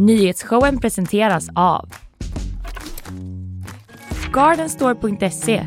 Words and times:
Nyhetsshowen 0.00 0.78
presenteras 0.78 1.48
av 1.54 1.88
Gardenstore.se, 4.32 5.66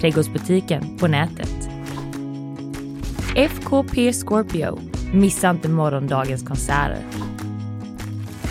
trädgårdsbutiken 0.00 0.98
på 0.98 1.06
nätet. 1.06 1.68
FKP 3.36 4.12
Scorpio, 4.12 4.78
missa 5.12 5.50
inte 5.50 5.68
morgondagens 5.68 6.42
konserter. 6.42 7.04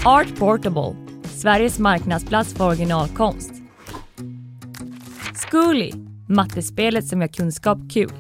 Art 0.05 0.39
Portable, 0.39 0.95
Sveriges 1.23 1.79
marknadsplats 1.79 2.53
för 2.53 2.67
originalkonst. 2.67 3.51
Zcooly, 5.35 5.91
mattespelet 6.27 7.07
som 7.07 7.21
gör 7.21 7.27
kunskap 7.27 7.77
kul. 7.93 8.11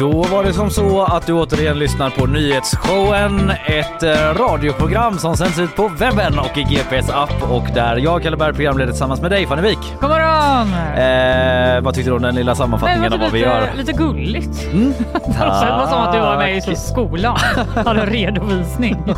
Då 0.00 0.22
var 0.22 0.44
det 0.44 0.52
som 0.52 0.70
så 0.70 1.02
att 1.04 1.26
du 1.26 1.32
återigen 1.32 1.78
lyssnar 1.78 2.10
på 2.10 2.26
Nyhetsshowen, 2.26 3.50
ett 3.66 4.02
eh, 4.02 4.10
radioprogram 4.34 5.18
som 5.18 5.36
sänds 5.36 5.58
ut 5.58 5.76
på 5.76 5.88
webben 5.88 6.38
och 6.38 6.58
i 6.58 6.62
GPS 6.62 7.10
app 7.10 7.50
och 7.50 7.64
där 7.74 7.96
jag, 7.96 8.22
Kalle 8.22 8.36
Berg, 8.36 8.52
programleder 8.54 8.92
tillsammans 8.92 9.20
med 9.20 9.30
dig, 9.30 9.46
Fanny 9.46 9.62
Wik. 9.62 9.78
God 10.00 10.10
morgon! 10.10 10.72
Eh, 10.98 11.80
vad 11.80 11.94
tyckte 11.94 12.10
du 12.10 12.16
om 12.16 12.22
den 12.22 12.34
lilla 12.34 12.54
sammanfattningen 12.54 13.00
Nej, 13.10 13.12
av 13.12 13.20
vad 13.20 13.32
vi 13.32 13.38
lite, 13.38 13.50
gör? 13.50 13.68
lite 13.76 13.92
gulligt. 13.92 14.72
Mm. 14.72 14.92
Det 15.12 15.38
var 15.38 15.86
som 15.86 15.98
att 16.00 16.12
du 16.12 16.18
var 16.18 16.36
med 16.36 16.56
i 16.56 16.60
Tack. 16.60 16.78
skolan. 16.78 17.38
Hade 17.84 18.06
redovisning. 18.06 19.02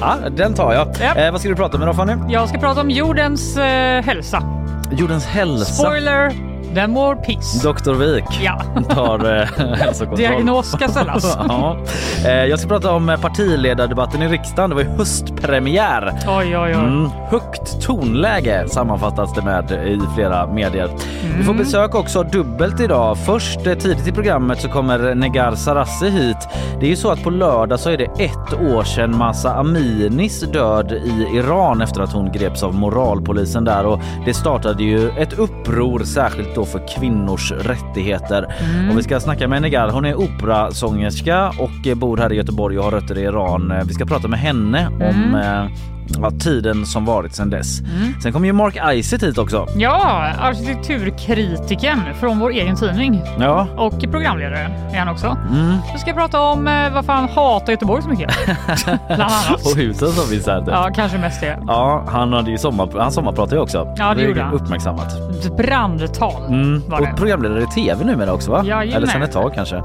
Ja, 0.00 0.16
den 0.30 0.54
tar 0.54 0.72
jag. 0.72 0.88
Ja. 1.00 1.14
Eh, 1.14 1.32
vad 1.32 1.40
ska 1.40 1.48
du 1.50 1.56
prata 1.56 1.76
om 1.76 1.82
idag 1.82 1.96
Fanny? 1.96 2.14
Jag 2.28 2.48
ska 2.48 2.58
prata 2.58 2.80
om 2.80 2.90
jordens 2.90 3.56
eh, 3.56 4.02
hälsa. 4.04 4.42
Jordens 4.90 5.26
hälsa. 5.26 5.64
Spoiler, 5.64 6.32
den 6.74 6.90
mår 6.90 7.14
piss. 7.14 7.62
Dr. 7.62 7.92
Wik 7.94 8.24
Ja, 8.42 8.60
tar 8.94 9.40
eh, 9.40 9.66
hälsokontroll. 9.76 10.18
diagnos 10.18 10.70
ska 10.70 10.88
ställas. 10.88 11.38
ja. 11.48 11.76
eh, 12.24 12.30
jag 12.44 12.58
ska 12.58 12.68
prata 12.68 12.92
om 12.92 13.08
eh, 13.08 13.20
partiledardebatten 13.20 14.22
i 14.22 14.28
riksdagen. 14.28 14.70
Det 14.70 14.76
var 14.76 14.82
ju 14.82 14.88
höstpremiär. 14.88 16.12
Oj, 16.28 16.58
oj, 16.58 16.58
oj. 16.58 16.72
Mm, 16.72 17.10
högt 17.30 17.82
tonläge 17.82 18.68
sammanfattas 18.68 19.34
det 19.34 19.42
med 19.42 19.70
i 19.70 20.00
flera 20.14 20.46
medier. 20.46 20.90
Vi 21.38 21.44
får 21.44 21.54
besök 21.54 21.94
också 21.94 22.22
dubbelt 22.22 22.80
idag. 22.80 23.18
Först 23.18 23.64
tidigt 23.64 24.06
i 24.06 24.12
programmet 24.12 24.60
så 24.60 24.68
kommer 24.68 25.14
Negar 25.14 25.54
Sarassi 25.54 26.10
hit. 26.10 26.48
Det 26.80 26.86
är 26.86 26.90
ju 26.90 26.96
så 26.96 27.10
att 27.10 27.22
på 27.22 27.30
lördag 27.30 27.80
så 27.80 27.90
är 27.90 27.96
det 27.96 28.04
ett 28.04 28.60
år 28.72 28.82
sedan 28.84 29.16
Masa 29.16 29.54
Aminis 29.54 30.40
död 30.40 30.92
i 30.92 31.36
Iran 31.36 31.82
efter 31.82 32.00
att 32.00 32.12
hon 32.12 32.32
greps 32.32 32.62
av 32.62 32.74
moralpolisen 32.74 33.64
där 33.64 33.86
och 33.86 34.00
det 34.24 34.34
startade 34.34 34.82
ju 34.82 35.10
ett 35.10 35.32
uppror 35.38 35.98
särskilt 36.04 36.57
då 36.58 36.64
för 36.64 36.88
kvinnors 36.88 37.52
rättigheter. 37.52 38.54
Och 38.90 38.98
vi 38.98 39.02
ska 39.02 39.20
snacka 39.20 39.48
med 39.48 39.62
Negar. 39.62 39.88
Hon 39.88 40.04
är 40.04 40.14
operasångerska 40.14 41.48
och 41.48 41.96
bor 41.96 42.16
här 42.16 42.32
i 42.32 42.36
Göteborg 42.36 42.78
och 42.78 42.84
har 42.84 42.90
rötter 42.90 43.18
i 43.18 43.22
Iran. 43.22 43.72
Vi 43.86 43.94
ska 43.94 44.04
prata 44.04 44.28
med 44.28 44.38
henne 44.38 44.86
om 44.86 45.34
eh, 45.34 45.97
ja, 46.22 46.30
tiden 46.30 46.86
som 46.86 47.04
varit 47.04 47.34
sedan 47.34 47.50
dess. 47.50 47.78
Sen 48.22 48.32
kommer 48.32 48.46
ju 48.46 48.52
Mark 48.52 48.78
Isitt 48.94 49.22
hit 49.22 49.38
också. 49.38 49.66
Ja, 49.76 50.28
arkitekturkritiken 50.40 52.00
från 52.20 52.38
vår 52.38 52.50
egen 52.50 52.76
tidning. 52.76 53.22
Ja, 53.40 53.66
Och 53.76 54.00
programledare 54.00 54.70
är 54.92 54.98
han 54.98 55.08
också. 55.08 55.26
mm. 55.50 55.76
Vi 55.92 55.98
ska 55.98 56.12
prata 56.12 56.40
om 56.40 56.68
eh, 56.68 56.92
varför 56.94 57.12
han 57.12 57.28
hatar 57.28 57.72
Göteborg 57.72 58.02
så 58.02 58.08
mycket. 58.08 58.30
Bland 59.06 59.22
annat. 59.22 59.66
och 59.66 59.76
husen 59.76 60.08
som 60.08 60.24
finns 60.26 60.46
här. 60.46 60.64
Ja, 60.66 60.90
kanske 60.94 61.18
mest 61.18 61.40
det. 61.40 61.58
Ja, 61.66 62.04
han 62.08 62.32
hade 62.32 62.50
ju 62.50 62.58
sommar, 62.58 62.88
han 62.98 63.12
sommarpratade 63.12 63.56
ju 63.56 63.62
också. 63.62 63.94
Ja, 63.96 64.14
det 64.14 64.22
är 64.22 64.28
gjorde 64.28 64.42
han. 64.42 64.54
Uppmärksammat. 64.54 65.12
Ett 65.44 65.56
brandtal 65.56 66.42
Mm. 66.48 66.82
var 66.88 67.00
det. 67.00 67.10
Och 67.12 67.16
programledare 67.18 67.62
i 67.62 67.66
tv 67.66 68.04
numera 68.04 68.32
också 68.32 68.50
va? 68.50 68.62
Jajamän. 68.64 68.96
Eller 68.96 69.06
sen 69.06 69.22
ett 69.22 69.32
tag 69.32 69.54
kanske. 69.54 69.82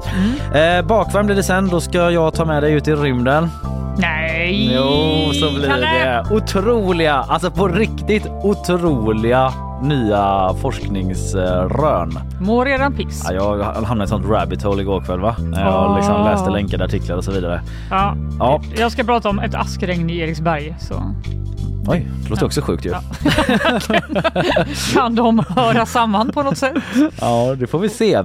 Mm. 0.52 0.78
Eh, 0.80 0.86
bakvärm 0.86 1.26
blir 1.26 1.36
det 1.36 1.42
sen. 1.42 1.68
Då 1.68 1.80
ska 1.80 2.10
jag 2.10 2.34
ta 2.34 2.44
med 2.44 2.62
dig 2.62 2.72
ut 2.72 2.88
i 2.88 2.92
rymden. 2.94 3.50
Nej! 3.98 4.70
Jo, 4.74 5.32
så 5.32 5.50
blir 5.54 5.68
Kalle! 5.68 5.86
det. 5.86 6.34
Otroliga, 6.34 7.14
alltså 7.14 7.50
på 7.50 7.68
riktigt 7.68 8.26
otroliga 8.26 9.52
nya 9.82 10.54
forskningsrön. 10.60 12.18
Mår 12.40 12.64
redan 12.64 12.94
piss. 12.94 13.26
Ja, 13.30 13.56
jag 13.56 13.64
hamnade 13.64 14.00
i 14.00 14.04
ett 14.04 14.08
sånt 14.08 14.26
rabbit 14.30 14.62
hole 14.62 14.82
igår 14.82 15.00
kväll 15.00 15.20
va? 15.20 15.36
Jag 15.56 15.90
Åh. 15.90 15.96
liksom 15.96 16.24
läste 16.24 16.50
länkade 16.50 16.84
artiklar 16.84 17.16
och 17.16 17.24
så 17.24 17.30
vidare. 17.32 17.62
Ja. 17.90 18.16
Ja, 18.38 18.60
Jag 18.76 18.92
ska 18.92 19.04
prata 19.04 19.28
om 19.28 19.38
ett 19.38 19.54
askregn 19.54 20.10
i 20.10 20.18
Eriksberg. 20.18 20.74
Så 20.78 20.94
oj, 21.86 22.06
det 22.22 22.30
låter 22.30 22.46
också 22.46 22.60
sjukt 22.60 22.86
ju. 22.86 22.90
Ja. 22.90 23.00
kan 24.94 25.14
de 25.14 25.44
höra 25.48 25.86
samman 25.86 26.32
på 26.32 26.42
något 26.42 26.58
sätt? 26.58 26.74
Ja, 27.20 27.54
det 27.58 27.66
får 27.66 27.78
vi 27.78 27.88
se. 27.88 28.22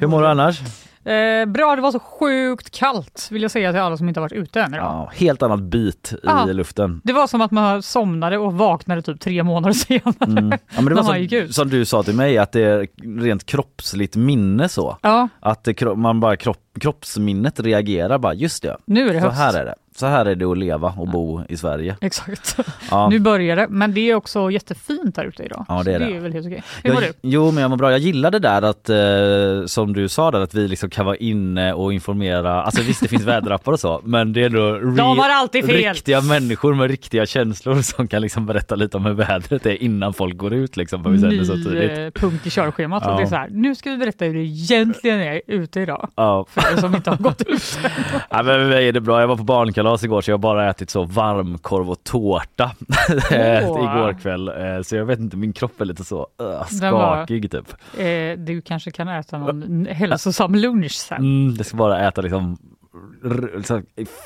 Hur 0.00 0.06
mår 0.06 0.22
du 0.22 0.28
annars? 0.28 0.60
Eh, 1.04 1.46
bra, 1.46 1.76
det 1.76 1.82
var 1.82 1.92
så 1.92 1.98
sjukt 1.98 2.70
kallt 2.70 3.28
vill 3.30 3.42
jag 3.42 3.50
säga 3.50 3.72
till 3.72 3.80
alla 3.80 3.96
som 3.96 4.08
inte 4.08 4.20
har 4.20 4.24
varit 4.24 4.32
ute 4.32 4.60
än 4.60 4.74
idag. 4.74 4.84
Ja, 4.86 5.10
helt 5.14 5.42
annat 5.42 5.60
bit 5.60 6.12
i 6.12 6.16
Ja. 6.22 6.44
luften. 6.44 7.00
Det 7.04 7.12
var 7.12 7.26
som 7.26 7.40
att 7.40 7.50
man 7.50 7.82
somnade 7.82 8.38
och 8.38 8.54
vaknade 8.54 9.02
typ 9.02 9.20
tre 9.20 9.42
månader 9.42 9.72
senare. 9.74 10.14
Mm. 10.38 10.50
Ja, 10.50 10.56
men 10.80 10.84
det 10.84 10.94
var 10.94 11.28
som, 11.46 11.52
som 11.52 11.68
du 11.68 11.84
sa 11.84 12.02
till 12.02 12.14
mig 12.14 12.38
att 12.38 12.52
det 12.52 12.60
är 12.62 12.86
rent 13.22 13.46
kroppsligt 13.46 14.16
minne 14.16 14.68
så. 14.68 14.96
Ja, 15.02 15.28
Att 15.40 15.64
det, 15.64 15.82
man 15.96 16.20
bara 16.20 16.36
kropp, 16.36 16.58
kroppsminnet 16.80 17.60
reagerar 17.60 18.18
bara 18.18 18.34
just 18.34 18.62
det. 18.62 18.76
nu 18.84 19.08
är 19.08 19.12
det 19.14 19.20
Så 19.20 19.26
höst. 19.26 19.38
här 19.38 19.54
är 19.54 19.64
det. 19.64 19.74
Så 20.00 20.06
här 20.06 20.26
är 20.26 20.34
det 20.34 20.44
att 20.44 20.58
leva 20.58 20.94
och 20.96 21.08
bo 21.08 21.42
i 21.48 21.56
Sverige. 21.56 21.96
Exakt. 22.00 22.56
Ja. 22.90 23.08
Nu 23.08 23.18
börjar 23.18 23.56
det, 23.56 23.66
men 23.70 23.94
det 23.94 24.10
är 24.10 24.14
också 24.14 24.50
jättefint 24.50 25.16
här 25.16 25.24
ute 25.24 25.42
idag. 25.42 25.64
Ja, 25.68 25.82
det 25.84 25.94
är 25.94 25.98
det. 25.98 26.04
det 26.04 26.16
är 26.16 26.20
väl 26.20 26.32
helt 26.32 26.46
okej. 26.46 26.62
Hur 26.84 26.92
mår 26.92 27.02
Jag, 27.02 27.10
du? 27.22 27.28
jo 27.28 27.50
men 27.50 27.62
jag 27.62 27.70
mår 27.70 27.76
bra. 27.76 27.90
Jag 27.90 28.00
gillar 28.00 28.30
det 28.30 28.38
där 28.38 28.62
att 28.62 28.88
eh, 28.88 29.66
som 29.66 29.92
du 29.92 30.08
sa 30.08 30.30
där 30.30 30.40
att 30.40 30.54
vi 30.54 30.68
liksom 30.68 30.90
kan 30.90 31.06
vara 31.06 31.16
inne 31.16 31.72
och 31.72 31.92
informera. 31.92 32.62
Alltså 32.62 32.82
visst 32.82 33.00
det 33.02 33.08
finns 33.08 33.24
väderappar 33.24 33.72
och 33.72 33.80
så 33.80 34.00
men 34.04 34.32
det 34.32 34.44
är 34.44 34.48
då 34.48 34.60
re- 34.60 35.52
De 35.52 35.72
riktiga 35.72 36.20
människor 36.20 36.74
med 36.74 36.90
riktiga 36.90 37.26
känslor 37.26 37.82
som 37.82 38.08
kan 38.08 38.22
liksom 38.22 38.46
berätta 38.46 38.74
lite 38.74 38.96
om 38.96 39.04
hur 39.04 39.12
vädret 39.12 39.66
är 39.66 39.82
innan 39.82 40.12
folk 40.12 40.36
går 40.36 40.52
ut 40.52 40.76
liksom 40.76 41.02
för 41.02 41.10
vi 41.10 41.18
sänder 41.18 41.44
så 41.44 41.54
Ny 41.54 41.64
tidigt. 41.64 41.98
eh, 41.98 42.20
punkt 42.20 42.46
i 42.46 42.50
körschemat. 42.50 43.02
Ja. 43.06 43.16
Det 43.16 43.22
är 43.22 43.26
så 43.26 43.34
här, 43.34 43.48
nu 43.50 43.74
ska 43.74 43.90
vi 43.90 43.96
berätta 43.96 44.24
hur 44.24 44.34
det 44.34 44.40
egentligen 44.40 45.20
är 45.20 45.40
ute 45.46 45.80
idag. 45.80 46.08
Ja. 46.16 46.46
För 46.50 46.72
er 46.72 46.76
som 46.76 46.94
inte 46.94 47.10
har 47.10 47.16
gått 47.16 47.42
ut. 47.42 47.78
Ja, 48.30 48.42
men 48.42 48.72
är 48.72 48.92
det 48.92 49.00
bra. 49.00 49.20
Jag 49.20 49.28
var 49.28 49.36
på 49.36 49.42
barnkalas 49.42 49.89
igår 50.04 50.20
så 50.20 50.30
jag 50.30 50.34
har 50.36 50.38
bara 50.38 50.70
ätit 50.70 50.90
så 50.90 51.04
varmkorv 51.04 51.90
och 51.90 52.04
tårta 52.04 52.72
igår 53.30 54.20
kväll. 54.20 54.48
Eh, 54.48 54.82
Så 54.82 54.96
jag 54.96 55.04
vet 55.04 55.18
inte, 55.18 55.36
min 55.36 55.52
kropp 55.52 55.80
är 55.80 55.84
lite 55.84 56.04
så 56.04 56.26
uh, 56.42 56.64
skakig 56.66 57.50
typ. 57.50 57.74
Eh, 57.98 58.38
du 58.38 58.62
kanske 58.64 58.90
kan 58.90 59.08
äta 59.08 59.38
någon 59.38 59.86
hälsosam 59.86 60.54
lunch 60.54 60.92
sen. 60.92 61.18
Mm, 61.18 61.56
det 61.56 61.64
ska 61.64 61.76
bara 61.76 62.08
äta 62.08 62.20
liksom 62.20 62.58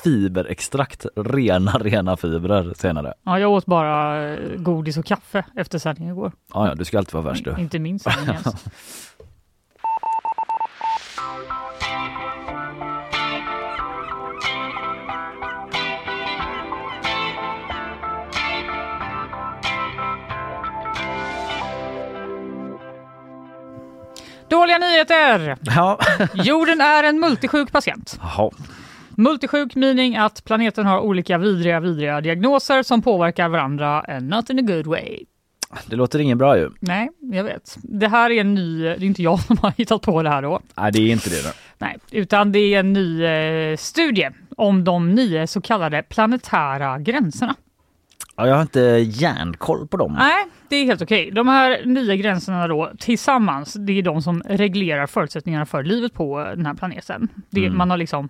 fiberextrakt, 0.03 1.05
rena 1.15 1.71
rena 1.71 2.17
fibrer 2.17 2.73
senare. 2.75 3.13
Ja, 3.23 3.39
jag 3.39 3.51
åt 3.51 3.65
bara 3.65 4.23
eh, 4.33 4.39
godis 4.57 4.97
och 4.97 5.05
kaffe 5.05 5.45
efter 5.55 5.79
sändningen 5.79 6.13
igår. 6.15 6.31
Ja, 6.53 6.67
ja, 6.67 6.75
du 6.75 6.85
ska 6.85 6.97
alltid 6.97 7.13
vara 7.13 7.23
värst 7.23 7.45
du. 7.45 7.55
Inte 7.59 7.79
min 7.79 7.99
sändning 7.99 8.35
ens. 8.35 8.65
Dåliga 24.49 24.77
nyheter! 24.77 25.57
Ja. 25.61 25.99
Jorden 26.33 26.81
är 26.81 27.03
en 27.03 27.19
multisjuk 27.19 27.71
patient. 27.71 28.19
Jaha. 28.21 28.51
Multisjuk 29.17 29.75
meaning 29.75 30.17
att 30.17 30.43
planeten 30.43 30.85
har 30.85 30.99
olika 30.99 31.37
vidriga, 31.37 31.79
vidriga 31.79 32.21
diagnoser 32.21 32.83
som 32.83 33.01
påverkar 33.01 33.49
varandra 33.49 34.01
and 34.01 34.29
not 34.29 34.49
in 34.49 34.59
a 34.59 34.61
good 34.61 34.87
way. 34.87 35.19
Det 35.85 35.95
låter 35.95 36.19
ingen 36.19 36.37
bra 36.37 36.57
ju. 36.57 36.69
Nej, 36.79 37.09
jag 37.19 37.43
vet. 37.43 37.77
Det 37.83 38.07
här 38.07 38.31
är 38.31 38.41
en 38.41 38.53
ny, 38.55 38.83
det 38.83 38.89
är 38.89 39.03
inte 39.03 39.23
jag 39.23 39.39
som 39.39 39.57
har 39.57 39.73
hittat 39.77 40.01
på 40.01 40.23
det 40.23 40.29
här 40.29 40.41
då. 40.41 40.59
Nej, 40.75 40.91
det 40.91 40.99
är 40.99 41.11
inte 41.11 41.29
det. 41.29 41.43
Då. 41.43 41.49
Nej, 41.77 41.97
utan 42.11 42.51
det 42.51 42.59
är 42.59 42.79
en 42.79 42.93
ny 42.93 43.23
eh, 43.23 43.77
studie 43.77 44.29
om 44.57 44.83
de 44.83 45.11
nio 45.15 45.47
så 45.47 45.61
kallade 45.61 46.03
planetära 46.03 46.99
gränserna. 46.99 47.55
Ja, 48.37 48.47
jag 48.47 48.55
har 48.55 48.61
inte 48.61 48.79
järnkoll 49.09 49.87
på 49.87 49.97
dem. 49.97 50.15
Nej, 50.17 50.45
det 50.69 50.75
är 50.75 50.85
helt 50.85 51.01
okej. 51.01 51.31
De 51.31 51.47
här 51.47 51.85
nio 51.85 52.15
gränserna 52.17 52.67
då 52.67 52.91
tillsammans, 52.99 53.73
det 53.73 53.93
är 53.99 54.01
de 54.03 54.21
som 54.21 54.41
reglerar 54.45 55.07
förutsättningarna 55.07 55.65
för 55.65 55.83
livet 55.83 56.13
på 56.13 56.39
den 56.55 56.65
här 56.65 56.73
planeten. 56.73 57.27
Det, 57.49 57.65
Mm. 57.65 57.77
Man 57.77 57.89
har 57.89 57.97
liksom 57.97 58.29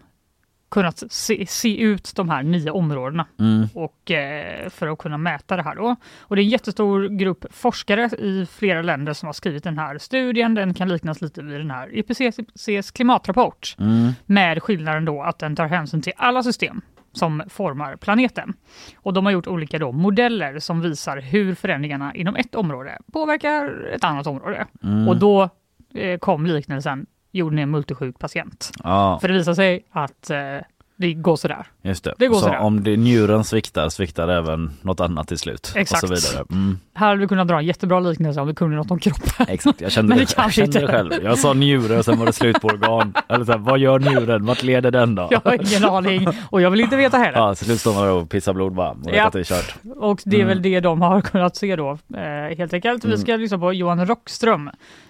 kunnat 0.71 1.03
se, 1.11 1.45
se 1.47 1.81
ut 1.81 2.11
de 2.15 2.29
här 2.29 2.43
nio 2.43 2.71
områdena 2.71 3.25
Mm. 3.39 3.67
och, 3.73 4.11
eh, 4.11 4.69
för 4.69 4.87
att 4.87 4.97
kunna 4.97 5.17
mäta 5.17 5.55
det 5.55 5.63
här. 5.63 5.75
Då. 5.75 5.95
Och 6.19 6.35
det 6.35 6.41
är 6.41 6.43
en 6.43 6.49
jättestor 6.49 7.07
grupp 7.09 7.45
forskare 7.51 8.05
i 8.19 8.47
flera 8.51 8.81
länder 8.81 9.13
som 9.13 9.25
har 9.27 9.33
skrivit 9.33 9.63
den 9.63 9.77
här 9.77 9.97
studien. 9.97 10.53
Den 10.53 10.73
kan 10.73 10.89
liknas 10.89 11.21
lite 11.21 11.41
vid 11.41 11.59
den 11.59 11.71
här 11.71 11.89
IPCCs 11.97 12.91
klimatrapport 12.91 13.75
Mm. 13.79 14.11
med 14.25 14.63
skillnaden 14.63 15.05
då 15.05 15.21
att 15.21 15.39
den 15.39 15.55
tar 15.55 15.67
hänsyn 15.67 16.01
till 16.01 16.13
alla 16.17 16.43
system 16.43 16.81
som 17.15 17.43
formar 17.49 17.95
planeten. 17.95 18.53
Och 18.95 19.13
de 19.13 19.25
har 19.25 19.31
gjort 19.31 19.47
olika 19.47 19.79
då 19.79 19.91
modeller 19.91 20.59
som 20.59 20.81
visar 20.81 21.17
hur 21.17 21.55
förändringarna 21.55 22.15
inom 22.15 22.35
ett 22.35 22.55
område 22.55 22.97
påverkar 23.13 23.91
ett 23.95 24.03
annat 24.03 24.27
område. 24.27 24.65
Mm. 24.83 25.07
Och 25.07 25.17
då 25.17 25.49
eh, 25.93 26.19
kom 26.19 26.45
liknelsen 26.45 27.05
jorden 27.31 27.59
är 27.59 27.63
en 27.63 27.71
multisjuk 27.71 28.19
patient. 28.19 28.71
Ja, 28.83 29.19
För 29.21 29.27
det 29.27 29.33
visar 29.33 29.53
sig 29.53 29.85
att 29.91 30.29
eh, 30.29 30.57
det 30.97 31.13
går 31.13 31.35
sådär. 31.35 31.65
just 31.81 32.03
det. 32.03 32.13
det 32.17 32.27
går 32.27 32.35
så 32.35 32.41
sådär. 32.41 32.57
om 32.59 32.83
det, 32.83 32.97
njuren 32.97 33.43
sviktar, 33.43 33.89
sviktar 33.89 34.27
även 34.27 34.71
något 34.81 34.99
annat 34.99 35.27
till 35.27 35.37
slut. 35.37 35.73
Exakt. 35.75 36.03
Och 36.03 36.09
så 36.09 36.15
vidare. 36.29 36.45
Mm. 36.51 36.79
Här 36.93 37.07
hade 37.07 37.19
vi 37.19 37.27
kunnat 37.27 37.47
dra 37.47 37.57
en 37.57 37.65
jättebra 37.65 37.99
liknelse 37.99 38.41
om 38.41 38.47
vi 38.47 38.53
kunde 38.55 38.75
något 38.75 38.91
om 38.91 38.99
kroppen. 38.99 39.45
Exakt, 39.47 39.81
jag 39.81 39.91
kände, 39.91 40.09
Men 40.15 40.17
det, 40.25 40.33
jag 40.37 40.53
kände 40.53 40.79
det 40.79 40.87
själv. 40.87 41.11
Jag 41.23 41.37
sa 41.39 41.53
njure 41.53 41.97
och 41.97 42.05
sen 42.05 42.19
var 42.19 42.25
det 42.25 42.33
slut 42.33 42.61
på 42.61 42.67
organ. 42.67 43.13
Eller 43.29 43.45
så 43.45 43.51
här, 43.51 43.59
vad 43.59 43.79
gör 43.79 43.99
njuren? 43.99 44.45
Vart 44.45 44.63
leder 44.63 44.91
den 44.91 45.15
då? 45.15 45.27
Jag 45.31 45.41
har 45.43 45.53
ingen 45.71 45.85
aning 45.89 46.27
och 46.49 46.61
jag 46.61 46.71
vill 46.71 46.81
inte 46.81 46.95
veta 46.97 47.17
heller. 47.17 47.37
Ja, 47.39 47.55
till 47.55 47.65
slut 47.65 47.79
står 47.79 47.93
man 47.93 48.09
och 48.09 48.29
pissar 48.29 48.53
blod 48.53 48.73
bara 48.73 48.89
och 48.91 48.97
Ja. 49.13 49.27
att 49.27 49.33
det 49.33 49.39
är 49.39 49.43
kört. 49.43 49.75
Och 49.97 50.21
det 50.25 50.35
är 50.35 50.39
Mm. 50.41 50.47
väl 50.47 50.61
det 50.61 50.79
de 50.79 51.01
har 51.01 51.21
kunnat 51.21 51.55
se 51.55 51.75
då 51.75 51.91
eh, 52.15 52.57
helt 52.57 52.73
enkelt. 52.73 53.05
Vi 53.05 53.17
ska 53.17 53.35
lyssna 53.35 53.57
på 53.57 53.73
Johan 53.73 54.05
Rockström, 54.05 54.67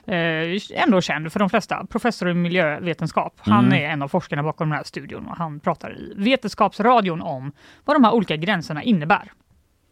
eh, 0.08 0.14
ändå 0.84 1.02
känd 1.02 1.32
för 1.32 1.40
de 1.40 1.50
flesta, 1.50 1.86
professor 1.90 2.30
i 2.30 2.34
miljövetenskap. 2.34 3.34
Han 3.38 3.66
Mm. 3.66 3.84
är 3.84 3.90
en 3.90 4.02
av 4.02 4.08
forskarna 4.08 4.44
bakom 4.44 4.70
den 4.70 4.78
här 4.78 4.84
studion 4.84 5.26
och 5.28 5.38
han 5.38 5.60
pratar 5.60 5.75
i 5.84 6.14
Vetenskapsradion 6.16 7.22
om 7.22 7.52
vad 7.86 7.96
de 7.96 8.04
här 8.04 8.14
olika 8.14 8.36
gränserna 8.36 8.84
innebär. 8.84 9.32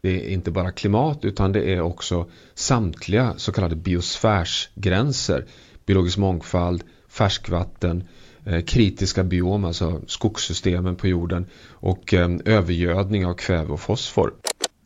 Det 0.02 0.26
är 0.26 0.34
inte 0.34 0.52
bara 0.52 0.72
klimat 0.72 1.26
utan 1.26 1.52
det 1.52 1.74
är 1.74 1.82
också 1.82 2.30
samtliga 2.54 3.34
så 3.38 3.52
kallade 3.52 3.76
biosfärsgränser. 3.76 5.46
Biologisk 5.86 6.18
mångfald, 6.18 6.84
färskvatten, 7.10 8.04
eh, 8.46 8.62
kritiska 8.62 9.24
biom, 9.24 9.66
alltså 9.66 10.02
skogssystemen 10.08 10.96
på 10.96 11.08
jorden 11.08 11.46
och 11.70 12.14
eh, 12.14 12.30
övergödning 12.46 13.26
av 13.26 13.34
kväve 13.34 13.74
och 13.74 13.80
fosfor. 13.80 14.34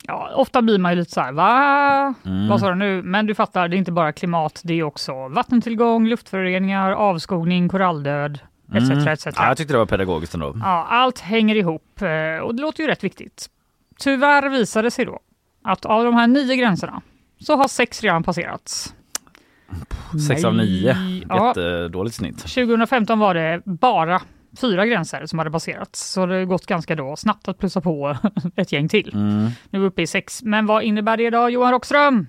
Ja, 0.03 0.31
ofta 0.35 0.61
blir 0.61 0.77
man 0.77 0.91
ju 0.91 1.00
lite 1.00 1.11
så 1.11 1.21
här, 1.21 1.31
va? 1.31 2.13
Mm. 2.25 2.47
Vad 2.47 2.59
sa 2.59 2.69
du 2.69 2.75
nu? 2.75 3.01
Men 3.03 3.25
du 3.25 3.35
fattar, 3.35 3.67
det 3.67 3.75
är 3.75 3.77
inte 3.77 3.91
bara 3.91 4.11
klimat, 4.11 4.61
det 4.63 4.73
är 4.73 4.83
också 4.83 5.27
vattentillgång, 5.27 6.07
luftföroreningar, 6.07 6.91
avskogning, 6.91 7.69
koralldöd, 7.69 8.39
etc. 8.73 8.89
Mm. 8.89 9.07
etc. 9.07 9.25
Ja, 9.25 9.47
jag 9.47 9.57
tyckte 9.57 9.73
det 9.73 9.77
var 9.77 9.85
pedagogiskt 9.85 10.33
ändå. 10.33 10.53
Ja, 10.59 10.87
allt 10.89 11.19
hänger 11.19 11.55
ihop 11.55 12.01
eh, 12.01 12.43
och 12.43 12.55
det 12.55 12.61
låter 12.61 12.83
ju 12.83 12.89
rätt 12.89 13.03
viktigt. 13.03 13.49
Tyvärr 13.99 14.49
visade 14.49 14.87
det 14.87 14.91
sig 14.91 15.05
då 15.05 15.19
att 15.63 15.85
av 15.85 16.03
de 16.03 16.13
här 16.13 16.27
nio 16.27 16.55
gränserna 16.55 17.01
så 17.39 17.55
har 17.55 17.67
sex 17.67 18.03
redan 18.03 18.23
passerats. 18.23 18.93
Sex 20.27 20.43
av 20.43 20.55
nio. 20.55 20.95
Ja, 21.29 21.47
Jättedåligt 21.47 22.15
snitt. 22.15 22.37
2015 22.37 23.19
var 23.19 23.33
det 23.33 23.61
bara 23.65 24.21
fyra 24.61 24.85
gränser 24.85 25.25
som 25.25 25.39
hade 25.39 25.51
passerats, 25.51 26.11
så 26.11 26.25
det 26.25 26.35
har 26.35 26.45
gått 26.45 26.65
ganska 26.65 26.95
då 26.95 27.15
snabbt 27.15 27.47
att 27.47 27.57
plussa 27.57 27.81
på 27.81 28.17
ett 28.55 28.71
gäng 28.71 28.89
till. 28.89 29.13
Mm. 29.13 29.49
Nu 29.69 29.79
är 29.79 29.81
vi 29.81 29.87
uppe 29.87 30.01
i 30.01 30.07
sex. 30.07 30.43
Men 30.43 30.65
vad 30.65 30.83
innebär 30.83 31.17
det 31.17 31.29
då, 31.29 31.49
Johan 31.49 31.71
Rockström? 31.71 32.27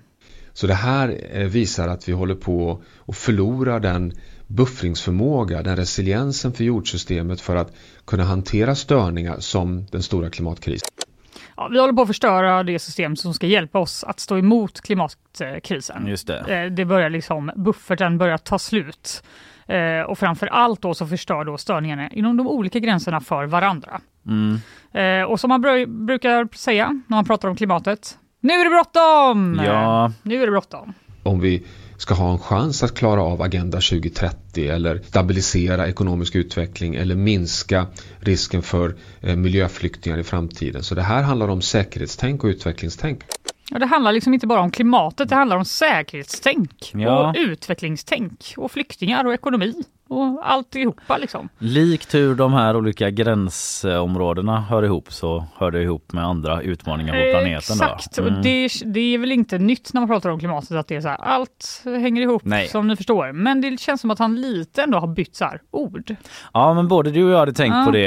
Så 0.53 0.67
det 0.67 0.73
här 0.73 1.17
eh, 1.31 1.47
visar 1.47 1.87
att 1.87 2.09
vi 2.09 2.13
håller 2.13 2.35
på 2.35 2.83
att 3.07 3.17
förlora 3.17 3.79
den 3.79 4.13
buffringsförmåga, 4.49 5.61
den 5.63 5.75
resiliensen 5.75 6.53
för 6.53 6.63
jordsystemet 6.63 7.41
för 7.41 7.55
att 7.55 7.73
kunna 8.05 8.23
hantera 8.23 8.75
störningar 8.75 9.39
som 9.39 9.85
den 9.91 10.03
stora 10.03 10.29
klimatkrisen. 10.29 10.89
Ja, 11.57 11.67
vi 11.71 11.79
håller 11.79 11.93
på 11.93 12.01
att 12.01 12.07
förstöra 12.07 12.63
det 12.63 12.79
system 12.79 13.15
som 13.15 13.33
ska 13.33 13.47
hjälpa 13.47 13.79
oss 13.79 14.03
att 14.03 14.19
stå 14.19 14.37
emot 14.37 14.81
klimatkrisen. 14.81 16.07
Just 16.07 16.27
det. 16.27 16.63
Eh, 16.63 16.71
Det 16.71 16.85
börjar 16.85 17.09
liksom, 17.09 17.51
bufferten 17.55 18.17
börjar 18.17 18.37
ta 18.37 18.59
slut. 18.59 19.23
Eh, 19.67 20.01
Och 20.01 20.19
framför 20.19 20.47
allt 20.47 20.81
då 20.81 20.93
så 20.93 21.07
förstör 21.07 21.45
då 21.45 21.57
störningarna 21.57 22.09
inom 22.11 22.37
de 22.37 22.47
olika 22.47 22.79
gränserna 22.79 23.21
för 23.21 23.45
varandra. 23.45 24.01
Mm. 24.27 24.59
Eh, 24.91 25.23
Och 25.31 25.39
som 25.39 25.47
man 25.49 25.65
br- 25.65 26.05
brukar 26.05 26.47
säga 26.57 26.87
när 27.07 27.17
man 27.17 27.25
pratar 27.25 27.49
om 27.49 27.55
klimatet, 27.55 28.17
nu 28.41 28.53
är 28.53 28.63
det 28.63 28.69
bråttom! 28.69 29.61
Ja, 29.65 30.11
Nu 30.23 30.41
är 30.41 30.45
det 30.45 30.51
bråttom. 30.51 30.93
Om 31.23 31.39
vi 31.39 31.63
ska 31.99 32.13
ha 32.13 32.31
en 32.31 32.39
chans 32.39 32.83
att 32.83 32.95
klara 32.95 33.21
av 33.23 33.41
Agenda 33.41 33.77
2030 33.77 34.69
eller 34.69 35.01
stabilisera 35.07 35.87
ekonomisk 35.87 36.35
utveckling 36.35 36.95
eller 36.95 37.15
minska 37.15 37.87
risken 38.19 38.61
för 38.61 38.95
eh, 39.21 39.35
miljöflyktingar 39.35 40.17
i 40.17 40.23
framtiden. 40.23 40.83
Så 40.83 40.95
det 40.95 41.01
här 41.01 41.21
handlar 41.23 41.47
om 41.47 41.61
säkerhetstänk 41.61 42.43
och 42.43 42.47
utvecklingstänk. 42.47 43.23
Ja, 43.71 43.79
det 43.79 43.85
handlar 43.85 44.11
liksom 44.11 44.33
inte 44.33 44.47
bara 44.47 44.61
om 44.61 44.71
klimatet, 44.71 45.29
det 45.29 45.35
handlar 45.35 45.57
om 45.57 45.65
säkerhetstänk 45.65 46.91
Ja. 46.93 47.29
och 47.29 47.35
utvecklingstänk 47.37 48.53
och 48.57 48.71
flyktingar 48.71 49.25
och 49.25 49.33
ekonomi 49.33 49.73
och 50.09 50.51
alltihopa 50.51 51.17
liksom. 51.17 51.49
likt 51.59 52.13
hur 52.13 52.35
de 52.35 52.53
här 52.53 52.75
olika 52.75 53.09
gränsområdena 53.09 54.61
hör 54.61 54.83
ihop 54.83 55.13
så 55.13 55.45
hör 55.57 55.71
det 55.71 55.81
ihop 55.81 56.11
med 56.13 56.23
andra 56.23 56.61
utmaningar 56.61 57.13
på 57.13 57.31
planeten. 57.39 57.75
Exakt, 57.75 58.17
Mm. 58.19 58.35
och 58.35 58.43
det, 58.43 58.69
det 58.85 58.99
är 59.13 59.17
väl 59.17 59.31
inte 59.31 59.57
nytt 59.57 59.93
när 59.93 60.01
man 60.01 60.07
pratar 60.07 60.29
om 60.29 60.39
klimatet 60.39 60.71
att 60.71 60.87
det 60.87 60.95
är 60.95 61.01
så 61.01 61.07
här, 61.07 61.17
allt 61.21 61.81
hänger 61.85 62.21
ihop 62.21 62.41
Nej. 62.45 62.67
som 62.67 62.87
ni 62.87 62.95
förstår. 62.95 63.31
Men 63.31 63.61
det 63.61 63.79
känns 63.79 64.01
som 64.01 64.11
att 64.11 64.19
han 64.19 64.41
lite 64.41 64.83
ändå 64.83 64.99
har 64.99 65.07
bytt 65.07 65.35
så 65.35 65.45
här, 65.45 65.61
ord. 65.71 66.15
Ja 66.53 66.73
men 66.73 66.87
både 66.87 67.11
du 67.11 67.23
och 67.23 67.31
jag 67.31 67.37
hade 67.39 67.53
tänkt 67.53 67.75
Ja. 67.75 67.83
på 67.85 67.91
det. 67.91 68.05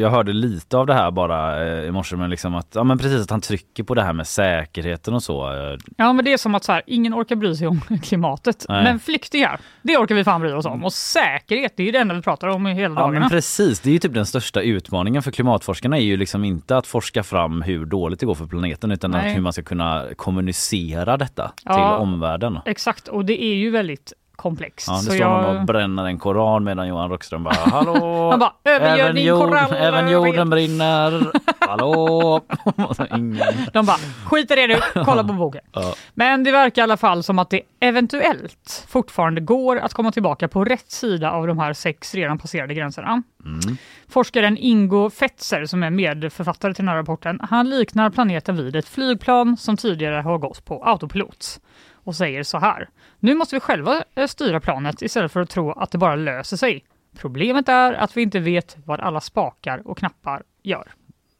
Jag 0.00 0.10
hörde 0.10 0.32
lite 0.32 0.76
av 0.78 0.86
det 0.86 0.94
här 0.94 1.10
bara 1.10 1.66
eh, 1.66 1.84
i 1.84 1.90
morse 1.90 2.16
men 2.16 2.30
liksom 2.30 2.54
att, 2.54 2.68
ja 2.74 2.84
men 2.84 2.98
precis 2.98 3.22
att 3.22 3.30
han 3.30 3.40
trycker 3.40 3.82
på 3.82 3.94
det 3.94 4.02
här 4.02 4.12
med 4.12 4.26
säkerheten 4.26 5.14
och 5.14 5.22
så. 5.22 5.52
Eh, 5.52 5.78
Ja, 5.96 6.12
men 6.12 6.24
det 6.24 6.32
är 6.32 6.36
som 6.36 6.54
att 6.54 6.64
så 6.64 6.72
här, 6.72 6.82
ingen 6.86 7.14
orkar 7.14 7.36
bry 7.36 7.54
sig 7.54 7.66
om 7.66 7.80
klimatet. 8.02 8.66
Nej. 8.68 8.84
Men 8.84 8.98
flyktingar, 9.00 9.60
det 9.82 9.96
orkar 9.96 10.14
vi 10.14 10.24
fan 10.24 10.40
bry 10.40 10.52
oss 10.52 10.66
om. 10.66 10.84
Och 10.84 10.92
säkerhet, 11.24 11.72
det 11.76 11.82
är 11.82 11.84
ju 11.84 11.92
det 11.92 11.98
enda 11.98 12.14
vi 12.14 12.22
pratar 12.22 12.48
om 12.48 12.66
i 12.66 12.74
hela 12.74 12.94
Ja 12.94 13.00
dagarna. 13.00 13.20
men 13.20 13.28
precis, 13.30 13.80
det 13.80 13.90
är 13.90 13.92
ju 13.92 13.98
typ 13.98 14.14
den 14.14 14.26
största 14.26 14.60
utmaningen 14.60 15.22
för 15.22 15.30
klimatforskarna 15.30 15.96
är 15.96 16.02
ju 16.02 16.16
liksom 16.16 16.44
inte 16.44 16.76
att 16.76 16.86
forska 16.86 17.22
fram 17.22 17.62
hur 17.62 17.86
dåligt 17.86 18.20
det 18.20 18.26
går 18.26 18.34
för 18.34 18.46
planeten 18.46 18.90
utan 18.92 19.14
hur 19.14 19.40
man 19.40 19.52
ska 19.52 19.62
kunna 19.62 20.04
kommunicera 20.16 21.16
detta 21.16 21.52
Ja. 21.64 21.72
till 21.74 22.02
omvärlden. 22.02 22.58
Exakt, 22.66 23.08
och 23.08 23.24
det 23.24 23.42
är 23.42 23.54
ju 23.54 23.70
väldigt 23.70 24.12
komplext. 24.36 24.88
Ja, 24.88 24.92
det 24.94 24.98
Så 24.98 25.04
står 25.04 25.16
jag- 25.16 25.42
någon 25.42 25.56
och 25.56 25.64
bränner 25.66 26.04
en 26.06 26.18
koran 26.18 26.64
medan 26.64 26.88
Johan 26.88 27.10
Rockström 27.10 27.44
bara 27.44 27.54
hallå, 27.54 28.30
Han 28.30 28.38
bara, 28.40 28.52
övergöd 28.64 29.00
även, 29.00 29.14
din 29.16 29.24
jord, 29.26 29.54
även 29.76 30.08
jorden 30.10 30.50
brinner, 30.50 31.30
hallå. 31.68 32.40
Ingen. 33.16 33.42
De 33.72 33.86
bara, 33.86 33.96
skit 34.26 34.50
i 34.50 34.54
det 34.54 34.66
nu, 34.66 34.76
kolla 35.04 35.24
på 35.24 35.32
boken. 35.32 35.60
Ja. 35.72 35.94
Men 36.14 36.44
det 36.44 36.52
verkar 36.52 36.82
i 36.82 36.84
alla 36.84 36.96
fall 36.96 37.22
som 37.22 37.38
att 37.38 37.50
det 37.50 37.60
eventuellt 37.80 38.84
fortfarande 38.88 39.40
går 39.40 39.78
att 39.78 39.94
komma 39.94 40.12
tillbaka 40.12 40.48
på 40.48 40.64
rätt 40.64 40.90
sida 40.90 41.30
av 41.30 41.46
de 41.46 41.58
här 41.58 41.72
sex 41.72 42.14
redan 42.14 42.38
passerade 42.38 42.74
gränserna. 42.74 43.22
Mm. 43.44 43.76
Forskaren 44.08 44.56
Ingo 44.58 45.10
Fetzer, 45.10 45.64
som 45.66 45.82
är 45.82 45.90
medförfattare 45.90 46.74
till 46.74 46.84
den 46.84 46.88
här 46.88 46.96
rapporten, 46.96 47.40
han 47.50 47.70
liknar 47.70 48.10
planeten 48.10 48.56
vid 48.56 48.76
ett 48.76 48.88
flygplan 48.88 49.56
som 49.56 49.76
tidigare 49.76 50.14
har 50.20 50.38
gått 50.38 50.64
på 50.64 50.84
autopilot 50.84 51.60
och 52.04 52.16
säger 52.16 52.42
så 52.42 52.58
här. 52.58 52.88
Nu 53.18 53.34
måste 53.34 53.56
vi 53.56 53.60
själva 53.60 54.04
eh, 54.14 54.26
styra 54.26 54.60
planet 54.60 55.02
istället 55.02 55.32
för 55.32 55.40
att 55.40 55.50
tro 55.50 55.72
att 55.72 55.90
det 55.90 55.98
bara 55.98 56.16
löser 56.16 56.56
sig. 56.56 56.84
Problemet 57.18 57.68
är 57.68 57.92
att 57.92 58.16
vi 58.16 58.22
inte 58.22 58.40
vet 58.40 58.76
vad 58.84 59.00
alla 59.00 59.20
spakar 59.20 59.88
och 59.88 59.98
knappar 59.98 60.42
gör. 60.62 60.92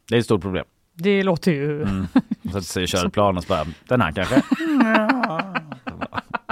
Det 0.08 0.14
är 0.14 0.18
ett 0.18 0.24
stort 0.24 0.42
problem. 0.42 0.64
Det 0.94 1.22
låter 1.22 1.52
ju... 1.52 1.82
Mm. 1.82 2.06
Så 2.52 2.58
att 2.58 2.64
säger 2.64 2.86
kör 2.86 3.08
plan 3.08 3.36
och 3.36 3.42
så 3.42 3.48
bara, 3.48 3.66
den 3.88 4.00
här 4.00 4.12
kanske? 4.12 4.42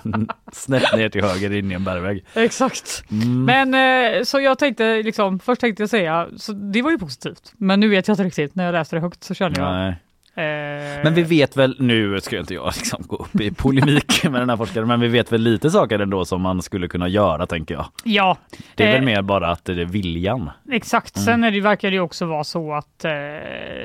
Snett 0.52 0.96
ner 0.96 1.08
till 1.08 1.24
höger 1.24 1.52
in 1.52 1.70
i 1.70 1.74
en 1.74 1.84
bergvägg. 1.84 2.24
Exakt. 2.34 3.04
Mm. 3.10 3.44
Men 3.44 3.74
eh, 4.14 4.22
så 4.22 4.40
jag 4.40 4.58
tänkte 4.58 5.02
liksom, 5.02 5.38
först 5.38 5.60
tänkte 5.60 5.82
jag 5.82 5.90
säga, 5.90 6.28
så 6.36 6.52
det 6.52 6.82
var 6.82 6.90
ju 6.90 6.98
positivt. 6.98 7.52
Men 7.56 7.80
nu 7.80 7.88
vet 7.88 8.08
jag 8.08 8.14
inte 8.14 8.24
riktigt, 8.24 8.54
när 8.54 8.64
jag 8.64 8.72
läste 8.72 8.96
det 8.96 9.00
högt 9.00 9.24
så 9.24 9.34
kände 9.34 9.60
jag... 9.60 9.72
Nej. 9.72 9.96
Eh, 10.40 11.04
Men 11.04 11.14
vi 11.14 11.22
vet 11.22 11.56
väl, 11.56 11.76
nu 11.78 12.20
ska 12.20 12.38
inte 12.38 12.54
jag 12.54 12.66
liksom 12.76 13.02
gå 13.06 13.16
upp 13.16 13.40
i 13.40 13.50
polemik 13.50 14.24
med 14.24 14.40
den 14.40 14.50
här 14.50 14.56
forskaren, 14.56 14.88
men 14.88 15.00
vi 15.00 15.08
vet 15.08 15.32
väl 15.32 15.40
lite 15.40 15.70
saker 15.70 15.98
ändå 15.98 16.24
som 16.24 16.40
man 16.42 16.62
skulle 16.62 16.88
kunna 16.88 17.08
göra 17.08 17.46
tänker 17.46 17.74
jag. 17.74 17.84
Ja, 18.04 18.36
Det 18.74 18.84
är 18.84 18.88
Eh, 18.88 18.94
väl 18.94 19.04
mer 19.04 19.22
bara 19.22 19.48
att 19.50 19.64
det 19.64 19.72
är 19.72 19.84
viljan. 19.84 20.50
exakt. 20.72 21.16
Mm. 21.16 21.24
Sen 21.24 21.44
är 21.44 21.50
det, 21.50 21.60
verkar 21.60 21.90
det 21.90 21.94
ju 21.94 22.00
också 22.00 22.26
vara 22.26 22.44
så 22.44 22.72
att 22.74 23.04
eh, 23.04 23.10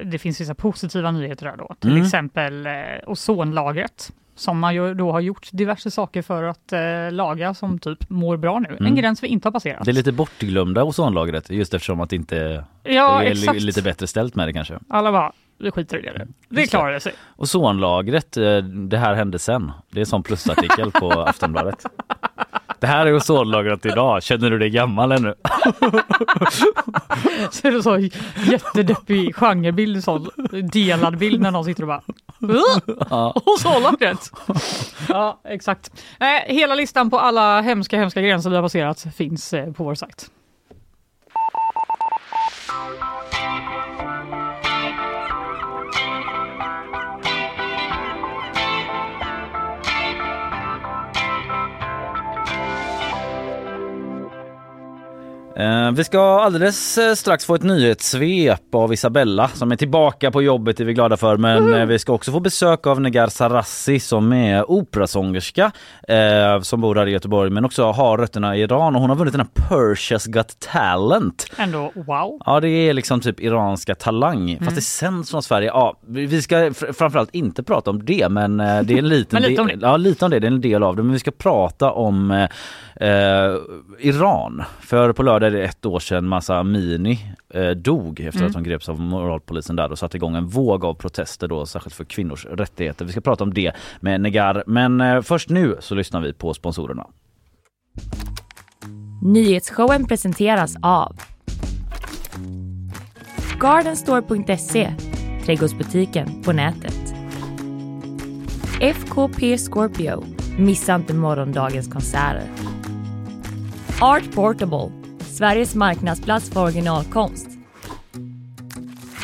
det 0.05 0.19
finns 0.21 0.41
vissa 0.41 0.55
positiva 0.55 1.11
nyheter 1.11 1.45
där 1.45 1.57
då. 1.57 1.75
Till 1.79 1.91
Mm. 1.91 2.03
exempel 2.03 2.65
eh, 2.65 2.73
ozonlagret. 3.07 4.11
Som 4.37 4.59
man 4.59 4.75
ju 4.75 4.93
då 4.93 5.11
har 5.11 5.19
gjort 5.19 5.49
diverse 5.51 5.91
saker 5.91 6.21
för 6.21 6.43
att 6.43 6.73
eh, 6.73 6.79
laga 7.11 7.53
som 7.53 7.79
typ 7.79 8.09
mår 8.09 8.37
bra 8.37 8.59
nu. 8.59 8.69
En 8.69 8.77
Mm. 8.85 8.95
gräns 8.95 9.23
vi 9.23 9.27
inte 9.27 9.47
har 9.47 9.51
passerat. 9.53 9.85
Det 9.85 9.91
är 9.91 9.93
lite 9.93 10.11
bortglömda 10.11 10.83
ozonlagret 10.83 11.49
just 11.49 11.73
eftersom 11.73 12.01
att 12.01 12.09
det 12.09 12.15
inte 12.15 12.63
ja, 12.83 13.23
är 13.23 13.31
exakt. 13.31 13.61
lite 13.61 13.81
bättre 13.81 14.07
ställt 14.07 14.35
med 14.35 14.47
det 14.47 14.53
kanske. 14.53 14.79
Alla 14.89 15.11
bara, 15.11 15.31
vi 15.57 15.71
skiter 15.71 15.97
i 15.97 16.01
det. 16.01 16.11
Det 16.13 16.27
det. 16.49 16.67
klarade 16.67 16.99
sig. 16.99 17.13
Ozonlagret, 17.35 18.37
eh, 18.37 18.57
det 18.57 18.97
här 18.97 19.13
hände 19.13 19.39
sen. 19.39 19.71
Det 19.89 19.97
är 19.97 20.01
en 20.01 20.05
sån 20.05 20.23
plusartikel 20.23 20.91
på 20.91 21.11
Aftonbladet. 21.27 21.85
Det 22.79 22.87
här 22.87 23.05
är 23.05 23.15
ozonlagret 23.15 23.85
idag. 23.85 24.23
Känner 24.23 24.49
du 24.49 24.59
dig 24.59 24.69
gammal 24.69 25.11
ännu? 25.11 25.33
Så 27.51 27.67
är 27.67 27.71
det 27.71 27.83
så 27.83 28.09
jättedeppig 28.51 29.35
genrebild, 29.35 30.03
sån 30.03 30.29
delad 30.73 31.17
bild 31.17 31.41
när 31.41 31.51
någon 31.51 31.65
sitter 31.65 31.83
och 31.83 31.87
bara 31.87 32.01
Ja. 33.09 33.41
Och 33.45 33.59
så 33.59 33.79
lagret! 33.79 34.31
Ja, 35.09 35.41
exakt. 35.43 36.03
Eh, 36.19 36.55
hela 36.55 36.75
listan 36.75 37.09
på 37.09 37.19
alla 37.19 37.61
hemska, 37.61 37.97
hemska 37.97 38.21
gränser 38.21 38.49
vi 38.49 38.55
har 38.55 38.63
passerat 38.63 39.05
finns 39.15 39.53
eh, 39.53 39.71
på 39.73 39.83
vår 39.83 39.95
sajt. 39.95 40.31
Vi 55.95 56.03
ska 56.03 56.39
alldeles 56.39 56.97
eh, 56.97 57.13
strax 57.13 57.45
få 57.45 57.55
ett 57.55 57.63
nyhetssvep 57.63 58.75
av 58.75 58.93
Isabella 58.93 59.47
som 59.47 59.71
är 59.71 59.75
tillbaka 59.75 60.31
på 60.31 60.41
jobbet, 60.41 60.77
det 60.77 60.83
är 60.83 60.85
vi 60.85 60.93
glada 60.93 61.17
för. 61.17 61.37
Men 61.37 61.67
mm. 61.67 61.87
vi 61.87 61.99
ska 61.99 62.13
också 62.13 62.31
få 62.31 62.39
besök 62.39 62.87
av 62.87 63.01
Negar 63.01 63.27
Sarassi 63.27 63.99
som 63.99 64.33
är 64.33 64.71
operasångerska 64.71 65.71
eh, 66.07 66.61
som 66.61 66.81
bor 66.81 66.95
här 66.95 67.07
i 67.07 67.11
Göteborg 67.11 67.49
men 67.49 67.65
också 67.65 67.91
har 67.91 68.17
rötterna 68.17 68.55
i 68.55 68.61
Iran 68.61 68.95
och 68.95 69.01
hon 69.01 69.09
har 69.09 69.17
vunnit 69.17 69.33
den 69.33 69.41
här 69.41 69.67
Persia's 69.69 70.29
Got 70.29 70.59
Talent. 70.59 71.47
Ändå 71.57 71.91
wow! 71.95 72.41
Ja 72.45 72.59
det 72.59 72.69
är 72.69 72.93
liksom 72.93 73.21
typ 73.21 73.39
iranska 73.39 73.95
talang 73.95 74.51
mm. 74.51 74.65
fast 74.65 74.75
det 74.75 74.81
sänds 74.81 75.31
från 75.31 75.43
Sverige. 75.43 75.67
Ja, 75.67 75.99
vi 76.07 76.41
ska 76.41 76.73
framförallt 76.73 77.35
inte 77.35 77.63
prata 77.63 77.89
om 77.89 78.05
det 78.05 78.29
men 78.29 78.57
det 78.57 78.63
är 78.65 78.97
en 78.97 79.09
liten 79.09 79.41
lite 79.41 79.61
om 79.61 79.67
det. 79.67 79.77
Ja 79.81 79.97
lite 79.97 80.25
om 80.25 80.31
det, 80.31 80.39
det 80.39 80.47
är 80.47 80.51
en 80.51 80.61
del 80.61 80.83
av 80.83 80.95
det 80.95 81.03
men 81.03 81.13
vi 81.13 81.19
ska 81.19 81.31
prata 81.31 81.91
om 81.91 82.47
eh, 82.95 83.55
Iran. 83.99 84.63
För 84.79 85.13
på 85.13 85.23
lördag 85.23 85.47
är 85.47 85.51
det 85.51 85.63
ett 85.63 85.85
år 85.85 85.99
sedan 85.99 86.27
Massa 86.27 86.57
Amini 86.57 87.19
eh, 87.49 87.69
dog 87.69 88.19
efter 88.19 88.39
mm. 88.39 88.49
att 88.49 88.55
hon 88.55 88.63
greps 88.63 88.89
av 88.89 88.99
moralpolisen 88.99 89.75
där 89.75 89.91
och 89.91 89.99
satte 89.99 90.17
igång 90.17 90.35
en 90.35 90.47
våg 90.47 90.85
av 90.85 90.93
protester 90.93 91.47
då 91.47 91.65
särskilt 91.65 91.95
för 91.95 92.03
kvinnors 92.03 92.45
rättigheter. 92.45 93.05
Vi 93.05 93.11
ska 93.11 93.21
prata 93.21 93.43
om 93.43 93.53
det 93.53 93.71
med 93.99 94.21
Negar 94.21 94.63
men 94.67 95.01
eh, 95.01 95.21
först 95.21 95.49
nu 95.49 95.77
så 95.79 95.95
lyssnar 95.95 96.21
vi 96.21 96.33
på 96.33 96.53
sponsorerna. 96.53 97.07
Nyhetsshowen 99.21 100.07
presenteras 100.07 100.75
av 100.81 101.15
Gardenstore.se 103.59 104.93
Trädgårdsbutiken 105.45 106.43
på 106.43 106.53
nätet. 106.53 107.15
FKP 108.81 109.57
Scorpio 109.57 110.35
Missa 110.57 110.95
inte 110.95 111.13
morgondagens 111.13 111.87
konserter. 111.87 112.43
Art 114.01 114.35
Portable, 114.35 114.91
Sveriges 115.19 115.75
marknadsplats 115.75 116.49
för 116.49 116.63
originalkonst. 116.63 117.47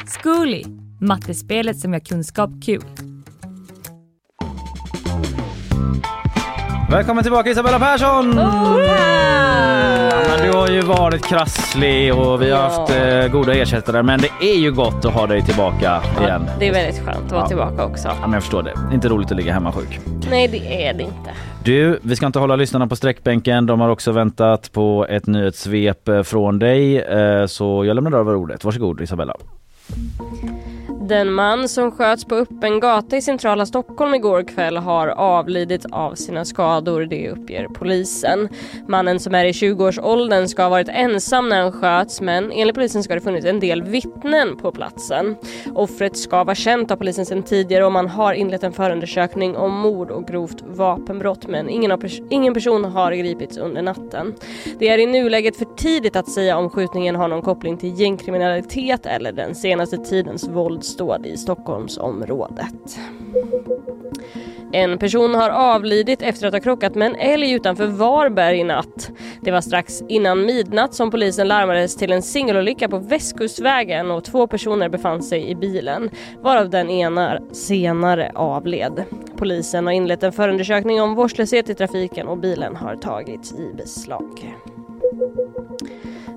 Zcooly, 0.08 0.63
mattespelet 1.00 1.80
som 1.80 1.94
gör 1.94 2.00
kunskap 2.00 2.50
kul. 2.66 2.84
Välkommen 6.92 7.24
tillbaka 7.24 7.50
Isabella 7.50 7.80
Persson! 7.80 8.40
Oh, 8.40 8.82
ja, 8.82 10.22
men 10.28 10.46
du 10.46 10.58
har 10.58 10.68
ju 10.68 10.82
varit 10.82 11.26
krasslig 11.26 12.16
och 12.16 12.42
vi 12.42 12.52
har 12.52 12.60
ja. 12.60 12.64
haft 12.64 12.92
eh, 12.92 13.28
goda 13.28 13.54
ersättare 13.54 14.04
men 14.04 14.20
det 14.20 14.30
är 14.42 14.58
ju 14.58 14.72
gott 14.72 15.06
att 15.06 15.14
ha 15.14 15.28
dig 15.28 15.42
tillbaka 15.42 16.02
ja, 16.18 16.24
igen. 16.24 16.46
Det 16.60 16.68
är 16.68 16.74
väldigt 16.74 17.06
skönt 17.06 17.26
att 17.26 17.32
vara 17.32 17.48
tillbaka 17.48 17.86
också. 17.86 18.08
Ja, 18.08 18.22
men 18.22 18.34
jag 18.34 18.44
förstår 18.44 18.64
det. 18.64 18.74
Inte 18.94 19.10
roligt 19.10 19.32
att 19.32 19.38
ligga 19.38 19.54
hemma 19.54 19.72
sjuk. 19.72 20.00
Nej 20.30 20.48
det 20.48 20.88
är 20.88 20.94
det 20.94 21.04
inte. 21.04 21.32
Du, 21.64 22.00
vi 22.02 22.16
ska 22.16 22.26
inte 22.26 22.40
hålla 22.40 22.56
lyssnarna 22.56 22.88
på 22.88 22.96
sträckbänken. 22.96 23.66
De 23.66 23.80
har 23.80 23.90
också 23.90 24.12
väntat 24.12 24.72
på 24.72 25.06
ett 25.10 25.28
nyhetssvep 25.28 26.08
eh, 26.08 26.24
från 26.24 26.60
dig. 26.60 27.02
Eh, 27.02 27.46
så 27.46 27.86
jag 27.86 27.96
lämnar 27.96 28.20
över 28.20 28.36
ordet. 28.36 28.64
Varsågod 28.64 29.02
Isabella. 29.02 29.36
Den 31.12 31.34
man 31.34 31.70
som 31.70 31.91
sköts 31.91 32.25
på 32.25 32.36
öppen 32.36 32.80
gata 32.80 33.18
i 33.18 33.22
centrala 33.22 33.65
Stockholm 33.65 34.13
igår 34.13 34.44
kväll 34.44 34.77
har 34.77 35.08
avlidit 35.08 35.86
av 35.91 36.15
sina 36.15 36.46
skador, 36.46 37.06
det 37.06 37.30
uppger 37.30 37.68
polisen. 37.68 38.50
Mannen 38.88 39.20
som 39.20 39.36
är 39.36 39.46
i 39.46 39.51
20-årsåldern 39.51 40.48
ska 40.48 40.63
ha 40.63 40.70
varit 40.70 40.89
ensam 40.89 41.50
när 41.50 41.62
han 41.62 41.72
sköts 41.72 42.22
men 42.22 42.51
enligt 42.51 42.75
polisen 42.75 43.03
ska 43.03 43.15
det 43.15 43.22
funnits 43.22 43.46
en 43.46 43.60
del 43.60 43.84
vittnen 43.84 44.58
på 44.58 44.72
platsen. 44.72 45.36
Offret 45.75 46.18
ska 46.18 46.44
vara 46.44 46.56
känt 46.56 46.91
av 46.91 46.96
polisen 46.96 47.25
sedan 47.25 47.44
tidigare 47.44 47.86
och 47.86 47.91
man 47.91 48.08
har 48.08 48.34
inlett 48.34 48.63
en 48.63 48.74
förundersökning 48.74 49.58
om 49.58 49.72
mord 49.72 50.12
och 50.12 50.27
grovt 50.27 50.63
vapenbrott 50.68 51.48
men 51.48 51.70
ingen, 51.70 52.00
pers 52.00 52.22
ingen 52.30 52.53
person 52.53 52.86
har 52.86 53.12
gripits 53.12 53.58
under 53.58 53.82
natten. 53.82 54.34
Det 54.80 54.89
är 54.89 54.98
i 54.98 55.06
nuläget 55.06 55.58
för 55.58 55.65
tidigt 55.65 56.15
att 56.15 56.30
säga 56.30 56.58
om 56.58 56.70
skjutningen 56.70 57.15
har 57.15 57.27
någon 57.27 57.41
koppling 57.41 57.77
till 57.77 58.00
gängkriminalitet 58.00 59.06
eller 59.06 59.32
den 59.32 59.56
senaste 59.56 59.98
tidens 59.98 60.48
våldsdåd 60.50 61.00
ståd 61.01 61.25
i 61.25 61.38
Stockholmsområdet. 61.38 63.00
En 64.72 64.98
person 64.98 65.36
har 65.36 65.50
avlidit 65.50 66.22
efter 66.22 66.48
att 66.48 66.53
ha 66.53 66.60
krockat 66.60 66.96
med 66.96 67.08
en 67.08 67.15
älg 67.15 67.51
utanför 67.51 67.88
Varberg 67.88 68.60
i 68.60 68.63
natt. 68.63 69.12
Det 69.41 69.51
var 69.51 69.62
strax 69.62 70.03
innan 70.08 70.46
midnatt 70.46 70.93
som 70.93 71.12
polisen 71.12 71.48
larmades 71.48 71.96
till 71.96 72.12
en 72.12 72.22
singelolycka 72.22 72.89
på 72.89 72.98
Västkustvägen 72.98 74.12
och 74.12 74.24
två 74.24 74.48
personer 74.48 74.89
befann 74.89 75.24
sig 75.24 75.50
i 75.50 75.55
bilen, 75.55 76.10
varav 76.41 76.70
den 76.70 76.89
ena 76.89 77.39
senare 77.51 78.31
avled. 78.36 79.03
Polisen 79.38 79.86
har 79.86 79.93
inlett 79.93 80.24
en 80.24 80.31
förundersökning 80.31 81.01
om 81.01 81.15
vårdslöshet 81.15 81.70
i 81.70 81.75
trafiken 81.75 82.27
och 82.27 82.38
bilen 82.38 82.75
har 82.75 82.96
tagits 82.96 83.53
i 83.53 83.74
beslag. 83.77 84.55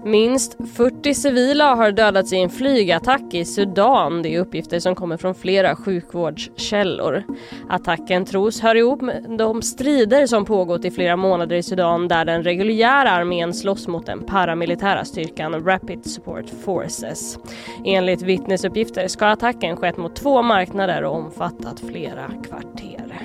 Minst 0.05 0.57
40 0.75 1.15
civila 1.15 1.75
har 1.75 1.93
dödats 1.93 2.33
i 2.33 2.37
en 2.37 2.51
flygattack 2.51 3.35
i 3.35 3.45
Sudan. 3.45 4.23
Det 4.23 4.35
är 4.35 4.41
uppgifter 4.41 4.81
som 4.81 4.95
kommer 4.95 5.17
från 5.17 5.35
flera 5.35 5.77
sjukvårdskällor. 5.77 7.23
Attacken 7.69 8.25
tros 8.25 8.61
hör 8.61 8.75
ihop 8.75 9.01
med 9.01 9.37
de 9.39 9.63
strider 9.63 10.27
som 10.27 10.45
pågått 10.45 10.85
i 10.85 10.91
flera 10.91 11.17
månader 11.17 11.57
i 11.57 11.63
Sudan 11.63 12.09
där 12.09 12.25
den 12.25 12.43
reguljära 12.43 13.11
armén 13.11 13.55
slåss 13.55 13.89
mot 13.89 14.07
den 14.07 14.27
paramilitära 14.27 15.05
styrkan 15.05 15.65
Rapid 15.65 16.11
Support 16.11 16.47
Forces. 16.65 17.39
Enligt 17.85 18.23
vittnesuppgifter 18.23 19.09
ska 19.09 19.27
attacken 19.27 19.77
skett 19.77 19.97
mot 19.97 20.17
två 20.17 20.43
marknader 20.43 21.03
och 21.05 21.17
omfattat 21.17 21.81
flera 21.81 22.31
kvarter. 22.49 23.21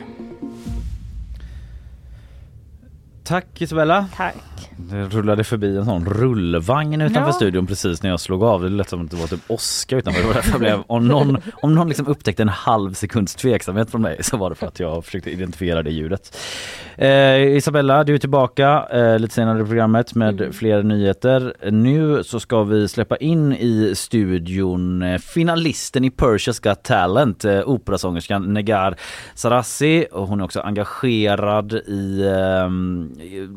Tack 3.24 3.62
Isabella. 3.62 4.08
Tack. 4.16 4.36
Det 4.78 5.04
rullade 5.04 5.44
förbi 5.44 5.78
en 5.78 5.86
sån 5.86 6.06
rullvagn 6.06 7.02
utanför 7.02 7.30
ja. 7.30 7.34
studion 7.34 7.68
precis 7.68 8.04
när 8.04 8.10
jag 8.10 8.20
slog 8.20 8.44
av. 8.44 8.62
Det 8.62 8.70
lät 8.70 8.90
som 8.90 9.06
att 9.06 9.12
det 9.12 9.18
var 9.18 9.28
typ 9.28 9.40
åska 9.48 9.98
utanför. 9.98 10.22
Det 10.22 10.28
var 10.28 10.34
därför 10.34 10.52
jag 10.52 10.60
blev, 10.60 10.84
om 10.88 11.08
någon, 11.08 11.38
om 11.62 11.76
någon 11.76 11.88
liksom 11.88 12.08
upptäckte 12.08 12.44
en 12.44 12.50
halv 12.50 12.94
sekunds 12.94 13.36
tveksamhet 13.36 13.92
från 13.92 14.02
mig 14.02 14.24
så 14.24 14.38
var 14.38 14.50
det 14.50 14.56
för 14.56 14.68
att 14.68 14.80
jag 14.80 15.06
försökte 15.06 15.32
identifiera 15.32 15.84
det 15.84 15.92
ljudet. 15.92 16.38
Eh, 16.96 17.58
Isabella, 17.58 18.04
du 18.04 18.14
är 18.14 18.18
tillbaka 18.18 18.88
eh, 18.92 19.20
lite 19.20 19.34
senare 19.34 19.62
i 19.62 19.66
programmet 19.66 20.16
med 20.16 20.42
mm. 20.42 20.54
fler 20.54 20.84
nyheter. 20.84 21.54
Nu 21.72 22.24
så 22.24 22.40
ska 22.40 22.64
vi 22.64 22.88
släppa 22.88 23.18
in 23.18 23.54
i 23.54 23.94
studion 23.96 25.02
eh, 25.02 25.18
finalisten 25.18 26.06
i 26.06 26.10
Persia's 26.10 26.64
Got 26.70 26.84
Talent, 26.84 27.46
eh, 27.46 27.62
operasångerskan 27.66 28.54
Negar 28.54 28.96
Sarassi. 29.36 30.06
Och 30.12 30.28
hon 30.28 30.40
är 30.40 30.44
också 30.44 30.60
engagerad 30.62 31.74
i 31.74 32.32
ehm, 32.36 33.12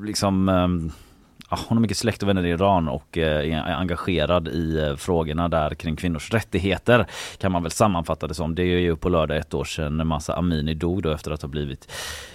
liksom 0.05 0.49
ehm, 0.49 0.92
hon 1.69 1.77
har 1.77 1.83
mycket 1.83 1.97
släkt 1.97 2.23
och 2.23 2.29
vänner 2.29 2.45
i 2.47 2.51
Iran 2.51 2.89
och 2.89 3.19
eh, 3.19 3.55
är 3.55 3.75
engagerad 3.75 4.49
i 4.49 4.79
eh, 4.79 4.97
frågorna 4.97 5.49
där 5.49 5.75
kring 5.75 5.97
kvinnors 5.97 6.33
rättigheter 6.33 7.07
kan 7.39 7.53
man 7.53 7.63
väl 7.63 7.73
sammanfatta 7.73 8.27
det 8.27 8.35
som. 8.35 8.55
Det 8.55 8.63
är 8.63 8.79
ju 8.79 8.97
på 8.97 9.09
lördag 9.09 9.37
ett 9.37 9.55
år 9.55 9.65
sedan 9.65 10.07
Massa 10.07 10.35
Amini 10.35 10.75
dog 10.75 11.03
då 11.03 11.11
efter 11.11 11.31
att 11.31 11.43
ha 11.43 11.49
blivit 11.49 11.93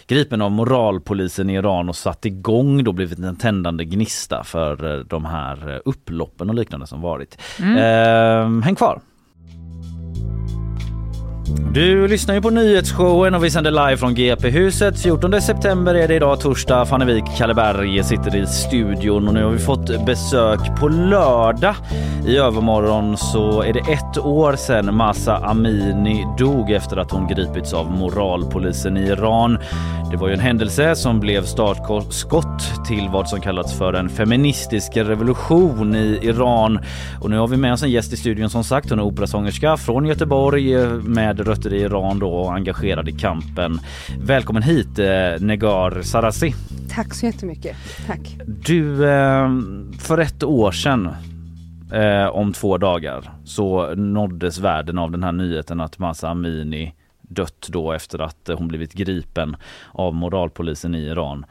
gripen 0.07 0.41
av 0.41 0.51
moralpolisen 0.51 1.49
i 1.49 1.53
Iran 1.53 1.89
och 1.89 1.95
satt 1.95 2.25
igång 2.25 2.83
då 2.83 2.91
blivit 2.91 3.19
en 3.19 3.35
tändande 3.35 3.85
gnista 3.85 4.43
för 4.43 4.97
eh, 4.97 5.05
de 5.05 5.25
här 5.25 5.81
upploppen 5.85 6.49
och 6.49 6.55
liknande 6.55 6.87
som 6.87 7.01
varit. 7.01 7.37
Mm. 7.59 7.77
Eh, 7.77 8.63
häng 8.63 8.75
kvar! 8.75 9.01
Du 11.55 12.07
lyssnar 12.07 12.35
ju 12.35 12.41
på 12.41 12.49
nyhetsshowen 12.49 13.35
och 13.35 13.43
vi 13.43 13.51
sänder 13.51 13.71
live 13.71 13.97
från 13.97 14.15
GP-huset. 14.15 14.99
14 14.99 15.41
september 15.41 15.95
är 15.95 16.07
det 16.07 16.15
idag, 16.15 16.39
torsdag. 16.39 16.85
Fanny 16.85 17.05
Wijk, 17.05 17.25
Kalleberg 17.37 18.03
sitter 18.03 18.35
i 18.35 18.47
studion 18.47 19.27
och 19.27 19.33
nu 19.33 19.43
har 19.43 19.51
vi 19.51 19.57
fått 19.57 20.05
besök 20.05 20.59
på 20.79 20.87
lördag. 20.87 21.75
I 22.27 22.37
övermorgon 22.37 23.17
så 23.17 23.61
är 23.61 23.73
det 23.73 23.79
ett 23.79 24.17
år 24.17 24.55
sedan 24.55 24.95
Masa 24.95 25.37
Amini 25.37 26.25
dog 26.37 26.71
efter 26.71 26.97
att 26.97 27.11
hon 27.11 27.27
gripits 27.27 27.73
av 27.73 27.91
moralpolisen 27.91 28.97
i 28.97 29.01
Iran. 29.01 29.59
Det 30.11 30.17
var 30.17 30.27
ju 30.27 30.33
en 30.33 30.39
händelse 30.39 30.95
som 30.95 31.19
blev 31.19 31.43
startskott 31.43 32.85
till 32.87 33.09
vad 33.11 33.29
som 33.29 33.41
kallats 33.41 33.77
för 33.77 33.93
en 33.93 34.09
feministisk 34.09 34.97
revolution 34.97 35.95
i 35.95 36.19
Iran. 36.21 36.79
Och 37.21 37.29
nu 37.29 37.37
har 37.37 37.47
vi 37.47 37.57
med 37.57 37.73
oss 37.73 37.83
en 37.83 37.91
gäst 37.91 38.13
i 38.13 38.17
studion 38.17 38.49
som 38.49 38.63
sagt. 38.63 38.89
Hon 38.89 38.99
är 38.99 39.03
operasångerska 39.03 39.77
från 39.77 40.05
Göteborg 40.05 40.75
eh, 40.75 40.89
med 40.89 41.36
med 41.37 41.47
rötter 41.47 41.73
i 41.73 41.81
Iran 41.81 42.19
då 42.19 42.29
och 42.29 42.53
engagerad 42.53 43.09
i 43.09 43.11
kampen. 43.11 43.79
Välkommen 44.21 44.63
hit 44.63 44.99
eh, 44.99 45.05
Negar 45.39 46.01
Sarasi. 46.01 46.53
Tack 46.89 47.13
så 47.13 47.25
jättemycket. 47.25 47.77
Tack. 48.07 48.37
Du, 48.45 49.09
eh, 49.09 49.49
för 49.99 50.17
ett 50.17 50.43
år 50.43 50.71
sedan 50.71 51.09
eh, 51.93 52.27
om 52.27 52.53
två 52.53 52.77
dagar 52.77 53.31
så 53.45 53.95
nåddes 53.95 54.59
världen 54.59 54.97
av 54.97 55.11
den 55.11 55.23
här 55.23 55.31
nyheten 55.31 55.81
att 55.81 55.99
Masa 55.99 56.29
Amini 56.29 56.93
dött 57.21 57.67
då 57.69 57.91
efter 57.91 58.19
att 58.19 58.49
hon 58.57 58.67
blivit 58.67 58.93
gripen 58.93 59.55
av 59.91 60.13
moralpolisen 60.15 60.95
i 60.95 60.99
Iran. 60.99 61.45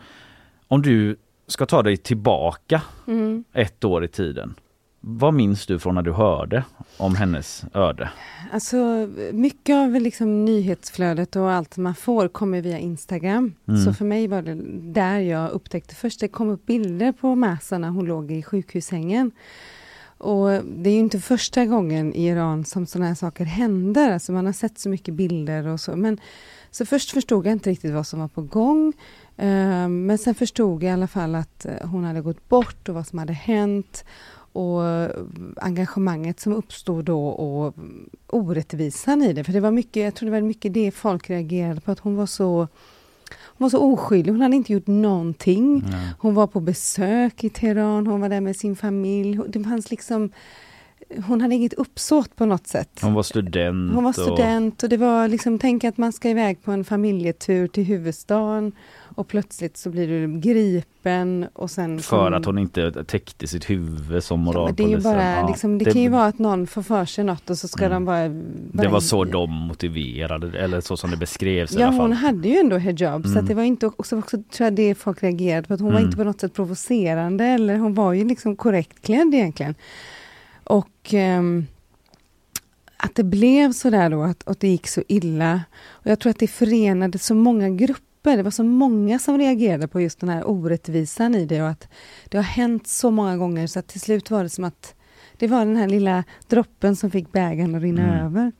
Om 0.68 0.82
du 0.82 1.16
ska 1.46 1.66
ta 1.66 1.82
dig 1.82 1.96
tillbaka 1.96 2.82
mm. 3.06 3.44
ett 3.52 3.84
år 3.84 4.04
i 4.04 4.08
tiden. 4.08 4.54
Vad 5.00 5.34
minns 5.34 5.66
du 5.66 5.78
från 5.78 5.94
när 5.94 6.02
du 6.02 6.12
hörde 6.12 6.64
om 6.96 7.14
hennes 7.14 7.64
öde? 7.74 8.10
Alltså 8.52 9.08
mycket 9.32 9.76
av 9.76 9.90
liksom 9.90 10.44
nyhetsflödet 10.44 11.36
och 11.36 11.50
allt 11.50 11.76
man 11.76 11.94
får 11.94 12.28
kommer 12.28 12.62
via 12.62 12.78
Instagram. 12.78 13.54
Mm. 13.68 13.84
Så 13.84 13.92
för 13.92 14.04
mig 14.04 14.28
var 14.28 14.42
det 14.42 14.54
där 14.92 15.18
jag 15.18 15.50
upptäckte 15.50 15.94
först. 15.94 16.20
Det 16.20 16.28
kom 16.28 16.48
upp 16.48 16.66
bilder 16.66 17.12
på 17.12 17.34
Masa 17.34 17.78
när 17.78 17.88
hon 17.88 18.06
låg 18.06 18.30
i 18.32 18.42
sjukhussängen. 18.42 19.30
Och 20.18 20.48
det 20.64 20.90
är 20.90 20.94
ju 20.94 21.00
inte 21.00 21.20
första 21.20 21.66
gången 21.66 22.14
i 22.14 22.26
Iran 22.26 22.64
som 22.64 22.86
sådana 22.86 23.08
här 23.08 23.14
saker 23.14 23.44
händer. 23.44 24.12
Alltså 24.12 24.32
man 24.32 24.46
har 24.46 24.52
sett 24.52 24.78
så 24.78 24.88
mycket 24.88 25.14
bilder 25.14 25.66
och 25.66 25.80
så. 25.80 25.96
Men 25.96 26.20
så 26.70 26.86
först 26.86 27.10
förstod 27.10 27.46
jag 27.46 27.52
inte 27.52 27.70
riktigt 27.70 27.92
vad 27.92 28.06
som 28.06 28.20
var 28.20 28.28
på 28.28 28.42
gång. 28.42 28.92
Eh, 29.36 29.88
men 29.88 30.18
sen 30.18 30.34
förstod 30.34 30.82
jag 30.82 30.90
i 30.90 30.92
alla 30.92 31.08
fall 31.08 31.34
att 31.34 31.66
eh, 31.66 31.88
hon 31.88 32.04
hade 32.04 32.20
gått 32.20 32.48
bort 32.48 32.88
och 32.88 32.94
vad 32.94 33.06
som 33.06 33.18
hade 33.18 33.32
hänt 33.32 34.04
och 34.56 35.10
engagemanget 35.56 36.40
som 36.40 36.52
uppstod 36.52 37.04
då 37.04 37.28
och 37.28 37.74
orättvisan 38.26 39.22
i 39.22 39.32
det. 39.32 39.44
För 39.44 39.52
det 39.52 39.60
var 39.60 39.70
mycket, 39.70 40.02
jag 40.02 40.14
tror 40.14 40.26
det 40.26 40.32
var 40.40 40.40
mycket 40.40 40.74
det 40.74 40.90
folk 40.90 41.30
reagerade 41.30 41.80
på, 41.80 41.90
att 41.90 41.98
hon 41.98 42.16
var 42.16 42.26
så 42.26 42.68
hon 43.58 43.64
var 43.64 43.68
så 43.70 43.78
oskyldig, 43.92 44.32
hon 44.32 44.40
hade 44.40 44.56
inte 44.56 44.72
gjort 44.72 44.86
någonting. 44.86 45.84
Nej. 45.90 46.10
Hon 46.18 46.34
var 46.34 46.46
på 46.46 46.60
besök 46.60 47.44
i 47.44 47.50
Teheran, 47.50 48.06
hon 48.06 48.20
var 48.20 48.28
där 48.28 48.40
med 48.40 48.56
sin 48.56 48.76
familj. 48.76 49.40
Det 49.48 49.64
fanns 49.64 49.90
liksom 49.90 50.30
hon 51.26 51.40
hade 51.40 51.54
inget 51.54 51.72
uppsåt 51.72 52.36
på 52.36 52.46
något 52.46 52.66
sätt. 52.66 52.98
Hon 53.02 53.14
var 53.14 53.22
student. 53.22 53.94
Hon 53.94 54.04
var 54.04 54.10
och- 54.10 54.14
student 54.14 54.82
och 54.82 54.88
det 54.88 54.96
var 54.96 55.28
liksom, 55.28 55.58
tänk 55.58 55.84
att 55.84 55.96
man 55.96 56.12
ska 56.12 56.30
iväg 56.30 56.62
på 56.62 56.72
en 56.72 56.84
familjetur 56.84 57.68
till 57.68 57.84
huvudstaden 57.84 58.72
och 59.16 59.28
plötsligt 59.28 59.76
så 59.76 59.90
blir 59.90 60.08
du 60.08 60.40
gripen 60.40 61.46
och 61.52 61.70
sen... 61.70 62.00
För 62.00 62.32
att 62.32 62.44
hon 62.44 62.58
inte 62.58 63.04
täckte 63.04 63.46
sitt 63.46 63.70
huvud 63.70 64.24
som 64.24 64.40
Ja, 64.40 64.44
moralpolisen. 64.44 64.76
det 64.76 64.94
är 64.94 64.96
ju 64.96 65.02
bara, 65.02 65.40
Ja, 65.40 65.48
liksom, 65.48 65.78
det, 65.78 65.84
kan 65.92 66.02
ju 66.02 66.08
vara 66.08 66.24
att 66.26 66.38
någon 66.38 66.66
får 66.66 66.82
för 66.82 67.04
sig 67.04 67.24
något 67.24 67.50
och 67.50 67.58
så 67.58 67.68
ska 67.68 67.84
Mm. 67.84 67.92
de 67.94 68.04
bara... 68.04 68.28
Det 68.82 68.88
var 68.88 69.00
så 69.00 69.24
de 69.24 69.50
motiverade 69.52 70.58
eller 70.58 70.80
så 70.80 70.96
som 70.96 71.10
det 71.10 71.16
beskrevs 71.16 71.72
i 71.76 71.80
Ja, 71.80 71.86
alla 71.86 71.92
fall. 71.96 72.00
hon 72.00 72.12
hade 72.12 72.48
ju 72.48 72.56
ändå 72.56 72.76
hijab, 72.78 73.22
så 73.24 73.30
Mm. 73.30 73.42
att 73.42 73.48
det 73.48 73.54
var 73.54 73.62
inte 73.62 73.86
också, 73.86 74.18
också 74.18 74.36
tror 74.36 74.64
jag 74.66 74.74
det 74.74 74.94
folk 74.94 75.22
reagerade 75.22 75.68
på, 75.68 75.74
att 75.74 75.80
hon 75.80 75.88
var 75.92 75.98
Mm. 75.98 76.06
inte 76.06 76.16
på 76.16 76.24
något 76.24 76.40
sätt 76.40 76.54
provocerande, 76.54 77.44
eller 77.44 77.76
hon 77.78 77.94
var 77.94 78.12
ju 78.12 78.24
liksom 78.28 78.56
korrekt 78.56 79.02
klädd 79.02 79.34
egentligen. 79.34 79.74
Och 80.64 80.90
ehm, 81.14 81.66
att 82.96 83.14
det 83.14 83.24
blev 83.24 83.72
så 83.72 83.90
där 83.90 84.10
då, 84.10 84.22
att, 84.22 84.48
att 84.48 84.60
det 84.60 84.68
gick 84.68 84.86
så 84.88 85.02
illa. 85.08 85.60
Och 85.88 86.06
jag 86.06 86.18
tror 86.18 86.30
att 86.30 86.38
det 86.38 86.46
förenade 86.48 87.18
så 87.18 87.34
många 87.34 87.70
grupper, 87.70 88.05
det 88.30 88.42
var 88.42 88.50
så 88.50 88.64
många 88.64 89.18
som 89.18 89.38
reagerade 89.38 89.88
på 89.88 90.00
just 90.00 90.20
den 90.20 90.28
här 90.28 90.48
orättvisan 90.50 91.34
i 91.34 91.46
det 91.46 91.62
och 91.62 91.68
att 91.68 91.88
det 92.28 92.36
har 92.38 92.44
hänt 92.44 92.86
så 92.86 93.10
många 93.10 93.36
gånger 93.36 93.66
så 93.66 93.78
att 93.78 93.86
till 93.88 94.00
slut 94.00 94.30
var 94.30 94.42
det 94.42 94.48
som 94.48 94.64
att 94.64 94.94
det 95.38 95.46
var 95.46 95.58
den 95.58 95.76
här 95.76 95.88
lilla 95.88 96.24
droppen 96.48 96.96
som 96.96 97.10
fick 97.10 97.32
bägaren 97.32 97.74
att 97.74 97.82
rinna 97.82 98.02
Mm. 98.14 98.26
över. 98.26 98.52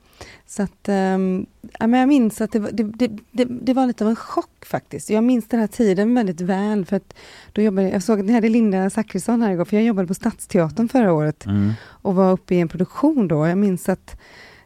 Så 0.45 0.63
att, 0.63 0.89
ehm, 0.89 1.45
ja, 1.79 1.87
men 1.87 1.99
jag 1.99 2.09
minns 2.09 2.41
att 2.41 2.51
det 2.51 2.59
var, 2.59 2.69
det, 2.71 2.83
det, 3.31 3.45
det, 3.45 3.73
var 3.73 3.87
lite 3.87 4.03
av 4.03 4.09
en 4.09 4.15
chock 4.15 4.65
faktiskt. 4.65 5.09
Jag 5.09 5.23
minns 5.23 5.47
den 5.47 5.59
här 5.59 5.67
tiden 5.67 6.15
väldigt 6.15 6.41
väl 6.41 6.85
för 6.85 6.95
att 6.95 7.13
då 7.53 7.61
jobbade, 7.61 7.89
jag 7.89 8.03
såg 8.03 8.19
att 8.19 8.25
ni 8.25 8.33
hade 8.33 8.49
Linda 8.49 8.89
Zachrisson 8.89 9.41
här 9.41 9.51
igår, 9.51 9.65
för 9.65 9.77
jag 9.77 9.85
jobbade 9.85 10.07
på 10.07 10.13
Stadsteatern 10.13 10.89
förra 10.89 11.13
året 11.13 11.45
Mm. 11.45 11.71
och 11.83 12.15
var 12.15 12.31
uppe 12.31 12.55
i 12.55 12.59
en 12.59 12.67
produktion 12.67 13.27
då. 13.27 13.47
Jag 13.47 13.57
minns 13.57 13.89
att 13.89 14.19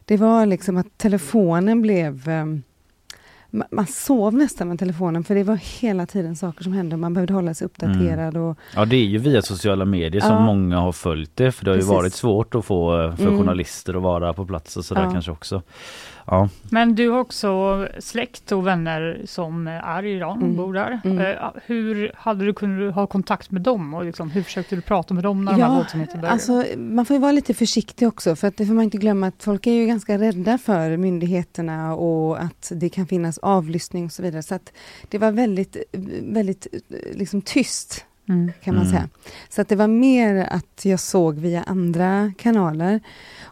det 0.04 0.16
var 0.16 0.46
liksom 0.46 0.76
att 0.76 0.98
telefonen 0.98 1.82
blev... 1.82 2.28
ehm, 2.28 2.62
ma- 3.52 3.66
man 3.70 3.86
sov 3.86 4.34
nästan 4.34 4.68
med 4.68 4.78
telefonen 4.78 5.24
för 5.24 5.34
det 5.34 5.42
var 5.44 5.56
hela 5.80 6.06
tiden 6.06 6.36
saker 6.36 6.64
som 6.64 6.72
hände. 6.72 6.96
Man 6.96 7.14
behövde 7.14 7.34
hålla 7.34 7.54
sig 7.54 7.64
uppdaterad. 7.64 8.36
Och, 8.36 8.58
Ja 8.74 8.84
det 8.84 8.96
är 8.96 9.04
ju 9.04 9.18
via 9.18 9.42
sociala 9.42 9.84
medier 9.84 10.20
som 10.20 10.30
Ja. 10.32 10.40
många 10.40 10.78
har 10.80 10.92
följt 10.92 11.36
det 11.36 11.52
för 11.52 11.64
det 11.64 11.70
har 11.70 11.76
Precis. 11.76 11.90
ju 11.90 11.94
varit 11.94 12.14
svårt 12.14 12.54
att 12.54 12.64
få 12.64 13.02
eh, 13.02 13.16
för 13.16 13.22
Mm. 13.26 13.38
journalister 13.38 13.94
att 13.94 14.02
vara 14.02 14.32
på 14.32 14.46
plats 14.46 14.76
och 14.76 14.84
sådär 14.84 15.02
Ja. 15.04 15.10
kanske 15.12 15.30
också. 15.30 15.62
Ja. 16.26 16.48
Men 16.70 16.94
du 16.94 17.08
har 17.08 17.18
också 17.20 17.88
släkt 17.98 18.52
och 18.52 18.66
vänner 18.66 19.20
som 19.24 19.66
är 19.66 20.02
i 20.02 20.12
Iran 20.16 20.36
och 20.36 20.42
Mm. 20.44 20.56
bor 20.56 20.72
där. 20.74 21.00
Mm. 21.04 21.18
Eh, 21.18 21.50
Hur 21.66 22.12
hade 22.16 22.44
du 22.44 22.52
kunnat 22.54 22.94
ha 22.94 23.06
kontakt 23.06 23.50
med 23.50 23.62
dem 23.62 23.94
och 23.94 24.04
liksom, 24.04 24.30
hur 24.30 24.42
försökte 24.42 24.76
du 24.76 24.82
prata 24.82 25.14
med 25.14 25.24
dem 25.24 25.44
när 25.44 25.52
de 25.52 25.60
här 25.62 25.68
Ja, 25.68 25.74
våldsamheterna 25.76 26.20
började? 26.20 26.32
alltså, 26.32 26.64
man 26.78 27.04
får 27.04 27.14
ju 27.16 27.20
vara 27.20 27.32
lite 27.32 27.54
försiktig 27.54 28.08
också 28.08 28.36
för 28.36 28.48
att 28.48 28.56
det 28.56 28.66
får 28.66 28.74
man 28.74 28.84
inte 28.84 28.98
glömma 28.98 29.26
att 29.26 29.42
folk 29.42 29.66
är 29.66 29.72
ju 29.72 29.86
ganska 29.86 30.18
rädda 30.18 30.58
för 30.58 30.96
myndigheterna 30.96 31.94
och 31.94 32.42
att 32.42 32.72
det 32.74 32.88
kan 32.88 33.06
finnas 33.06 33.38
avlyssning 33.38 34.04
och 34.04 34.12
så 34.12 34.22
vidare. 34.22 34.42
Så 34.42 34.54
att 34.54 34.72
det 35.08 35.18
var 35.18 35.32
väldigt, 35.32 35.76
väldigt 36.22 36.66
liksom 37.14 37.42
tyst 37.42 38.04
Mm. 38.28 38.52
kan 38.64 38.74
man 38.74 38.84
Mm. 38.86 38.92
säga. 38.96 39.08
Så 39.48 39.60
att 39.62 39.68
det 39.68 39.76
var 39.76 39.86
mer 39.86 40.46
att 40.50 40.84
jag 40.84 41.00
såg 41.00 41.38
via 41.38 41.62
andra 41.62 42.32
kanaler. 42.38 43.00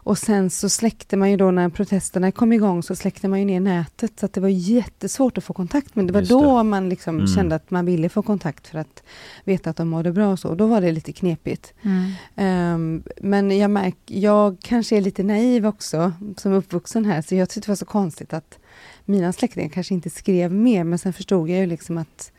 Och 0.03 0.17
sen 0.17 0.49
så 0.49 0.69
släckte 0.69 1.17
man 1.17 1.31
ju 1.31 1.37
då 1.37 1.51
när 1.51 1.69
protesterna 1.69 2.31
kom 2.31 2.53
igång 2.53 2.83
så 2.83 2.95
släckte 2.95 3.27
man 3.27 3.39
ju 3.39 3.45
ner 3.45 3.59
nätet 3.59 4.19
så 4.19 4.25
att 4.25 4.33
det 4.33 4.41
var 4.41 4.49
jättesvårt 4.49 5.37
att 5.37 5.43
få 5.43 5.53
kontakt. 5.53 5.95
Men 5.95 6.07
det 6.07 6.13
var 6.13 6.21
då 6.21 6.63
man 6.63 6.89
liksom 6.89 7.15
Mm. 7.15 7.27
kände 7.27 7.55
att 7.55 7.71
man 7.71 7.85
ville 7.85 8.09
få 8.09 8.21
kontakt 8.21 8.67
för 8.67 8.79
att 8.79 9.03
veta 9.43 9.69
att 9.69 9.77
de 9.77 9.87
mådde 9.89 10.11
bra 10.11 10.31
och 10.31 10.39
så. 10.39 10.55
Då 10.55 10.67
var 10.67 10.81
det 10.81 10.91
lite 10.91 11.11
knepigt. 11.13 11.73
Mm. 11.81 12.11
Ehm, 12.35 13.03
men 13.21 13.57
jag 13.57 13.71
märk, 13.71 13.97
jag 14.05 14.57
kanske 14.61 14.97
är 14.97 15.01
lite 15.01 15.23
naiv 15.23 15.67
också 15.67 16.13
som 16.37 16.53
uppvuxen 16.53 17.05
här 17.05 17.21
så 17.21 17.35
jag 17.35 17.49
tyckte 17.49 17.67
det 17.67 17.71
var 17.71 17.75
så 17.75 17.85
konstigt 17.85 18.33
att 18.33 18.59
mina 19.05 19.33
släktingar 19.33 19.69
kanske 19.69 19.93
inte 19.93 20.09
skrev 20.09 20.53
mer 20.53 20.83
men 20.83 20.99
sen 20.99 21.13
förstod 21.13 21.49
jag 21.49 21.59
ju 21.59 21.65
liksom 21.65 21.97
att 21.97 22.31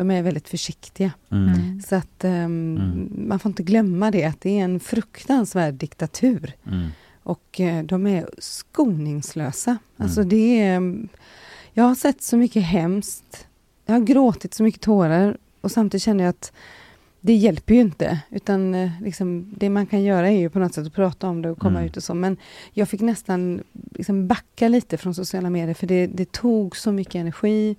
de 0.00 0.10
är 0.10 0.22
väldigt 0.22 0.48
försiktiga. 0.48 1.12
Mm. 1.30 1.48
Mm. 1.54 1.80
Så 1.82 1.94
att 1.96 2.24
ehm, 2.24 2.76
Mm. 2.76 3.08
man 3.28 3.38
får 3.38 3.50
inte 3.50 3.62
glömma 3.62 4.10
det, 4.10 4.24
att 4.24 4.40
det 4.40 4.58
är 4.60 4.64
en 4.64 4.80
fruktansvärd 4.80 5.74
diktatur. 5.74 6.52
Mm. 6.66 6.88
Och 7.22 7.60
eh, 7.60 7.84
de 7.84 8.06
är 8.06 8.28
skoningslösa. 8.38 9.78
Alltså 9.96 10.20
Mm. 10.20 10.28
det 10.28 10.60
är... 10.60 10.76
mm, 10.76 11.08
Jag 11.72 11.84
har 11.84 11.94
sett 11.94 12.22
så 12.22 12.36
mycket 12.36 12.62
hemskt. 12.62 13.46
Jag 13.86 13.94
har 13.94 14.00
gråtit 14.00 14.54
så 14.54 14.62
mycket 14.62 14.80
tårar 14.80 15.36
och 15.60 15.70
samtidigt 15.70 16.02
känner 16.02 16.24
jag 16.24 16.30
att 16.30 16.52
det 17.20 17.34
hjälper 17.34 17.74
ju 17.74 17.80
inte. 17.80 18.20
Utan 18.30 18.74
eh, 18.74 18.90
liksom, 19.02 19.54
det 19.56 19.70
man 19.70 19.86
kan 19.86 20.02
göra 20.02 20.28
är 20.30 20.38
ju 20.38 20.50
på 20.50 20.58
något 20.58 20.74
sätt 20.74 20.86
att 20.86 20.94
prata 20.94 21.28
om 21.28 21.42
det 21.42 21.50
och 21.50 21.58
komma 21.58 21.78
Mm. 21.78 21.86
ut 21.90 21.96
och 21.96 22.02
så. 22.02 22.14
Men 22.14 22.36
jag 22.72 22.88
fick 22.88 23.00
nästan 23.00 23.62
liksom 23.94 24.26
backa 24.26 24.68
lite 24.68 24.96
från 24.96 25.14
sociala 25.14 25.50
medier 25.50 25.74
för 25.74 25.86
det, 25.86 26.06
det 26.06 26.32
tog 26.32 26.76
så 26.76 26.92
mycket 26.92 27.14
energi 27.14 27.76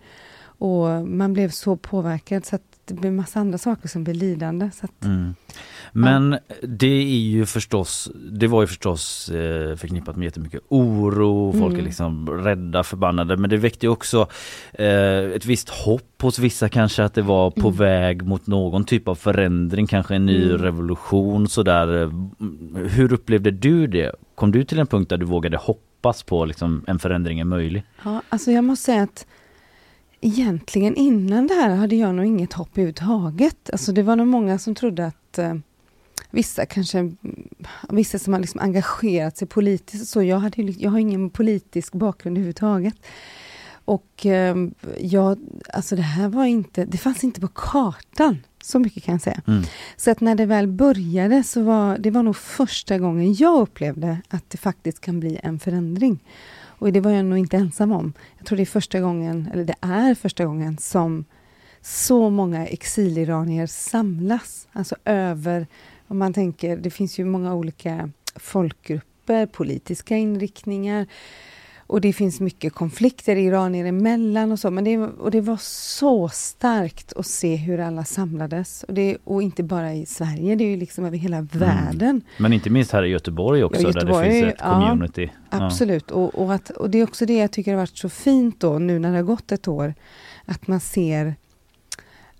och 0.62 1.08
man 1.08 1.34
blev 1.34 1.50
så 1.50 1.76
påverkad 1.76 2.46
så 2.46 2.56
att 2.56 2.62
det 2.86 2.94
blev 2.94 3.14
massa 3.14 3.40
andra 3.40 3.58
saker 3.58 3.88
som 3.88 4.04
blev 4.04 4.16
lidande. 4.16 4.70
Så 4.74 4.86
att, 4.86 5.06
Mm. 5.06 5.36
Men 5.94 6.38
det 6.64 6.88
är 6.88 7.20
ju 7.20 7.46
förstås, 7.46 8.12
det 8.32 8.48
var 8.48 8.62
ju 8.62 8.68
förstås 8.68 9.30
eh, 9.30 9.76
förknippat 9.76 10.16
med 10.16 10.26
jättemycket 10.26 10.62
oro, 10.68 11.52
folk 11.52 11.64
är 11.74 11.76
Mm. 11.76 11.86
liksom 11.86 12.30
rädda, 12.30 12.84
förbannade 12.84 13.38
men 13.38 13.50
det 13.50 13.58
väckte 13.58 13.86
ju 13.86 13.90
också 13.90 14.28
eh, 14.74 15.18
ett 15.36 15.46
visst 15.46 15.70
hopp 15.70 16.22
hos 16.22 16.40
vissa 16.40 16.70
kanske 16.70 17.04
att 17.04 17.14
det 17.14 17.22
var 17.22 17.52
på 17.52 17.68
Mm. 17.68 17.78
väg 17.78 18.24
mot 18.24 18.48
någon 18.48 18.84
typ 18.84 19.08
av 19.08 19.16
förändring, 19.16 19.88
kanske 19.88 20.16
en 20.16 20.26
ny 20.26 20.44
Mm. 20.46 20.58
revolution 20.58 21.48
sådär. 21.48 21.88
Mm, 22.04 22.30
Hur 22.90 23.14
upplevde 23.14 23.52
du 23.52 23.88
det? 23.88 24.12
Kom 24.36 24.52
du 24.52 24.64
till 24.64 24.80
en 24.80 24.88
punkt 24.88 25.10
där 25.10 25.18
du 25.18 25.26
vågade 25.26 25.58
hoppas 25.58 26.24
på 26.24 26.46
liksom, 26.46 26.84
en 26.88 27.00
förändring 27.00 27.40
är 27.40 27.46
möjlig? 27.46 27.84
Ja, 28.04 28.22
alltså 28.30 28.52
jag 28.52 28.64
måste 28.64 28.86
säga 28.86 29.04
att 29.04 29.26
egentligen 30.22 30.96
innan 30.96 31.48
det 31.48 31.54
här 31.54 31.76
hade 31.76 31.96
jag 31.96 32.16
nog 32.16 32.26
inget 32.26 32.54
hopp 32.54 32.70
överhuvudtaget. 32.72 33.70
Alltså 33.70 33.92
det 33.92 34.04
var 34.04 34.16
nog 34.16 34.28
många 34.28 34.60
som 34.60 34.76
trodde 34.76 35.06
att 35.06 35.38
eh, 35.38 35.54
vissa 36.32 36.66
kanske, 36.66 37.00
mm, 37.00 37.16
vissa 37.90 38.20
som 38.20 38.34
har 38.34 38.40
liksom 38.40 38.62
engagerat 38.62 39.38
sig 39.38 39.48
politiskt 39.48 40.08
så. 40.08 40.24
Jag, 40.24 40.40
hade, 40.40 40.62
jag 40.62 40.92
har 40.92 41.00
ingen 41.00 41.30
politisk 41.30 41.94
bakgrund 41.94 42.38
överhuvudtaget. 42.38 42.96
Och 43.86 44.26
eh, 44.26 44.56
jag, 45.00 45.40
alltså 45.74 45.96
det 45.96 46.02
här 46.02 46.30
var 46.30 46.46
inte, 46.46 46.86
det 46.86 46.98
fanns 46.98 47.24
inte 47.24 47.42
på 47.42 47.48
kartan. 47.48 48.38
Så 48.64 48.80
mycket 48.80 49.04
kan 49.04 49.14
jag 49.14 49.22
säga. 49.22 49.42
Mm. 49.48 49.64
Så 49.96 50.12
att 50.12 50.22
när 50.22 50.36
det 50.36 50.46
väl 50.46 50.68
började 50.68 51.44
så 51.44 51.64
var 51.64 51.98
det 51.98 52.12
var 52.12 52.24
nog 52.24 52.36
första 52.36 52.98
gången 52.98 53.34
jag 53.34 53.62
upplevde 53.62 54.18
att 54.30 54.50
det 54.50 54.58
faktiskt 54.58 55.02
kan 55.02 55.20
bli 55.20 55.40
en 55.44 55.60
förändring. 55.60 56.20
Och 56.82 56.92
det 56.92 57.00
var 57.00 57.12
jag 57.12 57.26
nog 57.26 57.38
inte 57.38 57.58
ensam 57.58 57.92
om. 57.92 58.14
Jag 58.38 58.46
tror 58.48 58.58
det 58.58 58.64
är 58.64 58.66
första 58.66 59.00
gången, 59.00 59.50
eller 59.54 59.64
det 59.64 59.76
är 59.82 60.16
första 60.16 60.46
gången 60.46 60.78
som 60.78 61.26
så 61.82 62.30
många 62.30 62.68
exiliranier 62.68 63.68
samlas. 63.68 64.68
Alltså 64.72 64.96
över, 65.06 65.68
om 66.08 66.18
man 66.18 66.34
tänker, 66.34 66.78
det 66.78 66.90
finns 66.90 67.20
ju 67.20 67.26
många 67.26 67.56
olika 67.56 68.10
folkgrupper, 68.36 69.46
politiska 69.46 70.18
inriktningar. 70.18 71.08
Och 71.92 72.02
det 72.02 72.14
finns 72.14 72.40
mycket 72.40 72.74
konflikter 72.74 73.36
iranier 73.36 73.86
emellan 73.86 74.52
och 74.52 74.60
så. 74.60 74.72
Men 74.72 74.84
det, 74.84 74.98
och 74.98 75.32
det 75.32 75.42
var 75.42 75.58
så 75.62 76.30
starkt 76.30 77.14
att 77.14 77.26
se 77.26 77.56
hur 77.56 77.80
alla 77.80 78.06
samlades. 78.06 78.84
Och, 78.84 78.94
det, 78.94 79.18
och 79.24 79.44
inte 79.44 79.64
bara 79.64 79.94
i 79.94 80.06
Sverige, 80.06 80.56
det 80.56 80.64
är 80.64 80.70
ju 80.70 80.78
liksom 80.78 81.06
över 81.06 81.18
hela 81.18 81.42
världen. 81.42 82.22
Men 82.38 82.54
inte 82.54 82.70
minst 82.70 82.92
här 82.92 83.04
i 83.04 83.10
Göteborg 83.10 83.64
också 83.64 83.82
Göteborg, 83.82 84.28
där 84.28 84.36
det 84.36 84.42
finns 84.42 84.54
ett 84.54 84.60
ja, 84.60 84.90
community. 84.90 85.32
Ja. 85.50 85.66
Absolut. 85.66 86.12
Och, 86.12 86.36
och, 86.36 86.54
att, 86.54 86.70
och 86.70 86.90
det 86.90 86.98
är 86.98 87.04
också 87.04 87.26
det 87.26 87.38
jag 87.38 87.52
tycker 87.52 87.72
har 87.72 87.80
varit 87.80 87.98
så 87.98 88.10
fint 88.10 88.60
då, 88.60 88.80
nu 88.80 89.00
när 89.00 89.12
det 89.12 89.18
har 89.18 89.24
gått 89.24 89.52
ett 89.52 89.68
år. 89.68 89.94
Att 90.46 90.68
man 90.68 90.80
ser 90.80 91.36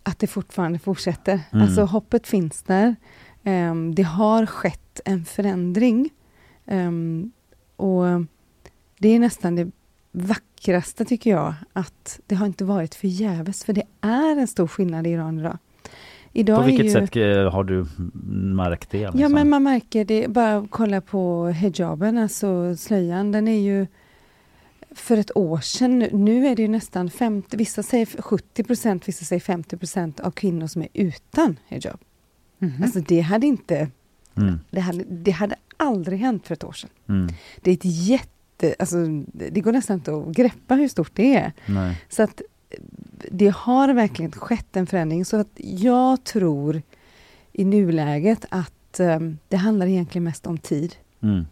att 0.04 0.20
det 0.20 0.28
fortfarande 0.28 0.80
fortsätter. 0.80 1.40
Mm. 1.52 1.66
Alltså 1.66 1.82
hoppet 1.82 2.28
finns 2.28 2.64
där. 2.64 2.96
Um, 3.44 3.96
det 3.96 4.04
har 4.04 4.46
skett 4.46 5.02
en 5.06 5.26
förändring. 5.26 6.10
Um, 6.66 7.32
och 7.76 8.06
det 9.02 9.10
är 9.10 9.20
nästan 9.20 9.56
det 9.56 9.72
vackraste 10.12 11.06
tycker 11.06 11.30
jag, 11.30 11.54
att 11.74 12.20
det 12.28 12.36
har 12.36 12.46
inte 12.46 12.66
varit 12.66 12.96
förgäves, 12.96 13.64
för 13.64 13.74
det 13.74 13.84
är 14.02 14.40
en 14.40 14.48
stor 14.48 14.68
skillnad 14.68 15.08
i 15.08 15.10
Iran 15.10 15.40
idag. 15.40 15.58
idag 16.34 16.60
På 16.60 16.66
vilket 16.66 16.86
ju... 16.86 16.90
sätt 16.90 17.16
eh, 17.16 17.52
har 17.52 17.64
du 17.64 17.86
märkt 18.56 18.92
det? 18.92 18.98
Liksom? 18.98 19.20
Ja, 19.20 19.30
men 19.30 19.50
man 19.50 19.64
märker 19.64 20.06
det, 20.06 20.28
bara 20.28 20.68
kolla 20.70 21.02
på 21.02 21.48
hijaben, 21.48 22.18
alltså 22.18 22.76
slöjan, 22.76 23.32
den 23.32 23.48
är 23.48 23.60
ju 23.60 23.88
för 24.92 25.18
ett 25.18 25.38
år 25.38 25.60
sedan, 25.60 26.00
nu 26.00 26.48
är 26.48 26.56
det 26.56 26.68
nästan 26.68 27.10
50, 27.10 27.58
vissa 27.58 27.84
säger 27.84 28.22
70 28.22 28.64
procent, 28.64 29.08
vissa 29.08 29.26
säger 29.26 29.40
50 29.40 29.78
procent 29.78 30.20
av 30.20 30.32
kvinnor 30.32 30.68
som 30.68 30.82
är 30.82 30.90
utan 30.94 31.60
hijab. 31.68 32.00
Mm 32.60 32.74
-hmm. 32.74 32.84
Alltså 32.84 33.00
det 33.00 33.22
hade 33.22 33.48
inte, 33.48 33.90
mm. 34.38 34.60
det, 34.70 34.80
hade, 34.80 35.04
det 35.04 35.32
hade 35.32 35.56
aldrig 35.78 36.20
hänt 36.20 36.48
för 36.48 36.54
ett 36.54 36.64
år 36.64 36.72
sedan. 36.72 36.90
Mm. 37.10 37.28
Det 37.62 37.72
är 37.72 37.74
ett 37.74 37.86
jätte, 37.86 38.28
alltså 38.80 38.98
det 39.34 39.62
går 39.62 39.72
nästan 39.72 39.98
inte 39.98 40.16
att 40.16 40.28
greppa 40.28 40.76
hur 40.76 40.88
stort 40.88 41.12
det 41.14 41.36
är. 41.36 41.54
Nej. 41.66 42.02
Så 42.10 42.24
att 42.24 42.42
det 43.32 43.54
har 43.56 43.94
verkligen 43.94 44.32
skett 44.32 44.76
en 44.76 44.88
förändring 44.88 45.26
så 45.26 45.38
att 45.38 45.52
jag 45.58 46.24
tror 46.24 46.82
i 47.52 47.66
nuläget 47.66 48.46
att 48.50 49.00
um, 49.00 49.38
det 49.48 49.58
handlar 49.58 49.86
egentligen 49.86 50.24
mest 50.24 50.48
om 50.48 50.58
tid. 50.58 50.96
Mm 51.24 51.46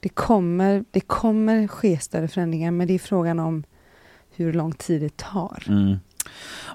det 0.00 0.08
kommer, 0.08 0.84
det 0.90 1.00
kommer 1.00 1.66
ske 1.66 1.98
större 1.98 2.28
förändringar 2.28 2.70
men 2.70 2.86
det 2.86 2.94
är 2.94 2.98
frågan 2.98 3.38
om 3.38 3.64
hur 4.30 4.52
lång 4.52 4.72
tid 4.72 5.02
det 5.02 5.16
tar. 5.16 5.62
Mm. 5.68 5.96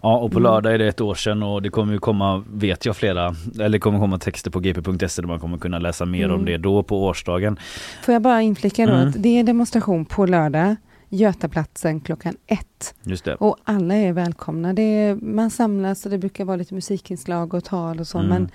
Ja 0.02 0.18
och 0.18 0.32
på 0.32 0.38
mm. 0.38 0.52
lördag 0.52 0.74
är 0.74 0.78
det 0.78 0.88
ett 0.88 1.02
år 1.02 1.16
sedan 1.16 1.44
och 1.44 1.62
det 1.62 1.70
kommer 1.70 1.94
ju 1.94 2.00
komma, 2.00 2.44
vet 2.54 2.86
jag 2.86 2.96
flera, 2.96 3.36
eller 3.56 3.70
det 3.70 3.80
kommer 3.80 4.00
komma 4.00 4.18
texter 4.20 4.52
på 4.52 4.60
gp.se 4.60 5.22
där 5.22 5.28
man 5.28 5.40
kommer 5.40 5.58
kunna 5.58 5.80
läsa 5.80 6.06
mer 6.06 6.26
mm. 6.26 6.40
om 6.40 6.46
det 6.46 6.58
då 6.58 6.84
på 6.84 7.06
årsdagen. 7.06 7.60
Får 8.04 8.14
jag 8.14 8.22
bara 8.22 8.42
inflika 8.42 8.86
då 8.86 8.94
mm. 8.94 9.08
att 9.08 9.24
det 9.24 9.40
är 9.40 9.44
demonstration 9.44 10.06
på 10.06 10.26
lördag 10.26 10.76
Götaplatsen 11.14 12.02
klockan 12.02 12.36
ett. 12.48 12.96
Just 13.04 13.26
det. 13.26 13.36
Och 13.36 13.58
alla 13.64 13.96
är 13.96 14.14
välkomna. 14.14 14.74
Det 14.74 14.82
är, 14.82 15.16
man 15.16 15.52
samlas 15.52 16.06
och 16.06 16.12
det 16.12 16.18
brukar 16.18 16.46
vara 16.46 16.58
lite 16.58 16.74
musikinslag 16.74 17.54
och 17.54 17.64
tal 17.64 18.00
och 18.00 18.08
så 18.08 18.18
mm. 18.18 18.30
men 18.30 18.50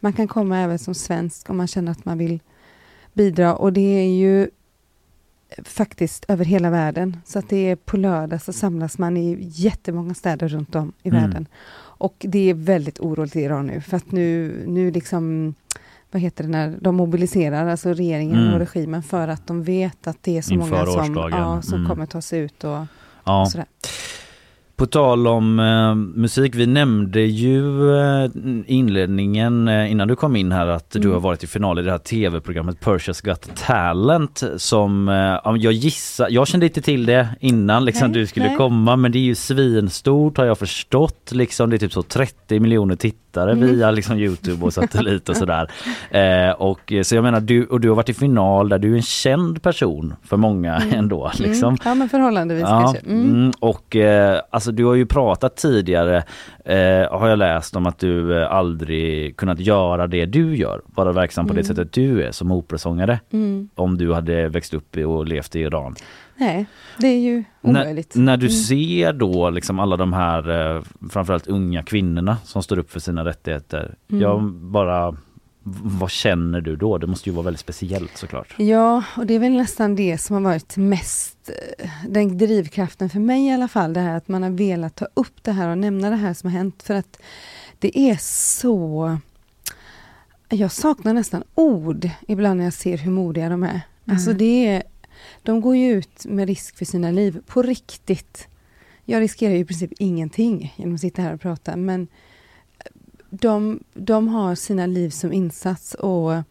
man 0.00 0.12
kan 0.12 0.28
komma 0.28 0.58
även 0.58 0.78
som 0.78 0.94
svensk 0.94 1.50
om 1.50 1.56
man 1.56 1.66
känner 1.66 1.92
att 1.92 2.04
man 2.04 2.18
vill 2.18 2.40
bidra 3.12 3.54
och 3.54 3.72
det 3.72 3.80
är 3.80 4.14
ju 4.14 4.50
faktiskt 5.64 6.24
över 6.28 6.44
hela 6.44 6.70
världen. 6.70 7.16
Så 7.24 7.38
att 7.38 7.48
det 7.48 7.70
är 7.70 7.76
på 7.76 7.96
lördag 7.96 8.42
så 8.42 8.52
samlas 8.52 8.98
man 8.98 9.16
i 9.16 9.38
jättemånga 9.40 10.14
städer 10.14 10.48
runt 10.48 10.74
om 10.74 10.92
i 11.02 11.08
mm. 11.08 11.22
världen. 11.22 11.46
Och 11.74 12.16
det 12.18 12.50
är 12.50 12.54
väldigt 12.54 13.00
oroligt 13.00 13.36
i 13.36 13.40
Iran 13.40 13.66
nu 13.66 13.80
för 13.80 13.96
att 13.96 14.12
nu, 14.12 14.54
nu 14.66 14.90
liksom 14.90 15.54
vad 16.10 16.22
heter 16.22 16.44
det 16.44 16.50
när 16.50 16.78
de 16.80 16.96
mobiliserar, 16.96 17.68
alltså 17.68 17.92
regeringen 17.92 18.38
mm. 18.38 18.52
och 18.52 18.58
regimen 18.58 19.02
för 19.02 19.28
att 19.28 19.46
de 19.46 19.62
vet 19.62 20.06
att 20.06 20.22
det 20.22 20.38
är 20.38 20.42
så 20.42 20.54
Inför 20.54 20.86
många 20.86 21.04
som, 21.04 21.14
ja, 21.30 21.62
som 21.62 21.78
mm. 21.78 21.88
kommer 21.88 22.06
ta 22.06 22.20
sig 22.20 22.40
ut 22.40 22.64
och, 22.64 22.86
ja. 23.24 23.42
och 23.42 23.50
sådär. 23.50 23.66
På 24.82 24.86
tal 24.86 25.26
om 25.26 25.58
eh, 25.58 25.94
musik, 25.94 26.54
vi 26.54 26.66
nämnde 26.66 27.20
ju 27.20 27.90
eh, 27.96 28.30
inledningen 28.66 29.68
eh, 29.68 29.92
innan 29.92 30.08
du 30.08 30.16
kom 30.16 30.36
in 30.36 30.52
här 30.52 30.66
att 30.66 30.94
mm. 30.94 31.08
du 31.08 31.12
har 31.12 31.20
varit 31.20 31.44
i 31.44 31.46
final 31.46 31.78
i 31.78 31.82
det 31.82 31.90
här 31.90 31.98
tv-programmet 31.98 32.80
Persia's 32.80 33.24
Got 33.24 33.56
Talent 33.56 34.42
som 34.56 35.08
eh, 35.08 35.54
jag 35.56 35.72
gissar, 35.72 36.28
jag 36.30 36.48
kände 36.48 36.66
inte 36.66 36.82
till 36.82 37.06
det 37.06 37.28
innan 37.40 37.84
liksom 37.84 38.10
nej, 38.10 38.20
du 38.20 38.26
skulle 38.26 38.46
nej. 38.46 38.56
komma 38.56 38.96
men 38.96 39.12
det 39.12 39.18
är 39.18 39.20
ju 39.20 39.34
svinstort 39.34 40.38
har 40.38 40.44
jag 40.44 40.58
förstått 40.58 41.30
liksom 41.32 41.70
det 41.70 41.76
är 41.76 41.78
typ 41.78 41.92
så 41.92 42.02
30 42.02 42.60
miljoner 42.60 42.96
tittare 42.96 43.21
mm. 43.40 43.60
via 43.60 43.90
liksom 43.90 44.18
Youtube 44.18 44.64
och 44.64 44.72
satellit 44.72 45.28
och 45.28 45.36
sådär. 45.36 45.70
Eh, 46.10 46.50
och 46.50 46.92
så 47.02 47.14
jag 47.14 47.24
menar 47.24 47.40
du 47.40 47.66
och 47.66 47.80
du 47.80 47.88
har 47.88 47.96
varit 47.96 48.08
i 48.08 48.14
final 48.14 48.68
där 48.68 48.78
du 48.78 48.92
är 48.92 48.96
en 48.96 49.02
känd 49.02 49.62
person 49.62 50.14
för 50.22 50.36
många 50.36 50.76
mm. 50.76 50.98
ändå 50.98 51.32
liksom. 51.38 51.68
Mm. 51.68 51.78
Ja 51.84 51.94
men 51.94 52.08
förhållandevis 52.08 52.62
ja, 52.62 52.80
kanske. 52.80 52.98
Mm. 52.98 53.30
Mm. 53.30 53.52
Och 53.60 53.96
eh, 53.96 54.40
alltså 54.50 54.72
du 54.72 54.84
har 54.84 54.94
ju 54.94 55.06
pratat 55.06 55.56
tidigare 55.56 56.16
eh, 56.64 57.18
har 57.18 57.28
jag 57.28 57.38
läst 57.38 57.76
om 57.76 57.86
att 57.86 57.98
du 57.98 58.42
eh, 58.42 58.52
aldrig 58.52 59.36
kunnat 59.36 59.60
göra 59.60 60.06
det 60.06 60.24
du 60.24 60.56
gör, 60.56 60.80
vara 60.94 61.12
verksam 61.12 61.46
på 61.46 61.54
det 61.54 61.64
sättet 61.64 61.92
du 61.92 62.22
är 62.22 62.32
som 62.32 62.52
operasångare. 62.52 63.20
Om 63.74 63.98
du 63.98 64.12
hade 64.12 64.48
växt 64.48 64.74
upp 64.74 64.96
och 64.96 65.26
levt 65.26 65.56
i 65.56 65.60
Iran. 65.60 65.94
Nej, 66.42 66.66
det 66.98 67.06
är 67.06 67.18
ju 67.18 67.44
omöjligt. 67.60 68.14
När, 68.14 68.22
när 68.24 68.36
du 68.36 68.46
mm. 68.46 68.58
ser 68.58 69.12
då 69.12 69.50
liksom 69.50 69.78
alla 69.78 69.96
de 69.96 70.12
här 70.12 70.76
eh, 70.76 70.82
framförallt 71.10 71.46
unga 71.46 71.82
kvinnorna 71.82 72.36
som 72.44 72.62
står 72.62 72.78
upp 72.78 72.90
för 72.90 73.00
sina 73.00 73.24
rättigheter. 73.24 73.94
Mm. 74.10 74.22
Jag 74.22 74.52
bara 74.52 75.16
vad 75.64 76.10
känner 76.10 76.60
du 76.60 76.76
då? 76.76 76.98
Det 76.98 77.06
måste 77.06 77.28
ju 77.28 77.34
vara 77.34 77.44
väldigt 77.44 77.60
speciellt 77.60 78.16
såklart. 78.16 78.54
Ja, 78.58 79.04
och 79.16 79.26
det 79.26 79.34
är 79.34 79.38
väl 79.38 79.52
nästan 79.52 79.96
det 79.96 80.18
som 80.18 80.34
har 80.34 80.40
varit 80.40 80.76
mest 80.76 81.50
eh, 81.78 81.90
den 82.08 82.38
drivkraften 82.38 83.10
för 83.10 83.20
mig 83.20 83.46
i 83.46 83.52
alla 83.52 83.68
fall. 83.68 83.92
Det 83.92 84.00
här 84.00 84.16
att 84.16 84.28
man 84.28 84.42
har 84.42 84.50
velat 84.50 84.96
ta 84.96 85.06
upp 85.14 85.42
det 85.42 85.52
här 85.52 85.68
och 85.68 85.78
nämna 85.78 86.10
det 86.10 86.16
här 86.16 86.34
som 86.34 86.50
har 86.50 86.58
hänt. 86.58 86.82
För 86.82 86.94
att 86.94 87.20
det 87.78 87.98
är 87.98 88.16
så... 88.20 89.18
Jag 90.48 90.72
saknar 90.72 91.14
nästan 91.14 91.42
ord 91.54 92.08
ibland 92.28 92.58
när 92.58 92.64
jag 92.64 92.72
ser 92.72 92.98
hur 92.98 93.10
modiga 93.10 93.48
de 93.48 93.62
är. 93.62 93.68
Mm. 93.68 93.82
Alltså 94.06 94.32
det 94.32 94.66
är... 94.66 94.82
De 95.42 95.60
går 95.60 95.76
ju 95.76 95.92
ut 95.92 96.26
med 96.26 96.48
risk 96.48 96.76
för 96.76 96.84
sina 96.84 97.10
liv 97.10 97.40
på 97.46 97.62
riktigt. 97.62 98.48
Jag 99.04 99.20
riskerar 99.20 99.52
ju 99.52 99.58
i 99.58 99.64
princip 99.64 99.92
ingenting 99.98 100.74
genom 100.76 100.94
att 100.94 101.00
sitta 101.00 101.22
här 101.22 101.34
och 101.34 101.40
prata 101.40 101.76
men 101.76 102.08
de, 103.30 103.80
de 103.94 104.28
har 104.28 104.54
sina 104.54 104.86
liv 104.86 105.10
som 105.10 105.32
insats 105.32 105.94
och 105.94 106.34
eh, 106.34 106.42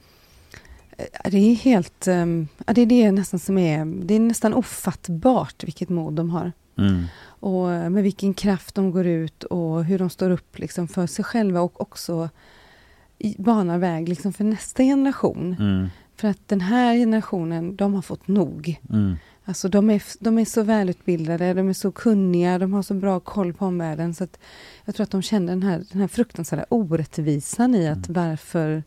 det 1.26 1.38
är 1.38 1.56
helt, 1.56 2.08
um, 2.08 2.48
det 2.66 2.82
är 2.82 2.86
det 2.86 3.12
nästan 3.12 3.40
som 3.40 3.58
är, 3.58 3.86
det 3.86 4.14
är 4.14 4.20
nästan 4.20 4.54
ofattbart 4.54 5.64
vilket 5.64 5.90
mod 5.90 6.14
de 6.14 6.30
har. 6.30 6.52
Mm. 6.78 7.04
Och 7.24 7.68
med 7.68 8.04
vilken 8.04 8.34
kraft 8.34 8.76
de 8.76 8.92
går 8.92 9.08
ut 9.08 9.44
och 9.44 9.86
hur 9.86 10.00
de 10.00 10.10
står 10.10 10.30
upp 10.30 10.60
liksom 10.60 10.88
för 10.88 11.08
sig 11.08 11.26
själva 11.26 11.62
och 11.62 11.82
också 11.82 12.30
banar 13.38 13.78
väg 13.78 14.10
liksom 14.10 14.34
för 14.34 14.44
nästa 14.44 14.84
generation. 14.84 15.56
Mm. 15.60 15.90
För 16.22 16.28
att 16.28 16.48
den 16.48 16.62
här 16.62 16.96
generationen, 16.96 17.76
de 17.76 17.94
har 17.94 18.02
fått 18.02 18.28
nog. 18.28 18.80
Mm. 18.90 19.16
Alltså 19.46 19.70
de 19.70 19.90
är, 19.90 20.04
de 20.20 20.40
är 20.40 20.46
så 20.46 20.64
välutbildade, 20.64 21.54
de 21.54 21.70
är 21.70 21.74
så 21.74 21.92
kunniga, 21.92 22.60
de 22.60 22.74
har 22.74 22.82
så 22.82 22.94
bra 22.94 23.20
koll 23.20 23.54
på 23.54 23.66
omvärlden. 23.66 24.14
Så 24.14 24.24
att 24.24 24.40
jag 24.86 24.96
tror 24.96 25.04
att 25.04 25.12
de 25.12 25.22
känner 25.22 25.48
den 25.48 25.64
här, 25.64 25.84
den 25.92 26.02
här 26.02 26.08
fruktansvärda 26.08 26.66
orättvisan 26.70 27.76
i 27.76 27.88
att 27.88 28.10
mm. 28.10 28.30
varför 28.30 28.84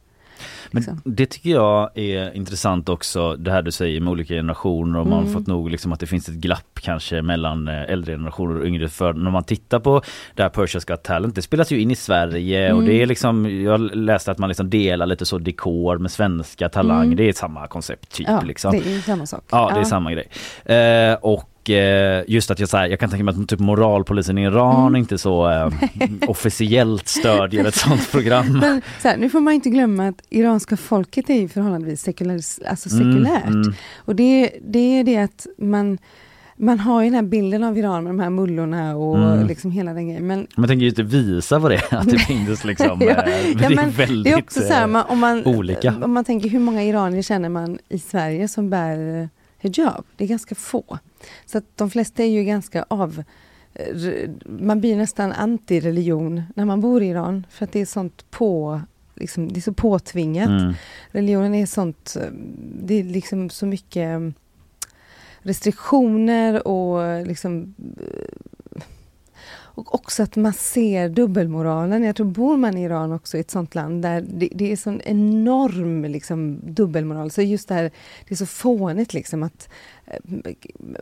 men 0.71 0.81
liksom. 0.81 1.01
det 1.05 1.27
tycker 1.27 1.51
jag 1.51 1.99
är 1.99 2.37
intressant 2.37 2.89
också 2.89 3.37
det 3.37 3.51
här 3.51 3.63
du 3.63 3.73
säger 3.73 4.01
med 4.01 4.11
olika 4.11 4.35
generationer 4.35 5.01
och 5.01 5.07
man 5.07 5.19
mm. 5.19 5.27
har 5.27 5.41
fått 5.41 5.47
nog 5.47 5.71
liksom 5.71 5.93
att 5.93 6.01
det 6.01 6.07
finns 6.07 6.29
ett 6.29 6.35
glapp 6.35 6.81
kanske 6.81 7.23
mellan 7.23 7.69
eh, 7.69 7.83
äldre 7.83 8.13
generationer 8.13 8.61
och 8.61 8.67
yngre. 8.67 8.89
För 8.89 9.13
när 9.13 9.31
man 9.31 9.45
tittar 9.45 9.81
på 9.81 10.03
det 10.35 10.43
här 10.43 10.51
Persia's 10.51 10.89
Got 10.89 11.03
Talent, 11.03 11.35
det 11.35 11.43
spelas 11.43 11.73
ju 11.73 11.81
in 11.81 11.91
i 11.91 11.97
Sverige 11.97 12.67
mm. 12.67 12.77
och 12.77 12.85
det 12.85 13.03
är 13.03 13.07
liksom, 13.07 13.63
jag 13.63 13.81
läste 13.81 14.31
att 14.31 14.39
man 14.39 14.49
liksom 14.49 14.71
delar 14.71 15.07
lite 15.07 15.27
så 15.27 15.39
dekor 15.39 15.99
med 15.99 16.11
svenska 16.11 16.69
talang, 16.69 17.05
mm. 17.05 17.17
det 17.17 17.29
är 17.29 17.33
samma 17.33 17.67
koncept 17.67 18.13
typ. 18.13 18.29
Ja, 18.29 18.41
liksom. 18.41 18.73
det 18.73 18.95
är 18.95 19.01
samma 19.01 19.27
sak. 19.27 19.45
Ja, 19.51 19.71
det 19.75 19.81
är 19.81 19.85
samma 19.85 20.13
grej. 20.13 20.29
Eh, 20.65 21.15
och 21.15 21.51
Eh, 21.71 22.23
just 22.27 22.51
att 22.51 22.59
jag, 22.59 22.69
så 22.69 22.77
här, 22.77 22.87
jag 22.87 23.01
kan 23.01 23.11
tänka 23.11 23.25
mig 23.25 23.35
att 23.43 23.49
typ 23.49 23.61
moralpolisen 23.61 24.39
i 24.39 24.43
Iran 24.43 24.87
mm. 24.87 24.97
inte 24.97 25.19
så 25.19 25.51
eh, 25.51 25.69
officiellt 26.29 27.09
stödjer 27.09 27.65
ett 27.65 27.75
sånt 27.75 28.11
program. 28.11 28.59
Men, 28.61 28.83
så 29.03 29.09
här, 29.09 29.17
nu 29.17 29.31
får 29.31 29.41
man 29.41 29.55
inte 29.55 29.71
glömma 29.71 30.09
att 30.09 30.23
iranska 30.31 30.77
folket 30.77 31.31
är 31.31 31.35
ju 31.35 31.49
förhållandevis 31.49 32.03
sekulär, 32.03 32.41
alltså 32.69 32.89
mm, 32.91 33.13
sekulärt. 33.13 33.47
Mm, 33.47 33.63
mm. 33.63 33.75
Och 33.97 34.17
det, 34.17 34.51
det 34.63 34.99
är 34.99 35.05
det 35.05 35.17
att 35.17 35.47
man 35.59 35.99
man 36.57 36.79
har 36.79 37.03
ju 37.03 37.07
den 37.07 37.15
här 37.15 37.23
bilden 37.23 37.65
av 37.65 37.79
Iran 37.79 38.05
med 38.05 38.11
de 38.11 38.21
här 38.21 38.31
mullorna 38.31 38.97
och 38.97 39.19
mm. 39.19 39.47
liksom 39.47 39.71
hela 39.71 39.95
den 39.95 40.09
grejen. 40.09 40.27
Men 40.27 40.47
man 40.57 40.69
tänker 40.69 40.83
ju 40.83 40.89
inte 40.89 41.03
visa 41.03 41.59
vad 41.59 41.71
det 41.71 41.77
är, 41.77 41.97
att 41.97 42.11
det 42.11 42.19
finns 42.29 42.65
liksom. 42.65 43.01
ja, 43.01 43.23
eh, 43.23 43.51
ja, 43.63 43.71
men 43.71 43.91
väldigt 43.91 44.25
det 44.25 44.31
är 44.31 44.43
också 44.43 44.61
så 44.61 44.73
här, 44.73 44.87
man, 44.87 45.05
om 45.09 45.19
man, 45.19 45.47
olika. 45.47 45.95
Om 46.05 46.13
man 46.13 46.25
tänker 46.25 46.49
hur 46.49 46.59
många 46.59 46.85
iranier 46.85 47.23
känner 47.23 47.49
man 47.49 47.79
i 47.89 47.99
Sverige 47.99 48.49
som 48.49 48.71
bär 48.71 49.29
hijab? 49.59 50.05
Det 50.17 50.25
är 50.25 50.29
ganska 50.29 50.55
få. 50.55 50.99
Så 51.47 51.59
att 51.59 51.65
de 51.77 51.91
flesta 51.91 52.23
är 52.23 52.29
ju 52.29 52.45
ganska 52.45 52.85
av... 52.89 53.23
Man 54.45 54.81
blir 54.81 54.97
nästan 54.97 55.33
anti-religion 55.33 56.43
när 56.55 56.65
man 56.65 56.81
bor 56.81 57.03
i 57.03 57.07
Iran 57.07 57.47
för 57.51 57.65
att 57.65 57.73
det 57.73 57.81
är 57.81 57.87
sånt 57.87 58.31
på... 58.31 58.81
Liksom, 59.15 59.53
det 59.53 59.59
är 59.59 59.63
så 59.63 59.73
påtvingat. 59.73 60.49
Mm. 60.49 60.75
Religionen 61.11 61.55
är 61.55 61.67
sånt... 61.67 62.17
Det 62.83 62.95
är 62.95 63.05
liksom 63.05 63.51
så 63.51 63.67
mycket 63.67 64.21
restriktioner 65.43 66.69
och 66.69 67.27
liksom... 67.27 67.75
och 69.75 69.95
också 69.95 70.23
att 70.23 70.37
man 70.37 70.53
ser 70.53 71.09
dubbelmoralen. 71.09 72.05
Jag 72.05 72.17
tror 72.17 72.27
bor 72.27 72.57
man 72.57 72.77
i 72.77 72.83
Iran 72.83 73.13
också, 73.13 73.37
i 73.37 73.41
ett 73.41 73.51
sånt 73.51 73.75
land 73.75 74.03
där 74.03 74.21
det, 74.21 74.49
det 74.53 74.73
är 74.73 74.77
sån 74.77 75.01
enorm 75.05 76.05
liksom, 76.05 76.61
dubbelmoral. 76.63 77.31
Så 77.31 77.43
just 77.43 77.69
det 77.69 77.75
här, 77.75 77.91
det 78.29 78.35
är 78.35 78.37
så 78.37 78.47
fånigt 78.47 79.15
liksom 79.15 79.43
att 79.43 79.69
eh, 80.07 80.19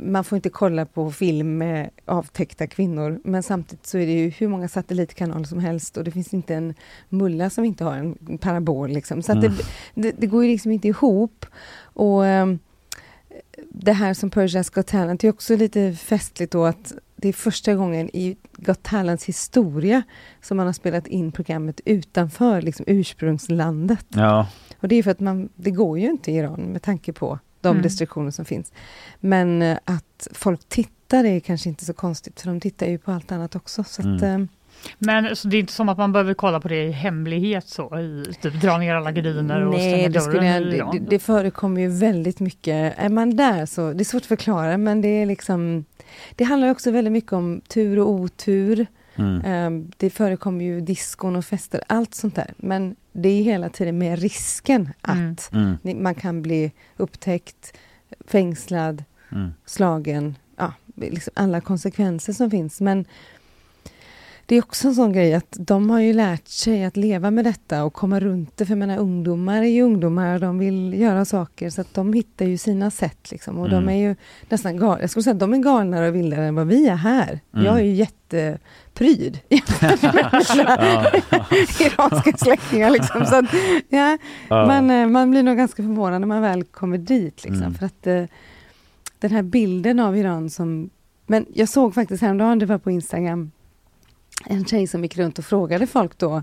man 0.01 0.25
får 0.25 0.37
inte 0.37 0.49
kolla 0.49 0.87
på 0.87 1.11
film 1.11 1.59
med 1.59 1.91
avtäckta 2.05 2.67
kvinnor 2.67 3.21
men 3.25 3.43
samtidigt 3.43 3.87
så 3.87 3.99
är 3.99 4.07
det 4.07 4.13
ju 4.13 4.29
hur 4.29 4.49
många 4.49 4.69
satellitkanaler 4.69 5.45
som 5.45 5.59
helst 5.59 5.97
och 5.97 6.05
det 6.05 6.11
finns 6.11 6.35
inte 6.35 6.55
en 6.55 6.75
mulla 7.09 7.51
som 7.51 7.65
inte 7.65 7.85
har 7.85 7.97
en 7.97 8.39
parabol. 8.39 8.91
Liksom. 8.91 9.23
Så 9.23 9.33
mm. 9.33 9.43
det, 9.43 9.65
det, 9.95 10.13
det, 10.19 10.27
går 10.27 10.45
ju 10.45 10.51
liksom 10.51 10.73
inte 10.73 10.89
ihop. 10.89 11.47
Och 11.83 12.23
um, 12.23 12.59
det 13.71 13.93
här 13.93 14.15
som 14.15 14.31
Persia's 14.31 14.75
Got 14.75 14.87
Talent 14.87 15.25
är 15.25 15.31
också 15.31 15.57
lite 15.57 15.93
festligt 15.93 16.53
då 16.53 16.65
att 16.65 16.93
det 17.23 17.29
är 17.29 17.33
första 17.33 17.75
gången 17.75 18.11
i 18.17 18.37
Got 18.53 18.83
Talents 18.83 19.25
historia 19.25 20.03
som 20.41 20.57
man 20.57 20.67
har 20.67 20.73
spelat 20.73 21.07
in 21.07 21.33
programmet 21.33 21.81
utanför 21.85 22.63
liksom, 22.63 22.85
ursprungslandet. 22.89 24.07
Ja. 24.09 24.49
Och 24.81 24.89
det 24.89 24.97
är 24.97 25.03
för 25.03 25.11
att 25.11 25.21
man, 25.21 25.49
det 25.55 25.71
går 25.71 25.99
ju 25.99 26.11
inte 26.11 26.33
i 26.33 26.37
Iran 26.37 26.61
med 26.61 26.83
tanke 26.83 27.13
på 27.13 27.39
de 27.61 27.69
mm. 27.69 27.83
restriktioner 27.83 28.31
som 28.31 28.45
finns. 28.45 28.73
Men 29.21 29.63
eh, 29.63 29.79
att 29.85 30.29
folk 30.33 30.69
tittar 30.69 31.25
är 31.25 31.41
kanske 31.41 31.69
inte 31.69 31.85
så 31.85 31.93
konstigt 31.93 32.41
för 32.41 32.49
de 32.49 32.61
tittar 32.61 32.87
ju 32.87 32.99
på 32.99 33.13
allt 33.13 33.33
annat 33.33 33.57
också. 33.57 33.85
Så 33.85 34.03
att, 34.03 34.23
mm. 34.23 34.43
Eh, 34.43 34.49
men 34.99 35.37
så 35.37 35.49
det 35.49 35.57
är 35.57 35.61
inte 35.61 35.73
som 35.73 35.89
att 35.89 35.99
man 35.99 36.13
behöver 36.13 36.35
kolla 36.35 36.61
på 36.61 36.69
det 36.69 36.85
i 36.85 36.91
hemlighet 36.91 37.69
så? 37.69 37.99
I, 37.99 38.35
typ 38.41 38.61
dra 38.61 38.79
ner 38.79 38.95
alla 38.95 39.13
gardiner 39.13 39.67
och 39.67 39.75
stänga 39.75 40.09
det 40.09 40.19
dörren? 40.19 40.77
Jag, 40.77 40.93
det, 40.93 40.99
det 40.99 41.19
förekommer 41.19 41.81
ju 41.81 41.89
väldigt 41.89 42.41
mycket. 42.41 42.95
Är 42.97 43.09
man 43.09 43.37
där 43.37 43.67
så, 43.67 43.93
det 43.93 44.03
är 44.03 44.05
svårt 44.05 44.23
att 44.23 44.27
förklara 44.27 44.77
men 44.77 45.01
det 45.01 45.09
är 45.09 45.27
liksom 45.27 45.85
Det 46.37 46.45
handlar 46.45 46.71
också 46.71 46.91
väldigt 46.91 47.13
mycket 47.13 47.33
om 47.33 47.61
tur 47.69 47.99
och 47.99 48.11
otur. 48.11 48.87
Mm. 49.17 49.67
Um, 49.67 49.91
det 49.97 50.11
förekommer 50.11 50.65
ju 50.65 50.81
diskon 50.81 51.37
och 51.37 51.45
fester, 51.45 51.81
allt 51.87 52.15
sånt 52.15 52.35
där. 52.35 52.55
Men 52.57 52.97
det 53.13 53.29
är 53.29 53.43
hela 53.43 53.69
tiden 53.69 53.99
med 53.99 54.19
risken 54.19 54.93
att 55.01 55.53
mm. 55.53 55.79
mm. 55.85 56.03
man 56.03 56.15
kan 56.15 56.43
bli 56.43 56.73
upptäckt, 56.97 57.79
fängslad, 58.27 59.05
mm. 59.33 59.51
slagen, 59.67 60.37
ja, 60.57 60.75
liksom 60.95 61.33
alla 61.37 61.61
konsekvenser 61.61 62.33
som 62.33 62.51
finns. 62.51 62.81
Men 62.81 63.05
det 64.47 64.57
är 64.57 64.63
också 64.63 64.89
en 64.89 64.95
sån 64.95 65.13
grej 65.13 65.35
att 65.35 65.57
de 65.59 65.91
har 65.91 66.01
ju 66.01 66.13
lärt 66.13 66.49
sig 66.49 66.85
att 66.85 66.97
leva 66.97 67.31
med 67.31 67.45
detta 67.45 67.85
och 67.85 67.93
komma 67.93 68.21
runt 68.21 68.57
det. 68.57 68.67
För 68.67 68.75
menar, 68.75 68.99
ungdomar 68.99 69.63
är 69.63 69.67
ju 69.67 69.83
ungdomar 69.83 70.35
och 70.35 70.41
de 70.41 70.59
vill 70.59 70.95
göra 70.95 71.25
saker 71.25 71.71
så 71.71 71.81
att 71.81 71.95
de 71.95 72.13
hittar 72.13 72.47
ju 72.47 72.59
sina 72.59 72.91
sätt. 72.91 73.31
Liksom. 73.31 73.59
Och 73.59 73.69
mm. 73.69 73.85
de 73.85 73.93
är 73.93 73.97
ju 73.97 74.17
nästan 74.49 74.77
galna. 74.77 75.01
Jag 75.01 75.11
skulle 75.11 75.23
säga 75.23 75.35
att 75.35 75.41
de 75.41 75.55
är 75.55 75.59
galnare 75.59 76.09
och 76.09 76.15
vildare 76.15 76.47
än 76.47 76.55
vad 76.55 76.67
vi 76.67 76.89
är 76.89 76.95
här. 76.95 77.41
Mm. 77.55 77.67
Jag 77.67 77.81
är 77.81 77.85
ju 77.85 77.93
jättepryd 77.93 79.39
iranska 81.81 82.37
släktingar. 82.37 82.91
Liksom. 82.91 83.27
Så 83.27 83.37
att, 83.37 83.47
ja, 83.89 84.19
ja. 84.49 84.67
Man, 84.67 84.91
eh, 84.91 85.07
man 85.07 85.31
blir 85.31 85.43
nog 85.43 85.57
ganska 85.57 85.83
förvånad 85.83 86.21
när 86.21 86.29
man 86.29 86.43
väl 86.43 86.65
kommer 86.65 86.99
dit. 86.99 87.45
Liksom, 87.45 87.63
mm. 87.63 87.75
För 87.75 87.87
att 87.87 88.07
uh, 88.07 88.25
den 89.19 89.31
här 89.31 89.43
bilden 89.43 90.01
av 90.01 90.17
Iran 90.17 90.51
som... 90.51 90.91
Men 91.27 91.47
jag 91.55 91.69
såg 91.69 91.95
faktiskt 91.95 92.23
häromdagen, 92.23 92.59
det 92.59 92.67
var 92.67 92.79
på 92.79 92.91
Instagram, 92.91 93.51
en 94.47 94.65
tjej 94.65 94.87
som 94.87 95.03
gick 95.03 95.17
runt 95.17 95.39
och 95.39 95.45
frågade 95.45 95.87
folk 95.87 96.19
då 96.19 96.43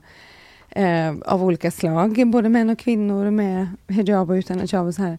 eh, 0.69 1.15
av 1.25 1.43
olika 1.43 1.71
slag, 1.71 2.27
både 2.27 2.49
män 2.49 2.69
och 2.69 2.79
kvinnor 2.79 3.29
med 3.31 3.67
hijab 3.87 4.29
och 4.29 4.33
utan 4.33 4.59
hijab 4.59 4.87
och 4.87 4.95
så 4.95 5.01
här. 5.01 5.17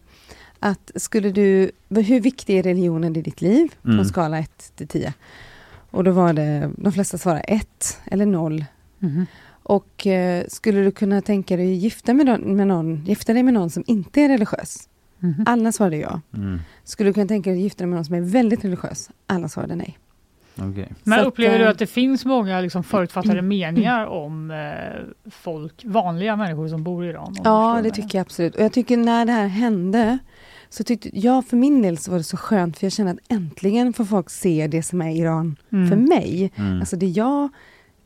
Att 0.59 0.91
skulle 0.95 1.31
du, 1.31 1.71
hur 1.89 2.19
viktig 2.19 2.57
är 2.57 2.63
religionen 2.63 3.15
i 3.15 3.21
ditt 3.21 3.41
liv? 3.41 3.73
På 3.81 3.87
en 3.87 3.93
mm. 3.93 4.05
skala 4.05 4.39
1 4.39 4.71
till 4.75 4.87
10. 4.87 5.13
Och 5.91 6.03
då 6.03 6.11
var 6.11 6.33
det, 6.33 6.71
de 6.77 6.91
flesta 6.91 7.17
svarade 7.17 7.41
1 7.41 7.99
eller 8.05 8.25
0. 8.25 8.65
Mm. 9.01 9.25
Och 9.63 10.07
eh, 10.07 10.45
skulle 10.47 10.81
du 10.81 10.91
kunna 10.91 11.21
tänka 11.21 11.57
dig 11.57 11.73
gifta, 11.73 12.13
med, 12.13 12.39
med 12.41 12.67
någon, 12.67 13.05
gifta 13.05 13.33
dig 13.33 13.43
med 13.43 13.53
någon 13.53 13.69
som 13.69 13.83
inte 13.87 14.21
är 14.21 14.29
religiös? 14.29 14.89
Mm. 15.23 15.43
Alla 15.45 15.71
svarade 15.71 15.97
ja. 15.97 16.21
Mm. 16.33 16.59
Skulle 16.83 17.09
du 17.09 17.13
kunna 17.13 17.27
tänka 17.27 17.49
dig 17.49 17.61
gifta 17.61 17.77
dig 17.77 17.87
med 17.87 17.95
någon 17.95 18.05
som 18.05 18.15
är 18.15 18.21
väldigt 18.21 18.65
religiös? 18.65 19.09
Alla 19.27 19.49
svarade 19.49 19.75
nej. 19.75 19.97
Okay. 20.55 20.85
Men 21.03 21.19
så 21.19 21.25
upplever 21.25 21.55
att, 21.55 21.59
du 21.59 21.65
eh, 21.65 21.69
att 21.69 21.79
det 21.79 21.87
finns 21.87 22.25
många 22.25 22.61
liksom 22.61 22.83
förutfattade 22.83 23.41
meningar 23.41 24.05
om 24.05 24.51
eh, 24.51 25.31
folk, 25.31 25.85
vanliga 25.85 26.35
människor 26.35 26.67
som 26.67 26.83
bor 26.83 27.05
i 27.05 27.09
Iran? 27.09 27.35
Ja, 27.43 27.79
det 27.83 27.91
tycker 27.91 28.17
jag 28.17 28.25
absolut. 28.25 28.55
Och 28.55 28.61
jag 28.61 28.73
tycker 28.73 28.97
när 28.97 29.25
det 29.25 29.31
här 29.31 29.47
hände 29.47 30.19
så 30.69 30.83
tyckte 30.83 31.09
jag 31.13 31.45
för 31.45 31.57
min 31.57 31.81
del 31.81 31.97
så 31.97 32.11
var 32.11 32.17
det 32.17 32.23
så 32.23 32.37
skönt 32.37 32.77
för 32.77 32.85
jag 32.85 32.93
känner 32.93 33.13
att 33.13 33.31
äntligen 33.31 33.93
får 33.93 34.05
folk 34.05 34.29
se 34.29 34.67
det 34.67 34.83
som 34.83 35.01
är 35.01 35.15
Iran 35.15 35.55
mm. 35.71 35.89
för 35.89 35.95
mig. 35.95 36.51
Mm. 36.55 36.79
Alltså 36.79 36.95
det 36.95 37.07
jag 37.07 37.49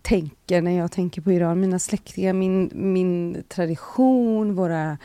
tänker 0.02 0.62
när 0.62 0.72
jag 0.72 0.92
tänker 0.92 1.22
på 1.22 1.32
Iran, 1.32 1.60
mina 1.60 1.80
släktingar, 1.80 2.34
min, 2.34 2.72
min 2.74 3.44
tradition, 3.50 4.56
våra 4.56 4.98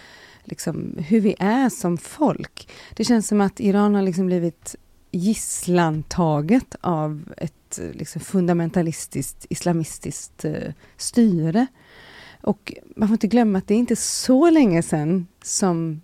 liksom, 0.44 0.94
hur 1.08 1.20
vi 1.20 1.34
är 1.38 1.68
som 1.68 1.98
folk. 1.98 2.68
Det 2.96 3.04
känns 3.04 3.28
som 3.28 3.40
att 3.40 3.60
Iran 3.60 3.94
har 3.94 4.02
liksom 4.02 4.26
blivit 4.26 4.76
gisslantaget 5.10 6.76
av 6.80 7.32
ett 7.36 7.80
liksom, 7.92 8.20
fundamentalistiskt 8.20 9.46
islamistiskt 9.48 10.44
eh, 10.44 10.72
styre. 10.96 11.66
Och 12.42 12.72
man 12.96 13.08
får 13.08 13.14
inte 13.14 13.26
glömma 13.26 13.58
att 13.58 13.66
det 13.66 13.74
är 13.74 13.78
inte 13.78 13.96
så 13.96 14.50
länge 14.50 14.82
sedan 14.82 15.26
som 15.42 16.00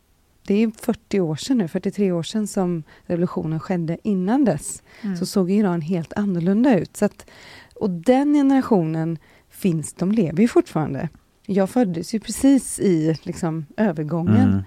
det 0.47 0.63
är 0.63 0.71
40 0.83 1.21
år 1.21 1.37
sedan 1.37 1.59
nu, 1.59 1.69
43 1.69 2.13
år 2.13 2.23
sedan 2.23 2.47
som 2.47 2.83
revolutionen 3.07 3.61
skedde. 3.61 3.99
Innan 4.03 4.45
dess 4.45 4.83
mm. 5.03 5.17
så 5.17 5.27
såg 5.27 5.51
Iran 5.51 5.81
helt 5.81 6.13
annorlunda 6.13 6.79
ut. 6.79 6.97
Så 6.97 7.05
att, 7.05 7.27
och 7.75 7.91
den 7.91 8.35
generationen 8.35 9.19
finns, 9.51 9.93
de 9.93 10.13
lever 10.13 10.43
ju 10.43 10.49
fortfarande. 10.49 11.09
Jag 11.47 11.71
föddes 11.71 12.15
ju 12.15 12.21
precis 12.21 12.81
i 12.81 13.19
liksom, 13.23 13.67
övergången. 13.77 14.49
Mm. 14.49 14.63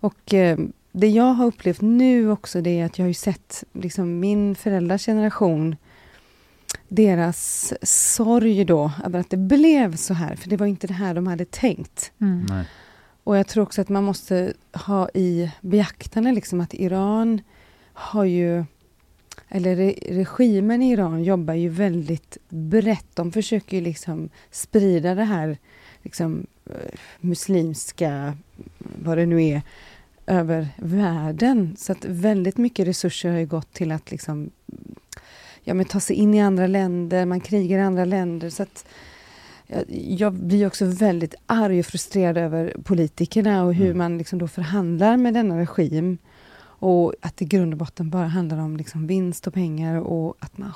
Och 0.00 0.34
eh, 0.34 0.58
det 0.92 1.08
jag 1.08 1.34
har 1.34 1.46
upplevt 1.46 1.80
nu 1.80 2.30
också 2.30 2.60
det 2.60 2.80
är 2.80 2.84
att 2.84 2.98
jag 2.98 3.06
har 3.06 3.12
sett 3.12 3.64
liksom 3.72 4.20
min 4.20 4.54
föräldrars 4.54 5.06
generation 5.06 5.76
deras 6.88 7.72
sorg 7.82 8.64
då 8.64 8.92
över 9.04 9.20
att 9.20 9.30
det 9.30 9.36
blev 9.36 9.96
så 9.96 10.14
här, 10.14 10.36
för 10.36 10.48
det 10.48 10.56
var 10.56 10.66
inte 10.66 10.86
det 10.86 10.94
här 10.94 11.14
de 11.14 11.26
hade 11.26 11.44
tänkt. 11.44 12.12
Mm. 12.20 12.64
Och 13.24 13.36
jag 13.36 13.46
tror 13.46 13.62
också 13.62 13.80
att 13.80 13.88
man 13.88 14.04
måste 14.04 14.52
ha 14.72 15.08
i 15.14 15.50
beaktande 15.60 16.32
liksom 16.32 16.60
att 16.60 16.74
Iran 16.74 17.40
har 17.92 18.24
ju 18.24 18.64
eller 19.48 19.76
re, 19.76 19.94
regimen 20.08 20.82
i 20.82 20.92
Iran 20.92 21.24
jobbar 21.24 21.54
ju 21.54 21.68
väldigt 21.68 22.36
brett. 22.48 23.06
De 23.14 23.32
försöker 23.32 23.76
ju 23.76 23.82
liksom 23.82 24.28
sprida 24.50 25.14
det 25.14 25.24
här 25.24 25.58
liksom, 26.02 26.46
eh, 26.66 26.98
muslimska, 27.20 28.36
vad 28.78 29.18
det 29.18 29.26
nu 29.26 29.44
är, 29.44 29.62
över 30.30 30.68
världen. 30.76 31.76
Så 31.78 31.92
att 31.92 32.04
väldigt 32.04 32.56
mycket 32.56 32.86
resurser 32.86 33.32
har 33.32 33.44
gått 33.44 33.72
till 33.72 33.92
att 33.92 34.10
liksom, 34.10 34.50
ja, 35.62 35.74
men 35.74 35.86
ta 35.86 36.00
sig 36.00 36.16
in 36.16 36.34
i 36.34 36.40
andra 36.40 36.66
länder, 36.66 37.26
man 37.26 37.40
krigar 37.40 37.78
i 37.78 37.82
andra 37.82 38.04
länder. 38.04 38.50
Så 38.50 38.62
att, 38.62 38.84
jag 39.88 40.32
blir 40.32 40.66
också 40.66 40.84
väldigt 40.84 41.34
arg 41.46 41.80
och 41.80 41.86
frustrerad 41.86 42.38
över 42.38 42.74
politikerna 42.84 43.64
och 43.64 43.74
hur 43.74 43.86
mm. 43.86 43.98
man 43.98 44.18
liksom 44.18 44.38
då 44.38 44.48
förhandlar 44.48 45.16
med 45.16 45.34
denna 45.34 45.60
regim. 45.60 46.18
Och 46.80 47.14
att 47.22 47.36
det 47.36 47.44
i 47.44 47.48
grund 47.48 47.74
och 47.74 47.78
botten 47.78 48.10
bara 48.10 48.26
handlar 48.26 48.58
om 48.58 48.76
liksom 48.76 49.06
vinst 49.06 49.46
och 49.46 49.54
pengar 49.54 50.00
och 50.00 50.36
att 50.38 50.58
man 50.58 50.72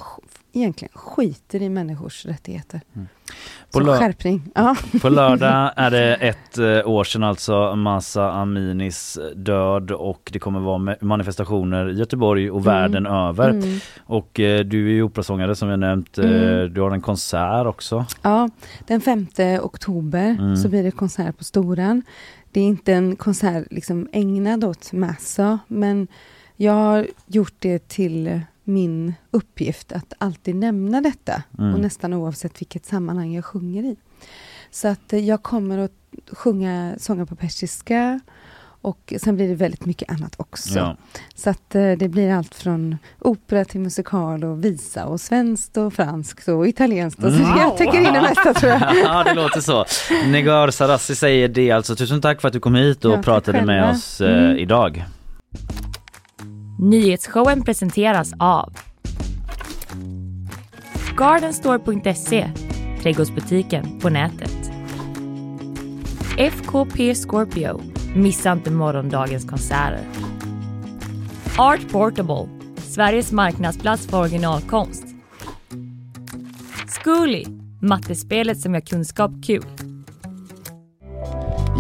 egentligen 0.53 0.93
skiter 0.95 1.63
i 1.63 1.69
människors 1.69 2.27
rättigheter. 2.27 2.81
Mm. 2.95 3.09
På 3.73 3.81
Så 3.81 3.87
skärpning. 3.87 4.51
Ja. 4.55 4.77
På 5.01 5.09
lördag 5.09 5.73
är 5.77 5.91
det 5.91 6.15
ett 6.15 6.59
eh, 6.59 6.89
år 6.91 7.05
sedan 7.05 7.25
alltså 7.25 7.77
Masa 7.77 8.33
Aminis 8.33 9.19
död 9.37 9.91
och 9.91 10.31
det 10.33 10.39
kommer 10.39 10.61
vara 10.61 10.97
manifestationer 11.01 11.91
i 11.91 11.95
Göteborg 11.95 12.51
och 12.51 12.61
mm. 12.61 12.75
världen 12.75 13.07
över. 13.07 13.51
Mm. 13.51 13.79
Och 14.05 14.41
eh, 14.41 14.65
du 14.65 14.89
är 14.89 14.93
ju 14.93 15.03
operasångare 15.03 15.57
som 15.57 15.69
jag 15.69 15.79
nämnt. 15.79 16.19
Eh, 16.19 16.25
mm. 16.25 16.75
Du 16.75 16.81
har 16.81 16.91
en 16.91 17.01
konsert 17.01 17.67
också. 17.67 18.07
Ja, 18.23 18.49
den 18.87 19.01
5 19.01 19.27
oktober 19.63 20.37
mm. 20.41 20.57
så 20.57 20.69
blir 20.69 20.83
det 20.83 20.91
konsert 20.91 21.39
på 21.39 21.45
Storan. 21.45 22.03
Det 22.55 22.61
är 22.61 22.65
inte 22.65 22.93
en 22.93 23.17
konsert 23.17 23.73
liksom 23.73 24.09
ägnad 24.13 24.65
åt 24.65 24.93
Massa 24.93 25.59
men 25.69 26.09
jag 26.57 26.73
har 26.73 27.07
gjort 27.27 27.55
det 27.59 27.89
till 27.89 28.41
min 28.65 29.15
uppgift 29.31 29.93
att 29.93 30.13
alltid 30.19 30.57
nämna 30.57 31.01
detta 31.01 31.43
mm. 31.59 31.75
och 31.75 31.81
nästan 31.81 32.13
oavsett 32.13 32.61
vilket 32.61 32.87
sammanhang 32.87 33.35
jag 33.35 33.45
sjunger 33.45 33.83
i. 33.83 33.97
Så 34.71 34.89
att 34.89 35.13
eh, 35.13 35.27
jag 35.27 35.43
kommer 35.43 35.79
att 35.79 35.93
sjunga 36.33 36.95
sånger 36.99 37.25
på 37.25 37.37
persiska 37.37 38.21
och 38.85 39.13
sen 39.19 39.37
blir 39.37 39.49
det 39.49 39.55
väldigt 39.55 39.87
mycket 39.87 40.11
annat 40.11 40.35
också. 40.37 40.79
Ja. 40.79 40.97
Så 41.35 41.51
att 41.51 41.75
eh, 41.75 41.93
det 41.93 42.09
blir 42.09 42.33
allt 42.33 42.55
från 42.55 42.99
opera 43.21 43.65
till 43.65 43.81
musikal 43.81 44.45
och 44.45 44.65
visa 44.65 45.05
och 45.05 45.21
svenskt 45.21 45.77
och 45.77 45.95
franskt 45.95 46.49
och 46.49 46.69
italienskt. 46.69 47.25
Och 47.25 47.33
så 47.33 47.39
wow. 47.39 47.59
jag 47.59 47.77
täcker 47.77 47.99
in 47.99 48.13
det 48.13 48.23
mesta 48.23 48.55
tror 48.55 48.73
jag. 48.73 48.97
ja, 49.05 49.25
det 49.25 49.35
låter 49.35 49.61
så. 49.61 49.85
Negar 50.27 50.71
Sarassi 50.71 51.15
säger 51.15 51.49
det 51.49 51.71
alltså. 51.71 51.97
Tusen 51.97 52.21
tack 52.21 52.41
för 52.41 52.49
att 52.49 52.55
du 52.55 52.61
kom 52.61 52.75
hit 52.75 53.05
och 53.05 53.13
ja, 53.13 53.23
pratade 53.23 53.65
med 53.65 53.91
oss 53.91 54.21
eh, 54.21 54.45
mm. 54.45 54.59
idag. 54.59 55.05
Nyhetsshowen 56.79 57.65
presenteras 57.65 58.33
av 58.39 58.73
Gardenstore.se, 61.17 62.51
trädgårdsbutiken 63.03 64.01
på 64.01 64.09
nätet. 64.09 64.71
FKP 66.39 67.15
Scorpio, 67.15 67.94
missa 68.15 68.53
inte 68.53 68.71
morgondagens 68.71 69.45
konserter. 69.45 70.01
Art 71.59 71.93
Portable, 71.93 72.49
Sveriges 72.77 73.33
marknadsplats 73.33 74.07
för 74.07 74.21
originalkonst. 74.21 75.05
Zcooly, 76.89 77.45
mattespelet 77.81 78.61
som 78.61 78.75
gör 78.75 78.81
kunskap 78.81 79.31
kul. 79.47 79.65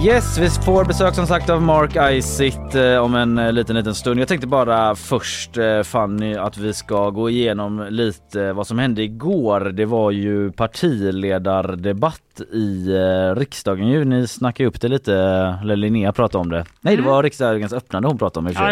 Yes, 0.02 0.38
vi 0.38 0.50
får 0.50 0.84
besök 0.84 1.14
som 1.14 1.26
sagt 1.26 1.50
av 1.50 1.62
Mark 1.62 2.12
Isitt 2.12 2.74
eh, 2.74 2.96
om 2.96 3.14
en 3.14 3.38
eh, 3.38 3.52
liten 3.52 3.76
liten 3.76 3.94
stund. 3.94 4.20
Jag 4.20 4.28
tänkte 4.28 4.46
bara 4.46 4.94
först 4.94 5.58
eh, 5.58 5.82
Fanny 5.82 6.34
att 6.34 6.58
vi 6.58 6.72
ska 6.72 7.10
gå 7.10 7.30
igenom 7.30 7.86
lite 7.90 8.52
vad 8.52 8.66
som 8.66 8.78
hände 8.78 9.02
igår. 9.02 9.60
Det 9.60 9.84
var 9.84 10.10
ju 10.10 10.52
partiledardebatt 10.52 12.40
i 12.52 12.96
eh, 12.96 13.36
riksdagen 13.36 13.88
ju. 13.88 14.04
Ni 14.04 14.26
snackade 14.26 14.68
upp 14.68 14.80
det 14.80 14.88
lite, 14.88 15.14
eller 15.62 15.76
Linnea 15.76 16.12
pratade 16.12 16.42
om 16.42 16.50
det. 16.50 16.64
Nej, 16.80 16.96
det 16.96 17.02
var 17.02 17.22
riksdagens 17.22 17.72
öppnande 17.72 18.08
hon 18.08 18.18
pratade 18.18 18.46
om 18.46 18.48
i 18.48 18.52
och 18.52 18.56
för 18.56 18.70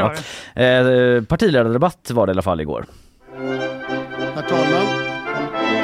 Ja, 0.55 0.63
eh, 0.63 1.23
Partiledardebatt 1.23 2.11
var 2.11 2.27
det 2.27 2.31
i 2.31 2.35
alla 2.35 2.43
fall 2.43 2.61
igår. 2.61 2.85
Herr 4.35 4.43
talman, 4.43 4.87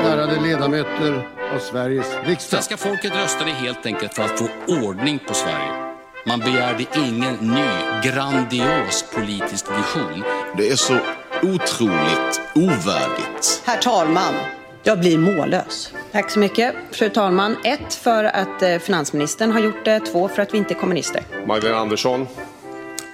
ärade 0.04 0.40
ledamöter 0.40 1.37
av 1.58 1.62
Sveriges 1.62 2.14
riksdag. 2.24 2.40
Svenska 2.40 2.76
folket 2.76 3.12
röstade 3.14 3.50
helt 3.50 3.86
enkelt 3.86 4.14
för 4.14 4.22
att 4.22 4.38
få 4.38 4.48
ordning 4.66 5.18
på 5.28 5.34
Sverige. 5.34 5.94
Man 6.26 6.40
begärde 6.40 6.84
ingen 6.96 7.34
ny, 7.34 8.10
grandios 8.10 9.04
politisk 9.14 9.66
vision. 9.70 10.24
Det 10.56 10.68
är 10.68 10.76
så 10.76 10.98
otroligt 11.42 12.40
ovärdigt. 12.54 13.62
Herr 13.64 13.78
talman, 13.78 14.34
jag 14.82 15.00
blir 15.00 15.18
mållös. 15.18 15.92
Tack 16.12 16.30
så 16.30 16.38
mycket, 16.38 16.74
fru 16.90 17.08
talman. 17.08 17.56
Ett, 17.64 17.94
för 17.94 18.24
att 18.24 18.62
eh, 18.62 18.78
finansministern 18.78 19.52
har 19.52 19.60
gjort 19.60 19.84
det. 19.84 20.00
Två, 20.00 20.28
för 20.28 20.42
att 20.42 20.54
vi 20.54 20.58
inte 20.58 20.74
är 20.74 20.78
kommunister. 20.78 21.22
Magdalena 21.46 21.80
Andersson, 21.80 22.26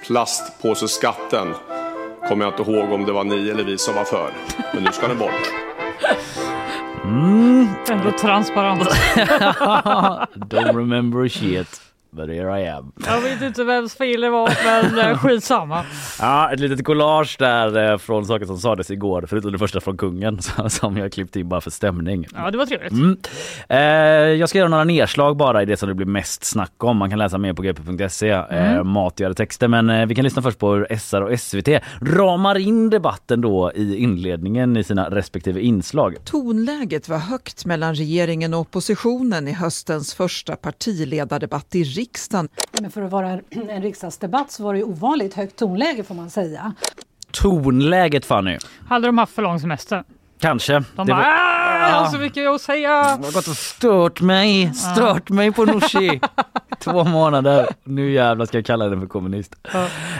plastpåseskatten 0.07 1.53
kommer 2.27 2.45
jag 2.45 2.59
inte 2.59 2.71
ihåg 2.71 2.91
om 2.91 3.05
det 3.05 3.11
var 3.11 3.23
ni 3.23 3.49
eller 3.49 3.63
vi 3.63 3.77
som 3.77 3.95
var 3.95 4.03
för. 4.03 4.33
Men 4.73 4.83
nu 4.83 4.91
ska 4.91 5.07
den 5.07 5.19
bort. 5.19 5.51
Ändå 7.91 8.11
transparent. 8.11 8.81
Don't 10.49 10.75
remember 10.75 11.27
shit. 11.29 11.81
But 12.15 12.29
here 12.29 12.61
I 12.61 12.67
am. 12.67 12.91
Jag 13.05 13.21
vet 13.21 13.41
inte 13.41 13.63
vems 13.63 13.95
fel 13.95 14.21
det 14.21 14.29
var 14.29 14.51
men 14.65 14.99
eh, 14.99 15.17
skitsamma. 15.21 15.83
Ja, 16.19 16.53
ett 16.53 16.59
litet 16.59 16.85
collage 16.85 17.35
där 17.39 17.91
eh, 17.91 17.97
från 17.97 18.25
saker 18.25 18.45
som 18.45 18.57
sades 18.57 18.91
igår, 18.91 19.25
förutom 19.29 19.51
det 19.51 19.57
första 19.57 19.81
från 19.81 19.97
kungen 19.97 20.39
som 20.69 20.97
jag 20.97 21.11
klippt 21.11 21.35
in 21.35 21.49
bara 21.49 21.61
för 21.61 21.71
stämning. 21.71 22.27
Ja 22.35 22.51
det 22.51 22.57
var 22.57 22.65
trevligt. 22.65 22.91
Mm. 22.91 23.17
Eh, 23.69 23.79
jag 24.39 24.49
ska 24.49 24.57
göra 24.57 24.69
några 24.69 24.83
nedslag 24.83 25.37
bara 25.37 25.61
i 25.61 25.65
det 25.65 25.77
som 25.77 25.89
det 25.89 25.95
blir 25.95 26.05
mest 26.05 26.43
snack 26.43 26.83
om. 26.83 26.97
Man 26.97 27.09
kan 27.09 27.19
läsa 27.19 27.37
mer 27.37 27.53
på 27.53 27.61
gp.se, 27.61 28.29
eh, 28.29 28.83
matigare 28.83 29.33
texter. 29.33 29.67
Men 29.67 29.89
eh, 29.89 30.05
vi 30.05 30.15
kan 30.15 30.23
lyssna 30.23 30.41
först 30.41 30.59
på 30.59 30.73
hur 30.73 30.97
SR 30.97 31.21
och 31.21 31.39
SVT 31.39 31.67
ramar 32.01 32.57
in 32.57 32.89
debatten 32.89 33.41
då 33.41 33.71
i 33.75 33.97
inledningen 33.97 34.77
i 34.77 34.83
sina 34.83 35.09
respektive 35.09 35.61
inslag. 35.61 36.15
Tonläget 36.25 37.09
var 37.09 37.17
högt 37.17 37.65
mellan 37.65 37.95
regeringen 37.95 38.53
och 38.53 38.59
oppositionen 38.59 39.47
i 39.47 39.51
höstens 39.51 40.13
första 40.13 40.55
partiledardebatt 40.55 41.75
i 41.75 41.83
riksdagen. 41.83 42.04
Men 42.81 42.91
för 42.91 43.01
att 43.01 43.11
vara 43.11 43.39
en 43.51 43.81
riksdagsdebatt 43.81 44.51
så 44.51 44.63
var 44.63 44.73
det 44.73 44.79
ju 44.79 44.85
ovanligt 44.85 45.33
högt 45.33 45.55
tonläge 45.55 46.03
får 46.03 46.15
man 46.15 46.29
säga. 46.29 46.73
Tonläget 47.31 48.25
Fanny, 48.25 48.57
Hade 48.87 49.07
de 49.07 49.17
haft 49.17 49.33
för 49.33 49.41
lång 49.41 49.59
semester? 49.59 50.03
Kanske. 50.39 50.73
De 50.73 50.83
Det 50.95 51.13
bara 51.13 51.15
var- 51.15 51.23
"Ah, 51.23 51.89
jag 51.89 51.95
har 51.97 52.05
så 52.11 52.17
mycket 52.17 52.47
att 52.49 52.61
säga. 52.61 52.89
Det 52.89 53.25
har 53.25 53.33
gått 53.33 53.47
och 53.47 53.57
stört 53.57 54.21
mig, 54.21 54.73
stört 54.73 55.29
mig 55.29 55.51
på 55.51 55.65
Nooshi. 55.65 56.21
Två 56.83 57.03
månader. 57.03 57.67
Nu 57.83 58.11
jävlar 58.11 58.45
ska 58.45 58.57
jag 58.57 58.65
kalla 58.65 58.85
den 58.89 58.99
för 58.99 59.07
kommunist. 59.07 59.55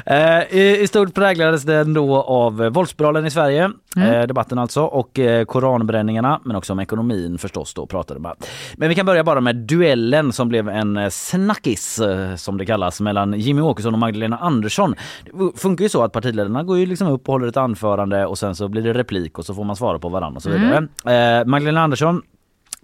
Eh, 0.05 0.39
i, 0.57 0.77
I 0.81 0.87
stort 0.87 1.13
präglades 1.13 1.63
den 1.63 1.93
då 1.93 2.21
av 2.21 2.63
eh, 2.63 2.69
våldsspiralen 2.69 3.25
i 3.25 3.31
Sverige, 3.31 3.71
eh, 3.97 4.21
debatten 4.27 4.57
alltså, 4.59 4.81
och 4.83 5.19
koranbränningarna, 5.47 6.39
men 6.43 6.55
också 6.55 6.73
om 6.73 6.79
ekonomin 6.79 7.37
förstås 7.37 7.73
då 7.73 7.85
pratade 7.85 8.19
man. 8.19 8.35
Men 8.77 8.89
vi 8.89 8.95
kan 8.95 9.05
börja 9.05 9.23
bara 9.23 9.41
med 9.41 9.55
duellen 9.55 10.33
som 10.33 10.49
blev 10.49 10.69
en 10.69 11.11
snackis, 11.11 11.99
som 12.37 12.57
det 12.57 12.65
kallas, 12.65 13.01
mellan 13.01 13.33
Jimmy 13.33 13.61
Åkesson 13.61 13.93
och 13.93 13.99
Magdalena 13.99 14.37
Andersson. 14.37 14.95
Det 15.25 15.59
funkar 15.59 15.83
ju 15.83 15.89
så 15.89 16.03
att 16.03 16.11
partiledarna 16.11 16.63
går 16.63 16.77
ju 16.77 16.85
liksom 16.85 17.07
upp 17.07 17.27
och 17.29 17.33
håller 17.33 17.47
ett 17.47 17.57
anförande 17.57 18.25
och 18.25 18.37
sen 18.37 18.55
så 18.55 18.67
blir 18.67 18.81
det 18.81 18.93
replik 18.93 19.39
och 19.39 19.45
så 19.45 19.53
får 19.53 19.63
man 19.63 19.75
svara 19.75 19.99
på 19.99 20.04
varandra 20.09 20.35
och 20.35 20.43
så 20.43 20.49
vidare. 20.49 20.87
Eh, 21.41 21.45
Magdalena 21.45 21.81
Andersson 21.81 22.21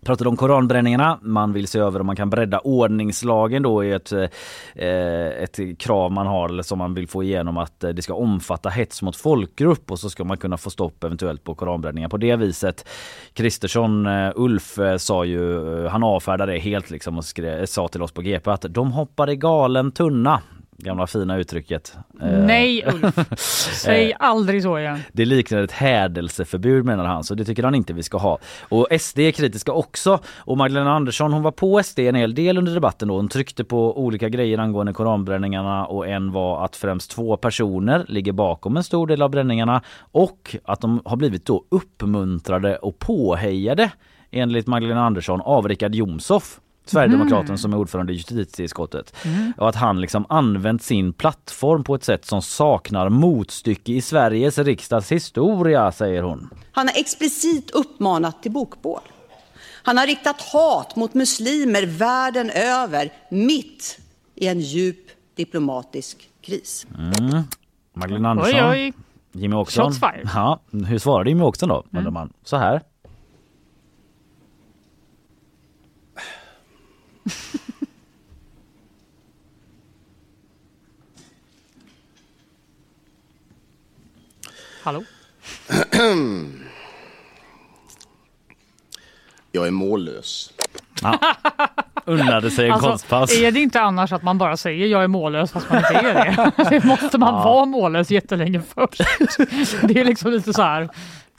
pratade 0.06 0.30
om 0.30 0.38
koranbränningarna. 0.38 1.20
Man 1.22 1.54
vill 1.54 1.68
se 1.68 1.80
över 1.80 2.00
om 2.00 2.06
man 2.06 2.16
kan 2.16 2.30
bredda 2.30 2.60
ordningslagen 2.60 3.64
då 3.64 3.84
i 3.84 3.92
ett, 3.92 4.12
eh, 4.12 5.28
ett 5.28 5.60
krav 5.80 6.12
man 6.12 6.28
har 6.28 6.50
eller 6.50 6.64
som 6.64 6.78
man 6.78 6.94
vill 6.94 7.08
få 7.08 7.24
igenom 7.24 7.58
att 7.58 7.84
eh, 7.84 7.90
det 7.90 8.02
ska 8.02 8.14
omfatta 8.14 8.70
hets 8.70 9.02
mot 9.02 9.16
folkgrupp 9.16 9.92
och 9.92 10.00
så 10.00 10.10
ska 10.10 10.24
man 10.24 10.38
kunna 10.38 10.58
få 10.58 10.70
stopp 10.70 11.04
eventuellt 11.04 11.44
på 11.44 11.56
koranbränningar 11.56 12.10
på 12.10 12.18
det 12.18 12.36
viset. 12.36 12.88
Kristersson, 13.34 14.06
eh, 14.06 14.32
Ulf 14.36 14.80
eh, 14.80 14.98
sa 14.98 15.26
ju, 15.26 15.84
eh, 15.86 15.92
han 15.92 16.04
avfärdade 16.04 16.52
det 16.52 16.60
helt 16.60 16.90
liksom 16.90 17.18
och 17.18 17.26
skrev, 17.26 17.66
sa 17.66 17.88
till 17.88 18.02
oss 18.02 18.12
på 18.12 18.22
GP 18.22 18.52
att 18.52 18.66
de 18.70 18.92
hoppar 18.92 19.30
i 19.30 19.36
galen 19.36 19.92
tunna. 19.92 20.42
Gamla 20.82 21.08
fina 21.08 21.38
uttrycket. 21.38 21.98
Eh, 22.22 22.28
Nej 22.30 22.86
Ulf, 22.86 23.39
säg 23.82 24.13
aldrig 24.20 24.63
så 24.63 24.80
igen. 24.80 25.00
det 25.12 25.26
liknar 25.26 25.63
ett 25.63 25.72
hädelseförbud 25.72 26.86
menar 26.86 27.06
han, 27.06 27.24
så 27.24 27.36
det 27.36 27.46
tycker 27.46 27.63
han 27.63 27.76
inte 27.76 27.94
vi 27.94 28.04
ska 28.04 28.17
ha. 28.17 28.38
Och 28.70 28.88
SD 29.00 29.20
är 29.20 29.32
kritiska 29.32 29.72
också. 29.72 30.20
Och 30.38 30.58
Magdalena 30.58 30.94
Andersson 30.94 31.34
hon 31.34 31.44
var 31.44 31.52
på 31.52 31.84
SD 31.84 32.00
en 32.00 32.15
hel 32.15 32.36
del 32.36 32.58
under 32.58 32.74
debatten 32.74 33.08
då. 33.08 33.15
Hon 33.15 33.30
tryckte 33.30 33.63
på 33.63 34.00
olika 34.04 34.30
grejer 34.30 34.58
angående 34.58 34.94
koranbränningarna 34.94 35.86
och 35.86 36.08
en 36.08 36.32
var 36.32 36.65
att 36.65 36.76
främst 36.76 37.12
två 37.12 37.38
personer 37.38 38.06
ligger 38.08 38.32
bakom 38.32 38.78
en 38.78 38.84
stor 38.84 39.08
del 39.08 39.22
av 39.22 39.30
bränningarna 39.30 39.82
och 40.12 40.56
att 40.63 40.82
de 40.82 41.02
har 41.06 41.17
blivit 41.17 41.46
då 41.46 41.65
uppmuntrade 41.70 42.78
och 42.78 43.00
påhejade 43.00 43.91
enligt 44.32 44.67
Magdalena 44.67 45.06
Andersson 45.06 45.41
av 45.41 45.67
Richard 45.67 45.96
Jomshof. 45.96 46.61
Sverigedemokraten 46.86 47.58
som 47.58 47.74
är 47.74 47.78
ordförande 47.78 48.13
i 48.13 48.15
justitieutskottet. 48.15 49.15
Och 49.58 49.70
att 49.70 49.76
han 49.76 50.02
liksom 50.02 50.26
använt 50.30 50.84
sin 50.84 51.13
plattform 51.13 51.84
på 51.84 51.96
ett 51.96 52.04
sätt 52.04 52.26
som 52.26 52.41
saknar 52.41 53.10
motstycke 53.10 53.91
i 53.91 54.02
Sveriges 54.02 54.58
riksdags 54.58 55.12
historia, 55.12 55.91
säger 55.91 56.24
hon. 56.24 56.50
Han 56.72 56.88
har 56.88 57.00
explicit 57.00 57.72
uppmanat 57.72 58.44
till 58.44 58.52
bokbål. 58.52 59.02
Han 59.84 59.98
har 59.98 60.08
riktat 60.08 60.41
hat 60.41 60.96
mot 60.96 61.13
muslimer 61.13 61.86
världen 61.86 62.50
över, 62.50 63.13
mitt 63.30 64.00
i 64.36 64.48
en 64.48 64.60
djup 64.60 65.08
diplomatisk 65.36 66.30
kris. 66.41 66.88
Magdalena 67.94 68.30
Andersson. 68.30 68.60
Oj 68.60 68.70
oj. 68.72 68.94
Jimmy 69.32 69.56
Åkesson. 69.56 69.94
Ja, 70.34 70.60
hur 70.72 71.00
svarade 71.00 71.30
Jimmy 71.30 71.44
Åkesson 71.44 71.70
då? 71.70 71.84
Undrar 71.91 72.12
man. 72.12 72.34
Så 72.44 72.58
här. 72.58 72.82
Hallå? 84.84 85.04
Jag 89.52 89.68
är 89.68 89.72
mållös. 89.72 90.54
Unnade 92.06 92.52
sig 92.52 92.66
en 92.66 92.72
Alltså, 92.72 92.90
konstpass. 92.90 93.32
är 93.38 93.52
det 93.52 93.60
inte 93.60 93.82
annars 93.82 94.12
att 94.12 94.24
man 94.24 94.38
bara 94.38 94.58
säger 94.58 94.88
jag 94.88 95.04
är 95.04 95.08
mållös 95.08 95.52
fast 95.52 95.70
man 95.70 95.78
inte 95.78 95.94
är 95.94 96.14
det? 96.14 96.52
det 96.70 96.84
måste 96.84 97.18
man 97.18 97.34
vara 97.34 97.66
mållös 97.66 98.12
jättelänge 98.12 98.62
först. 98.76 99.02
Det 99.88 100.00
är 100.00 100.06
liksom 100.06 100.32
lite 100.32 100.54
så 100.54 100.62
här. 100.62 100.90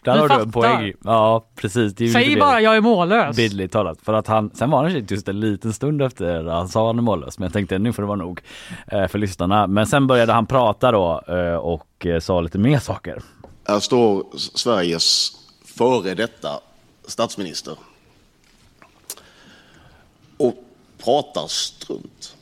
Där 0.04 0.18
har 0.18 0.28
du 0.28 0.34
en 0.34 0.52
poäng. 0.52 0.92
Ja, 1.04 1.46
precis. 1.54 1.94
Det 1.94 2.04
är 2.04 2.06
ju 2.06 2.12
Säg 2.12 2.36
bara 2.36 2.60
jag 2.60 2.76
är 2.76 2.80
mållös. 2.80 3.36
Bildligt 3.36 3.72
talat. 3.72 3.98
För 4.02 4.12
att 4.12 4.26
han, 4.26 4.50
sen 4.54 4.70
var 4.70 4.82
han 4.82 5.06
just 5.08 5.28
en 5.28 5.40
liten 5.40 5.72
stund 5.72 6.02
efter 6.02 6.44
han 6.44 6.68
sa 6.68 6.86
han 6.86 6.98
är 6.98 7.02
mållös. 7.02 7.38
Men 7.38 7.46
jag 7.46 7.52
tänkte 7.52 7.78
nu 7.78 7.92
får 7.92 8.02
det 8.02 8.06
vara 8.06 8.16
nog 8.16 8.40
eh, 8.86 9.06
för 9.06 9.18
lyssnarna. 9.18 9.66
Men 9.66 9.86
sen 9.86 10.06
började 10.06 10.32
han 10.32 10.46
prata 10.46 10.92
då 10.92 11.22
eh, 11.28 11.54
och 11.54 12.06
eh, 12.06 12.20
sa 12.20 12.40
lite 12.40 12.58
mer 12.58 12.78
saker. 12.78 13.22
Här 13.64 13.80
står 13.80 14.24
Sveriges 14.36 15.32
före 15.64 16.14
detta 16.14 16.60
statsminister 17.06 17.74
och 20.36 20.54
pratar 21.04 21.46
strunt. 21.46 22.36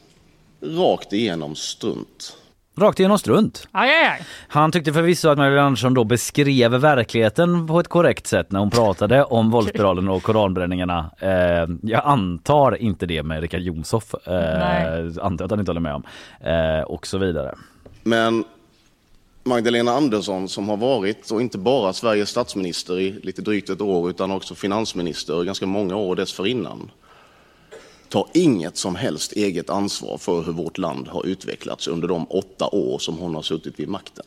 Rakt 0.63 1.13
igenom 1.13 1.55
strunt. 1.55 2.37
Rakt 2.81 3.01
igenom 3.01 3.19
strunt. 3.19 3.69
Aj, 3.73 3.91
aj, 3.91 4.07
aj. 4.07 4.27
Han 4.49 4.73
tyckte 4.73 4.93
förvisso 4.93 5.29
att 5.29 5.39
Magdalena 5.39 5.67
Andersson 5.67 5.95
då 5.95 6.05
beskrev 6.05 6.71
verkligheten 6.71 7.67
på 7.67 7.81
ett 7.81 7.89
korrekt 7.89 8.27
sätt 8.27 8.53
när 8.53 8.61
hon 8.61 8.71
pratade 8.71 9.25
om 9.25 9.51
våldsspiralen 9.51 10.09
och 10.09 10.23
koranbränningarna. 10.23 11.11
Eh, 11.19 11.67
jag 11.83 12.03
antar 12.05 12.77
inte 12.77 13.07
det 13.07 13.23
med 13.23 13.41
Richard 13.41 13.61
Jomshof. 13.61 14.15
Eh, 14.15 15.25
antar 15.25 15.45
att 15.45 15.51
han 15.51 15.61
inte 15.61 15.71
håller 15.71 15.81
med 15.81 15.95
om. 15.95 16.03
Eh, 16.41 16.83
och 16.83 17.07
så 17.07 17.19
vidare. 17.19 17.55
Men 18.03 18.45
Magdalena 19.45 19.93
Andersson 19.93 20.49
som 20.49 20.69
har 20.69 20.77
varit, 20.77 21.31
och 21.31 21.43
inte 21.43 21.59
bara 21.59 21.93
Sveriges 21.93 22.29
statsminister 22.29 23.01
i 23.01 23.13
lite 23.23 23.43
drygt 23.43 23.71
ett 23.71 23.81
år, 23.81 24.11
utan 24.11 24.31
också 24.31 24.55
finansminister 24.55 25.45
ganska 25.45 25.67
många 25.67 25.97
år 25.97 26.17
dessförinnan, 26.17 26.91
tar 28.11 28.27
inget 28.35 28.77
som 28.77 28.95
helst 28.95 29.33
eget 29.33 29.71
ansvar 29.71 30.19
för 30.19 30.43
hur 30.43 30.53
vårt 30.53 30.79
land 30.79 31.09
har 31.09 31.27
utvecklats 31.27 31.89
under 31.89 32.09
de 32.09 32.27
åtta 32.31 32.69
år 32.73 32.99
som 32.99 33.19
hon 33.19 33.35
har 33.35 33.43
suttit 33.43 33.81
vid 33.81 33.89
makten. 33.89 34.25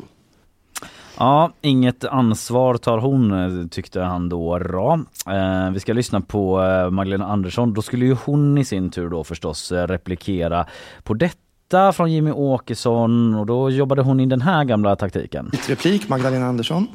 Ja, 1.17 1.51
inget 1.61 2.03
ansvar 2.05 2.77
tar 2.77 2.97
hon 2.97 3.69
tyckte 3.69 4.01
han 4.01 4.29
då. 4.29 4.59
då. 4.59 5.03
Eh, 5.31 5.71
vi 5.71 5.79
ska 5.79 5.93
lyssna 5.93 6.21
på 6.21 6.63
eh, 6.63 6.89
Magdalena 6.89 7.27
Andersson. 7.27 7.73
Då 7.73 7.81
skulle 7.81 8.05
ju 8.05 8.17
hon 8.25 8.57
i 8.57 8.65
sin 8.65 8.91
tur 8.91 9.09
då 9.09 9.23
förstås 9.23 9.71
eh, 9.71 9.87
replikera 9.87 10.65
på 11.03 11.13
detta 11.13 11.93
från 11.93 12.11
Jimmy 12.11 12.31
Åkesson 12.31 13.35
och 13.35 13.45
då 13.45 13.69
jobbade 13.69 14.01
hon 14.01 14.19
in 14.19 14.29
den 14.29 14.41
här 14.41 14.63
gamla 14.63 14.95
taktiken. 14.95 15.51
Replik 15.67 16.09
Magdalena 16.09 16.45
Andersson. 16.45 16.87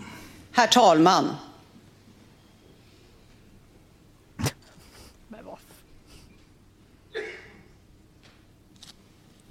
Herr 0.52 0.66
talman! 0.66 1.24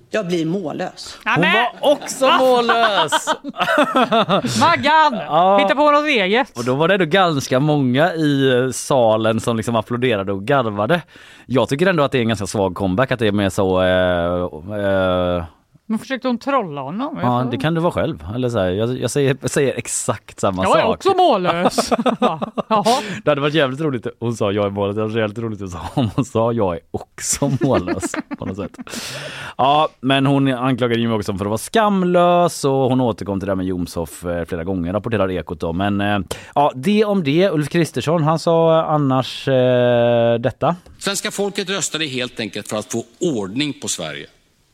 Jag 0.10 0.28
blir 0.28 0.46
mållös. 0.46 1.20
Hon 1.26 1.44
var 1.44 1.92
också 1.94 2.28
mållös! 2.28 3.28
Maggan! 4.60 5.14
Ja. 5.28 5.58
Hitta 5.58 5.76
på 5.76 5.92
något 5.92 6.06
eget. 6.06 6.58
Och 6.58 6.66
då 6.66 6.76
var 6.76 6.88
det 6.88 6.94
ändå 6.94 7.06
ganska 7.06 7.60
många 7.60 8.14
i 8.14 8.54
eh, 8.54 8.70
salen 8.72 9.40
som 9.40 9.58
liksom 9.58 9.76
applåderade 9.76 10.32
och 10.32 10.44
garvade. 10.44 11.02
Jag 11.46 11.70
tycker 11.70 11.88
ändå 11.88 12.04
att 12.04 12.12
det 12.12 12.18
är 12.18 12.22
en 12.22 12.28
ganska 12.28 12.48
svag 12.48 12.76
comeback 12.76 13.12
att 13.12 13.20
det 13.20 13.28
är 13.28 13.32
mer 13.32 13.50
så 13.50 13.82
eh, 13.82 14.44
eh, 14.80 15.46
Men 15.90 16.00
försökte 16.00 16.28
hon 16.28 16.38
trolla 16.38 16.82
honom? 16.82 17.20
Ja, 17.22 17.48
det 17.52 17.58
kan 17.58 17.74
du 17.74 17.82
vara 17.82 17.92
själv. 17.92 18.24
Eller 18.36 18.50
så 18.50 18.60
här, 18.60 18.70
jag, 18.70 18.98
jag, 19.00 19.12
säger, 19.12 19.38
jag 19.42 19.50
säger 19.50 19.74
exakt 19.78 20.40
samma 20.40 20.64
Jag 20.64 20.72
sak. 20.72 20.82
är 20.82 20.86
också 20.88 21.14
mållös. 21.18 21.90
Det 23.24 23.32
hade 23.32 23.42
varit 23.42 23.54
jävligt 23.54 23.82
roligt. 23.82 24.08
Hon 24.20 24.36
sa 24.36 24.52
jag 24.52 24.66
är 24.66 24.70
mållös. 24.70 24.96
Det 24.96 25.02
hade 25.02 25.14
varit 25.14 25.22
jävligt 25.22 25.38
roligt 25.40 25.62
om 25.96 26.10
hon 26.16 26.26
sa 26.26 26.52
jag 26.54 26.76
är 26.76 26.80
också 26.92 27.52
mållös 27.62 28.16
på 28.38 28.46
något 28.46 28.58
sätt. 28.58 28.72
Ja, 29.58 29.90
men 30.00 30.26
hon 30.26 30.54
anklagade 30.54 31.00
Jimmie 31.02 31.16
Åkesson 31.16 31.38
för 31.38 31.46
att 31.46 31.50
vara 31.50 31.58
skamlös 31.58 32.66
och 32.66 32.72
hon 32.72 33.02
återkom 33.02 33.40
till 33.40 33.48
det 33.48 33.52
här 33.52 33.56
med 33.56 33.66
Jomshof 33.66 34.26
eh, 34.26 34.46
flera 34.46 34.64
gånger 34.64 34.94
rapporterar 34.94 35.32
Ekot 35.32 35.60
då. 35.60 35.74
Men 35.74 36.02
eh, 36.02 36.20
ja, 36.56 36.72
det 36.76 37.06
om 37.06 37.24
det. 37.24 37.50
Ulf 37.50 37.70
Kristersson, 37.70 38.24
han 38.24 38.40
sa 38.40 38.84
annars 38.86 39.48
eh, 39.48 40.36
detta. 40.40 40.76
Svenska 41.00 41.32
folket 41.32 41.70
röstade 41.70 42.06
helt 42.06 42.40
enkelt 42.40 42.68
för 42.68 42.78
att 42.78 42.92
få 42.92 43.04
ordning 43.20 43.74
på 43.82 43.88
Sverige. 43.88 44.28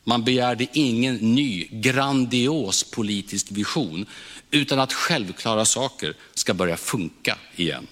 Man 0.04 0.24
begärde 0.24 0.66
ingen 0.72 1.14
ny 1.14 1.68
grandios 1.70 2.90
politisk 2.90 3.46
vision 3.50 4.06
utan 4.50 4.80
att 4.80 4.92
självklara 4.92 5.64
saker 5.64 6.14
ska 6.34 6.54
börja 6.54 6.76
funka 6.76 7.38
igen. 7.56 7.86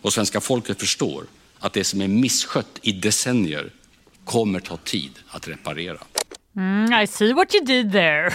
Och 0.00 0.12
svenska 0.12 0.40
folket 0.40 0.80
förstår 0.80 1.24
att 1.58 1.72
det 1.72 1.84
som 1.84 2.00
är 2.00 2.08
misskött 2.08 2.78
i 2.82 2.92
decennier 2.92 3.70
kommer 4.24 4.60
ta 4.60 4.76
tid 4.76 5.10
att 5.28 5.48
reparera. 5.48 5.98
Mm, 6.56 7.00
I 7.02 7.06
see 7.06 7.32
what 7.32 7.54
you 7.54 7.64
did 7.64 7.92
there. 7.92 8.30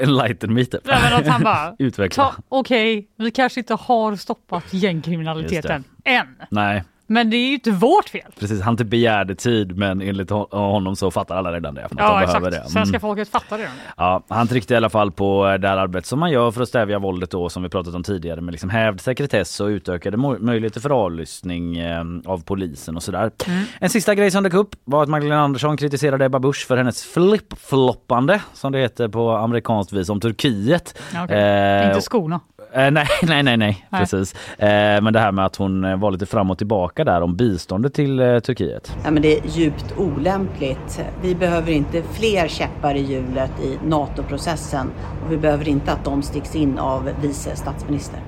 Enlighten 0.02 0.54
me 0.54 0.64
typ. 0.64 0.80
Att 0.88 1.26
han 1.26 1.42
bara, 1.42 1.76
Utveckla. 1.78 2.34
Okej, 2.48 3.08
vi 3.16 3.30
kanske 3.30 3.60
inte 3.60 3.74
har 3.74 4.16
stoppat 4.16 4.64
gängkriminaliteten 4.74 5.84
än. 6.04 6.26
Nej. 6.50 6.84
Men 7.06 7.30
det 7.30 7.36
är 7.36 7.46
ju 7.48 7.54
inte 7.54 7.70
vårt 7.70 8.08
fel. 8.08 8.32
Precis, 8.40 8.60
han 8.60 8.76
typ 8.76 8.86
begärde 8.86 9.34
tid 9.34 9.76
men 9.78 10.00
enligt 10.02 10.30
hon- 10.30 10.46
honom 10.50 10.96
så 10.96 11.10
fattar 11.10 11.36
alla 11.36 11.52
redan 11.52 11.74
det. 11.74 11.84
Att 11.84 11.90
de 11.90 11.96
Ja, 11.98 12.04
behöver 12.08 12.22
exakt. 12.24 12.44
det. 12.44 12.70
Svenska 12.70 12.88
Mm. 12.96 13.00
folket 13.00 13.28
fattar 13.28 13.58
det. 13.58 13.68
Ja, 13.96 14.22
han 14.28 14.48
tryckte 14.48 14.74
i 14.74 14.76
alla 14.76 14.88
fall 14.90 15.12
på 15.12 15.56
det 15.60 15.68
här 15.68 15.76
arbetet 15.76 16.06
som 16.06 16.18
man 16.20 16.30
gör 16.30 16.50
för 16.50 16.62
att 16.62 16.68
stävja 16.68 16.98
våldet 16.98 17.30
då 17.30 17.48
som 17.48 17.62
vi 17.62 17.68
pratat 17.68 17.94
om 17.94 18.02
tidigare 18.02 18.40
med 18.40 18.52
liksom 18.52 18.70
hävd 18.70 19.00
sekretess 19.00 19.60
och 19.60 19.66
utökade 19.66 20.16
möjligheter 20.16 20.80
för 20.80 20.90
avlyssning 20.90 21.78
eh, 21.78 22.04
av 22.24 22.44
polisen 22.44 22.96
och 22.96 23.02
sådär. 23.02 23.30
Mm. 23.46 23.64
En 23.80 23.90
sista 23.90 24.14
grej 24.14 24.30
som 24.30 24.42
dök 24.44 24.54
upp 24.54 24.74
var 24.84 25.02
att 25.02 25.08
Magdalena 25.08 25.40
Andersson 25.42 25.76
kritiserade 25.76 26.24
Ebba 26.24 26.38
Busch 26.38 26.66
för 26.66 26.76
hennes 26.76 27.04
flip-floppande 27.04 28.40
som 28.52 28.72
det 28.72 28.78
heter 28.78 29.08
på 29.08 29.30
amerikanskt 29.30 29.92
vis 29.92 30.08
om 30.08 30.20
Turkiet. 30.20 30.98
Okej. 31.24 31.36
Eh, 31.38 31.86
Inte 31.88 32.00
skorna. 32.00 32.40
Eh, 32.74 32.90
nej, 32.90 33.08
nej, 33.22 33.42
nej, 33.42 33.56
nej, 33.56 33.86
precis. 33.90 34.34
Eh, 34.58 35.02
men 35.02 35.12
det 35.12 35.20
här 35.20 35.32
med 35.32 35.44
att 35.44 35.56
hon 35.56 35.84
eh, 35.84 35.96
var 35.96 36.10
lite 36.10 36.26
fram 36.26 36.50
och 36.50 36.58
tillbaka 36.58 37.04
där 37.04 37.20
om 37.20 37.36
biståndet 37.36 37.94
till 37.94 38.20
eh, 38.20 38.38
Turkiet. 38.38 38.96
Ja, 39.04 39.10
men 39.10 39.22
det 39.22 39.38
är 39.38 39.46
djupt 39.46 39.94
olämpligt. 39.96 41.00
Vi 41.22 41.34
behöver 41.34 41.72
inte 41.72 42.02
fler 42.02 42.48
käppar 42.48 42.94
i 42.94 43.02
hjulet 43.02 43.50
i 43.62 43.78
NATO-processen 43.86 44.90
och 45.24 45.32
vi 45.32 45.36
behöver 45.36 45.68
inte 45.68 45.92
att 45.92 46.04
de 46.04 46.22
sticks 46.22 46.56
in 46.56 46.78
av 46.78 47.10
vice 47.22 47.56
statsminister. 47.56 48.20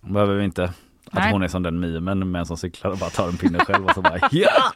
Behöver 0.00 0.34
vi 0.34 0.44
inte. 0.44 0.64
Att 0.64 0.74
Nej. 1.14 1.32
hon 1.32 1.42
är 1.42 1.48
som 1.48 1.62
den 1.62 1.80
mimen 1.80 2.30
med 2.30 2.38
en 2.38 2.46
som 2.46 2.56
cyklar 2.56 2.90
och 2.90 2.98
bara 2.98 3.10
tar 3.10 3.28
en 3.28 3.36
pinne 3.36 3.58
själv 3.58 3.84
och 3.84 3.94
så 3.94 4.02
bara 4.02 4.18
ja! 4.30 4.72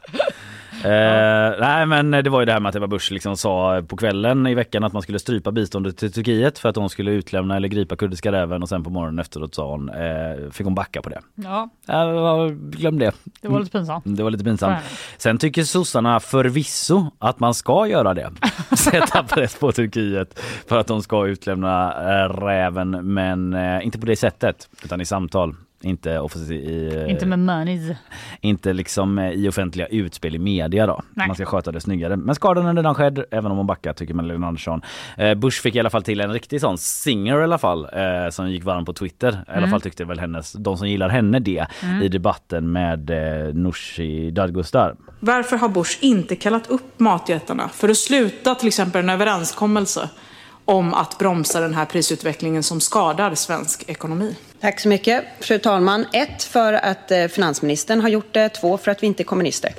Eh, 0.85 1.59
nej 1.59 1.85
men 1.85 2.11
det 2.11 2.29
var 2.29 2.39
ju 2.39 2.45
det 2.45 2.51
här 2.53 2.59
med 2.59 2.69
att 2.69 2.75
Ebba 2.75 2.87
Busch 2.87 3.11
liksom 3.11 3.37
sa 3.37 3.81
på 3.87 3.97
kvällen 3.97 4.47
i 4.47 4.53
veckan 4.55 4.83
att 4.83 4.93
man 4.93 5.01
skulle 5.01 5.19
strypa 5.19 5.51
biståndet 5.51 5.97
till 5.97 6.11
Turkiet 6.13 6.59
för 6.59 6.69
att 6.69 6.75
hon 6.75 6.89
skulle 6.89 7.11
utlämna 7.11 7.55
eller 7.55 7.67
gripa 7.67 7.95
kurdiska 7.95 8.31
räven 8.31 8.61
och 8.63 8.69
sen 8.69 8.83
på 8.83 8.89
morgonen 8.89 9.19
efteråt 9.19 9.55
sa 9.55 9.69
hon, 9.71 9.89
eh, 9.89 10.49
fick 10.51 10.65
hon 10.65 10.75
backa 10.75 11.01
på 11.01 11.09
det. 11.09 11.19
Ja, 11.35 11.69
Eh, 11.87 12.47
glöm 12.55 12.99
det. 12.99 13.11
det 13.41 13.47
var 13.47 13.59
lite 13.59 13.71
pinsamt. 13.71 14.03
Det 14.07 14.23
var 14.23 14.31
lite 14.31 14.43
pinsamt. 14.43 14.71
Nej. 14.73 14.83
Sen 15.17 15.37
tycker 15.37 15.63
sossarna 15.63 16.19
förvisso 16.19 17.05
att 17.19 17.39
man 17.39 17.53
ska 17.53 17.87
göra 17.87 18.13
det. 18.13 18.31
Sätta 18.77 19.23
press 19.23 19.55
på 19.59 19.71
Turkiet 19.71 20.39
för 20.67 20.77
att 20.77 20.87
de 20.87 21.01
ska 21.01 21.27
utlämna 21.27 21.93
eh, 21.93 22.29
räven 22.29 23.13
men 23.13 23.53
eh, 23.53 23.85
inte 23.85 23.99
på 23.99 24.05
det 24.05 24.15
sättet 24.15 24.69
utan 24.83 25.01
i 25.01 25.05
samtal. 25.05 25.55
Inte, 25.83 26.09
i, 26.49 26.91
eh, 26.95 27.11
Inte 27.11 27.25
med 27.25 27.39
monies. 27.39 27.97
inte 28.41 28.73
liksom 28.73 29.19
eh, 29.19 29.31
i 29.31 29.49
offentliga 29.49 29.87
utspel 29.87 30.35
i 30.35 30.39
media 30.39 30.87
då. 30.87 31.01
Nej. 31.13 31.27
Man 31.27 31.35
ska 31.35 31.45
sköta 31.45 31.71
det 31.71 31.81
snyggare. 31.81 32.15
Men 32.15 32.35
skadan 32.35 32.65
är 32.65 32.73
redan 32.73 32.95
skedd 32.95 33.23
även 33.31 33.51
om 33.51 33.57
hon 33.57 33.67
backar 33.67 33.93
tycker 33.93 34.13
Magdalena 34.13 34.47
Andersson. 34.47 34.81
Eh, 35.17 35.33
Bush 35.35 35.61
fick 35.61 35.75
i 35.75 35.79
alla 35.79 35.89
fall 35.89 36.03
till 36.03 36.21
en 36.21 36.33
riktig 36.33 36.61
sån 36.61 36.77
singer 36.77 37.39
i 37.39 37.43
alla 37.43 37.57
fall 37.57 37.83
eh, 37.93 38.29
som 38.31 38.51
gick 38.51 38.63
varm 38.63 38.85
på 38.85 38.93
Twitter. 38.93 39.31
I 39.31 39.35
alla 39.47 39.57
Mm. 39.57 39.69
fall 39.71 39.81
tyckte 39.81 40.05
väl 40.05 40.19
hennes, 40.19 40.53
de 40.53 40.77
som 40.77 40.87
gillar 40.89 41.09
henne 41.09 41.39
det 41.39 41.65
Mm. 41.83 42.01
i 42.01 42.07
debatten 42.07 42.71
med 42.71 43.09
eh, 43.09 43.53
Nooshi 43.53 44.31
Dadgostar. 44.31 44.95
Varför 45.19 45.57
har 45.57 45.69
Bush 45.69 45.97
inte 46.01 46.35
kallat 46.35 46.67
upp 46.67 46.99
matjättarna 46.99 47.69
för 47.69 47.89
att 47.89 47.97
sluta 47.97 48.55
till 48.55 48.67
exempel 48.67 49.03
en 49.03 49.09
överenskommelse 49.09 50.09
om 50.65 50.93
att 50.93 51.17
bromsa 51.17 51.59
den 51.59 51.73
här 51.73 51.85
prisutvecklingen 51.85 52.63
som 52.63 52.81
skadar 52.81 53.35
svensk 53.35 53.89
ekonomi? 53.89 54.35
Tack 54.59 54.79
så 54.79 54.87
mycket, 54.87 55.25
fru 55.39 55.57
talman. 55.57 56.05
Ett, 56.13 56.43
för 56.43 56.73
att 56.73 57.11
eh, 57.11 57.27
finansministern 57.27 58.01
har 58.01 58.09
gjort 58.09 58.33
det. 58.33 58.49
Två, 58.49 58.77
för 58.77 58.91
att 58.91 59.03
vi 59.03 59.07
inte 59.07 59.23
är 59.23 59.25
kommunister. 59.25 59.73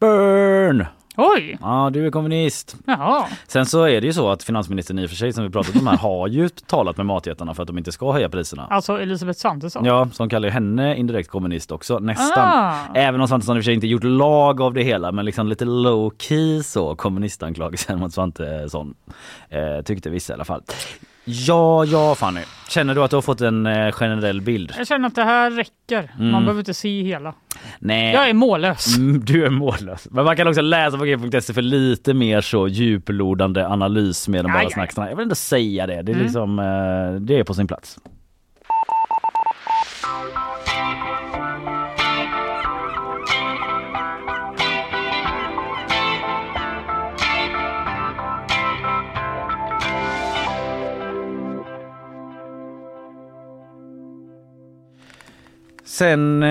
Burn! 0.00 0.86
Oj! 1.16 1.58
Ja, 1.60 1.90
du 1.92 2.06
är 2.06 2.10
kommunist. 2.10 2.76
Jaha. 2.86 3.26
Sen 3.46 3.66
så 3.66 3.84
är 3.84 4.00
det 4.00 4.06
ju 4.06 4.12
så 4.12 4.30
att 4.30 4.42
finansministern 4.42 4.98
i 4.98 5.06
och 5.06 5.10
för 5.10 5.16
sig 5.16 5.32
som 5.32 5.44
vi 5.44 5.50
pratat 5.50 5.76
om 5.76 5.86
här 5.86 5.96
har 5.96 6.28
ju 6.28 6.48
talat 6.48 6.96
med 6.96 7.06
matjättarna 7.06 7.54
för 7.54 7.62
att 7.62 7.66
de 7.66 7.78
inte 7.78 7.92
ska 7.92 8.12
höja 8.12 8.28
priserna. 8.28 8.66
Alltså 8.70 9.00
Elisabeth 9.00 9.38
Svantesson. 9.38 9.84
Ja, 9.84 10.08
som 10.12 10.28
kallar 10.28 10.48
ju 10.48 10.52
henne 10.52 10.96
indirekt 10.96 11.28
kommunist 11.30 11.72
också, 11.72 11.98
nästan. 11.98 12.48
Ah. 12.48 12.74
Även 12.94 13.20
om 13.20 13.28
Svantesson 13.28 13.56
i 13.56 13.60
och 13.60 13.62
för 13.62 13.64
sig 13.64 13.74
inte 13.74 13.86
gjort 13.86 14.04
lag 14.04 14.60
av 14.60 14.74
det 14.74 14.82
hela, 14.82 15.12
men 15.12 15.24
liksom 15.24 15.46
lite 15.46 15.64
low 15.64 16.12
key 16.18 16.62
så 16.62 16.94
kommunistanklagelsen 16.94 18.00
mot 18.00 18.12
Svantesson. 18.12 18.94
Eh, 19.48 19.82
tyckte 19.84 20.10
vissa 20.10 20.32
i 20.32 20.34
alla 20.34 20.44
fall. 20.44 20.62
Ja, 21.24 21.84
ja 21.84 22.14
Fanny. 22.14 22.40
Känner 22.68 22.94
du 22.94 23.02
att 23.02 23.10
du 23.10 23.16
har 23.16 23.22
fått 23.22 23.40
en 23.40 23.66
eh, 23.66 23.92
generell 23.92 24.40
bild? 24.40 24.72
Jag 24.78 24.86
känner 24.86 25.08
att 25.08 25.14
det 25.14 25.24
här 25.24 25.50
räcker. 25.50 26.10
Man 26.18 26.28
Mm. 26.28 26.40
behöver 26.42 26.58
inte 26.60 26.74
se 26.74 27.02
hela. 27.02 27.34
Nej. 27.78 28.12
Jag 28.14 28.28
är 28.28 28.34
mållös. 28.34 28.96
Mm, 28.96 29.24
Du 29.24 29.44
är 29.46 29.50
mållös. 29.50 30.08
Men 30.10 30.24
man 30.24 30.36
kan 30.36 30.48
också 30.48 30.60
läsa 30.60 30.98
på 30.98 31.04
g.se 31.04 31.52
för 31.52 31.62
lite 31.62 32.14
mer 32.14 32.40
så 32.40 32.68
djuplodande 32.68 33.66
analys 33.66 34.28
mer 34.28 34.38
än 34.38 34.44
bara 34.44 34.58
Aj, 34.58 34.64
aj. 34.66 34.72
snack. 34.72 34.92
snack. 34.92 35.10
Jag 35.10 35.16
vill 35.16 35.22
ändå 35.22 35.34
säga 35.34 35.86
det. 35.86 36.02
Det 36.02 36.12
är 36.12 36.14
Mm. 36.14 36.22
liksom, 36.24 36.58
eh, 36.58 37.20
det 37.20 37.38
är 37.38 37.44
på 37.44 37.54
sin 37.54 37.66
plats. 37.66 37.98
Sen, 55.92 56.42
eh, 56.42 56.48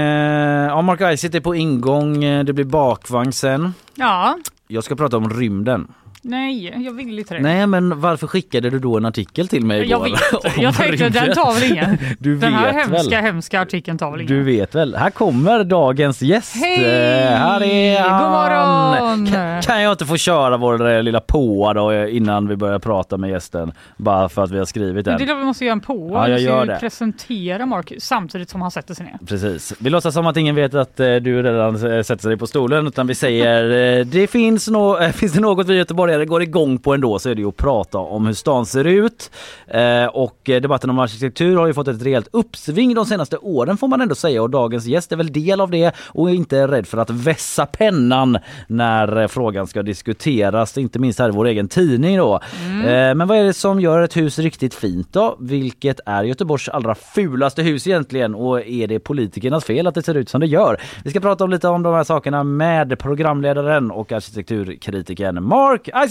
ja 0.68 0.82
Mark 0.82 1.02
Isitt 1.14 1.36
är 1.36 1.40
på 1.40 1.56
ingång, 1.56 2.24
eh, 2.24 2.44
det 2.44 2.54
blir 2.54 2.66
bakvagn 2.66 3.32
sen. 3.34 3.74
Ja, 3.96 4.38
Jag 4.68 4.84
ska 4.84 4.96
prata 4.96 5.18
om 5.18 5.30
rymden. 5.30 5.88
Nej, 6.24 6.84
jag 6.86 6.94
vill 6.94 7.20
inte 7.20 7.34
det. 7.34 7.40
Nej 7.40 7.68
men 7.68 8.00
varför 8.02 8.28
skickade 8.28 8.70
du 8.70 8.80
då 8.80 8.98
en 8.98 9.06
artikel 9.06 9.48
till 9.48 9.66
mig 9.66 9.78
jag 9.90 10.08
igår? 10.08 10.44
vet. 10.44 10.58
Jag 10.62 10.76
tänkte 10.76 11.10
den 11.10 11.34
tar 11.34 11.54
väl 11.60 11.72
ingen. 11.72 11.98
Du 12.20 12.38
den 12.38 12.54
här 12.54 12.74
hemska, 12.74 13.16
väl? 13.16 13.24
hemska 13.26 13.62
artikeln 13.62 13.98
tar 13.98 14.12
väl 14.12 14.22
ingen. 14.22 14.34
Du 14.36 14.44
vet 14.44 14.76
väl, 14.76 14.96
här 14.96 15.10
kommer 15.10 15.64
dagens 15.64 16.22
gäst. 16.22 16.56
Hej! 16.56 16.84
Eh, 16.86 17.38
Här 17.38 17.64
är 17.64 18.00
han. 18.00 18.22
God 18.24 18.32
morgon! 18.32 19.28
Kan, 19.34 19.62
kan 19.62 19.82
jag 19.82 19.92
inte 19.94 20.06
få 20.06 20.18
köra 20.18 20.58
vår 20.58 20.90
eh, 20.92 21.04
lilla 21.04 21.20
påa 21.20 21.74
då 21.74 21.92
eh, 21.92 22.16
innan 22.16 22.48
vi 22.48 22.56
börjar 22.56 22.80
prata 22.80 23.18
med 23.18 23.30
gästen? 23.30 23.72
Bara 23.98 24.30
för 24.30 24.44
att 24.44 24.52
vi 24.52 24.58
har 24.58 24.66
skrivit 24.66 25.06
Det 25.06 25.12
är 25.12 25.18
den. 25.18 25.28
klart 25.28 25.40
vi 25.40 25.44
måste 25.44 25.66
göra 25.66 25.74
en 25.74 25.80
på. 25.80 26.12
Ja, 26.14 26.28
jag 26.28 26.40
gör 26.42 26.66
det. 26.66 26.78
presentera 26.80 27.66
Mark 27.66 27.92
samtidigt 28.00 28.50
som 28.50 28.62
han 28.62 28.72
sätter 28.72 28.94
sig 28.94 29.06
ner. 29.06 29.18
Precis. 29.28 29.74
Vi 29.80 29.90
låtsas 29.90 30.14
som 30.14 30.28
att 30.28 30.38
ingen 30.38 30.56
vet 30.56 30.74
att 30.74 30.98
du 30.98 31.44
redan 31.44 31.80
sätter 31.80 32.18
sig 32.18 32.38
på 32.38 32.48
stolen 32.48 32.88
utan 32.88 33.08
vi 33.08 33.16
säger 33.16 34.04
det 34.04 34.28
finns, 34.28 34.68
no 34.68 35.12
finns 35.14 35.34
det 35.34 35.40
något 35.42 35.68
vi 35.68 35.80
göteborgare 36.12 36.26
går 36.26 36.42
igång 36.42 36.78
på 36.78 36.94
ändå 36.94 37.20
så 37.20 37.30
är 37.30 37.36
det 37.36 37.42
ju 37.42 37.48
att 37.48 37.58
prata 37.58 37.98
om 37.98 38.26
hur 38.26 38.34
stan 38.34 38.66
ser 38.66 38.88
ut. 38.88 39.32
Eh, 39.68 40.06
och 40.06 40.50
eh, 40.50 40.62
debatten 40.62 40.90
om 40.90 41.00
arkitektur 41.00 41.58
har 41.58 41.68
ju 41.68 41.74
fått 41.74 41.88
ett 41.88 42.02
rejält 42.02 42.28
uppsving 42.32 42.94
de 42.94 43.06
senaste 43.06 43.38
åren 43.38 43.78
får 43.78 43.88
man 43.88 44.02
ändå 44.02 44.16
säga 44.16 44.42
och 44.42 44.50
dagens 44.50 44.86
gäst 44.86 45.12
är 45.12 45.16
väl 45.16 45.32
del 45.32 45.62
av 45.62 45.72
det 45.72 45.96
och 46.14 46.30
är 46.30 46.34
inte 46.34 46.68
rädd 46.68 46.88
för 46.88 46.98
att 46.98 47.10
vässa 47.10 47.66
pennan 47.66 48.38
när 48.68 49.22
eh, 49.22 49.28
frågan 49.28 49.68
ska 49.68 49.84
diskuteras, 49.84 50.78
inte 50.78 51.00
minst 51.00 51.20
här 51.20 51.30
i 51.30 51.32
vår 51.32 51.46
egen 51.46 51.68
tidning 51.68 52.18
då. 52.18 52.40
Eh, 52.86 53.16
men 53.16 53.28
vad 53.28 53.38
är 53.38 53.44
det 53.44 53.54
som 53.54 53.80
gör 53.80 54.02
ett 54.02 54.18
hus 54.18 54.40
riktigt 54.40 54.74
fint 54.74 55.14
då? 55.14 55.38
Vilket 55.40 56.00
är 56.06 56.24
Göteborgs 56.24 56.70
allra 56.70 56.96
fulaste 56.96 57.64
hus 57.64 57.88
egentligen 57.88 58.36
och 58.36 58.62
är 58.62 58.88
det 58.88 59.00
politikernas 59.00 59.66
fel 59.66 59.88
att 59.88 59.96
det 59.96 60.04
ser 60.04 60.16
ut 60.16 60.30
som 60.30 60.42
det 60.42 60.48
gör? 60.48 60.82
Vi 61.04 61.10
ska 61.10 61.20
prata 61.20 61.44
om 61.44 61.50
lite 61.50 61.68
om 61.68 61.84
de 61.84 61.94
här 61.94 62.04
sakerna 62.04 62.44
med 62.44 63.00
programledaren 63.00 63.92
och 63.92 64.12
arkitekturkritikern 64.12 65.44
Mark 65.44 65.90
Woo! 66.02 66.08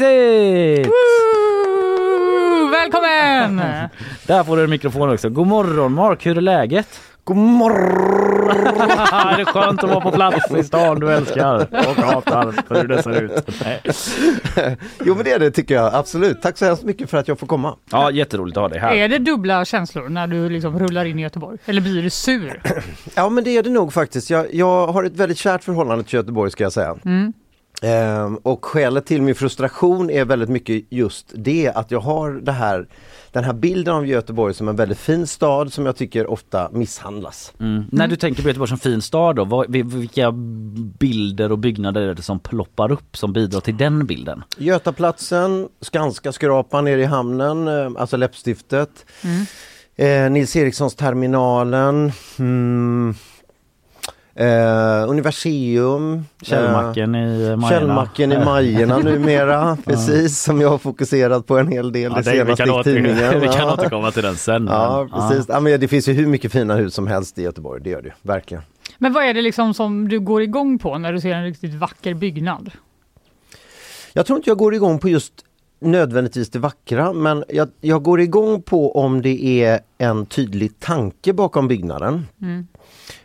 Välkommen! 2.70 3.56
Där 4.26 4.44
får 4.44 4.56
du 4.56 4.64
en 4.64 4.70
mikrofon 4.70 5.10
också. 5.10 5.28
God 5.28 5.46
morgon 5.46 5.92
Mark, 5.92 6.26
hur 6.26 6.36
är 6.36 6.40
läget? 6.40 7.00
God 7.24 7.36
morgon! 7.36 8.48
det 9.36 9.40
är 9.40 9.44
skönt 9.44 9.84
att 9.84 9.90
vara 9.90 10.00
på 10.00 10.10
plats 10.10 10.50
i 10.50 10.64
stan 10.64 11.00
du 11.00 11.12
älskar 11.12 11.66
och 11.88 11.96
hatar 11.96 12.52
för 12.68 12.74
hur 12.74 12.88
det 12.88 13.02
ser 13.02 13.22
ut. 13.22 13.48
Nej. 13.64 13.80
jo 15.04 15.14
men 15.14 15.24
det 15.24 15.32
är 15.32 15.38
det 15.38 15.50
tycker 15.50 15.74
jag 15.74 15.94
absolut. 15.94 16.42
Tack 16.42 16.58
så 16.58 16.64
hemskt 16.64 16.84
mycket 16.84 17.10
för 17.10 17.18
att 17.18 17.28
jag 17.28 17.38
får 17.38 17.46
komma. 17.46 17.76
Ja 17.90 18.10
jätteroligt 18.10 18.56
att 18.56 18.62
ha 18.62 18.68
dig 18.68 18.78
här. 18.78 18.94
Är 18.94 19.08
det 19.08 19.18
dubbla 19.18 19.64
känslor 19.64 20.08
när 20.08 20.26
du 20.26 20.48
liksom 20.48 20.78
rullar 20.78 21.04
in 21.04 21.18
i 21.18 21.22
Göteborg? 21.22 21.58
Eller 21.66 21.80
blir 21.80 22.02
du 22.02 22.10
sur? 22.10 22.62
Ja 23.14 23.28
men 23.28 23.44
det 23.44 23.56
är 23.56 23.62
det 23.62 23.70
nog 23.70 23.92
faktiskt. 23.92 24.30
Jag, 24.30 24.54
jag 24.54 24.86
har 24.86 25.04
ett 25.04 25.16
väldigt 25.16 25.38
kärt 25.38 25.64
förhållande 25.64 26.04
till 26.04 26.14
Göteborg 26.14 26.50
ska 26.50 26.62
jag 26.62 26.72
säga. 26.72 26.96
Mm. 27.04 27.32
Ehm, 27.82 28.36
och 28.36 28.64
skälet 28.64 29.06
till 29.06 29.22
min 29.22 29.34
frustration 29.34 30.10
är 30.10 30.24
väldigt 30.24 30.48
mycket 30.48 30.84
just 30.90 31.32
det 31.34 31.68
att 31.74 31.90
jag 31.90 32.00
har 32.00 32.30
det 32.30 32.52
här, 32.52 32.88
den 33.32 33.44
här 33.44 33.52
bilden 33.52 33.94
av 33.94 34.06
Göteborg 34.06 34.54
som 34.54 34.68
en 34.68 34.76
väldigt 34.76 34.98
fin 34.98 35.26
stad 35.26 35.72
som 35.72 35.86
jag 35.86 35.96
tycker 35.96 36.26
ofta 36.26 36.70
misshandlas. 36.72 37.52
Mm. 37.60 37.84
När 37.92 38.08
du 38.08 38.16
tänker 38.16 38.42
på 38.42 38.48
Göteborg 38.48 38.68
som 38.68 38.78
fin 38.78 39.02
stad 39.02 39.36
då, 39.36 39.44
vad, 39.44 39.72
vilka 39.72 40.32
bilder 40.98 41.52
och 41.52 41.58
byggnader 41.58 42.00
är 42.00 42.14
det 42.14 42.22
som 42.22 42.40
ploppar 42.40 42.92
upp 42.92 43.16
som 43.16 43.32
bidrar 43.32 43.60
till 43.60 43.76
den 43.76 44.06
bilden? 44.06 44.42
Götaplatsen, 44.56 45.68
Skanska 45.80 46.32
skrapan 46.32 46.84
nere 46.84 47.00
i 47.00 47.04
hamnen, 47.04 47.68
eh, 47.68 47.90
alltså 47.96 48.16
läppstiftet. 48.16 49.06
Mm. 49.24 49.46
Eh, 49.96 50.30
Nils 50.30 50.56
Erikssons 50.56 50.94
terminalen. 50.94 52.12
Mm. 52.38 53.14
Eh, 54.34 55.08
Universium. 55.08 56.24
Källmacken 56.42 57.14
i 57.14 57.56
Majorna. 57.56 57.68
Källmacken 57.68 58.32
i 58.32 58.38
Majorna 58.44 58.98
numera. 58.98 59.76
Precis, 59.84 60.42
som 60.42 60.60
jag 60.60 60.68
har 60.68 60.78
fokuserat 60.78 61.46
på 61.46 61.58
en 61.58 61.68
hel 61.68 61.92
del 61.92 62.12
det 62.12 62.22
det- 62.22 62.30
vi 62.30 62.36
senaste 62.38 62.64
kan 62.64 62.68
i 62.68 62.78
åter- 62.78 62.82
tidningen. 62.82 63.40
vi 63.40 63.46
kan 63.48 63.56
Ja. 63.58 63.72
återkomma 63.72 64.10
till 64.10 64.22
den 64.22 64.36
sen. 64.36 64.66
Ja, 64.66 65.08
men- 65.10 65.28
precis. 65.30 65.46
Ja. 65.48 65.60
men 65.60 65.80
det 65.80 65.88
finns 65.88 66.08
ju 66.08 66.12
hur 66.12 66.26
mycket 66.26 66.52
fina 66.52 66.74
hus 66.74 66.94
som 66.94 67.06
helst 67.06 67.38
i 67.38 67.42
Göteborg, 67.42 67.82
det 67.82 67.90
gör 67.90 68.02
det 68.02 68.08
ju, 68.08 68.14
verkligen. 68.22 68.62
Men 68.98 69.12
vad 69.12 69.24
är 69.24 69.34
det 69.34 69.42
liksom 69.42 69.74
som 69.74 70.08
du 70.08 70.20
går 70.20 70.42
igång 70.42 70.78
på 70.78 70.98
när 70.98 71.12
du 71.12 71.20
ser 71.20 71.34
en 71.34 71.44
riktigt 71.44 71.74
vacker 71.74 72.14
byggnad? 72.14 72.70
Jag 74.12 74.26
tror 74.26 74.36
inte 74.36 74.50
jag 74.50 74.58
går 74.58 74.74
igång 74.74 74.98
på 74.98 75.08
just 75.08 75.32
nödvändigtvis 75.80 76.50
det 76.50 76.58
vackra 76.58 77.12
men 77.12 77.44
jag, 77.48 77.68
jag 77.80 78.02
går 78.02 78.20
igång 78.20 78.62
på 78.62 78.96
om 78.96 79.22
det 79.22 79.64
är 79.64 79.80
en 79.98 80.26
tydlig 80.26 80.80
tanke 80.80 81.32
bakom 81.32 81.68
byggnaden. 81.68 82.26
Mm. 82.42 82.66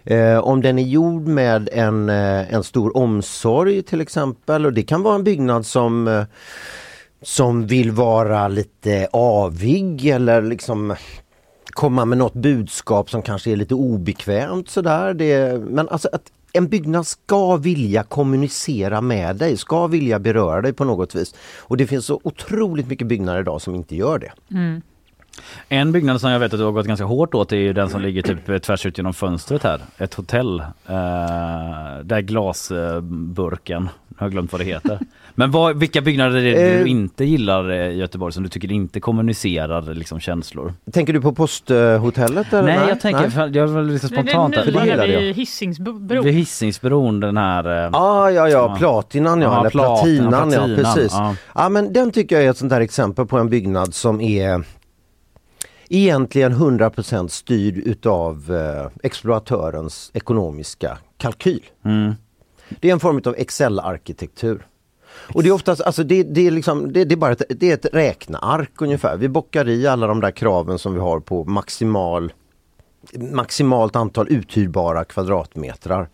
Eh, 0.04 0.40
om 0.40 0.62
den 0.62 0.80
är 0.80 0.84
gjord 0.84 1.28
med 1.28 1.70
en, 1.74 2.10
eh, 2.10 2.54
en 2.54 2.64
stor 2.64 2.98
omsorg 2.98 3.84
till 3.84 4.02
exempel 4.02 4.66
och 4.66 4.74
det 4.74 4.84
kan 4.84 5.04
vara 5.04 5.16
en 5.16 5.24
byggnad 5.24 5.66
som 5.66 6.08
eh, 6.08 6.24
som 7.22 7.68
vill 7.68 7.92
vara 7.92 8.48
lite 8.48 9.08
avig 9.12 10.06
eller 10.06 10.42
liksom 10.42 10.96
komma 11.66 12.06
med 12.06 12.18
något 12.18 12.34
budskap 12.34 13.10
som 13.10 13.22
kanske 13.22 13.52
är 13.52 13.56
lite 13.56 13.76
obekvämt 13.76 14.70
sådär. 14.70 15.14
Det, 15.14 15.62
men 15.70 15.90
alltså 15.90 16.10
att 16.12 16.32
en 16.58 16.68
byggnad 16.68 17.08
ska 17.08 17.56
vilja 17.56 18.04
kommunicera 18.04 19.02
med 19.02 19.36
dig, 19.36 19.58
ska 19.58 19.88
vilja 19.88 20.20
beröra 20.20 20.62
dig 20.62 20.74
på 20.74 20.84
något 20.84 21.16
vis. 21.16 21.36
Och 21.60 21.78
det 21.78 21.88
finns 21.88 22.06
så 22.06 22.20
otroligt 22.24 22.88
mycket 22.88 23.08
byggnader 23.08 23.40
idag 23.40 23.62
som 23.62 23.76
inte 23.76 23.96
gör 23.96 24.20
det. 24.20 24.32
Mm. 24.52 24.82
En 25.70 25.92
byggnad 25.92 26.22
som 26.22 26.32
jag 26.32 26.40
vet 26.40 26.54
att 26.54 26.60
du 26.60 26.66
har 26.66 26.72
gått 26.72 26.86
ganska 26.88 27.06
hårt 27.06 27.34
åt 27.34 27.52
är 27.52 27.56
ju 27.58 27.74
den 27.74 27.90
som 27.90 28.02
ligger 28.02 28.22
typ 28.22 28.64
tvärs 28.64 28.86
ut 28.86 28.98
genom 28.98 29.14
fönstret 29.14 29.64
här. 29.64 29.82
Ett 29.98 30.14
hotell. 30.14 30.60
Eh, 30.60 30.66
där 32.04 32.22
glasburken, 32.22 33.90
jag 34.18 34.26
har 34.26 34.30
glömt 34.30 34.52
vad 34.52 34.62
det 34.62 34.66
heter. 34.66 35.00
Men 35.38 35.52
vad, 35.52 35.78
vilka 35.80 36.02
byggnader 36.02 36.36
är 36.38 36.44
det 36.44 36.52
du 36.78 36.82
Eh. 36.82 36.92
inte 36.92 37.26
gillar 37.26 37.70
eh, 37.72 37.78
i 37.78 37.98
Göteborg 37.98 38.34
som 38.34 38.44
du 38.44 38.50
tycker 38.50 38.72
inte 38.72 39.00
kommunicerar 39.00 39.94
liksom 39.94 40.20
känslor? 40.20 40.74
Tänker 40.92 41.14
du 41.14 41.22
på 41.22 41.34
posthotellet? 41.34 42.54
eller? 42.54 42.64
Nej, 42.76 42.90
jag 42.90 43.00
tänker, 43.00 43.30
för 43.30 43.58
jag 43.58 43.68
var 43.68 43.84
lite 43.84 44.08
spontant. 44.08 44.56
det 44.56 44.80
här. 44.80 44.88
är 44.88 44.98
den 44.98 45.08
vid 45.24 45.36
Hisingsbron. 45.36 46.08
Vid 46.24 46.34
Hisingsbron 46.34 47.20
den 47.20 47.38
här... 47.38 47.86
eh, 47.86 47.90
Ah, 47.94 48.30
ja, 48.30 48.50
ja, 48.50 48.76
platinan 48.78 49.42
ja, 49.42 49.48
Ja, 49.54 49.60
eller 49.60 49.70
platina, 49.70 50.30
platinan, 50.30 50.52
ja, 50.52 50.58
platinan, 50.60 50.94
precis. 50.96 51.12
ja. 51.14 51.36
Ja. 51.56 51.70
men 51.70 51.94
den 51.94 52.12
tycker 52.12 52.36
jag 52.36 52.46
är 52.46 52.50
ett 52.50 52.58
sånt 52.58 52.70
där 52.70 52.82
exempel 52.82 53.26
på 53.26 53.38
en 53.38 53.50
byggnad 53.50 53.94
som 53.94 54.22
är 54.22 54.64
egentligen 55.98 56.54
100% 56.54 57.28
styrd 57.28 57.78
utav 57.78 58.56
eh, 58.56 58.92
exploatörens 59.04 60.12
ekonomiska 60.14 60.98
kalkyl. 61.18 61.64
Mm. 61.86 62.14
Det 62.80 62.90
är 62.90 62.94
en 62.94 63.00
form 63.00 63.22
av 63.26 63.36
Excel-arkitektur. 63.38 64.68
Och 65.34 65.44
det 65.44 65.50
är 65.50 65.54
oftast, 65.54 65.82
alltså 65.82 66.04
det, 66.04 66.24
det 66.24 66.48
är 66.48 66.52
liksom, 66.52 66.94
det, 66.94 67.06
det 67.06 67.16
är 67.16 67.18
bara 67.18 67.32
ett, 67.32 67.42
det 67.50 67.70
är 67.70 67.74
ett 67.74 67.94
räkneark 67.94 68.82
ungefär. 68.82 69.18
Vi 69.18 69.30
bockar 69.30 69.70
i 69.70 69.88
alla 69.88 70.08
de 70.08 70.22
där 70.22 70.32
kraven 70.32 70.80
som 70.80 70.94
vi 70.94 71.00
har 71.00 71.20
på 71.20 71.44
maximal 71.44 72.34
maximalt 73.14 73.96
antal 73.96 74.28
uthyrbara 74.30 75.06
kvadratmetrar. 75.06 76.10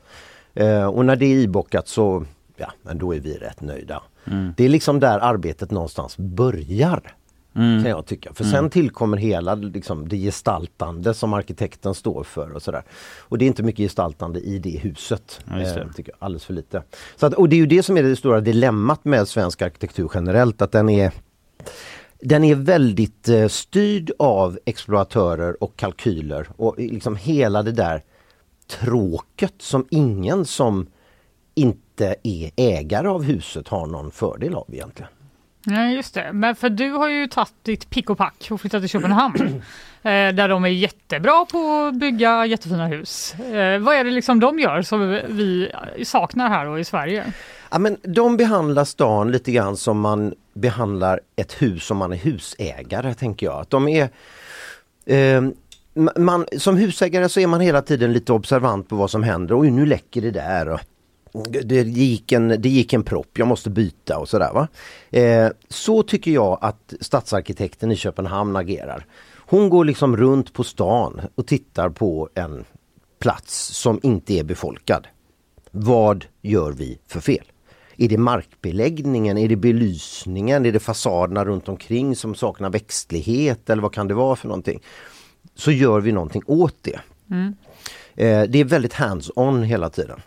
Eh, 0.54 0.86
och 0.86 1.06
när 1.06 1.16
det 1.16 1.26
är 1.26 1.38
ibockat 1.38 1.88
så, 1.88 2.26
ja 2.58 2.72
men 2.82 2.98
då 2.98 3.16
är 3.16 3.20
vi 3.20 3.34
rätt 3.34 3.62
nöjda. 3.62 4.04
Mm. 4.26 4.54
Det 4.58 4.66
är 4.66 4.70
liksom 4.70 5.00
där 5.00 5.20
arbetet 5.20 5.72
någonstans 5.72 6.18
börjar. 6.18 7.16
Mm. 7.56 7.82
Kan 7.84 7.90
jag 7.92 8.06
tycka. 8.06 8.34
För 8.34 8.44
Mm. 8.44 8.52
sen 8.52 8.70
tillkommer 8.70 9.18
hela 9.18 9.56
liksom, 9.56 10.10
det 10.10 10.18
gestaltande 10.18 11.14
som 11.14 11.34
arkitekten 11.34 11.94
står 11.94 12.24
för 12.24 12.52
och 12.56 12.62
sådär. 12.62 12.84
Och 13.20 13.38
det 13.38 13.46
är 13.46 13.48
inte 13.48 13.64
mycket 13.64 13.80
gestaltande 13.84 14.40
i 14.40 14.60
det 14.60 14.78
huset. 14.80 15.40
Ja, 15.50 15.60
just 15.60 15.76
det. 15.76 15.82
Eh, 15.82 15.92
tycker 15.92 16.12
jag. 16.12 16.26
Alldeles 16.26 16.46
för 16.46 16.54
lite. 16.54 16.84
Så 17.16 17.26
att, 17.26 17.34
och 17.34 17.50
det 17.50 17.56
är 17.56 17.58
ju 17.58 17.66
det 17.66 17.84
som 17.84 17.98
är 17.98 18.04
det 18.04 18.16
stora 18.16 18.42
dilemmat 18.42 19.06
med 19.06 19.28
svensk 19.28 19.62
arkitektur 19.62 20.10
generellt. 20.14 20.62
Att 20.62 20.72
den 20.72 20.90
är 20.90 21.12
den 22.24 22.44
är 22.44 22.56
väldigt 22.56 23.30
eh, 23.30 23.48
styrd 23.48 24.12
av 24.20 24.60
exploatörer 24.66 25.64
och 25.64 25.76
kalkyler 25.76 26.48
och 26.58 26.76
liksom 26.78 27.16
hela 27.16 27.64
det 27.64 27.72
där 27.72 28.02
tråket 28.68 29.54
som 29.58 29.86
ingen 29.90 30.46
som 30.46 30.88
inte 31.56 32.16
är 32.24 32.52
ägare 32.56 33.08
av 33.08 33.24
huset 33.24 33.68
har 33.68 33.88
någon 33.88 34.12
fördel 34.12 34.56
av 34.56 34.66
egentligen. 34.74 35.12
Nej, 35.64 35.96
just 35.96 36.14
det. 36.14 36.30
Men 36.34 36.56
för 36.56 36.70
du 36.70 36.92
har 36.92 37.10
ju 37.10 37.28
tagit 37.28 37.54
ditt 37.64 37.90
pick 37.90 38.10
och 38.10 38.18
pack 38.18 38.48
och 38.52 38.62
flyttat 38.62 38.82
till 38.82 38.90
Köpenhamn. 38.90 39.36
eh, 40.02 40.10
där 40.12 40.48
de 40.48 40.66
är 40.66 40.70
jättebra 40.70 41.46
på 41.46 41.88
att 41.88 41.96
bygga 41.96 42.46
jättefina 42.46 42.88
hus. 42.88 43.34
Eh, 43.34 43.80
vad 43.80 43.96
är 43.96 44.04
det 44.04 44.12
liksom 44.12 44.40
de 44.40 44.60
gör 44.60 44.82
som 44.82 45.20
vi 45.28 45.72
saknar 46.04 46.50
här 46.50 46.68
och 46.68 46.80
i 46.80 46.84
Sverige? 46.84 47.34
Ja, 47.72 47.80
men 47.80 47.98
de 48.04 48.38
behandlar 48.38 48.86
stan 48.86 49.32
lite 49.32 49.52
grann 49.52 49.78
som 49.78 50.00
man 50.00 50.34
behandlar 50.54 51.20
ett 51.36 51.62
hus 51.62 51.92
om 51.92 51.98
man 51.98 52.14
är 52.14 52.18
husägare 52.18 53.14
tänker 53.14 53.46
jag. 53.46 53.62
Att 53.62 53.70
de 53.70 53.88
är 53.88 54.10
eh, 55.06 55.42
man, 56.18 56.46
som 56.58 56.78
husägare 56.78 57.30
så 57.30 57.40
är 57.40 57.48
man 57.48 57.62
hela 57.62 57.82
tiden 57.82 58.14
lite 58.14 58.34
observant 58.34 58.90
på 58.90 58.96
vad 58.96 59.12
som 59.12 59.24
händer. 59.24 59.56
och 59.56 59.66
nu 59.66 59.86
läcker 59.86 60.22
det 60.22 60.32
där. 60.32 60.70
Och 60.70 60.80
det 61.64 61.88
gick 61.88 62.32
en, 62.32 62.48
det 62.48 62.70
gick 62.70 62.94
en 62.94 63.04
propp, 63.04 63.38
jag 63.38 63.48
måste 63.48 63.70
byta 63.70 64.18
och 64.18 64.30
sådär. 64.30 64.52
Va? 64.54 64.68
Eh, 65.10 65.50
så 65.70 66.04
tycker 66.04 66.32
jag 66.32 66.58
att 66.62 66.94
stadsarkitekten 67.00 67.92
i 67.92 67.96
Köpenhamn 67.96 68.56
agerar. 68.56 69.06
Hon 69.38 69.70
går 69.70 69.86
liksom 69.86 70.18
runt 70.18 70.54
på 70.54 70.64
stan 70.64 71.22
och 71.36 71.48
tittar 71.48 71.90
på 71.90 72.30
en 72.34 72.66
plats 73.20 73.78
som 73.78 74.00
inte 74.04 74.34
är 74.34 74.44
befolkad. 74.44 75.08
Vad 75.72 76.26
gör 76.42 76.72
vi 76.72 77.00
för 77.08 77.20
fel? 77.20 77.46
Är 77.98 78.10
det 78.10 78.18
markbeläggningen? 78.18 79.38
Är 79.38 79.50
det 79.50 79.56
belysningen? 79.56 80.66
Är 80.66 80.72
det 80.72 80.80
fasaderna 80.80 81.46
runt 81.46 81.70
omkring 81.70 82.16
som 82.16 82.36
saknar 82.36 82.70
växtlighet? 82.70 83.70
Eller 83.70 83.82
vad 83.82 83.94
kan 83.94 84.08
det 84.08 84.14
vara 84.14 84.36
för 84.36 84.48
någonting? 84.48 84.82
Så 85.56 85.72
gör 85.72 86.02
vi 86.02 86.12
någonting 86.12 86.44
åt 86.46 86.76
det. 86.82 87.00
Mm. 87.32 87.56
Eh, 88.16 88.50
det 88.50 88.60
är 88.60 88.64
väldigt 88.64 88.94
hands-on 88.94 89.64
hela 89.64 89.90
tiden. 89.90 90.22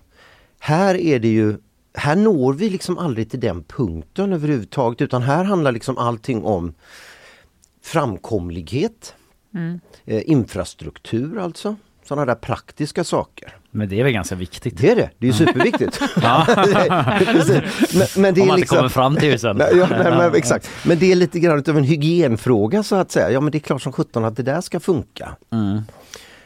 Här 0.64 0.94
är 0.94 1.18
det 1.18 1.28
ju 1.28 1.56
här 1.94 2.16
når 2.16 2.52
vi 2.52 2.70
liksom 2.70 2.98
aldrig 2.98 3.30
till 3.30 3.40
den 3.40 3.64
punkten 3.64 4.32
överhuvudtaget 4.32 5.00
utan 5.02 5.22
här 5.22 5.44
handlar 5.44 5.72
liksom 5.72 5.98
allting 5.98 6.44
om 6.44 6.74
framkomlighet, 7.82 9.14
Mm. 9.54 9.80
eh, 10.04 10.22
infrastruktur 10.30 11.38
alltså. 11.38 11.76
Sådana 12.04 12.26
där 12.26 12.34
praktiska 12.34 13.04
saker. 13.04 13.56
Men 13.70 13.88
det 13.88 14.00
är 14.00 14.04
väl 14.04 14.12
ganska 14.12 14.34
viktigt? 14.34 14.78
Det 14.78 14.90
är 14.90 14.96
det, 14.96 15.10
det 15.18 15.26
är 15.26 15.32
ju 15.32 15.46
superviktigt. 15.46 16.00
Ja. 16.22 16.46
men, 17.94 18.06
men 18.16 18.34
det 18.34 18.40
Om 18.40 18.42
är 18.42 18.46
man 18.46 18.48
inte 18.48 18.56
liksom... 18.56 18.76
kommer 18.76 18.88
fram 18.88 19.16
till 19.16 19.30
husen. 19.30 19.56
Nej, 19.56 19.76
ja, 19.76 19.86
men, 19.90 20.34
exakt. 20.34 20.70
Men 20.86 20.98
det 20.98 21.12
är 21.12 21.16
lite 21.16 21.40
grann 21.40 21.64
av 21.68 21.78
en 21.78 21.84
hygienfråga 21.84 22.82
så 22.82 22.96
att 22.96 23.10
säga. 23.10 23.30
Ja 23.30 23.40
men 23.40 23.52
det 23.52 23.58
är 23.58 23.60
klart 23.60 23.82
som 23.82 23.92
sjutton 23.92 24.24
att 24.24 24.36
det 24.36 24.42
där 24.42 24.60
ska 24.60 24.80
funka. 24.80 25.36
Mm. 25.50 25.80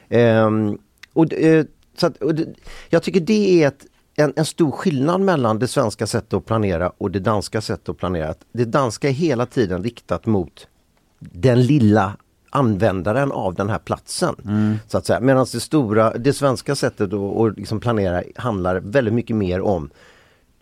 Ehm, 0.09 0.79
och, 1.13 1.33
eh, 1.33 1.65
så 1.97 2.07
att, 2.07 2.17
och 2.23 2.35
det, 2.35 2.47
jag 2.89 3.03
tycker 3.03 3.21
det 3.21 3.63
är 3.63 3.69
ett, 3.69 3.87
en, 4.19 4.33
en 4.37 4.45
stor 4.45 4.71
skillnad 4.71 5.21
mellan 5.21 5.59
det 5.59 5.69
svenska 5.69 6.07
sättet 6.07 6.35
att 6.35 6.47
planera 6.47 6.93
och 6.99 7.11
det 7.11 7.19
danska 7.19 7.61
sättet 7.61 7.89
att 7.89 7.99
planera. 7.99 8.35
Det 8.53 8.65
danska 8.65 9.09
är 9.09 9.13
hela 9.13 9.47
tiden 9.47 9.83
riktat 9.83 10.27
mot 10.27 10.67
den 11.19 11.63
lilla 11.63 12.17
användaren 12.51 13.33
av 13.33 13.55
den 13.55 13.69
här 13.69 13.79
platsen. 13.79 14.35
så 14.89 14.99
att 14.99 15.07
säga. 15.07 15.21
Medan 15.21 15.47
det 15.53 15.61
stora, 15.61 16.11
det 16.19 16.33
svenska 16.33 16.75
sättet 16.75 17.13
att, 17.13 17.37
att 17.37 17.57
liksom 17.57 17.81
planera 17.81 18.23
handlar 18.37 18.77
väldigt 18.77 19.15
mycket 19.15 19.37
mer 19.37 19.61
om 19.61 19.91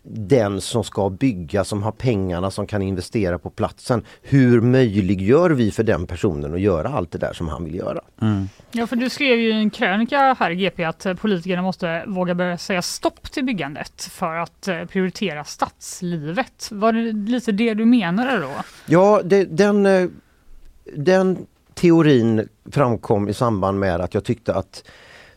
den 0.09 0.61
som 0.61 0.83
ska 0.83 1.09
bygga, 1.09 1.63
som 1.63 1.83
har 1.83 1.91
pengarna, 1.91 2.51
som 2.51 2.67
kan 2.67 2.81
investera 2.81 3.39
på 3.39 3.49
platsen. 3.49 4.03
Hur 4.21 4.61
möjliggör 4.61 5.49
vi 5.49 5.71
för 5.71 5.83
den 5.83 6.07
personen 6.07 6.53
att 6.53 6.59
göra 6.59 6.89
allt 6.89 7.11
det 7.11 7.17
där 7.17 7.33
som 7.33 7.47
han 7.47 7.63
vill 7.63 7.75
göra? 7.75 8.01
Ja, 8.71 8.87
för 8.87 8.95
du 8.95 9.09
skrev 9.09 9.39
ju 9.39 9.51
en 9.51 9.69
krönika 9.69 10.35
här 10.39 10.51
i 10.51 10.55
GP 10.55 10.83
att 10.83 11.05
eh, 11.05 11.13
politikerna 11.13 11.61
måste 11.61 12.03
våga 12.07 12.35
börja 12.35 12.57
säga 12.57 12.81
stopp 12.81 13.31
till 13.31 13.45
byggandet 13.45 14.01
för 14.01 14.35
att 14.35 14.67
eh, 14.67 14.85
prioritera 14.85 15.43
stadslivet. 15.43 16.69
Var 16.71 16.93
det 16.93 17.11
lite 17.11 17.51
det 17.51 17.73
du 17.73 17.85
menade 17.85 18.37
då? 18.37 18.51
Ja, 18.85 19.21
det, 19.23 19.43
den, 19.43 19.85
eh, 19.85 20.07
den 20.95 21.45
teorin 21.73 22.49
framkom 22.71 23.29
i 23.29 23.33
samband 23.33 23.79
med 23.79 24.01
att 24.01 24.13
jag 24.13 24.23
tyckte 24.23 24.53
att 24.53 24.83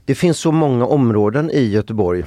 det 0.05 0.15
finns 0.15 0.39
så 0.39 0.53
många 0.53 0.87
områden 0.87 1.51
i 1.51 1.69
Göteborg 1.69 2.25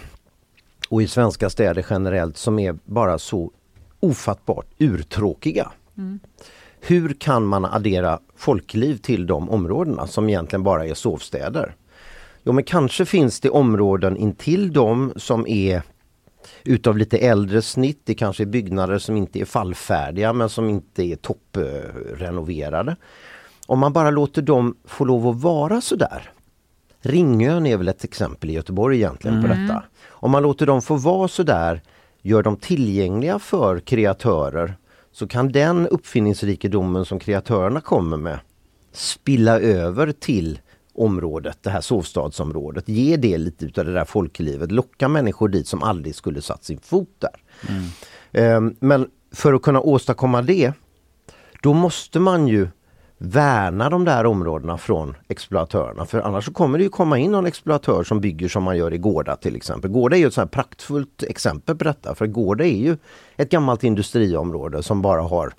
och 0.93 1.01
i 1.01 1.07
svenska 1.07 1.49
städer 1.49 1.85
generellt 1.89 2.37
som 2.37 2.59
är 2.59 2.77
bara 2.85 3.17
så 3.17 3.51
ofattbart 3.99 4.65
urtråkiga. 4.77 5.71
Mm. 5.97 6.19
Hur 6.81 7.13
kan 7.13 7.45
man 7.45 7.65
addera 7.65 8.19
folkliv 8.35 8.97
till 8.97 9.27
de 9.27 9.49
områdena 9.49 10.07
som 10.07 10.29
egentligen 10.29 10.63
bara 10.63 10.85
är 10.85 10.93
sovstäder? 10.93 11.75
Jo 12.43 12.53
men 12.53 12.63
kanske 12.63 13.05
finns 13.05 13.39
det 13.39 13.49
områden 13.49 14.17
intill 14.17 14.73
dem 14.73 15.13
som 15.15 15.47
är 15.47 15.81
utav 16.63 16.97
lite 16.97 17.17
äldre 17.17 17.61
snitt. 17.61 18.01
Det 18.03 18.15
kanske 18.15 18.43
är 18.43 18.47
byggnader 18.47 18.97
som 18.97 19.17
inte 19.17 19.39
är 19.39 19.45
fallfärdiga 19.45 20.33
men 20.33 20.49
som 20.49 20.69
inte 20.69 21.03
är 21.03 21.15
topprenoverade. 21.15 22.95
Om 23.67 23.79
man 23.79 23.93
bara 23.93 24.11
låter 24.11 24.41
dem 24.41 24.75
få 24.85 25.05
lov 25.05 25.27
att 25.27 25.41
vara 25.41 25.81
sådär. 25.81 26.31
Ringön 27.05 27.65
är 27.65 27.77
väl 27.77 27.87
ett 27.87 28.03
exempel 28.03 28.49
i 28.49 28.53
Göteborg 28.53 28.97
egentligen 28.97 29.41
på 29.41 29.47
Mm. 29.47 29.67
detta. 29.67 29.83
Om 30.09 30.31
man 30.31 30.43
låter 30.43 30.65
dem 30.65 30.81
få 30.81 30.95
vara 30.95 31.27
sådär, 31.27 31.81
gör 32.21 32.43
dem 32.43 32.57
tillgängliga 32.57 33.39
för 33.39 33.79
kreatörer 33.79 34.75
så 35.11 35.27
kan 35.27 35.51
den 35.51 35.87
uppfinningsrikedomen 35.87 37.05
som 37.05 37.19
kreatörerna 37.19 37.81
kommer 37.81 38.17
med 38.17 38.39
spilla 38.91 39.59
över 39.59 40.11
till 40.11 40.59
området, 40.95 41.57
det 41.61 41.69
här 41.69 41.81
sovstadsområdet. 41.81 42.89
Ge 42.89 43.17
det 43.17 43.37
lite 43.37 43.65
utav 43.65 43.85
det 43.85 43.93
där 43.93 44.05
folklivet, 44.05 44.71
locka 44.71 45.07
människor 45.07 45.47
dit 45.49 45.67
som 45.67 45.83
aldrig 45.83 46.15
skulle 46.15 46.41
satt 46.41 46.63
sin 46.63 46.79
fot 46.79 47.09
där. 47.19 47.41
Ehm, 48.31 48.75
Men 48.79 49.07
för 49.31 49.53
att 49.53 49.61
kunna 49.61 49.81
åstadkomma 49.81 50.41
det, 50.41 50.73
då 51.61 51.73
måste 51.73 52.19
man 52.19 52.47
ju 52.47 52.67
värna 53.17 53.89
de 53.89 54.05
där 54.05 54.25
områdena 54.25 54.77
från 54.77 55.15
exploatörerna. 55.27 56.05
För 56.05 56.21
annars 56.21 56.45
så 56.45 56.53
kommer 56.53 56.77
det 56.77 56.83
ju 56.83 56.89
komma 56.89 57.17
in 57.17 57.31
någon 57.31 57.45
exploatör 57.45 58.03
som 58.03 58.19
bygger 58.21 58.47
som 58.47 58.63
man 58.63 58.77
gör 58.77 58.93
i 58.93 58.97
Gårda 58.97 59.35
till 59.35 59.55
exempel. 59.55 59.91
Gårda 59.91 60.15
är 60.15 60.19
ju 60.19 60.27
ett 60.27 60.33
så 60.33 60.41
här 60.41 60.47
praktfullt 60.47 61.23
exempel 61.23 61.75
på 61.75 61.83
detta. 61.83 62.15
För 62.15 62.27
Gårda 62.27 62.63
är 62.65 62.77
ju 62.77 62.97
ett 63.37 63.49
gammalt 63.49 63.83
industriområde 63.83 64.83
som 64.83 65.01
bara 65.01 65.21
har 65.21 65.53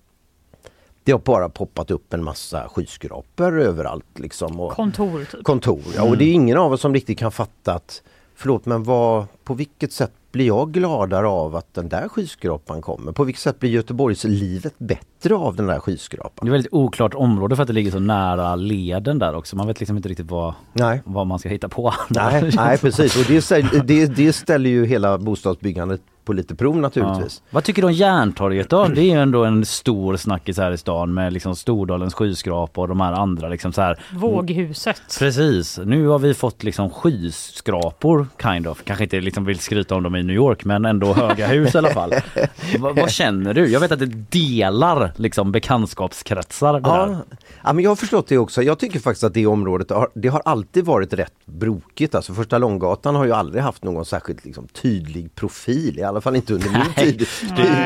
det 1.05 1.13
har 1.13 1.19
bara 1.19 1.49
poppat 1.49 1.91
upp 1.91 2.13
en 2.15 2.25
massa 2.25 2.69
skyskrapor 2.69 3.61
överallt. 3.61 4.19
Liksom, 4.19 4.61
och 4.61 4.73
Kontor 4.73 5.25
typ. 5.25 5.45
kontor. 5.45 5.81
Ja, 5.97 6.01
och 6.03 6.07
Mm. 6.07 6.19
det 6.19 6.25
är 6.25 6.33
ingen 6.33 6.57
av 6.59 6.73
oss 6.73 6.81
som 6.81 6.95
riktigt 6.95 7.19
kan 7.19 7.33
fatta 7.33 7.75
att 7.75 8.03
Förlåt 8.37 8.67
men 8.67 8.83
vad, 8.83 9.27
på 9.45 9.55
vilket 9.55 9.93
sätt 9.93 10.13
blir 10.35 10.47
jag 10.47 10.73
gladare 10.73 11.27
av 11.27 11.57
att 11.57 11.75
den 11.75 11.89
där 11.89 12.09
skyskrapan 12.09 12.83
kommer? 12.83 13.13
På 13.13 13.25
vilket 13.25 13.43
sätt 13.43 13.61
blir 13.61 13.71
Göteborgs 13.71 14.25
livet 14.25 14.75
bättre 14.79 15.35
av 15.35 15.57
den 15.57 15.67
där 15.67 15.79
skyskrapan? 15.79 16.47
Det 16.47 16.49
är 16.49 16.53
väldigt 16.53 16.73
oklart 16.73 17.15
område 17.15 17.57
för 17.57 17.63
att 17.63 17.67
det 17.67 17.73
ligger 17.73 17.91
så 17.91 17.99
nära 17.99 18.57
leden 18.57 19.19
där 19.19 19.35
också. 19.35 19.57
Man 19.57 19.67
vet 19.67 19.81
liksom 19.81 19.97
inte 19.97 20.09
riktigt 20.09 20.31
vad, 20.31 20.55
Nej. 20.73 21.03
vad 21.05 21.27
man 21.27 21.39
ska 21.39 21.49
hitta 21.49 21.69
på. 21.69 21.95
Nej, 22.09 22.51
nej 22.57 22.79
precis 22.79 23.17
och 23.17 23.25
det, 23.29 23.87
det, 23.87 24.07
det 24.07 24.33
ställer 24.33 24.71
ju 24.71 24.87
hela 24.87 25.19
bostadsbyggandet 25.19 26.01
på 26.25 26.33
lite 26.33 26.55
prov 26.55 26.77
naturligtvis. 26.77 27.43
Ja. 27.45 27.49
Vad 27.51 27.65
tycker 27.65 27.83
du 27.83 27.89
om 27.89 27.95
Järntorget 27.95 28.71
då? 28.71 28.87
Det 28.87 29.01
är 29.01 29.05
ju 29.05 29.21
ändå 29.21 29.45
en 29.45 29.65
stor 29.65 30.17
snackis 30.17 30.59
här 30.59 30.73
i 30.73 30.79
stan 30.79 31.15
med 31.15 31.33
liksom 31.33 31.57
Stordalens 31.57 32.15
skyskrapa 32.15 32.81
och 32.81 32.89
de 32.89 33.01
här 33.01 33.13
andra 33.13 33.49
liksom 33.49 33.73
så 33.73 33.81
här. 33.81 34.03
Våghuset. 34.13 35.03
Precis, 35.19 35.79
nu 35.85 36.07
har 36.07 36.19
vi 36.19 36.35
fått 36.35 36.63
liksom 36.63 36.91
skyskrapor 36.91 38.27
kind 38.43 38.67
of. 38.67 38.85
Kanske 38.85 39.05
inte 39.05 39.21
liksom 39.21 39.45
vill 39.45 39.59
skryta 39.59 39.95
om 39.95 40.03
dem 40.03 40.17
i 40.17 40.23
New 40.23 40.37
York 40.37 40.65
men 40.65 40.85
ändå 40.85 41.13
höga 41.13 41.47
hus 41.47 41.75
i 41.75 41.79
alla 41.79 41.91
fall. 41.91 42.11
Va, 42.79 42.93
vad 42.97 43.11
känner 43.11 43.55
du? 43.55 43.67
Jag 43.67 43.81
vet 43.81 43.93
att 43.93 43.99
det 43.99 44.07
delar 44.31 45.13
liksom 45.17 45.53
bekantskapskretsar 45.53 46.73
det 46.73 46.81
där. 46.81 46.91
Ja, 46.91 47.37
ja, 47.65 47.73
men 47.73 47.85
jag 47.85 47.91
har 47.91 47.97
förstått 47.97 48.27
det 48.27 48.39
också. 48.39 48.63
Jag 48.63 48.79
tycker 48.79 49.01
faktiskt 49.01 49.25
att 49.25 49.35
det 49.35 49.47
området 49.47 49.91
har, 49.91 50.09
det 50.15 50.29
har 50.29 50.43
alltid 50.45 50.85
varit 50.85 51.13
rätt 51.13 51.47
brokigt. 51.47 52.15
Alltså 52.15 52.35
första 52.35 52.59
Långgatan 52.59 53.15
har 53.15 53.25
ju 53.25 53.33
aldrig 53.33 53.63
haft 53.63 53.85
någon 53.85 54.05
särskilt 54.05 54.45
liksom, 54.45 54.67
tydlig 54.67 55.35
profil. 55.35 55.99
I 56.15 56.17
alla 56.17 56.21
fall 56.21 56.37
inte 56.37 56.55
under 56.55 56.71
min 56.71 56.83
Nej. 56.97 57.07
tid 57.07 57.23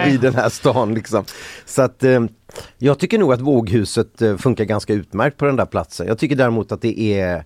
i, 0.06 0.10
i 0.10 0.16
den 0.16 0.34
här 0.34 0.48
stan. 0.48 0.94
Liksom. 0.94 1.24
Så 1.64 1.82
att 1.82 2.04
eh, 2.04 2.20
jag 2.78 2.98
tycker 2.98 3.18
nog 3.18 3.32
att 3.32 3.40
Våghuset 3.40 4.22
eh, 4.22 4.36
funkar 4.36 4.64
ganska 4.64 4.92
utmärkt 4.92 5.36
på 5.36 5.44
den 5.44 5.56
där 5.56 5.66
platsen. 5.66 6.06
Jag 6.06 6.18
tycker 6.18 6.36
däremot 6.36 6.72
att 6.72 6.82
det 6.82 7.20
är 7.20 7.44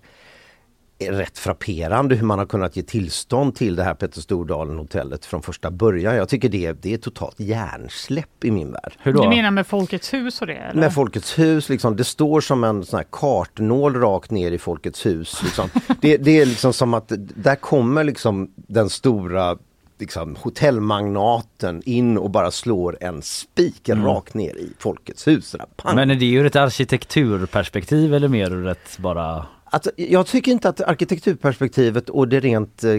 rätt 0.99 1.37
frapperande 1.37 2.15
hur 2.15 2.25
man 2.25 2.39
har 2.39 2.45
kunnat 2.45 2.75
ge 2.75 2.83
tillstånd 2.83 3.55
till 3.55 3.75
det 3.75 3.83
här 3.83 3.93
Petter 3.93 4.21
Stordalen 4.21 4.77
hotellet 4.77 5.25
från 5.25 5.41
första 5.41 5.71
början. 5.71 6.15
Jag 6.15 6.29
tycker 6.29 6.49
det, 6.49 6.71
det 6.71 6.93
är 6.93 6.97
totalt 6.97 7.39
hjärnsläpp 7.39 8.43
i 8.43 8.51
min 8.51 8.71
värld. 8.71 8.93
Du 9.03 9.11
menar 9.11 9.51
med 9.51 9.67
Folkets 9.67 10.13
hus 10.13 10.41
och 10.41 10.47
det? 10.47 10.53
Eller? 10.53 10.79
Med 10.79 10.93
Folkets 10.93 11.39
hus, 11.39 11.69
liksom, 11.69 11.95
det 11.95 12.03
står 12.03 12.41
som 12.41 12.63
en 12.63 12.85
sån 12.85 12.97
här 12.97 13.07
kartnål 13.09 13.95
rakt 13.95 14.31
ner 14.31 14.51
i 14.51 14.57
Folkets 14.57 15.05
hus. 15.05 15.43
Liksom. 15.43 15.69
Det, 16.01 16.17
det 16.17 16.41
är 16.41 16.45
liksom 16.45 16.73
som 16.73 16.93
att 16.93 17.11
där 17.17 17.55
kommer 17.55 18.03
liksom 18.03 18.53
den 18.55 18.89
stora 18.89 19.57
liksom, 19.99 20.35
hotellmagnaten 20.41 21.81
in 21.85 22.17
och 22.17 22.29
bara 22.29 22.51
slår 22.51 22.97
en 23.01 23.21
spik 23.21 23.89
Mm. 23.89 24.05
rakt 24.05 24.33
ner 24.33 24.55
i 24.55 24.73
Folkets 24.79 25.27
hus. 25.27 25.55
Pang. 25.75 25.95
Men 25.95 26.11
är 26.11 26.15
det 26.15 26.31
ur 26.31 26.45
ett 26.45 26.55
arkitekturperspektiv 26.55 28.13
eller 28.13 28.27
mer 28.27 28.51
ur 28.51 28.67
ett 28.67 28.97
bara 28.97 29.45
Alltså, 29.65 29.91
jag 29.95 30.27
tycker 30.27 30.51
inte 30.51 30.69
att 30.69 30.81
arkitekturperspektivet 30.81 32.09
och 32.09 32.27
det 32.27 32.39
rent 32.39 32.83
eh, 32.83 32.91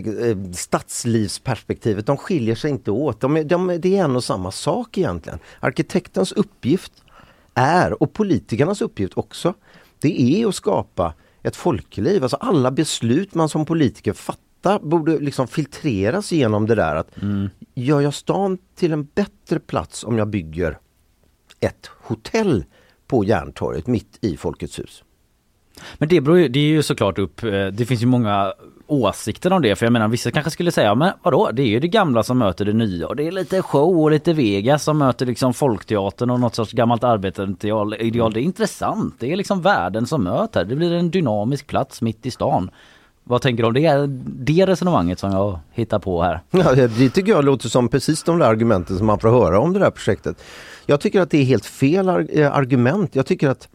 stadslivsperspektivet, 0.52 2.06
de 2.06 2.16
skiljer 2.16 2.54
sig 2.54 2.70
inte 2.70 2.90
åt. 2.90 3.20
De, 3.20 3.36
är- 3.36 3.44
de, 3.44 3.66
det 3.82 3.96
är 3.98 4.04
en 4.04 4.16
och 4.16 4.24
samma 4.24 4.50
sak 4.50 4.98
egentligen. 4.98 5.38
Arkitektens 5.60 6.32
uppgift 6.32 6.92
är, 7.54 8.02
och 8.02 8.12
politikernas 8.12 8.80
uppgift 8.82 9.12
också, 9.16 9.54
det 10.00 10.20
är 10.22 10.46
att 10.48 10.54
skapa 10.54 11.14
ett 11.42 11.56
folkliv. 11.56 12.22
Alltså 12.22 12.36
alla 12.36 12.70
beslut 12.70 13.34
man 13.34 13.48
som 13.48 13.64
politiker 13.66 14.12
fattar 14.12 14.43
detta 14.64 14.78
borde 14.78 15.18
liksom 15.18 15.48
filtreras 15.48 16.32
genom 16.32 16.66
det 16.66 16.74
där 16.74 16.96
att 16.96 17.10
gör 17.74 18.00
jag 18.00 18.14
stan 18.14 18.58
till 18.74 18.92
en 18.92 19.08
bättre 19.14 19.58
plats 19.58 20.04
om 20.04 20.18
jag 20.18 20.28
bygger 20.28 20.78
ett 21.60 21.90
hotell 22.02 22.64
på 23.06 23.24
Järntorget 23.24 23.86
mitt 23.86 24.18
i 24.20 24.36
Folkets 24.36 24.78
hus? 24.78 25.02
Men 25.98 26.08
det 26.08 26.20
beror 26.20 26.38
ju, 26.38 26.48
det 26.48 26.58
är 26.58 26.68
ju 26.68 26.82
såklart 26.82 27.18
upp, 27.18 27.42
eh, 27.42 27.66
det 27.66 27.86
finns 27.86 28.02
ju 28.02 28.06
många 28.06 28.54
åsikter 28.86 29.52
om 29.52 29.62
det 29.62 29.76
för 29.76 29.86
jag 29.86 29.92
menar 29.92 30.08
vissa 30.08 30.30
kanske 30.30 30.50
skulle 30.50 30.72
säga 30.72 30.94
men 30.94 31.12
vadå 31.22 31.50
det 31.52 31.62
är 31.62 31.66
ju 31.66 31.80
det 31.80 31.88
gamla 31.88 32.22
som 32.22 32.38
möter 32.38 32.64
det 32.64 32.72
nya 32.72 33.06
och 33.06 33.16
det 33.16 33.26
är 33.26 33.32
lite 33.32 33.62
show 33.62 34.02
och 34.02 34.10
lite 34.10 34.32
Vegas 34.32 34.84
som 34.84 34.98
möter 34.98 35.26
liksom 35.26 35.54
folkteatern 35.54 36.30
och 36.30 36.40
något 36.40 36.54
sorts 36.54 36.72
gammalt 36.72 37.04
arbetarideal. 37.04 37.94
Ideal. 37.94 38.32
Det 38.32 38.40
är 38.40 38.42
intressant, 38.42 39.14
det 39.18 39.32
är 39.32 39.36
liksom 39.36 39.62
världen 39.62 40.06
som 40.06 40.24
möter, 40.24 40.64
det 40.64 40.76
blir 40.76 40.92
en 40.92 41.10
dynamisk 41.10 41.66
plats 41.66 42.02
mitt 42.02 42.26
i 42.26 42.30
stan. 42.30 42.70
Vad 43.24 43.42
tänker 43.42 43.62
du 43.62 43.66
om 43.66 43.74
det, 43.74 44.06
det 44.44 44.66
resonemanget 44.66 45.18
som 45.18 45.32
jag 45.32 45.58
hittar 45.72 45.98
på 45.98 46.22
här? 46.22 46.40
Ja, 46.50 46.74
det 46.74 47.10
tycker 47.10 47.32
jag 47.32 47.44
låter 47.44 47.68
som 47.68 47.88
precis 47.88 48.22
de 48.22 48.38
där 48.38 48.46
argumenten 48.46 48.98
som 48.98 49.06
man 49.06 49.18
får 49.18 49.28
höra 49.28 49.60
om 49.60 49.72
det 49.72 49.78
där 49.78 49.90
projektet. 49.90 50.42
Jag 50.86 51.00
tycker 51.00 51.20
att 51.20 51.30
det 51.30 51.38
är 51.38 51.44
helt 51.44 51.66
fel 51.66 52.08
eh, 52.08 52.52
argument. 52.52 53.16
Jag 53.16 53.26
tycker 53.26 53.48
att 53.48 53.68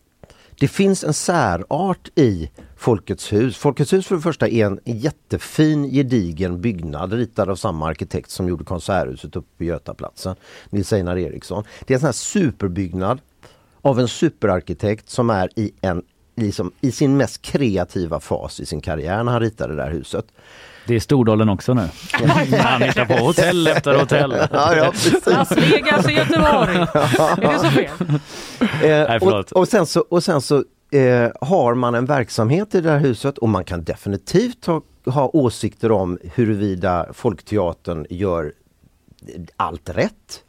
det 0.60 0.68
finns 0.68 1.04
en 1.04 1.14
särart 1.14 2.10
i 2.16 2.50
Folkets 2.78 3.34
hus. 3.34 3.58
Folkets 3.58 3.94
hus 3.94 4.08
för 4.08 4.16
det 4.16 4.22
första 4.22 4.48
är 4.48 4.66
en 4.66 4.80
jättefin 4.86 5.84
gedigen 5.84 6.62
byggnad 6.62 7.14
ritad 7.14 7.50
av 7.50 7.56
samma 7.56 7.88
arkitekt 7.88 8.30
som 8.30 8.48
gjorde 8.48 8.64
Konserthuset 8.64 9.36
uppe 9.36 9.58
på 9.58 9.64
Götaplatsen, 9.64 10.36
Nils 10.70 10.94
Einar 10.94 11.18
Eriksson. 11.18 11.64
Det 11.86 11.94
är 11.94 11.96
en 11.96 12.00
sån 12.00 12.08
här 12.08 12.14
superbyggnad 12.14 13.22
av 13.82 14.00
en 14.00 14.08
superarkitekt 14.08 15.10
som 15.10 15.30
är 15.30 15.50
i, 15.56 15.72
en, 15.82 16.04
liksom, 16.40 16.72
i 16.82 16.92
sin 16.92 17.18
mest 17.18 17.42
kreativa 17.42 18.20
fas 18.20 18.60
i 18.60 18.66
sin 18.66 18.82
karriär 18.82 19.24
när 19.24 19.32
han 19.32 19.42
ritade 19.42 19.76
det 19.76 19.84
där 19.84 19.92
huset. 19.92 20.26
Det 20.88 20.96
är 20.96 21.00
Stordalen 21.00 21.50
också 21.50 21.74
nu. 21.74 21.90
Han 22.12 22.82
hittar 22.82 23.06
på 23.06 23.14
hotell 23.14 23.68
efter 23.68 23.96
hotell. 23.96 24.32
Ja, 24.52 24.76
ja. 24.76 24.94
Las 25.26 25.52
Vegas 25.52 26.06
och 26.06 26.12
Göteborg. 26.12 26.76
Är 26.76 27.54
det 27.54 27.60
så 27.60 27.70
fel? 27.70 28.20
Eh, 28.90 29.16
och, 29.16 29.52
och 29.52 29.68
sen 29.68 29.86
så, 29.86 30.00
och 30.10 30.24
sen 30.24 30.42
så 30.42 30.64
eh, 30.92 31.30
har 31.42 31.74
man 31.74 31.96
en 31.96 32.06
verksamhet 32.06 32.76
i 32.76 32.82
det 32.82 32.90
här 32.90 33.00
huset 33.00 33.38
och 33.38 33.50
man 33.50 33.64
kan 33.64 33.84
definitivt 33.84 34.66
ha, 34.66 34.82
ha 35.06 35.30
åsikter 35.34 35.92
om 35.92 36.20
huruvida 36.34 37.06
Folkteatern 37.14 38.06
gör 38.10 38.54
allt 39.56 39.90
rätt. 39.90 40.44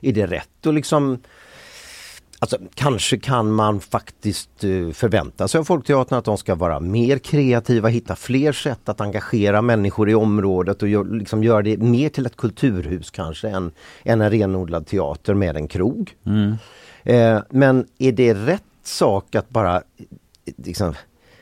Är 0.00 0.12
det 0.12 0.26
rätt 0.26 0.66
att 0.66 0.74
liksom 0.74 1.18
Alltså, 2.44 2.58
kanske 2.74 3.18
kan 3.18 3.52
man 3.52 3.80
faktiskt 3.80 4.64
uh, 4.64 4.92
förvänta 4.92 5.48
sig 5.48 5.58
av 5.58 5.64
Folkteatern 5.64 6.18
att 6.18 6.24
de 6.24 6.38
ska 6.38 6.54
vara 6.54 6.80
mer 6.80 7.18
kreativa, 7.18 7.88
hitta 7.88 8.16
fler 8.16 8.52
sätt 8.52 8.88
att 8.88 9.00
engagera 9.00 9.62
människor 9.62 10.10
i 10.10 10.14
området 10.14 10.82
och 10.82 10.88
gör, 10.88 11.04
liksom 11.04 11.44
göra 11.44 11.62
det 11.62 11.76
mer 11.76 12.08
till 12.08 12.26
ett 12.26 12.36
kulturhus 12.36 13.10
kanske 13.10 13.48
än, 13.48 13.72
än 14.02 14.20
en 14.20 14.30
renodlad 14.30 14.86
teater 14.86 15.34
med 15.34 15.56
en 15.56 15.68
krog. 15.68 16.14
Mm. 16.26 16.54
Eh, 17.02 17.42
men 17.50 17.86
är 17.98 18.12
det 18.12 18.34
rätt 18.34 18.62
sak 18.82 19.34
att 19.34 19.50
bara 19.50 19.82
liksom, 20.56 20.94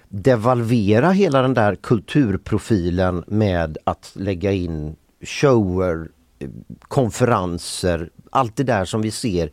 devalvera 0.09 1.11
hela 1.11 1.43
den 1.43 1.55
där 1.55 1.75
kulturprofilen 1.75 3.25
med 3.27 3.79
att 3.85 4.13
lägga 4.15 4.53
in 4.53 4.97
shower, 5.21 6.09
eh, 6.39 6.49
konferenser, 6.81 8.11
allt 8.31 8.57
det 8.57 8.65
där 8.65 8.85
som 8.85 9.03
vi 9.03 9.11
ser 9.11 9.51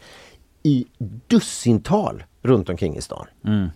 i 0.63 0.85
dussintal 1.27 2.23
runt 2.41 2.69
omkring 2.69 2.97
i 2.97 3.01
stan. 3.01 3.25
Mm. 3.45 3.69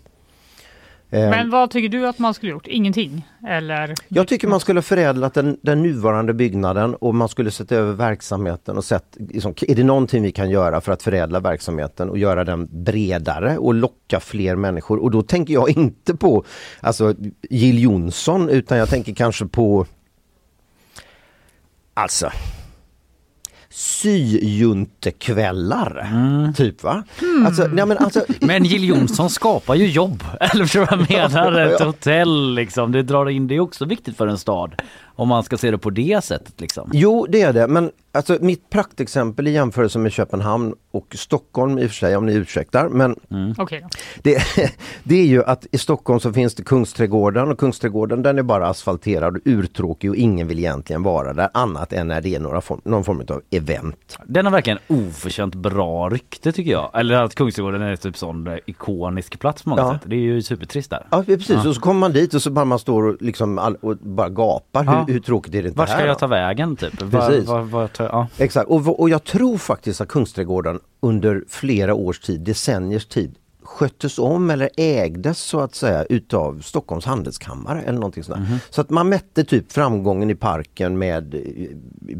Eh, 1.10 1.30
Men 1.30 1.50
vad 1.50 1.70
tycker 1.70 1.88
du 1.88 2.06
att 2.08 2.18
man 2.18 2.34
skulle 2.34 2.52
gjort? 2.52 2.66
Ingenting? 2.66 3.28
Eller? 3.48 3.94
Jag 4.08 4.28
tycker 4.28 4.48
man 4.48 4.60
skulle 4.60 4.82
förädlat 4.82 5.34
den, 5.34 5.58
den 5.62 5.82
nuvarande 5.82 6.34
byggnaden 6.34 6.94
och 6.94 7.14
man 7.14 7.28
skulle 7.28 7.50
sett 7.50 7.72
över 7.72 7.92
verksamheten 7.92 8.76
och 8.76 8.84
sett, 8.84 9.16
liksom, 9.28 9.54
är 9.68 9.74
det 9.74 9.84
någonting 9.84 10.22
vi 10.22 10.32
kan 10.32 10.50
göra 10.50 10.80
för 10.80 10.92
att 10.92 11.02
förädla 11.02 11.40
verksamheten 11.40 12.10
och 12.10 12.18
göra 12.18 12.44
den 12.44 12.84
bredare 12.84 13.58
och 13.58 13.74
locka 13.74 14.20
fler 14.20 14.56
människor? 14.56 14.98
Och 14.98 15.10
då 15.10 15.22
tänker 15.22 15.54
jag 15.54 15.70
inte 15.70 16.16
på 16.16 16.44
alltså, 16.80 17.14
Jill 17.50 17.82
Johnson 17.82 18.48
utan 18.48 18.78
jag 18.78 18.88
tänker 18.88 19.14
kanske 19.14 19.46
på 19.46 19.86
Alltså 21.96 22.30
syjuntekvällar. 23.74 26.06
Typ 26.56 26.82
va? 26.82 27.04
Alltså, 27.46 27.66
nej, 27.66 27.86
men, 27.86 27.98
alltså, 27.98 28.24
Men 28.40 28.64
Jill 28.64 28.84
Johnson 28.84 29.30
skapar 29.30 29.74
ju 29.74 29.86
jobb. 29.86 30.24
Eller 30.40 30.64
förstår 30.64 30.80
du 30.80 30.86
vad 30.86 31.10
jag 31.10 31.32
menar? 31.32 31.60
Ett 31.60 31.80
hotell 31.80 32.54
liksom. 32.54 32.92
Det 32.92 33.02
drar 33.02 33.30
in, 33.30 33.48
det 33.48 33.54
är 33.54 33.60
också 33.60 33.84
viktigt 33.84 34.16
för 34.16 34.26
en 34.26 34.38
stad. 34.38 34.82
Om 35.16 35.28
man 35.28 35.42
ska 35.42 35.56
se 35.56 35.70
det 35.70 35.78
på 35.78 35.90
det 35.90 36.24
sättet 36.24 36.60
liksom. 36.60 36.90
Jo, 36.92 37.26
det 37.28 37.42
är 37.42 37.52
det. 37.52 37.68
Men 37.68 37.90
alltså, 38.12 38.38
mitt 38.40 38.70
praktexempel 38.70 39.46
i 39.48 39.50
jämförelse 39.50 39.98
med 39.98 40.12
Köpenhamn 40.12 40.74
och 40.90 41.06
Stockholm 41.18 41.78
i 41.78 41.86
och 41.86 41.90
för 41.90 41.94
sig, 41.96 42.16
om 42.16 42.26
ni 42.26 42.34
ursäktar. 42.34 42.88
Men 42.88 43.16
då. 43.56 43.66
det, 44.22 44.42
det 45.04 45.14
är 45.16 45.26
ju 45.26 45.44
att 45.44 45.66
i 45.72 45.78
Stockholm 45.78 46.20
så 46.20 46.32
finns 46.32 46.54
det 46.54 46.62
Kungsträdgården 46.62 47.50
och 47.50 47.58
Kungsträdgården 47.58 48.22
den 48.22 48.38
är 48.38 48.42
bara 48.42 48.68
asfalterad 48.68 49.36
och 49.36 49.42
urtråkig 49.44 50.10
och 50.10 50.16
ingen 50.16 50.48
vill 50.48 50.58
egentligen 50.58 51.02
vara 51.02 51.32
där 51.32 51.48
annat 51.54 51.92
än 51.92 52.08
när 52.08 52.20
det 52.20 52.34
är 52.34 52.40
några 52.40 52.60
form, 52.60 52.80
någon 52.84 53.04
form 53.04 53.22
av 53.28 53.42
event. 53.50 54.18
Den 54.26 54.44
har 54.46 54.52
verkligen 54.52 54.78
oförtjänt 54.88 55.54
bra 55.54 56.08
rykte 56.10 56.52
tycker 56.52 56.70
jag. 56.70 56.90
Eller 56.94 57.14
att 57.22 57.34
Kungsträdgården 57.34 57.82
är 57.82 57.96
typ 57.96 58.16
sån 58.16 58.58
ikonisk 58.66 59.38
plats 59.38 59.62
på 59.62 59.68
många 59.68 59.82
Ja. 59.82 59.92
sätt. 59.92 60.02
Det 60.06 60.16
är 60.16 60.20
ju 60.20 60.42
supertrist 60.42 60.90
där. 60.90 61.06
Ja 61.10 61.22
precis, 61.26 61.48
Ja. 61.50 61.68
och 61.68 61.74
så 61.74 61.80
kommer 61.80 62.00
man 62.00 62.12
dit 62.12 62.34
och 62.34 62.42
så 62.42 62.50
bara 62.50 62.64
man 62.64 62.78
står 62.78 63.02
och, 63.06 63.22
liksom 63.22 63.58
all, 63.58 63.76
och 63.76 63.96
bara 63.96 64.28
gapar. 64.28 64.84
Ja. 64.84 65.03
Hur, 65.06 65.12
hur 65.14 65.20
tråkigt 65.20 65.54
är 65.54 65.62
det 65.62 65.68
inte 65.68 65.78
Var 65.78 65.86
ska 65.86 65.96
här? 65.96 66.06
jag 66.06 66.18
ta 66.18 66.26
vägen 66.26 66.76
typ? 66.76 67.02
Var- 67.02 67.20
Precis. 67.20 67.48
var- 67.48 67.62
var 67.62 67.86
tar- 67.88 68.04
ja. 68.04 68.26
Exakt, 68.38 68.70
och, 68.70 69.00
och 69.00 69.10
jag 69.10 69.24
tror 69.24 69.58
faktiskt 69.58 70.00
att 70.00 70.08
Kungsträdgården 70.08 70.80
under 71.00 71.44
flera 71.48 71.94
års 71.94 72.20
tid, 72.20 72.40
decenniers 72.40 73.06
tid, 73.06 73.34
sköttes 73.62 74.18
om 74.18 74.50
eller 74.50 74.70
ägdes 74.76 75.38
så 75.38 75.60
att 75.60 75.74
säga 75.74 76.04
utav 76.04 76.60
Stockholms 76.60 77.04
handelskammare 77.04 77.80
eller 77.82 77.98
någonting 77.98 78.24
sånt. 78.24 78.38
Mhm. 78.48 78.58
Så 78.70 78.80
att 78.80 78.90
man 78.90 79.08
mätte 79.08 79.44
typ 79.44 79.72
framgången 79.72 80.30
i 80.30 80.34
parken 80.34 80.98
med 80.98 81.34
eh, 81.34 81.40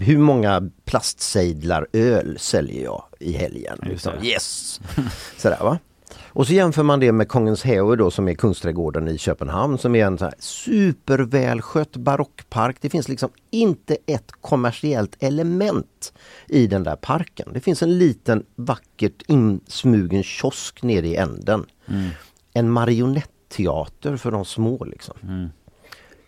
hur 0.01 0.18
många 0.18 0.70
plastsejdlar 0.85 1.87
öl 1.93 2.37
säljer 2.41 2.85
jag 2.85 3.03
i 3.20 3.32
helgen. 3.32 3.78
Liksom. 3.82 4.12
Yes! 4.22 4.80
Sådär 5.39 5.59
va. 5.62 5.78
Och 6.35 6.47
så 6.47 6.53
jämför 6.53 6.82
man 6.82 7.01
det 7.01 7.12
med 7.12 7.28
Kongens 7.28 7.62
Häve 7.62 7.97
då 7.97 8.11
som 8.11 8.28
är 8.28 8.35
Kungsträdgården 8.35 9.09
i 9.09 9.18
Köpenhamn 9.18 9.78
som 9.78 9.95
är 9.95 10.07
en 10.07 10.18
så 10.18 10.24
här 10.24 10.35
supervälskött 10.39 11.97
barockpark. 11.97 12.76
Det 12.80 12.91
finns 12.91 13.09
liksom 13.09 13.30
inte 13.51 13.97
ett 14.07 14.32
kommersiellt 14.41 15.16
element 15.20 16.12
i 16.49 16.66
den 16.66 16.82
där 16.82 16.97
parken. 16.97 17.49
Det 17.53 17.61
finns 17.61 17.82
en 17.82 17.99
liten 17.99 18.45
vackert 18.57 19.22
insmugen 19.26 20.22
kiosk 20.22 20.82
nere 20.82 21.07
i 21.07 21.16
änden. 21.16 21.66
En 22.53 22.70
marionetteater 22.70 24.16
för 24.16 24.30
de 24.30 24.45
små 24.45 24.85
liksom. 24.85 25.51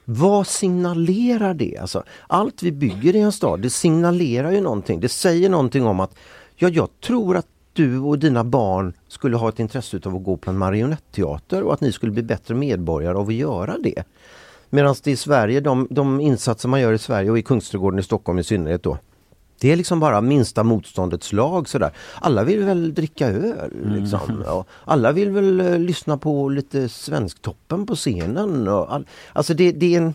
Vad 0.04 0.46
signalerar 0.46 1.54
det? 1.54 1.78
Alltså, 1.78 2.04
allt 2.26 2.62
vi 2.62 2.72
bygger 2.72 3.16
i 3.16 3.20
en 3.20 3.32
stad, 3.32 3.60
det 3.60 3.70
signalerar 3.70 4.50
ju 4.50 4.60
någonting. 4.60 5.00
Det 5.00 5.08
säger 5.08 5.48
någonting 5.48 5.86
om 5.86 6.00
att 6.00 6.14
ja, 6.56 6.68
jag 6.68 6.88
tror 7.00 7.36
att 7.36 7.46
du 7.76 7.98
och 7.98 8.18
dina 8.18 8.44
barn 8.44 8.92
skulle 9.08 9.36
ha 9.36 9.48
ett 9.48 9.58
intresse 9.58 10.00
av 10.04 10.16
att 10.16 10.24
gå 10.24 10.36
på 10.36 10.50
en 10.50 10.58
marionetteater 10.58 11.62
och 11.62 11.72
att 11.72 11.80
ni 11.80 11.92
skulle 11.92 12.12
bli 12.12 12.22
bättre 12.22 12.54
medborgare 12.54 13.16
av 13.16 13.28
att 13.28 13.34
göra 13.34 13.76
det. 13.78 14.02
Medan 14.70 14.94
det 15.02 15.10
i 15.10 15.16
Sverige, 15.16 15.60
de, 15.60 15.88
de 15.90 16.20
insatser 16.20 16.68
man 16.68 16.80
gör 16.80 16.92
i 16.92 16.98
Sverige 16.98 17.30
och 17.30 17.38
i 17.38 17.42
Kungsträdgården 17.42 17.98
i 17.98 18.02
Stockholm 18.02 18.38
i 18.38 18.44
synnerhet 18.44 18.82
då, 18.82 18.98
det 19.60 19.72
är 19.72 19.76
liksom 19.76 20.00
bara 20.00 20.20
minsta 20.20 20.62
motståndets 20.62 21.32
lag 21.32 21.68
sådär. 21.68 21.90
Alla 22.20 22.44
vill 22.44 22.64
väl 22.64 22.94
dricka 22.94 23.28
öl 23.28 23.70
liksom. 23.84 24.44
Och 24.48 24.68
alla 24.84 25.12
vill 25.12 25.30
väl 25.30 25.60
eh, 25.60 25.78
lyssna 25.78 26.18
på 26.18 26.48
lite 26.48 26.88
Svensktoppen 26.88 27.86
på 27.86 27.94
scenen. 27.94 28.68
Och 28.68 28.94
all, 28.94 29.06
alltså 29.32 29.54
det, 29.54 29.72
det 29.72 29.94
är 29.94 30.00
en... 30.00 30.14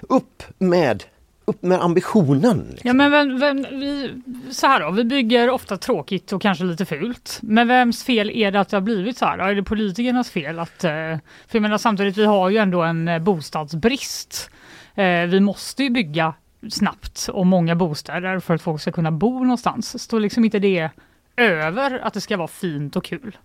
Upp 0.00 0.42
med, 0.58 1.04
upp 1.44 1.62
med 1.62 1.82
ambitionen! 1.82 2.66
liksom. 2.70 2.88
Ja 2.88 2.92
men 2.94 3.10
vem, 3.10 3.38
vem, 3.38 3.62
vi, 3.70 4.22
så 4.50 4.66
här 4.66 4.80
då, 4.80 4.90
vi 4.90 5.04
bygger 5.04 5.50
ofta 5.50 5.76
tråkigt 5.76 6.32
och 6.32 6.42
kanske 6.42 6.64
lite 6.64 6.84
fult. 6.84 7.38
Men 7.42 7.68
vems 7.68 8.04
fel 8.04 8.30
är 8.30 8.50
det 8.50 8.60
att 8.60 8.68
det 8.68 8.76
har 8.76 8.82
blivit 8.82 9.18
så 9.18 9.24
här? 9.24 9.38
då? 9.38 9.44
Är 9.44 9.54
det 9.54 9.62
politikernas 9.62 10.30
fel? 10.30 10.58
Att, 10.58 10.84
eh, 10.84 10.90
för 10.90 11.18
jag 11.52 11.62
menar 11.62 11.78
samtidigt, 11.78 12.16
vi 12.16 12.24
har 12.24 12.50
ju 12.50 12.56
ändå 12.56 12.82
en 12.82 13.08
eh, 13.08 13.18
bostadsbrist. 13.18 14.50
Eh, 14.94 15.26
Vi 15.26 15.40
måste 15.40 15.82
ju 15.82 15.90
bygga 15.90 16.34
snabbt 16.70 17.28
och 17.32 17.46
många 17.46 17.74
bostäder 17.74 18.38
för 18.38 18.54
att 18.54 18.62
folk 18.62 18.80
ska 18.80 18.92
kunna 18.92 19.10
bo 19.10 19.38
någonstans. 19.44 20.02
Står 20.02 20.20
liksom 20.20 20.44
inte 20.44 20.58
det 20.58 20.90
över 21.36 21.98
att 21.98 22.14
det 22.14 22.20
ska 22.20 22.36
vara 22.36 22.48
fint 22.48 22.96
och 22.96 23.04
kul? 23.04 23.36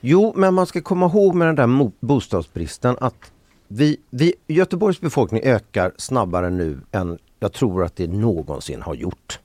Jo, 0.00 0.32
men 0.36 0.54
man 0.54 0.66
ska 0.66 0.80
komma 0.80 1.06
ihåg 1.06 1.34
med 1.34 1.48
den 1.48 1.56
där 1.56 1.90
bostadsbristen 2.06 2.96
att 3.00 3.32
vi, 3.68 3.96
vi, 4.10 4.34
Göteborgs 4.46 5.00
befolkning 5.00 5.42
ökar 5.44 5.92
snabbare 5.96 6.50
nu 6.50 6.80
än 6.92 7.18
jag 7.40 7.52
tror 7.52 7.84
att 7.84 7.96
det 7.96 8.06
någonsin 8.06 8.82
har 8.82 8.94
gjort. 8.94 9.38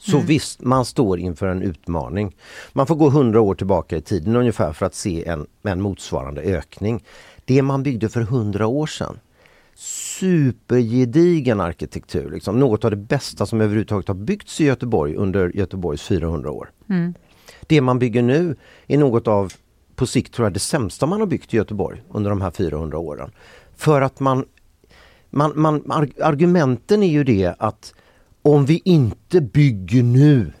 Så 0.00 0.16
Mm. 0.16 0.26
visst, 0.26 0.60
man 0.62 0.84
står 0.84 1.18
inför 1.18 1.46
en 1.46 1.62
utmaning. 1.62 2.36
Man 2.72 2.86
får 2.86 2.94
gå 2.96 3.08
hundra 3.10 3.40
år 3.40 3.54
tillbaka 3.54 3.96
i 3.96 4.00
tiden 4.02 4.36
ungefär 4.36 4.72
för 4.72 4.86
att 4.86 4.94
se 4.94 5.24
en, 5.28 5.46
en 5.62 5.80
motsvarande 5.80 6.42
ökning. 6.42 7.04
Det 7.44 7.62
man 7.62 7.82
byggde 7.82 8.08
för 8.08 8.20
hundra 8.20 8.66
år 8.66 8.86
sedan, 8.86 9.18
supergedigen 9.74 11.60
arkitektur, 11.60 12.30
liksom, 12.30 12.58
något 12.58 12.84
av 12.84 12.90
det 12.90 12.96
bästa 12.96 13.46
som 13.46 13.60
överhuvudtaget 13.60 14.08
har 14.08 14.14
byggts 14.14 14.60
i 14.60 14.64
Göteborg 14.64 15.14
under 15.14 15.56
Göteborgs 15.56 16.02
400 16.02 16.50
år. 16.50 16.70
Mm. 16.88 17.14
Det 17.66 17.80
man 17.80 17.98
bygger 17.98 18.22
nu 18.22 18.56
är 18.86 18.98
något 18.98 19.28
av, 19.28 19.52
på 19.96 20.06
sikt 20.06 20.34
tror 20.34 20.46
jag, 20.46 20.52
det 20.52 20.60
sämsta 20.60 21.06
man 21.06 21.20
har 21.20 21.26
byggt 21.26 21.54
i 21.54 21.56
Göteborg 21.56 22.02
under 22.10 22.30
de 22.30 22.40
här 22.40 22.50
400 22.50 22.98
åren. 22.98 23.30
För 23.76 24.00
att 24.02 24.20
man, 24.20 24.44
man, 25.34 25.52
man 25.54 25.92
ar- 25.92 26.22
argumenten 26.22 27.02
är 27.02 27.08
ju 27.08 27.24
det 27.24 27.54
att 27.58 27.94
om 28.42 28.66
vi 28.66 28.82
inte 28.84 29.40
bygger 29.40 30.02
nu 30.02 30.52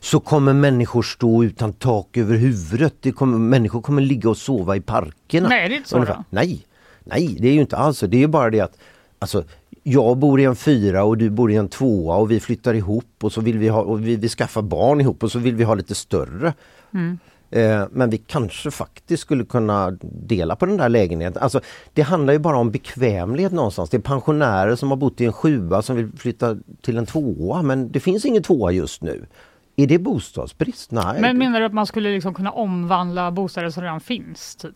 så 0.00 0.20
kommer 0.20 0.52
människor 0.52 1.02
stå 1.02 1.44
utan 1.44 1.72
tak 1.72 2.16
över 2.16 2.36
huvudet. 2.36 2.94
Det 3.00 3.12
kommer, 3.12 3.38
människor 3.38 3.80
kommer 3.82 4.02
ligga 4.02 4.30
och 4.30 4.36
sova 4.36 4.76
i 4.76 4.80
parkerna. 4.80 5.48
Nej, 5.48 5.68
det 5.68 5.74
är 5.74 5.76
inte 5.76 5.88
så 5.88 5.98
då? 6.04 6.24
Nej, 6.30 6.64
Nej, 7.04 7.36
det 7.40 7.48
är 7.48 7.52
ju 7.52 7.60
inte 7.60 7.76
alls 7.76 7.98
så. 7.98 8.06
Det 8.06 8.22
är 8.22 8.26
bara 8.28 8.50
det 8.50 8.60
att 8.60 8.78
alltså, 9.18 9.44
jag 9.82 10.16
bor 10.18 10.40
i 10.40 10.44
en 10.44 10.56
fyra 10.56 11.04
och 11.04 11.18
du 11.18 11.30
bor 11.30 11.52
i 11.52 11.56
en 11.56 11.68
tvåa 11.68 12.16
och 12.16 12.30
vi 12.30 12.40
flyttar 12.40 12.74
ihop 12.74 13.04
och 13.22 13.32
så 13.32 13.40
vill 13.40 13.58
vi 13.58 13.68
ha 13.68 13.82
och 13.82 14.06
vi, 14.06 14.16
vi 14.16 14.28
skaffar 14.28 14.62
barn 14.62 15.00
ihop 15.00 15.22
och 15.22 15.32
så 15.32 15.38
vill 15.38 15.54
vi 15.56 15.64
ha 15.64 15.74
lite 15.74 15.94
större. 15.94 16.52
Mm. 16.94 17.18
Eh, 17.50 17.84
men 17.90 18.10
vi 18.10 18.18
kanske 18.18 18.70
faktiskt 18.70 19.22
skulle 19.22 19.44
kunna 19.44 19.90
dela 20.02 20.56
på 20.56 20.66
den 20.66 20.76
där 20.76 20.88
lägenheten. 20.88 21.42
Alltså, 21.42 21.60
det 21.92 22.02
handlar 22.02 22.32
ju 22.32 22.38
bara 22.38 22.56
om 22.56 22.70
bekvämlighet 22.70 23.52
någonstans. 23.52 23.90
Det 23.90 23.96
är 23.96 24.00
pensionärer 24.00 24.76
som 24.76 24.90
har 24.90 24.96
bott 24.96 25.20
i 25.20 25.24
en 25.24 25.32
sjua 25.32 25.82
som 25.82 25.96
vill 25.96 26.10
flytta 26.16 26.56
till 26.82 26.98
en 26.98 27.06
tvåa 27.06 27.62
men 27.62 27.92
det 27.92 28.00
finns 28.00 28.24
ingen 28.24 28.42
tvåa 28.42 28.70
just 28.72 29.02
nu. 29.02 29.26
Är 29.76 29.86
det 29.86 29.98
bostadsbrist? 29.98 30.90
Nej. 30.90 31.20
Men 31.20 31.38
menar 31.38 31.60
du 31.60 31.66
att 31.66 31.72
man 31.74 31.86
skulle 31.86 32.10
liksom 32.10 32.34
kunna 32.34 32.50
omvandla 32.52 33.30
bostäder 33.30 33.70
som 33.70 33.82
redan 33.82 34.00
finns? 34.00 34.56
Typ? 34.56 34.72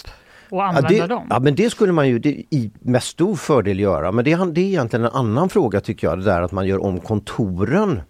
Och 0.51 0.59
Ja, 0.59 0.64
använda 0.64 0.89
det, 0.89 1.07
dem? 1.07 1.27
ja 1.31 1.41
men 1.41 1.55
det 1.55 1.70
skulle 1.70 1.93
man 1.93 2.09
ju 2.09 2.18
det, 2.18 2.29
i, 2.31 2.70
med 2.81 3.03
stor 3.03 3.35
fördel 3.37 3.81
göra. 3.81 4.12
Men 4.12 4.25
det, 4.25 4.33
är- 4.33 4.53
det 4.53 4.61
är 4.61 4.64
egentligen 4.64 5.05
en 5.05 5.12
annan 5.12 5.49
fråga 5.49 5.81
tycker 5.81 6.07
jag. 6.07 6.18
Det 6.18 6.25
där 6.25 6.43
att 6.43 6.53
man 6.53 6.66
gör 6.66 6.83
om 6.83 7.01
kontoren 7.01 8.01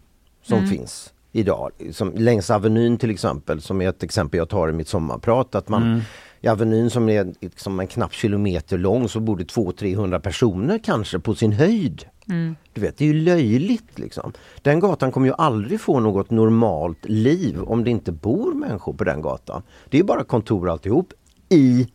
som 0.43 0.59
Mm. 0.59 0.71
finns 0.71 1.13
idag. 1.33 1.70
Som 1.93 2.12
längs 2.14 2.51
Avenyn 2.51 2.99
till 2.99 3.11
exempel 3.11 3.61
som 3.61 3.83
är 3.83 3.89
ett 3.89 4.03
exempel 4.03 4.39
jag 4.39 4.49
tar 4.49 4.68
i 4.68 4.72
mitt 4.72 4.89
sommarprat. 4.89 5.55
Att 5.55 5.68
man 5.68 5.83
Mm. 5.83 6.01
i 6.41 6.49
Avenyn 6.49 6.91
som 6.91 7.09
är 7.09 7.35
liksom 7.41 7.80
en 7.80 7.87
knapp 7.87 8.12
kilometer 8.12 8.78
lång 8.78 9.09
så 9.09 9.20
bor 9.20 9.37
det 9.37 9.45
200-300 9.45 10.18
personer 10.18 10.78
kanske 10.85 11.18
på 11.18 11.35
sin 11.35 11.53
höjd. 11.53 12.05
Mm. 12.28 12.57
Du 12.72 12.80
vet, 12.80 12.99
det 12.99 13.05
är 13.05 13.09
ju 13.09 13.20
löjligt 13.20 13.99
liksom. 13.99 14.33
Den 14.62 14.80
gatan 14.80 15.12
kommer 15.12 15.26
ju 15.26 15.35
aldrig 15.39 15.80
få 15.80 16.01
något 16.01 16.30
normalt 16.30 17.05
liv 17.05 17.62
om 17.62 17.85
det 17.85 17.91
inte 17.91 18.12
bor 18.12 18.53
människor 18.55 18.93
på 18.93 19.05
den 19.05 19.22
gatan. 19.22 19.62
Det 19.91 19.99
är 19.99 20.05
bara 20.05 20.24
kontor 20.24 20.70
alltihop 20.70 21.12
i 21.49 21.89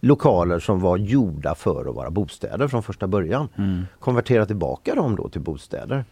lokaler 0.00 0.58
som 0.58 0.80
var 0.80 0.96
gjorda 0.96 1.54
för 1.54 1.88
att 1.88 1.94
vara 1.94 2.10
bostäder 2.10 2.68
från 2.68 2.82
första 2.82 3.06
början. 3.06 3.48
Konvertera 4.00 4.46
tillbaka 4.46 4.94
dem 4.94 5.16
då 5.16 5.28
till 5.28 5.40
bostäder. 5.40 6.04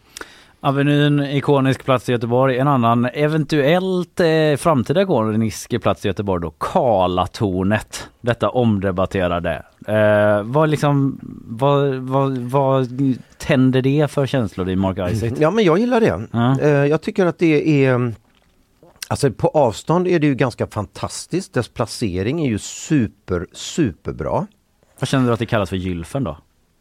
Avenyn, 0.61 1.19
ikonisk 1.19 1.85
plats 1.85 2.09
i 2.09 2.11
Göteborg. 2.11 2.57
En 2.57 2.67
annan 2.67 3.05
eventuellt 3.13 4.19
eh, 4.19 4.55
framtida 4.57 5.01
ikonisk 5.01 5.81
plats 5.81 6.05
i 6.05 6.07
Göteborg 6.07 6.41
då, 6.41 6.51
Karlatornet. 6.57 8.09
Detta 8.21 8.49
omdebatterade. 8.49 9.65
Eh, 9.87 10.43
vad, 10.43 10.69
liksom, 10.69 11.19
vad, 11.47 11.93
vad, 11.95 12.37
vad 12.37 12.87
tänder 13.37 13.81
det 13.81 14.11
för 14.11 14.25
känslor 14.25 14.69
i 14.69 14.75
Mark 14.75 15.11
Isaac? 15.13 15.31
Ja 15.39 15.51
men 15.51 15.63
jag 15.63 15.79
gillar 15.79 15.99
det. 15.99 16.27
Ja. 16.31 16.59
Eh, 16.61 16.69
Jag 16.69 17.01
tycker 17.01 17.25
att 17.25 17.39
det 17.39 17.85
är 17.85 18.13
Alltså 19.07 19.31
på 19.31 19.47
avstånd 19.47 20.07
är 20.07 20.19
det 20.19 20.27
ju 20.27 20.35
ganska 20.35 20.67
fantastiskt. 20.67 21.53
Dess 21.53 21.67
placering 21.67 22.41
är 22.45 22.49
ju 22.49 22.57
super, 22.59 23.47
superbra. 23.53 24.47
Vad 24.99 25.07
känner 25.07 25.27
du 25.27 25.33
att 25.33 25.39
det 25.39 25.45
kallas 25.45 25.69
för 25.69 25.75
gylfen 25.77 26.23
då? 26.23 26.37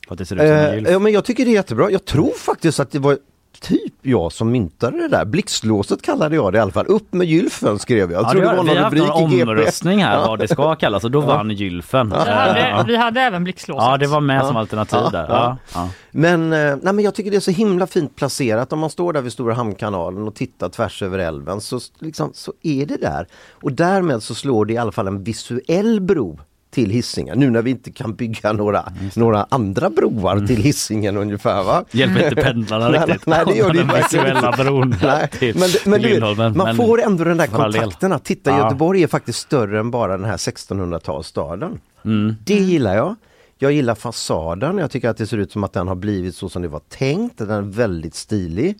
För 0.08 0.14
att 0.14 0.18
det 0.18 0.24
ser 0.26 0.36
ut 0.36 0.40
som 0.40 0.50
en 0.50 0.66
Eh, 0.68 0.74
gylf? 0.74 0.88
ja, 0.90 0.98
men 0.98 1.12
jag 1.12 1.24
tycker 1.24 1.44
det 1.44 1.50
är 1.50 1.54
jättebra. 1.54 1.90
Jag 1.90 2.04
tror 2.04 2.30
faktiskt 2.30 2.80
att 2.80 2.90
det 2.90 2.98
var 2.98 3.18
typ 3.60 3.92
jag 4.02 4.32
som 4.32 4.50
myntade 4.50 4.98
det 4.98 5.08
där. 5.08 5.24
Blixtlåset 5.24 6.02
kallade 6.02 6.36
jag 6.36 6.52
det 6.52 6.56
i 6.58 6.60
alla 6.60 6.72
fall. 6.72 6.86
Upp 6.86 7.12
med 7.12 7.26
gylfen 7.26 7.78
skrev 7.78 8.12
jag. 8.12 8.12
Jag 8.12 8.22
Ja, 8.26 8.30
tror 8.30 8.40
det 8.40 8.46
det 8.46 8.50
har, 8.50 8.56
var 8.56 8.64
vi 8.64 8.68
har 8.68 8.74
någon 8.76 8.84
haft 8.84 8.96
rubrik 8.96 9.42
en 9.42 9.48
omröstning 9.48 10.04
här 10.04 10.18
Ja. 10.20 10.26
vad 10.28 10.38
det 10.38 10.48
ska 10.48 10.74
kallas 10.80 11.04
och 11.04 11.10
då 11.10 11.20
Ja. 11.22 11.26
vann 11.26 11.50
gylfen. 11.50 12.08
Vi 12.10 12.14
Eh, 12.16 12.20
hade, 12.22 12.68
ja. 12.68 12.84
vi 12.86 12.96
hade 12.96 13.20
även 13.20 13.44
blixtlåset. 13.44 13.84
Ja 13.88 13.96
det 13.96 14.06
var 14.06 14.20
med 14.20 14.46
som 14.46 14.54
Ja. 14.54 14.60
alternativ 14.60 14.98
Ja, 15.02 15.10
där. 15.10 15.26
ja. 15.28 15.34
Ja. 15.34 15.56
Ja. 15.74 15.88
Men, 16.10 16.52
eh, 16.52 16.76
nej, 16.82 16.94
men 16.94 17.00
jag 17.04 17.14
tycker 17.14 17.30
det 17.30 17.36
är 17.36 17.40
så 17.40 17.50
himla 17.50 17.86
fint 17.86 18.16
placerat. 18.16 18.72
Om 18.72 18.78
man 18.78 18.90
står 18.90 19.12
där 19.12 19.20
vid 19.22 19.32
Stora 19.32 19.54
Hamnkanalen 19.54 20.28
och 20.28 20.34
tittar 20.34 20.68
tvärs 20.68 21.02
över 21.02 21.18
älven 21.18 21.60
så, 21.60 21.80
liksom, 21.98 22.30
så 22.34 22.52
är 22.62 22.86
det 22.86 22.96
där. 22.96 23.26
Och 23.62 23.72
därmed 23.72 24.22
så 24.22 24.34
slår 24.34 24.64
det 24.64 24.72
i 24.72 24.76
alla 24.78 24.92
fall 24.92 25.06
en 25.06 25.22
visuell 25.24 26.00
bro 26.00 26.38
till 26.70 26.90
Hisingen. 26.90 27.38
Nu 27.38 27.50
när 27.50 27.62
vi 27.62 27.70
inte 27.70 27.90
kan 27.90 28.14
bygga 28.14 28.52
några, 28.52 28.92
några 29.16 29.46
andra 29.50 29.90
broar 29.90 30.46
till 30.46 30.62
Hisingen 30.62 31.16
ungefär. 31.16 31.64
Va? 31.64 31.84
Hjälper 31.90 32.24
inte 32.24 32.42
pendlarna 32.42 32.88
Nej, 32.88 33.00
riktigt. 33.00 33.26
Nej, 33.26 33.44
det 33.46 33.54
gör 33.54 33.72
det 33.72 33.80
inte. 33.80 34.64
bron 34.64 34.94
Nej, 35.02 35.28
till 35.38 35.58
men, 35.58 35.68
men 35.84 36.02
Lindholmen, 36.02 36.56
man 36.56 36.66
men 36.66 36.76
får 36.76 37.02
ändå 37.02 37.24
den 37.24 37.36
där 37.36 37.46
kontakten 37.46 38.12
att 38.12 38.24
titta, 38.24 38.50
Ja. 38.50 38.58
Göteborg 38.64 39.02
är 39.02 39.06
faktiskt 39.06 39.38
större 39.38 39.80
än 39.80 39.90
bara 39.90 40.16
den 40.16 40.26
här 40.26 40.36
1600-talsstaden. 40.36 41.78
Mm. 42.04 42.36
Det 42.44 42.54
gillar 42.54 42.96
jag. 42.96 43.14
Jag 43.58 43.72
gillar 43.72 43.94
fasaden. 43.94 44.78
Jag 44.78 44.90
tycker 44.90 45.08
att 45.08 45.16
det 45.16 45.26
ser 45.26 45.36
ut 45.36 45.52
som 45.52 45.64
att 45.64 45.72
den 45.72 45.88
har 45.88 45.94
blivit 45.94 46.34
så 46.34 46.48
som 46.48 46.62
det 46.62 46.68
var 46.68 46.80
tänkt. 46.88 47.38
Den 47.38 47.50
är 47.50 47.60
väldigt 47.62 48.14
stilig. 48.14 48.78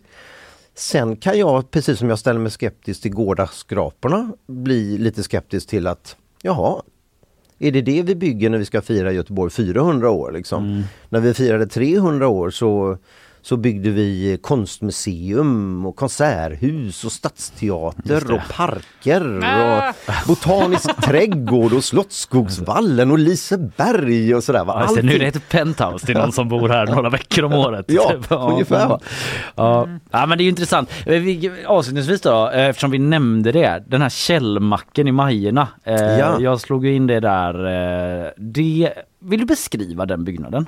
Sen 0.75 1.15
kan 1.15 1.39
jag, 1.39 1.71
precis 1.71 1.99
som 1.99 2.09
jag 2.09 2.19
ställer 2.19 2.39
mig 2.39 2.51
skeptisk 2.51 3.01
till 3.01 3.11
gårdaskraporna, 3.13 4.31
bli 4.47 4.97
lite 4.97 5.23
skeptisk 5.23 5.69
till 5.69 5.87
att 5.87 6.15
jaha, 6.41 6.81
är 7.59 7.71
det 7.71 7.81
det 7.81 8.01
vi 8.01 8.15
bygger 8.15 8.49
när 8.49 8.57
vi 8.57 8.65
ska 8.65 8.81
fira 8.81 9.11
Göteborg 9.11 9.51
400 9.51 10.09
år? 10.09 10.31
Liksom? 10.31 10.65
Mm. 10.65 10.83
När 11.09 11.19
vi 11.19 11.33
firade 11.33 11.67
300 11.67 12.27
år 12.27 12.49
så, 12.49 12.97
så 13.41 13.57
byggde 13.57 13.89
vi 13.89 14.37
konstmuseum 14.41 15.85
och 15.85 15.95
konserthus 15.95 17.03
och 17.05 17.11
stadsteater 17.11 18.33
och 18.33 18.39
parker 18.55 19.39
Ah. 19.43 19.89
och 19.89 19.95
botanisk 20.27 21.01
trädgård 21.01 21.73
och 21.73 21.83
Slottsskogsvallen 21.83 23.11
och 23.11 23.19
Liseberg 23.19 24.35
och 24.35 24.43
sådär. 24.43 24.65
va? 24.65 24.85
Ja, 24.87 24.95
det, 24.95 25.01
nu 25.01 25.13
är 25.15 25.19
det 25.19 25.25
Allting. 25.25 25.41
ett 25.41 25.49
penthouse 25.49 26.05
till 26.05 26.15
någon 26.17 26.31
som 26.31 26.49
bor 26.49 26.69
här 26.69 26.85
några 26.95 27.09
veckor 27.09 27.43
om 27.45 27.53
året. 27.53 27.85
Ja, 27.87 28.09
Typ. 28.11 28.25
ungefär, 28.31 28.87
va? 28.87 28.99
Ja. 29.55 29.87
ja 30.11 30.25
men 30.25 30.37
det 30.37 30.41
är 30.41 30.45
ju 30.45 30.49
intressant. 30.49 30.89
Eh, 31.05 31.19
Vi, 31.19 31.51
avslutningsvis 31.67 32.21
då, 32.21 32.49
eh, 32.49 32.65
eftersom 32.65 32.91
vi 32.91 32.99
nämnde 32.99 33.51
det, 33.51 33.83
den 33.87 34.01
här 34.01 34.09
källmacken 34.09 35.07
i 35.07 35.11
Majerna. 35.11 35.67
Eh, 35.83 35.95
Ja. 36.19 36.39
Jag 36.39 36.61
slog 36.61 36.87
in 36.87 37.07
det 37.07 37.19
där. 37.19 37.53
Eh, 38.25 38.31
det, 38.37 38.93
vill 39.19 39.39
du 39.39 39.45
beskriva 39.45 40.05
den 40.05 40.23
byggnaden? 40.23 40.65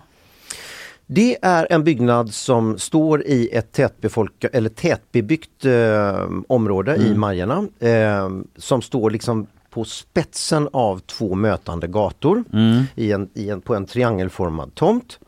Det 1.13 1.37
är 1.41 1.67
en 1.69 1.83
byggnad 1.83 2.33
som 2.33 2.77
står 2.77 3.23
i 3.27 3.49
ett 3.53 3.71
tätbefolka, 3.71 4.47
eller 4.47 4.69
tätbebyggt 4.69 5.65
eh, 5.65 6.27
område 6.47 6.95
i 6.95 7.05
Mm. 7.07 7.19
Majerna. 7.19 7.67
Eh, 7.79 8.29
som 8.57 8.81
står 8.81 9.09
liksom 9.11 9.47
på 9.69 9.83
spetsen 9.85 10.69
av 10.73 10.99
två 10.99 11.35
mötande 11.35 11.87
gator 11.87 12.43
Mm. 12.53 12.83
i 12.95 13.11
en, 13.11 13.29
i 13.33 13.49
en, 13.49 13.61
på 13.61 13.75
en 13.75 13.85
triangelformad 13.85 14.75
tomt. 14.75 15.19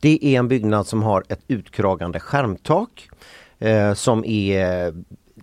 Det 0.00 0.18
är 0.24 0.38
en 0.38 0.48
byggnad 0.48 0.86
som 0.86 1.02
har 1.02 1.24
ett 1.28 1.40
utkragande 1.48 2.20
skärmtak 2.20 3.08
eh, 3.58 3.94
som 3.94 4.24
är 4.24 4.94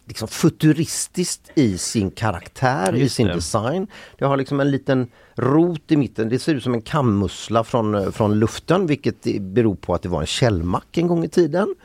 liksom 0.08 0.28
futuristiskt 0.28 1.52
i 1.56 1.78
sin 1.78 2.12
karaktär, 2.12 2.96
i 2.96 3.00
Just 3.00 3.16
sin 3.16 3.28
det. 3.28 3.34
design. 3.34 3.88
Det 4.18 4.26
har 4.26 4.38
liksom 4.38 4.60
en 4.60 4.72
liten 4.72 5.08
rot 5.36 5.92
i 5.92 5.98
mitten. 5.98 6.30
Det 6.30 6.40
ser 6.40 6.56
ut 6.56 6.64
som 6.64 6.74
en 6.74 6.82
kammussla 6.82 7.64
från, 7.64 7.96
eh, 7.96 8.12
från 8.12 8.40
luften 8.40 8.88
vilket 8.88 9.28
i- 9.28 9.40
beror 9.40 9.76
på 9.76 9.94
att 9.94 10.02
det 10.02 10.10
var 10.10 10.22
en 10.22 10.28
källmack 10.28 10.98
en 10.98 11.08
gång 11.08 11.24
i 11.24 11.30
tiden. 11.30 11.76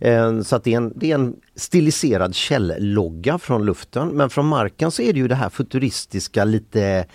Eh, 0.00 0.40
Så 0.40 0.56
att 0.56 0.64
det 0.64 0.72
är, 0.72 0.76
en, 0.76 0.92
det 0.96 1.10
är 1.10 1.14
en 1.14 1.36
stiliserad 1.56 2.34
källlogga 2.34 3.38
från 3.38 3.64
luften 3.64 4.08
men 4.08 4.30
från 4.30 4.46
marken 4.46 4.90
så 4.90 5.02
är 5.02 5.12
det 5.12 5.18
ju 5.18 5.28
det 5.28 5.34
här 5.34 5.48
futuristiska 5.48 6.44
lite 6.44 7.06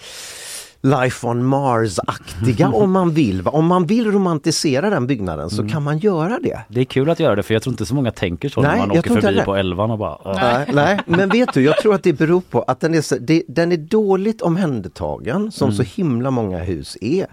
Life 0.82 1.28
on 1.28 1.46
Mars-aktiga 1.46 2.68
om 2.74 2.92
man 2.92 3.12
vill. 3.12 3.42
va? 3.42 3.52
Om 3.52 3.66
man 3.66 3.86
vill 3.86 4.12
romantisera 4.12 4.90
den 4.90 5.08
byggnaden 5.08 5.50
så 5.50 5.68
kan 5.68 5.84
man 5.84 5.98
göra 5.98 6.40
det. 6.44 6.60
Det 6.70 6.80
är 6.82 6.86
kul 6.86 7.10
att 7.10 7.20
göra 7.20 7.36
det 7.36 7.44
för 7.44 7.54
jag 7.54 7.64
tror 7.64 7.74
inte 7.74 7.86
så 7.86 7.96
många 7.96 8.12
tänker 8.12 8.50
så 8.50 8.62
Nej, 8.62 8.72
när 8.72 8.88
man 8.88 8.98
åker 8.98 9.10
förbi 9.10 9.26
heller. 9.26 9.46
på 9.46 9.56
elvan 9.56 9.92
och 9.92 9.98
bara... 9.98 10.34
Nej, 10.34 10.66
nej, 10.74 11.00
men 11.06 11.30
vet 11.30 11.54
du, 11.54 11.62
jag 11.64 11.78
tror 11.78 11.96
att 11.96 12.04
det 12.04 12.14
beror 12.14 12.42
på 12.42 12.62
att 12.62 12.80
den 12.80 12.94
är, 12.94 13.02
så, 13.02 13.16
det, 13.22 13.44
den 13.48 13.72
är 13.72 13.78
dåligt 13.78 14.42
omhändertagen 14.42 15.52
som 15.52 15.68
Mm. 15.68 15.78
så 15.78 15.84
himla 15.84 16.32
många 16.32 16.60
hus 16.60 16.98
är. 17.02 17.28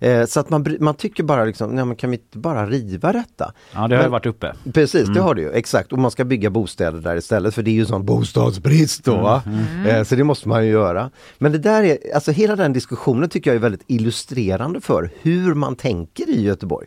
Eh, 0.00 0.24
så 0.26 0.40
att 0.40 0.50
man, 0.50 0.76
man 0.80 0.94
tycker 0.94 1.22
bara 1.22 1.44
liksom, 1.44 1.70
nej 1.70 1.84
men 1.84 1.96
kan 1.96 2.10
vi 2.10 2.16
inte 2.16 2.38
bara 2.38 2.66
riva 2.66 3.12
detta? 3.12 3.52
Ja 3.74 3.78
det 3.80 3.80
har 3.80 3.88
ju 3.90 3.96
Men- 3.96 4.10
varit 4.10 4.26
uppe. 4.26 4.52
Precis, 4.74 5.04
det 5.06 5.12
Mm. 5.12 5.22
har 5.22 5.34
det 5.34 5.40
ju. 5.40 5.50
Exakt. 5.52 5.92
Och 5.92 5.98
man 5.98 6.10
ska 6.10 6.24
bygga 6.24 6.50
bostäder 6.50 7.00
där 7.00 7.16
istället 7.16 7.54
för 7.54 7.62
det 7.62 7.70
är 7.70 7.74
ju 7.74 7.86
sån 7.86 8.04
bostadsbrist 8.04 9.04
då. 9.04 9.16
Va? 9.16 9.42
Mm. 9.46 9.86
Eh, 9.86 10.04
så 10.04 10.14
det 10.14 10.24
måste 10.24 10.48
man 10.48 10.64
ju 10.66 10.70
göra. 10.70 11.10
Men 11.38 11.52
det 11.52 11.58
där 11.58 11.82
är, 11.82 11.98
alltså 12.14 12.30
hela 12.32 12.56
den 12.56 12.72
diskussionen 12.72 13.28
tycker 13.28 13.50
jag 13.50 13.56
är 13.56 13.60
väldigt 13.60 13.84
illustrerande 13.86 14.80
för 14.80 15.10
hur 15.22 15.54
man 15.54 15.76
tänker 15.76 16.28
i 16.30 16.42
Göteborg. 16.42 16.86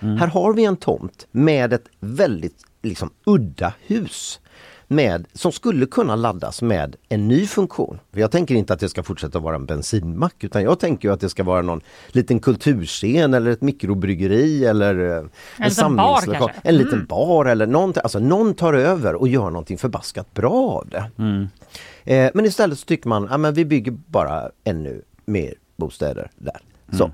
Mm. 0.00 0.16
Här 0.16 0.26
har 0.26 0.52
vi 0.54 0.64
en 0.64 0.76
tomt 0.76 1.26
med 1.30 1.72
ett 1.72 1.84
väldigt 2.00 2.56
liksom, 2.82 3.10
udda 3.26 3.72
hus. 3.86 4.40
Med, 4.94 5.26
som 5.32 5.52
skulle 5.52 5.86
kunna 5.86 6.16
laddas 6.16 6.62
med 6.62 6.96
en 7.08 7.28
ny 7.28 7.46
funktion. 7.46 7.98
För 8.12 8.20
Jag 8.20 8.30
tänker 8.30 8.54
inte 8.54 8.72
att 8.72 8.80
det 8.80 8.88
ska 8.88 9.02
fortsätta 9.02 9.38
vara 9.38 9.54
en 9.54 9.66
bensinmack 9.66 10.44
utan 10.44 10.62
jag 10.62 10.78
tänker 10.80 11.08
ju 11.08 11.14
att 11.14 11.20
det 11.20 11.28
ska 11.28 11.42
vara 11.42 11.62
någon 11.62 11.80
liten 12.08 12.40
kulturscen 12.40 13.34
eller 13.34 13.50
ett 13.50 13.60
mikrobryggeri 13.62 14.64
eller 14.64 15.10
eh, 15.10 15.16
en, 15.16 15.68
liten 15.68 15.96
bar 15.96 16.20
samlingslokal. 16.20 16.50
En 16.64 16.76
liten 16.76 16.92
Mm. 16.92 17.06
bar 17.06 17.44
eller 17.46 17.66
någonting. 17.66 18.00
Alltså 18.02 18.18
någon 18.18 18.54
tar 18.54 18.74
över 18.74 19.14
och 19.14 19.28
gör 19.28 19.50
någonting 19.50 19.78
förbaskat 19.78 20.34
bra 20.34 20.52
av 20.52 20.88
det. 20.88 21.10
Mm. 21.18 21.46
Eh, 22.04 22.30
men 22.34 22.44
istället 22.46 22.78
så 22.78 22.84
tycker 22.86 23.08
man, 23.08 23.28
ja 23.30 23.36
men 23.38 23.54
vi 23.54 23.64
bygger 23.64 23.92
bara 24.06 24.50
ännu 24.64 25.02
mer 25.24 25.54
bostäder 25.76 26.30
där. 26.36 26.56
Så, 26.98 27.10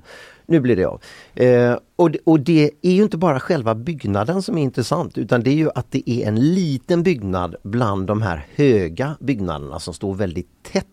nu 0.49 0.59
blir 0.59 0.75
det 0.75 0.85
av. 0.85 1.01
Eh, 1.35 1.77
och, 1.95 2.11
det- 2.11 2.19
och 2.23 2.39
det 2.39 2.71
är 2.81 2.91
ju 2.91 3.03
inte 3.03 3.17
bara 3.17 3.39
själva 3.39 3.75
byggnaden 3.75 4.41
som 4.41 4.57
är 4.57 4.61
intressant 4.61 5.17
utan 5.17 5.43
det 5.43 5.49
är 5.49 5.55
ju 5.55 5.69
att 5.75 5.91
det 5.91 6.09
är 6.09 6.27
en 6.27 6.53
liten 6.53 7.03
byggnad 7.03 7.55
bland 7.63 8.07
de 8.07 8.21
här 8.21 8.45
höga 8.55 9.15
byggnaderna 9.19 9.79
som 9.79 9.93
står 9.93 10.13
väldigt 10.13 10.49
tätt. 10.71 10.85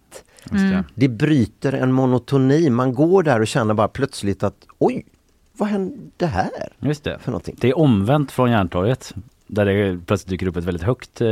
Det. 0.50 0.84
Det 0.94 1.08
bryter 1.08 1.72
en 1.72 1.92
monotoni. 1.92 2.70
Man 2.70 2.94
går 2.94 3.22
där 3.22 3.40
och 3.40 3.46
känner 3.46 3.74
bara 3.74 3.88
plötsligt 3.88 4.42
att 4.42 4.54
oj, 4.78 5.06
vad 5.52 5.68
hände 5.68 6.26
här? 6.26 6.50
Just 6.80 7.04
det. 7.04 7.18
För 7.18 7.30
någonting. 7.30 7.56
Det 7.60 7.68
är 7.68 7.78
omvänt 7.78 8.32
från 8.32 8.50
Järntorget. 8.50 9.14
Där 9.48 9.64
det 9.66 9.98
plötsligt 10.06 10.30
dyker 10.30 10.46
upp 10.46 10.56
ett 10.56 10.64
väldigt 10.64 10.82
högt 10.82 11.20
eh, 11.20 11.26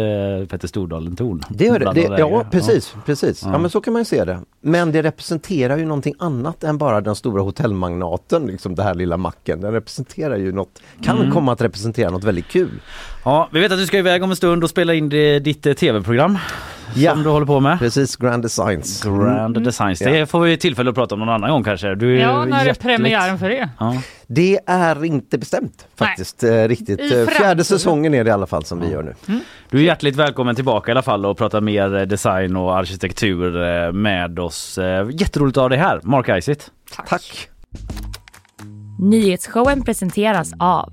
Petter 0.49 0.69
Stordalen-torn. 0.69 1.41
Det 1.51 1.65
gör 1.65 1.79
det. 1.79 1.93
Det 1.95 2.01
ja, 2.01 2.09
läger. 2.11 2.51
precis. 2.51 2.95
precis. 3.07 3.43
Ja. 3.43 3.53
Ja. 3.53 3.59
men 3.59 3.71
så 3.71 3.81
kan 3.81 3.93
man 3.93 4.01
ju 4.01 4.05
se 4.05 4.25
det. 4.25 4.39
Men 4.61 4.93
det 4.93 5.03
representerar 5.03 5.77
ju 5.77 5.85
någonting 5.85 6.15
annat 6.19 6.65
än 6.65 6.79
bara 6.79 7.01
den 7.01 7.15
stora 7.17 7.43
hotellmagnaten, 7.43 8.47
liksom 8.47 8.75
det 8.75 8.83
här 8.83 8.95
lilla 8.95 9.17
macken. 9.17 9.61
Den 9.61 9.73
representerar 9.73 10.37
ju 10.37 10.53
något, 10.53 10.83
kan 11.03 11.19
Mm. 11.19 11.31
komma 11.33 11.53
att 11.53 11.61
representera 11.61 12.11
något 12.11 12.25
väldigt 12.25 12.49
kul. 12.49 12.81
Ja, 13.25 13.49
vi 13.53 13.61
vet 13.61 13.73
att 13.73 13.79
du 13.79 13.87
ska 13.87 13.99
iväg 13.99 14.23
om 14.23 14.31
en 14.31 14.37
stund 14.37 14.65
och 14.65 14.71
spela 14.71 14.95
in 14.95 15.09
det, 15.09 15.39
ditt 15.39 15.67
eh, 15.67 15.73
tv-program 15.73 16.39
Ja. 16.95 17.13
som 17.13 17.23
du 17.23 17.29
håller 17.29 17.47
på 17.47 17.61
med. 17.61 17.79
Precis, 17.79 18.17
Grand 18.17 18.43
Designs. 18.43 19.03
Grand 19.03 19.57
Mm. 19.57 19.63
Designs. 19.65 20.01
Ja. 20.01 20.11
Det 20.11 20.27
får 20.27 20.41
vi 20.41 20.57
tillfälle 20.57 20.91
att 20.91 20.97
prata 20.97 21.15
om 21.15 21.19
någon 21.19 21.29
annan 21.29 21.51
gång 21.51 21.65
kanske. 21.65 21.95
Du 21.95 22.17
är 22.17 22.23
Ja, 22.23 22.45
när 22.45 22.61
är 22.61 22.65
hjärtligt- 22.67 22.83
premiären 22.83 23.39
för 23.39 23.49
det? 23.49 23.69
Ja. 23.79 23.95
Det 24.27 24.59
är 24.67 25.05
inte 25.05 25.39
bestämt 25.39 25.87
faktiskt. 25.97 26.45
Eh, 26.45 26.69
riktigt. 26.69 27.01
Eh, 27.13 27.27
Fjärde 27.27 27.65
säsongen 27.65 28.15
är 28.15 28.25
det 28.25 28.29
i 28.29 28.33
alla 28.33 28.47
fall 28.47 28.65
som 28.65 28.81
vi 28.81 28.91
gör 28.91 29.03
nu. 29.03 29.15
Du 29.71 29.79
är 29.79 29.83
hjärtligt 29.83 30.17
välkommen 30.17 30.55
tillbaka 30.55 30.91
i 30.91 30.93
alla 30.93 31.03
fall 31.03 31.27
och 31.27 31.39
prata 31.39 31.61
mer 31.61 32.07
design 32.07 32.57
och 32.57 32.77
arkitektur 32.79 33.93
med 33.93 34.39
oss. 34.39 34.79
Jätteroligt 35.13 35.57
att 35.57 35.63
ha 35.63 35.69
dig 35.69 35.79
här, 35.79 36.01
Mark 36.03 36.29
Isitt. 36.29 36.71
Tack. 37.09 37.49
Nyhetsshowen 38.99 39.83
presenteras 39.85 40.53
av 40.59 40.93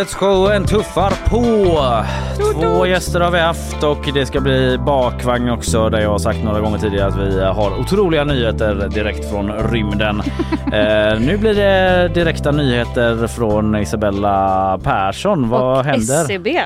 Nyhetsshowen 0.00 0.66
tuffar 0.66 1.12
på. 1.30 2.04
Två 2.52 2.86
gäster 2.86 3.20
har 3.20 3.30
vi 3.30 3.38
haft 3.38 3.82
och 3.82 4.08
det 4.14 4.26
ska 4.26 4.40
bli 4.40 4.78
bakvagn 4.78 5.50
också 5.50 5.88
där 5.88 6.00
jag 6.00 6.10
har 6.10 6.18
sagt 6.18 6.44
några 6.44 6.60
gånger 6.60 6.78
tidigare 6.78 7.08
att 7.08 7.18
vi 7.18 7.44
har 7.44 7.80
otroliga 7.80 8.24
nyheter 8.24 8.88
direkt 8.88 9.30
från 9.30 9.52
rymden. 9.52 10.20
eh, 10.72 11.20
nu 11.20 11.36
blir 11.36 11.54
det 11.54 12.08
direkta 12.14 12.50
nyheter 12.50 13.26
från 13.26 13.76
Isabella 13.76 14.78
Persson. 14.82 15.48
Vad 15.48 15.78
och 15.78 15.84
händer? 15.84 16.24
SCB. 16.24 16.62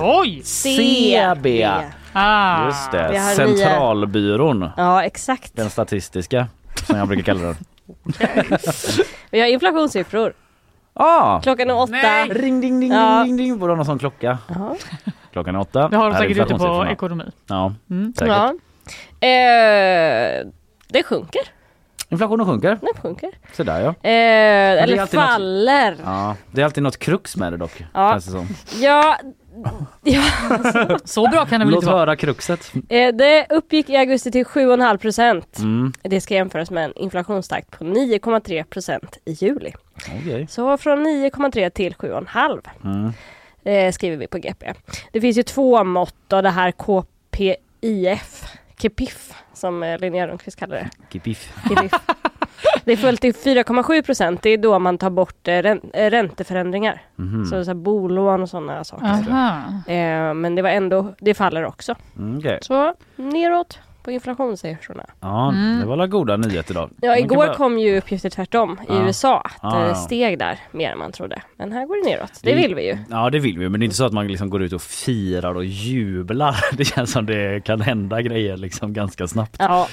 Oj! 0.00 0.42
CB. 0.44 1.68
Ah. 2.12 2.66
Just 2.66 2.92
det, 2.92 3.20
Centralbyrån. 3.36 4.70
Ja, 4.76 5.04
exakt. 5.04 5.56
Den 5.56 5.70
statistiska 5.70 6.46
som 6.86 6.98
jag 6.98 7.08
brukar 7.08 7.22
kalla 7.22 7.40
den. 7.40 7.56
Vi 9.30 9.40
har 9.40 9.48
inflationssiffror. 9.48 10.32
Ah! 11.00 11.40
Klockan 11.42 11.70
är 11.70 11.76
åtta. 11.80 12.24
Ring 12.30 12.60
ding 12.60 12.80
ding 12.80 12.92
Ja. 12.92 13.22
ding 13.24 13.36
ding. 13.36 13.58
Borde 13.58 13.72
ha 13.72 13.76
någon 13.76 13.86
sån 13.86 13.98
klocka. 13.98 14.38
Ja. 14.48 14.76
Klockan 15.32 15.54
är 15.56 15.60
åtta. 15.60 15.88
Det 15.88 15.96
har 15.96 16.10
de 16.10 16.16
säkert 16.18 16.36
ute 16.38 16.54
på 16.54 16.86
ekonomi. 16.90 17.24
Ja, 17.46 17.74
Mm. 17.90 18.12
säkert. 18.18 18.28
Ja. 18.36 18.54
Eh, 19.28 20.46
det 20.88 21.02
sjunker. 21.02 21.40
Inflationen 22.08 22.46
sjunker. 22.46 22.68
Den 22.80 23.02
sjunker. 23.02 23.30
Sådär 23.52 23.80
ja. 23.80 23.88
Eh, 23.88 24.82
eller 24.82 24.98
alltid 25.00 25.18
något- 25.20 25.28
faller. 25.28 25.96
ja. 26.04 26.34
Det 26.52 26.60
är 26.60 26.64
alltid 26.64 26.82
något 26.82 26.98
krux 26.98 27.36
med 27.36 27.52
det 27.52 27.56
dock. 27.56 27.84
Ja. 27.94 28.10
känns 28.12 28.24
det 28.24 28.30
som. 28.30 28.46
Ja, 28.82 29.16
ja. 30.02 30.22
Så 31.04 31.28
bra 31.30 31.46
kan 31.46 31.60
det 31.60 31.66
väl 31.66 31.74
Låt 31.74 31.82
inte 31.82 31.92
vara? 31.92 31.98
höra 32.00 32.16
kruxet. 32.16 32.72
Eh, 32.88 33.14
det 33.14 33.46
uppgick 33.50 33.90
i 33.90 33.96
augusti 33.96 34.30
till 34.30 34.44
7,5 34.44 34.96
procent. 34.98 35.58
Mm. 35.58 35.92
Det 36.02 36.20
ska 36.20 36.34
jämföras 36.34 36.70
med 36.70 36.84
en 36.84 36.92
inflationstakt 36.98 37.70
på 37.78 37.84
9,3 37.84 38.64
procent 38.64 39.18
i 39.24 39.32
juli. 39.32 39.72
Okej. 40.18 40.46
Så 40.50 40.76
från 40.78 41.06
9,3 41.06 41.70
till 41.70 41.94
7,5 41.94 42.60
Mm. 42.84 43.12
eh, 43.64 43.92
skriver 43.92 44.16
vi 44.16 44.26
på 44.26 44.38
GP. 44.38 44.72
Det 45.12 45.20
finns 45.20 45.38
ju 45.38 45.42
två 45.42 45.84
mått 45.84 46.32
av 46.32 46.42
det 46.42 46.50
här 46.50 46.70
KPIF, 46.72 48.44
KPIF 48.82 49.32
som 49.54 49.82
eh, 49.82 49.98
Linnea 49.98 50.28
Rönnqvist 50.28 50.58
kallar 50.58 50.76
det. 50.76 50.88
Kipiff. 51.12 51.52
KPIF. 51.68 51.92
Det 52.88 52.92
är 52.92 52.96
följt 52.96 53.20
till 53.20 53.32
4,7 53.34 54.02
procent. 54.02 54.42
Det 54.42 54.50
är 54.50 54.58
då 54.58 54.78
man 54.78 54.98
tar 54.98 55.10
bort 55.10 55.48
eh, 55.48 55.54
eh, 55.58 56.10
ränteförändringar. 56.10 57.02
Mhm. 57.16 57.44
Så, 57.44 57.64
så 57.64 57.70
här, 57.70 57.74
bolån 57.74 58.42
och 58.42 58.48
sådana 58.48 58.84
saker. 58.84 59.04
Aha. 59.06 59.62
Eh, 59.86 60.34
men 60.34 60.54
det 60.54 60.62
var 60.62 60.70
ändå, 60.70 61.14
det 61.20 61.34
faller 61.34 61.64
också. 61.64 61.94
Mm, 62.18 62.38
okej. 62.38 62.58
Så 62.62 62.94
neråt 63.16 63.78
på 64.02 64.10
inflationssiffrorna. 64.10 65.04
Ja, 65.20 65.48
Mm. 65.52 65.80
det 65.80 65.86
var 65.86 65.92
alla 65.92 66.06
goda 66.06 66.36
nyheter 66.36 66.70
idag. 66.74 66.90
Ja, 67.00 67.08
Man 67.08 67.18
igår 67.18 67.36
bara- 67.36 67.54
kom 67.54 67.78
ju 67.78 67.98
uppgifter 67.98 68.30
tvärtom 68.30 68.72
i 68.82 68.92
Ja. 68.92 69.06
USA. 69.06 69.40
Att 69.40 69.52
Ja, 69.62 69.78
det 69.78 69.88
ja. 69.88 69.94
steg 69.94 70.38
där 70.38 70.58
mer 70.72 70.90
än 70.92 70.98
man 70.98 71.12
trodde. 71.12 71.42
Men 71.56 71.72
här 71.72 71.86
går 71.86 72.04
det 72.04 72.10
neråt. 72.10 72.32
Det 72.42 72.50
Det- 72.50 72.56
vill 72.56 72.74
vi 72.74 72.86
ju. 72.86 72.98
Ja 73.10 73.30
det 73.30 73.38
vill 73.38 73.58
vi 73.58 73.68
men 73.68 73.80
det 73.80 73.84
är 73.84 73.86
inte 73.86 73.96
så 73.96 74.04
att 74.06 74.12
man 74.12 74.26
liksom 74.26 74.50
går 74.50 74.62
ut 74.62 74.72
och 74.72 74.82
firar 74.82 75.54
och 75.54 75.64
jublar. 75.64 76.56
Det 76.76 76.84
känns 76.84 77.12
som 77.12 77.26
det 77.26 77.64
kan 77.64 77.80
hända 77.80 78.22
grejer 78.22 78.56
liksom 78.56 78.92
ganska 78.92 79.26
snabbt. 79.28 79.56
Ja. 79.58 79.88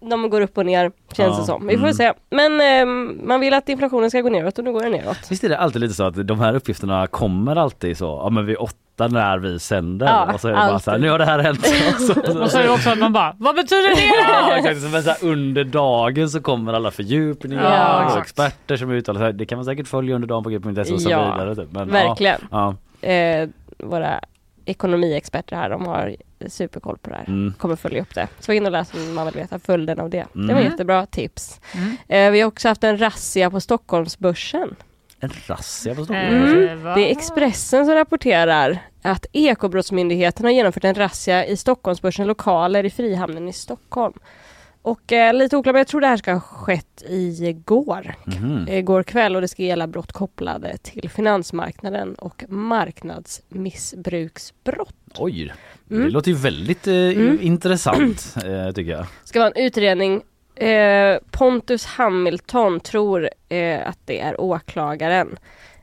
De 0.00 0.30
går 0.30 0.40
upp 0.40 0.58
och 0.58 0.66
ner 0.66 0.92
känns 1.12 1.34
Ja, 1.34 1.40
det 1.40 1.46
som. 1.46 1.66
Vi 1.66 1.74
får 1.74 1.82
mm. 1.82 1.94
se. 1.94 2.12
Men 2.30 2.60
ehm, 2.60 3.20
man 3.24 3.40
vill 3.40 3.54
att 3.54 3.68
inflationen 3.68 4.10
ska 4.10 4.20
gå 4.20 4.28
neråt 4.28 4.58
och 4.58 4.64
nu 4.64 4.72
går 4.72 4.82
den 4.82 4.92
neråt. 4.92 5.18
Visst 5.30 5.44
är 5.44 5.48
det 5.48 5.58
alltid 5.58 5.80
lite 5.80 5.94
så 5.94 6.04
att 6.04 6.26
de 6.26 6.40
här 6.40 6.54
uppgifterna 6.54 7.06
kommer 7.06 7.56
alltid 7.56 7.98
så, 7.98 8.04
ja 8.04 8.30
men 8.30 8.46
vid 8.46 8.56
åtta 8.56 9.08
när 9.08 9.38
vi 9.38 9.58
sänder 9.58 10.06
Ja, 10.06 10.32
och 10.34 10.40
så 10.40 10.48
är 10.48 10.52
det 10.52 10.58
bara 10.58 10.78
så 10.78 10.90
här, 10.90 10.98
nu 10.98 11.10
har 11.10 11.18
det 11.18 11.24
här 11.24 11.38
hänt. 11.38 11.58
och 11.94 12.00
så, 12.00 12.42
Och 12.42 12.50
så 12.50 12.58
är 12.58 12.62
det 12.62 12.70
också 12.70 12.90
att 12.90 12.98
man 12.98 13.12
bara, 13.12 13.34
vad 13.38 13.54
betyder 13.54 13.96
det? 13.96 14.02
Ja 14.28 14.56
exakt, 14.56 14.92
men 14.92 15.02
så 15.02 15.10
här, 15.10 15.18
under 15.22 15.64
dagen 15.64 16.30
så 16.30 16.40
kommer 16.40 16.72
alla 16.72 16.90
fördjupningar 16.90 17.64
Ja, 17.64 18.12
och 18.12 18.18
experter 18.18 18.76
som 18.76 18.90
uttalar 18.90 19.20
sig. 19.20 19.32
Det 19.32 19.46
kan 19.46 19.58
man 19.58 19.64
säkert 19.64 19.88
följa 19.88 20.14
under 20.14 20.28
dagen 20.28 20.44
på 20.44 20.50
g.se 20.50 20.92
och 20.92 21.00
så 21.00 21.10
Ja, 21.10 21.32
vidare. 21.32 21.54
Typ. 21.54 21.72
Men, 21.72 21.88
verkligen. 21.88 22.40
Ja, 22.50 22.74
ja. 23.00 23.08
Eh, 23.08 23.48
våra 23.78 24.20
ekonomiexperter 24.68 25.56
här, 25.56 25.70
de 25.70 25.86
har 25.86 26.16
superkoll 26.48 26.98
på 26.98 27.10
det 27.10 27.16
här. 27.16 27.24
Mm. 27.28 27.52
Kommer 27.58 27.76
följa 27.76 28.02
upp 28.02 28.14
det. 28.14 28.28
Så 28.40 28.52
in 28.52 28.66
och 28.66 28.72
läs 28.72 28.94
om 28.94 29.14
man 29.14 29.24
vill 29.26 29.34
veta 29.34 29.58
följden 29.58 30.00
av 30.00 30.10
det. 30.10 30.26
Det 30.32 30.38
var 30.54 30.60
Mm. 30.60 30.64
jättebra 30.64 31.06
tips. 31.06 31.60
Mm. 31.74 31.96
Eh, 32.08 32.30
vi 32.32 32.40
har 32.40 32.48
också 32.48 32.68
haft 32.68 32.84
en 32.84 32.98
razzia 33.00 33.50
på 33.50 33.60
Stockholmsbörsen. 33.60 34.76
En 35.20 35.30
razzia 35.46 35.94
på 35.94 36.04
Stockholm. 36.04 36.42
Eh, 36.44 36.72
Mm. 36.72 36.82
Det 36.94 37.08
är 37.08 37.10
Expressen 37.10 37.86
som 37.86 37.94
rapporterar 37.94 38.78
att 39.02 39.26
Ekobrottsmyndigheten 39.32 40.44
har 40.44 40.52
genomfört 40.52 40.84
en 40.84 40.94
razzia 40.94 41.46
i 41.46 41.56
Stockholmsbörsen 41.56 42.26
lokaler 42.26 42.84
i 42.84 42.90
Frihamnen 42.90 43.48
i 43.48 43.52
Stockholm. 43.52 44.14
Och 44.82 45.12
eh, 45.12 45.34
lite 45.34 45.56
oklart, 45.56 45.72
men 45.74 45.80
jag 45.80 45.86
tror 45.88 46.00
det 46.00 46.06
här 46.06 46.16
ska 46.16 46.32
ha 46.32 46.40
skett 46.40 47.02
igår. 47.08 48.14
Mhm. 48.24 48.68
Igår 48.68 49.02
kväll 49.02 49.34
och 49.36 49.40
det 49.42 49.48
ska 49.48 49.62
gälla 49.62 49.86
brott 49.86 50.12
kopplade 50.12 50.76
till 50.78 51.10
finansmarknaden 51.10 52.14
och 52.14 52.44
marknadsmissbruksbrott. 52.48 54.94
Oj, 55.18 55.52
Mm. 55.90 56.04
det 56.04 56.10
låter 56.10 56.30
ju 56.30 56.36
väldigt 56.36 56.86
eh, 56.86 56.94
Mm. 56.94 57.38
intressant 57.40 58.34
eh, 58.44 58.70
tycker 58.74 58.92
jag. 58.92 59.06
ska 59.24 59.38
vara 59.38 59.50
en 59.56 59.62
utredning. 59.64 60.22
Eh, 60.54 61.18
Pontus 61.30 61.86
Hamilton 61.86 62.80
tror 62.80 63.30
eh, 63.48 63.88
att 63.88 63.98
det 64.04 64.20
är 64.20 64.40
åklagaren. 64.40 65.38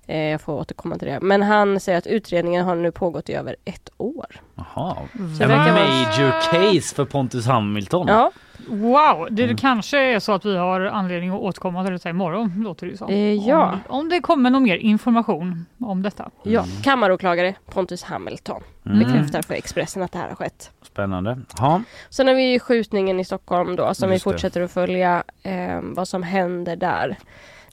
Eh, 0.08 0.20
jag 0.20 0.42
får 0.42 0.54
återkomma 0.54 0.98
till 0.98 1.08
det. 1.08 1.20
Men 1.22 1.44
han 1.44 1.80
säger 1.80 1.98
att 1.98 2.08
utredningen 2.08 2.66
har 2.66 2.76
nu 2.76 2.92
pågått 2.92 3.30
i 3.30 3.34
över 3.34 3.56
ett 3.66 3.90
år. 3.98 4.42
Jaha. 4.56 4.98
En 5.42 5.50
major 5.50 6.32
case 6.52 6.96
för 6.96 7.06
Pontus 7.06 7.46
Hamilton. 7.46 8.08
Ja, 8.08 8.32
Wow, 8.68 9.28
det 9.32 9.44
Mm. 9.44 9.58
kanske 9.58 10.00
är 10.00 10.20
så 10.20 10.32
att 10.32 10.46
vi 10.46 10.58
har 10.58 10.82
anledning 10.82 11.30
att 11.30 11.40
återkomma 11.42 11.84
till 11.84 11.94
detta 11.94 12.10
imorgon, 12.10 12.54
låter 12.64 12.86
det 12.86 12.92
ju 12.92 12.98
som. 12.98 13.10
Eh, 13.10 13.34
ja. 13.48 13.72
Om, 13.88 14.00
om 14.00 14.10
det 14.10 14.20
kommer 14.22 14.50
någon 14.50 14.64
mer 14.64 14.78
information 14.78 15.66
om 15.80 16.02
detta. 16.02 16.30
ja. 16.44 16.66
kammaråklagare 16.84 17.56
Pontus 17.72 18.04
Hamilton 18.04 18.62
Mm. 18.86 19.00
bekräftar 19.00 19.42
för 19.42 19.54
Expressen 19.54 20.04
att 20.04 20.12
det 20.12 20.18
här 20.20 20.28
har 20.30 20.36
skett. 20.36 20.72
Spännande. 20.82 21.40
Ja. 21.58 21.82
Sen 22.10 22.28
har 22.28 22.34
vi 22.36 22.52
ju 22.52 22.60
skjutningen 22.60 23.20
i 23.20 23.26
Stockholm 23.26 23.76
då 23.76 23.94
som 23.94 24.10
vi 24.10 24.16
Just 24.16 24.26
det. 24.26 24.32
fortsätter 24.32 24.62
att 24.62 24.72
följa 24.72 25.24
eh, 25.44 25.80
vad 25.82 26.08
som 26.08 26.24
händer 26.24 26.76
där. 26.76 27.18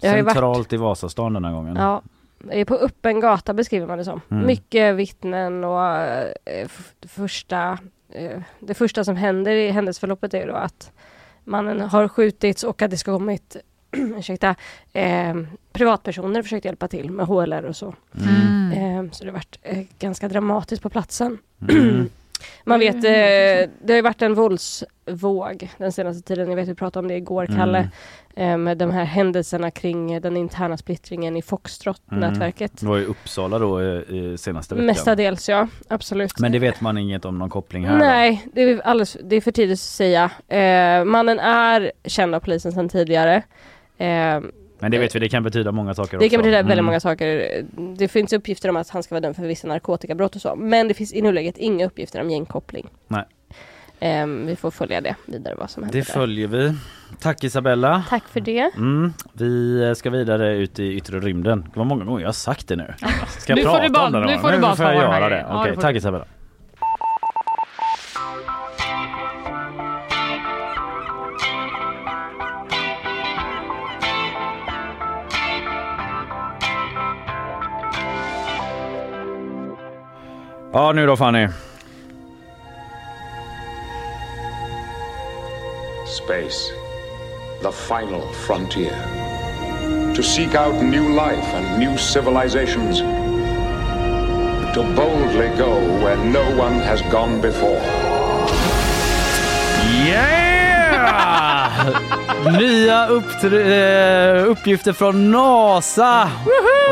Det 0.01 0.09
har 0.09 0.17
ju 0.17 0.23
varit 0.23 0.33
Centralt 0.35 0.73
i 0.73 0.77
Vasastan 0.77 1.33
den 1.33 1.45
här 1.45 1.53
gången. 1.53 1.77
Ja, 1.77 2.03
på 2.67 2.75
öppen 2.75 3.21
gata 3.21 3.55
beskriver 3.55 3.87
man 3.87 3.99
det 3.99 4.05
som. 4.05 4.21
Mm. 4.31 4.47
Mycket 4.47 4.95
vittnen 4.97 5.65
och 5.65 5.87
eh, 5.97 6.69
första, 7.09 7.79
det 8.61 8.75
första 8.75 9.05
som 9.05 9.17
händer 9.17 9.53
i 9.53 9.71
händelseförloppet 9.71 10.35
är 10.35 10.47
då 10.47 10.55
att 10.55 10.93
mannen 11.45 11.81
har 11.81 12.09
skjutits 12.09 12.65
och 12.65 12.83
att 12.83 12.91
det 12.91 12.97
ska 12.97 13.13
kommit 13.13 13.57
ursäkta, 13.93 14.55
eh, 14.93 15.37
privatpersoner 15.73 16.43
försökt 16.43 16.65
hjälpa 16.65 16.89
till 16.89 17.11
med 17.11 17.27
HLR 17.27 17.65
och 17.65 17.77
så. 17.77 17.95
Mm. 18.21 18.73
Eh, 18.73 19.13
så 19.13 19.25
det 19.25 19.31
har 19.31 19.35
varit 19.35 19.59
eh, 19.63 19.85
ganska 19.99 20.29
dramatiskt 20.29 20.83
på 20.83 20.89
platsen. 20.89 21.39
Mm. 21.69 22.11
Man 22.65 22.81
vet, 22.81 22.95
eh, 22.95 23.71
det 23.83 23.89
har 23.89 23.95
ju 23.95 24.03
varit 24.03 24.23
en 24.23 24.35
våldsvåg 24.35 25.69
den 25.79 25.93
senaste 25.93 26.23
tiden. 26.23 26.49
Jag 26.49 26.57
vet 26.57 26.69
vi 26.69 26.75
pratade 26.75 27.05
om 27.05 27.09
det 27.09 27.17
igår, 27.17 27.47
Kalle. 27.47 27.89
Eh, 28.37 28.57
med 28.57 28.79
de 28.79 28.91
här 28.91 29.05
händelserna 29.05 29.71
kring 29.71 30.21
den 30.21 30.37
interna 30.37 30.77
splittringen 30.77 31.37
i 31.37 31.43
Foxtrot-nätverket. 31.43 32.81
Det 32.81 32.87
var 32.87 32.99
i 32.99 33.05
Uppsala 33.05 33.59
då 33.59 33.83
i, 33.83 34.05
i 34.09 34.39
senaste 34.39 34.75
veckan. 34.75 34.87
Mestadels 34.87 35.49
ja, 35.49 35.69
absolut. 35.89 36.39
Men 36.39 36.53
det 36.53 36.59
vet 36.59 36.81
man 36.81 36.99
inget 36.99 37.25
om 37.25 37.39
någon 37.39 37.51
koppling 37.51 37.87
här? 37.87 37.93
då? 37.93 37.99
Nej, 37.99 38.47
det 38.53 38.63
är, 38.63 38.81
alldeles, 38.81 39.17
det 39.25 39.37
är 39.37 39.41
för 39.41 39.53
tidigt 39.53 39.75
att 39.75 39.81
säga. 39.81 40.31
Eh, 40.49 41.05
mannen 41.05 41.39
är 41.39 41.93
känd 42.05 42.35
av 42.35 42.41
polisen 42.41 42.73
sedan 42.73 42.89
tidigare. 42.89 43.43
Eh, 44.83 44.85
Men 44.85 44.91
det 44.91 44.99
vet 44.99 45.15
vi, 45.15 45.19
det 45.21 45.29
kan 45.29 45.43
betyda 45.43 45.73
många 45.73 45.95
saker 45.95 46.11
det 46.19 46.25
också. 46.27 46.31
kan 46.31 46.39
betyda 46.41 46.57
väldigt 46.57 46.73
Mm. 46.73 46.85
många 46.85 47.01
saker. 47.01 47.65
Det 47.99 48.09
finns 48.09 48.33
uppgifter 48.33 48.69
om 48.69 48.77
att 48.77 48.89
han 48.91 49.03
ska 49.03 49.15
vara 49.15 49.21
dömd 49.21 49.37
för 49.37 49.43
vissa 49.43 49.69
narkotikabrott 49.69 50.37
och 50.37 50.43
så. 50.43 50.55
Men 50.57 50.89
det 50.89 50.95
finns 50.95 51.13
i 51.15 51.23
nuläget 51.23 51.59
inga 51.59 51.87
uppgifter 51.87 52.21
om 52.21 52.31
gängkoppling. 52.31 52.87
Nej. 53.09 53.25
Eh, 54.01 54.27
vi 54.27 54.57
får 54.57 54.71
följa 54.71 55.01
det 55.01 55.15
vidare 55.27 55.55
vad 55.55 55.71
som 55.71 55.83
händer 55.83 55.99
Det 55.99 56.07
där. 56.07 56.13
följer 56.13 56.49
vi. 56.49 56.75
Tack 57.21 57.45
Isabella. 57.45 58.05
Tack 58.09 58.29
för 58.29 58.41
det. 58.41 58.71
Mm, 58.77 59.13
vi 59.33 59.93
ska 59.97 60.11
vidare 60.11 60.57
ut 60.57 60.79
i 60.79 60.93
yttre 60.97 61.21
rymden. 61.21 61.61
Det 61.73 61.79
var 61.79 61.85
många 61.85 62.05
gånger 62.05 62.21
jag 62.21 62.29
har 62.29 62.33
sagt 62.33 62.69
det 62.69 62.77
nu. 62.77 62.95
Ska 63.39 63.53
jag 63.53 63.57
Nu 63.57 63.63
får 63.63 63.71
prata 63.71 63.83
du 63.83 63.89
bara- 63.93 64.07
om 64.07 64.13
det 64.13 64.21
nu 64.21 64.39
får 64.39 64.53
du 64.53 64.59
bara 64.59 64.77
får 64.77 64.87
jag 64.87 64.95
göra 64.95 65.29
det. 65.29 65.47
Ja, 65.49 65.61
Okej, 65.61 65.71
det 65.71 65.75
får 65.75 65.83
tack. 65.83 65.97
Isabella. 65.97 66.25
Ja, 80.73 80.93
nu 80.93 81.07
då 81.07 81.17
Fanny. 81.17 81.49
Space, 86.07 86.73
the 87.63 87.73
final 87.73 88.23
frontier. 88.47 88.93
To 90.17 90.23
seek 90.23 90.55
out 90.55 90.83
new 90.83 91.09
life 91.09 91.57
and 91.57 91.79
new 91.79 91.97
civilizations. 91.99 92.99
To 94.75 94.83
boldly 94.97 95.49
go 95.59 95.75
where 96.05 96.17
no 96.17 96.63
one 96.65 96.81
has 96.81 97.03
gone 97.11 97.41
before. 97.41 97.81
Yeah! 100.07 100.73
Nya 102.59 103.09
upptr- 103.09 103.73
eh, 103.73 104.45
uppgifter 104.51 104.93
från 104.93 105.31
NASA. 105.31 106.31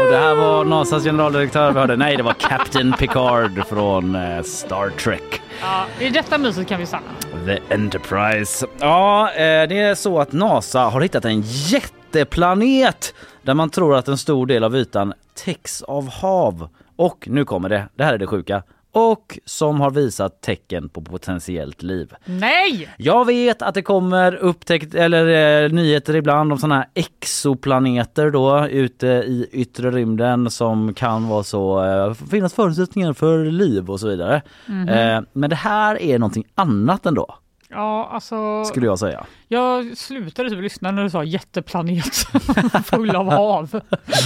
Och 0.00 0.06
det 0.10 0.16
här 0.16 0.34
var 0.34 0.64
NASAs 0.64 1.04
generaldirektör 1.04 1.72
vi 1.72 1.78
hörde. 1.78 1.96
Nej, 1.96 2.16
det 2.16 2.22
var 2.22 2.32
Captain 2.32 2.92
Picard 2.92 3.66
från 3.66 4.14
eh, 4.14 4.42
Star 4.42 4.90
Trek. 4.90 5.42
Ja, 5.60 5.84
I 5.98 6.10
detta 6.10 6.38
myset 6.38 6.68
kan 6.68 6.80
vi 6.80 6.86
stanna. 6.86 7.02
The 7.46 7.74
Enterprise. 7.74 8.66
Ja, 8.78 9.32
eh, 9.32 9.68
det 9.68 9.78
är 9.78 9.94
så 9.94 10.18
att 10.18 10.32
NASA 10.32 10.80
har 10.80 11.00
hittat 11.00 11.24
en 11.24 11.42
jätteplanet 11.44 13.14
där 13.42 13.54
man 13.54 13.70
tror 13.70 13.96
att 13.96 14.08
en 14.08 14.18
stor 14.18 14.46
del 14.46 14.64
av 14.64 14.76
ytan 14.76 15.14
täcks 15.44 15.82
av 15.82 16.08
hav. 16.08 16.68
Och 16.96 17.28
nu 17.30 17.44
kommer 17.44 17.68
det, 17.68 17.88
det 17.94 18.04
här 18.04 18.14
är 18.14 18.18
det 18.18 18.26
sjuka. 18.26 18.62
Och 18.92 19.38
som 19.44 19.80
har 19.80 19.90
visat 19.90 20.40
tecken 20.40 20.88
på 20.88 21.00
potentiellt 21.00 21.82
liv. 21.82 22.14
Nej! 22.24 22.88
Jag 22.96 23.24
vet 23.24 23.62
att 23.62 23.74
det 23.74 23.82
kommer 23.82 24.34
upptäckt 24.34 24.94
eller 24.94 25.62
eh, 25.64 25.70
nyheter 25.72 26.16
ibland 26.16 26.52
om 26.52 26.58
sådana 26.58 26.74
här 26.74 26.86
exoplaneter 26.94 28.30
då 28.30 28.66
ute 28.66 29.06
i 29.06 29.48
yttre 29.52 29.90
rymden 29.90 30.50
som 30.50 30.94
kan 30.94 31.28
vara 31.28 31.42
så 31.42 31.84
eh, 31.84 32.14
finnas 32.14 32.54
förutsättningar 32.54 33.12
för 33.12 33.44
liv 33.44 33.90
och 33.90 34.00
så 34.00 34.08
vidare. 34.08 34.42
Mhm. 34.66 34.88
Eh, 34.88 35.20
men 35.32 35.50
det 35.50 35.56
här 35.56 36.02
är 36.02 36.18
någonting 36.18 36.44
annat 36.54 37.06
ändå 37.06 37.34
Ja, 37.70 38.08
alltså. 38.12 38.64
skulle 38.64 38.86
jag 38.86 38.98
säga. 38.98 39.26
Jag 39.48 39.96
slutade 39.96 40.50
typ 40.50 40.62
lyssna 40.62 40.90
när 40.90 41.02
du 41.02 41.10
sa 41.10 41.24
jätteplanet 41.24 42.14
full 42.84 43.16
av 43.16 43.30
hav. 43.30 43.80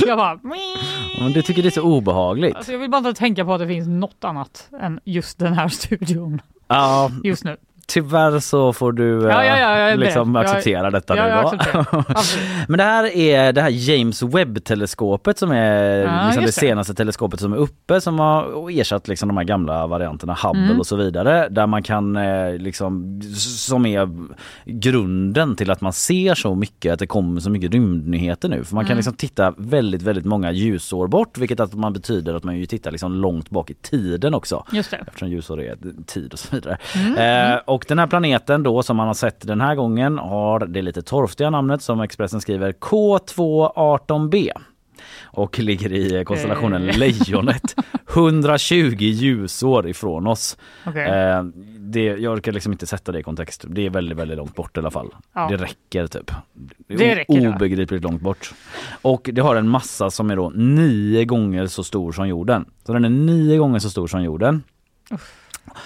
Jag 0.07 0.19
bara... 0.19 0.41
Men 1.21 1.33
du 1.33 1.43
tycker 1.43 1.63
det 1.63 1.69
är 1.69 1.71
så 1.71 1.83
obehagligt. 1.83 2.57
Alltså 2.57 2.73
jag 2.73 2.79
vill 2.79 2.91
bara 2.91 2.99
inte 2.99 3.15
tänka 3.15 3.45
på 3.45 3.55
att 3.55 3.61
det 3.61 3.67
finns 3.67 3.89
något 3.89 4.25
annat 4.25 4.69
än 4.81 5.01
just 5.05 5.39
den 5.39 5.53
här 5.53 5.69
studion 5.69 6.43
Ja, 6.69 7.11
just 7.25 7.45
nu. 7.45 7.57
Tyvärr 7.87 8.39
så 8.41 8.73
får 8.73 8.93
du 8.93 9.19
eh, 9.29 9.29
Ja, 9.29 9.45
ja, 9.45 9.59
ja, 9.59 9.67
är 9.77 9.97
liksom 9.97 10.37
acceptera 10.37 10.91
detta 10.91 11.15
nu 11.15 11.21
då. 11.43 12.05
Men 12.69 12.79
det 12.79 12.85
här 12.85 13.17
är 13.17 13.53
det 13.53 13.61
här 13.63 13.71
James 13.71 14.23
Webb-teleskopet 14.23 15.39
som 15.39 15.51
är 15.53 16.27
liksom 16.27 16.45
det 16.45 16.53
senaste 16.53 16.95
teleskopet 16.95 17.41
som 17.41 17.53
är 17.53 17.57
uppe 17.57 18.01
som 18.01 18.19
har 18.19 18.71
ersatt 18.81 19.09
liksom 19.09 19.29
de 19.29 19.37
här 19.37 19.45
gamla 19.45 19.87
varianterna 19.87 20.37
Hubble 20.43 20.65
Mm. 20.65 20.79
och 20.81 20.87
så 20.87 20.97
vidare. 20.97 21.49
Där 21.49 21.67
man 21.67 21.83
kan 21.83 22.17
eh, 22.17 22.55
liksom, 22.59 23.21
som 23.37 23.87
är 23.87 24.09
grunden 24.65 25.57
till 25.57 25.71
att 25.71 25.81
man 25.81 25.93
ser 25.93 26.35
så 26.35 26.55
mycket, 26.55 26.93
att 26.93 26.99
det 26.99 27.07
kommer 27.07 27.41
så 27.41 27.51
mycket 27.51 27.73
rymdnyheter 27.73 28.49
nu. 28.49 28.65
För 28.65 28.75
man 28.75 28.85
kan 28.85 28.91
Mm. 28.91 28.97
liksom 28.99 29.15
titta 29.15 29.55
väldigt, 29.57 30.03
väldigt 30.03 30.25
många 30.25 30.53
ljusår 30.53 31.07
bort 31.09 31.39
vilket 31.39 31.61
att 31.61 31.75
man 31.75 31.93
betyder 31.93 32.35
att 32.35 32.45
man 32.45 32.57
ju 32.59 32.67
tittar 32.67 32.91
liksom 32.91 33.13
långt 33.13 33.51
bak 33.51 33.71
i 33.71 33.75
tiden 33.75 34.35
också. 34.35 34.65
Just 34.73 34.91
det. 34.91 34.97
Eftersom 35.07 35.29
ljusår 35.29 35.61
är 35.63 35.77
tid 36.07 36.33
och 36.33 36.39
så 36.39 36.49
vidare. 36.57 36.77
Mm. 36.97 37.53
Eh, 37.53 37.59
och 37.75 37.85
den 37.89 37.99
här 37.99 38.07
planeten 38.07 38.63
då 38.63 38.83
som 38.83 38.97
man 38.97 39.07
har 39.07 39.15
sett 39.15 39.47
den 39.47 39.61
här 39.61 39.75
gången 39.75 40.19
har 40.19 40.61
det 40.61 40.83
lite 40.83 41.03
torftiga 41.03 41.51
namnet 41.51 41.83
som 41.83 42.01
Expressen 42.01 42.41
skriver 42.41 42.73
K218b. 42.73 44.51
Och 45.23 45.59
ligger 45.59 45.93
i 45.93 46.25
konstellationen. 46.25 46.87
Lejonet. 46.87 47.75
120 48.15 48.97
ljusår 48.99 49.89
ifrån 49.89 50.27
oss. 50.27 50.57
Okej. 50.87 51.09
Eh, 51.09 51.43
det, 51.79 52.05
jag 52.05 52.33
orkar 52.33 52.53
liksom 52.53 52.73
inte 52.73 52.87
sätta 52.87 53.13
det 53.13 53.19
i 53.19 53.23
kontext. 53.23 53.65
Det 53.69 53.87
är 53.87 53.91
väldigt, 53.91 54.19
väldigt 54.19 54.37
långt 54.37 54.55
bort 54.55 54.77
i 54.77 54.81
alla 54.81 54.91
fall. 54.91 55.15
Ja. 55.33 55.49
Det 55.49 55.57
räcker 55.57 56.07
typ. 56.07 56.31
Det 56.87 57.15
räcker. 57.15 57.55
Obegripligt 57.55 58.03
långt 58.03 58.23
bort. 58.23 58.55
Och 59.03 59.31
det 59.33 59.41
har 59.41 59.57
en 59.57 59.69
massa 59.69 60.11
som 60.11 60.31
är 60.31 60.37
då 60.37 60.51
nio 60.55 61.25
gånger 61.25 61.67
så 61.67 61.85
stor 61.85 62.13
som 62.13 62.29
jorden. 62.29 62.65
Så 62.87 62.93
den 62.93 63.05
är 63.05 63.09
nio 63.09 63.59
gånger 63.59 63.79
så 63.79 63.91
stor 63.91 64.07
som 64.07 64.23
jorden. 64.23 64.63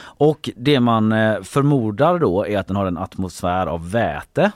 Och 0.00 0.50
det 0.56 0.80
man 0.80 1.12
eh, 1.12 1.42
förmodar 1.42 2.18
då 2.18 2.46
är 2.46 2.58
att 2.58 2.66
den 2.66 2.76
har 2.76 2.86
en 2.86 2.98
atmosfär 2.98 3.66
av 3.66 3.90
väte. 3.90 4.52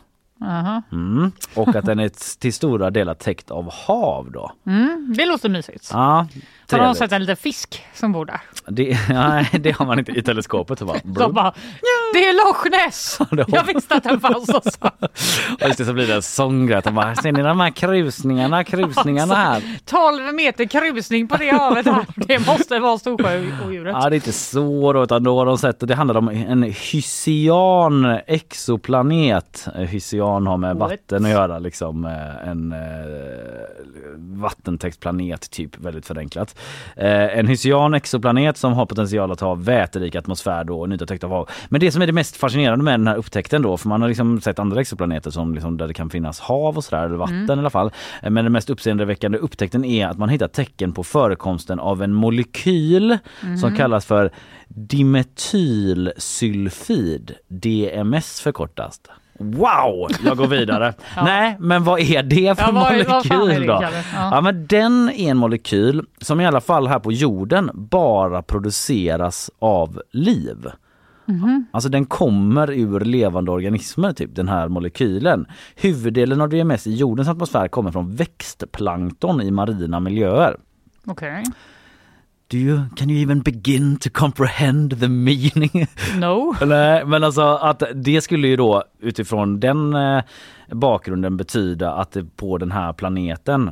Mm. 0.92 1.32
Och 1.54 1.76
att 1.76 1.84
den 1.84 1.98
är 1.98 2.38
till 2.38 2.52
stora 2.52 2.90
delar 2.90 3.14
täckt 3.14 3.50
av 3.50 3.72
hav 3.72 4.30
då. 4.32 4.52
Mm, 4.66 5.14
det 5.16 5.26
låter 5.26 5.48
mysigt. 5.48 5.90
Ja, 5.92 6.26
Har 6.72 6.84
de 6.86 6.94
sett 6.94 7.12
en 7.12 7.20
liten 7.20 7.36
fisk 7.36 7.82
som 7.94 8.12
bor 8.12 8.24
där? 8.24 8.40
Det, 8.66 8.98
nej, 9.08 9.48
det 9.60 9.70
har 9.70 9.86
man 9.86 9.98
inte 9.98 10.12
i 10.12 10.22
teleskopet. 10.22 10.78
Så 10.78 10.84
bara, 10.84 10.98
De 11.04 11.32
bara, 11.32 11.52
det 12.12 12.18
är 12.28 12.32
Loch 12.46 12.70
Ness! 12.70 13.18
Jag 13.56 13.64
visste 13.74 13.94
att 13.94 14.04
den 14.04 14.20
fanns 14.20 14.48
också. 14.48 14.90
Och 15.60 15.66
just 15.66 15.78
det, 15.78 15.84
så 15.84 15.92
blir 15.92 16.06
det 16.06 16.14
en 16.14 16.22
sån 16.22 16.66
grej. 16.66 16.76
att 16.78 16.84
de 16.84 16.94
bara, 16.94 17.14
Ser 17.14 17.32
ni 17.32 17.42
de 17.42 17.60
här 17.60 17.70
krusningarna, 17.70 18.64
krusningarna 18.64 19.34
här? 19.34 19.62
12 19.84 20.34
meter 20.34 20.64
krusning 20.64 21.28
på 21.28 21.36
det 21.36 21.50
havet 21.50 21.86
här. 21.86 22.06
Det 22.16 22.46
måste 22.46 22.78
vara 22.78 22.98
Storsjöodjuret. 22.98 23.96
Ja, 24.00 24.10
det 24.10 24.14
är 24.14 24.18
inte 24.18 24.32
så 24.32 24.92
då, 24.92 25.02
utan 25.02 25.22
då 25.24 25.38
har 25.38 25.46
de 25.46 25.58
sett 25.58 25.80
det 25.80 25.94
handlar 25.94 26.16
om 26.16 26.28
en 26.28 26.62
Hysian 26.62 28.04
exoplanet. 28.26 29.68
Hysian 29.74 30.46
har 30.46 30.56
med 30.56 30.76
What? 30.76 30.90
vatten 30.90 31.24
att 31.24 31.30
göra, 31.30 31.58
liksom 31.58 32.04
eh, 32.04 32.48
en 32.48 32.72
eh, 32.72 32.78
vattentäckt 34.16 35.00
planet, 35.00 35.50
typ 35.50 35.78
väldigt 35.78 36.06
förenklat. 36.06 36.58
Eh, 36.96 37.38
en 37.38 37.46
Hysian 37.46 37.94
exoplanet 37.94 38.56
som 38.56 38.72
har 38.72 38.86
potential 38.86 39.32
att 39.32 39.40
ha 39.40 39.54
väterik 39.54 40.14
atmosfär 40.14 40.64
då 40.64 40.78
och 40.78 40.84
en 40.84 40.92
yta 40.92 41.06
täckt 41.06 41.24
av 41.24 41.30
hav. 41.30 41.48
Men 41.68 41.80
det 41.80 41.92
som 41.92 42.02
är 42.02 42.06
det 42.06 42.12
mest 42.12 42.36
fascinerande 42.36 42.84
med 42.84 43.00
den 43.00 43.06
här 43.08 43.16
upptäckten 43.16 43.62
då, 43.62 43.76
för 43.76 43.88
man 43.88 44.02
har 44.02 44.08
liksom 44.08 44.40
sett 44.40 44.58
andra 44.58 44.80
exoplaneter 44.80 45.30
som 45.30 45.54
liksom 45.54 45.76
där 45.76 45.88
det 45.88 45.94
kan 45.94 46.10
finnas 46.10 46.40
hav 46.40 46.76
och 46.76 46.84
sådär, 46.84 47.04
eller 47.04 47.16
vatten 47.16 47.32
Mm. 47.42 47.58
i 47.58 47.60
alla 47.60 47.70
fall. 47.70 47.90
Eh, 48.22 48.30
Men 48.30 48.44
den 48.44 48.52
mest 48.52 48.70
uppseendeväckande 48.70 49.38
upptäckten 49.38 49.84
är 49.84 50.06
att 50.06 50.18
man 50.18 50.28
hittat 50.28 50.52
tecken 50.52 50.92
på 50.92 51.04
förekomsten 51.04 51.80
av 51.80 52.02
en 52.02 52.12
molekyl 52.12 53.18
som 53.60 53.68
Mhm. 53.70 53.76
kallas 53.76 54.04
för 54.06 54.30
dimetylsylfid, 54.68 57.32
DMS 57.48 58.40
förkortas. 58.40 59.00
Wow! 59.42 60.08
Jag 60.24 60.36
går 60.36 60.46
vidare. 60.46 60.94
Nej, 61.16 61.56
men 61.60 61.84
vad 61.84 62.00
är 62.00 62.22
det 62.22 62.58
för 62.58 62.64
Ja, 62.64 62.72
molekyl 62.72 63.60
det, 63.60 63.66
då? 63.66 63.78
Kalle? 63.80 64.04
Ja. 64.14 64.30
Ja, 64.32 64.40
men 64.40 64.66
den 64.66 65.08
är 65.10 65.30
en 65.30 65.36
molekyl 65.36 66.02
som 66.20 66.40
i 66.40 66.46
alla 66.46 66.60
fall 66.60 66.86
här 66.86 66.98
på 66.98 67.12
jorden 67.12 67.70
bara 67.74 68.42
produceras 68.42 69.50
av 69.58 70.02
liv. 70.10 70.66
Mhm. 71.26 71.66
Alltså 71.70 71.88
den 71.88 72.06
kommer 72.06 72.70
ur 72.70 73.00
levande 73.00 73.50
organismer, 73.50 74.12
typ 74.12 74.34
den 74.36 74.48
här 74.48 74.68
molekylen. 74.68 75.46
Huvuddelen 75.76 76.40
av 76.40 76.48
DMS 76.48 76.86
i 76.86 76.94
jordens 76.94 77.28
atmosfär 77.28 77.68
kommer 77.68 77.90
från 77.92 78.16
växtplankton 78.16 79.40
i 79.42 79.50
marina 79.50 80.00
miljöer. 80.00 80.56
Okej. 81.06 81.44
Do 82.52 82.58
you, 82.58 82.80
can 82.96 83.10
you 83.10 83.22
even 83.22 83.40
begin 83.40 83.96
to 83.96 84.10
comprehend 84.10 85.00
the 85.00 85.08
meaning? 85.08 85.86
No. 86.18 86.54
Nej, 86.66 87.04
men 87.04 87.24
alltså 87.24 87.42
att 87.42 87.82
det 87.94 88.20
skulle 88.20 88.48
ju 88.48 88.56
då 88.56 88.84
utifrån 89.00 89.60
den 89.60 89.94
eh, 89.94 90.22
bakgrunden 90.68 91.36
betyda 91.36 91.92
att 91.92 92.12
det 92.12 92.24
på 92.36 92.58
den 92.58 92.72
här 92.72 92.92
planeten 92.92 93.68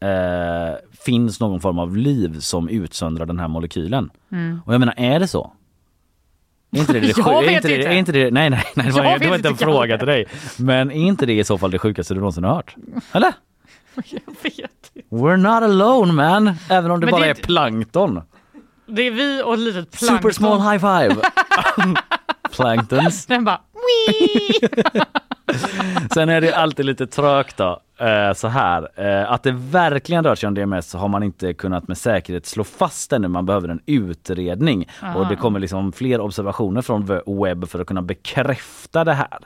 eh, 0.00 0.76
finns 1.04 1.40
någon 1.40 1.60
form 1.60 1.78
av 1.78 1.96
liv 1.96 2.40
som 2.40 2.68
utsöndrar 2.68 3.26
den 3.26 3.38
här 3.38 3.48
molekylen. 3.48 4.10
Mm. 4.32 4.60
Och 4.66 4.74
jag 4.74 4.78
menar, 4.78 4.94
är 4.96 5.20
det 5.20 5.28
så? 5.28 5.52
Är 6.70 6.80
inte 6.80 6.92
det, 6.92 7.00
det, 7.00 7.06
Jag 7.16 7.42
vet 7.42 7.64
inte 7.64 7.68
det, 7.68 7.94
inte. 7.94 8.12
det 8.12 8.30
Nej, 8.30 8.50
nej, 8.50 8.64
nej 8.74 8.86
det 8.86 8.92
var, 8.92 9.18
det 9.18 9.28
var 9.28 9.36
inte 9.36 9.48
en 9.48 9.56
fråga 9.56 9.98
till 9.98 10.06
dig. 10.06 10.26
Men 10.58 10.90
är 10.90 11.06
inte 11.06 11.26
det 11.26 11.38
i 11.38 11.44
så 11.44 11.58
fall 11.58 11.70
det 11.70 11.78
sjukaste 11.78 12.14
du 12.14 12.20
någonsin 12.20 12.44
har 12.44 12.54
hört? 12.54 12.74
Eller? 13.12 13.32
Jag 14.10 14.20
vet 14.42 14.56
inte. 14.94 15.08
We're 15.16 15.36
not 15.36 15.62
alone 15.62 16.12
man! 16.12 16.54
Även 16.70 16.90
om 16.90 17.00
det 17.00 17.06
Men 17.06 17.12
bara 17.12 17.24
det- 17.24 17.30
är 17.30 17.34
plankton. 17.34 18.22
Det 18.86 19.02
är 19.02 19.10
vi 19.10 19.42
och 19.42 19.54
ett 19.54 19.60
litet 19.60 19.90
plankton. 19.90 20.16
Super 20.18 20.30
small 20.30 20.60
high 20.60 20.78
five! 20.78 21.22
Planktons. 22.52 23.26
Den 23.26 23.44
bara! 23.44 23.60
Sen 26.14 26.28
är 26.28 26.40
det 26.40 26.52
alltid 26.56 26.86
lite 26.86 27.06
trögt 27.06 27.56
då. 27.56 27.80
Eh, 28.00 28.32
så 28.34 28.48
här, 28.48 28.88
eh, 28.96 29.32
att 29.32 29.42
det 29.42 29.52
verkligen 29.52 30.24
rör 30.24 30.34
sig 30.34 30.46
om 30.46 30.54
DMS 30.54 30.94
har 30.94 31.08
man 31.08 31.22
inte 31.22 31.54
kunnat 31.54 31.88
med 31.88 31.98
säkerhet 31.98 32.46
slå 32.46 32.64
fast 32.64 33.12
ännu. 33.12 33.28
Man 33.28 33.46
behöver 33.46 33.68
en 33.68 33.80
utredning 33.86 34.88
Aha. 35.02 35.18
och 35.18 35.26
det 35.26 35.36
kommer 35.36 35.60
liksom 35.60 35.92
fler 35.92 36.20
observationer 36.20 36.82
från 36.82 37.06
webb 37.42 37.68
för 37.68 37.80
att 37.80 37.86
kunna 37.86 38.02
bekräfta 38.02 39.04
det 39.04 39.14
här. 39.14 39.38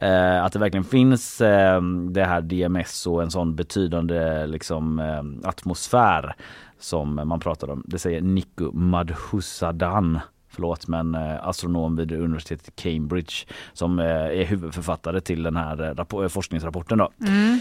Eh, 0.00 0.44
att 0.44 0.52
det 0.52 0.58
verkligen 0.58 0.84
finns 0.84 1.40
eh, 1.40 1.82
det 2.10 2.24
här 2.24 2.40
DMS 2.40 3.06
och 3.06 3.22
en 3.22 3.30
sån 3.30 3.56
betydande 3.56 4.46
liksom, 4.46 4.98
eh, 4.98 5.48
atmosfär 5.48 6.34
som 6.78 7.14
man 7.14 7.40
pratar 7.40 7.70
om. 7.70 7.82
Det 7.86 7.98
säger 7.98 8.20
Nico 8.20 8.72
Madhusadan 8.72 10.20
förlåt, 10.58 10.88
men 10.88 11.14
eh, 11.14 11.48
astronom 11.48 11.96
vid 11.96 12.12
universitetet 12.12 12.76
Cambridge 12.76 13.32
som 13.72 13.98
eh, 13.98 14.06
är 14.06 14.44
huvudförfattare 14.44 15.20
till 15.20 15.42
den 15.42 15.56
här 15.56 16.00
eh, 16.00 16.28
forskningsrapporten. 16.28 16.98
Då. 16.98 17.10
Mm. 17.26 17.60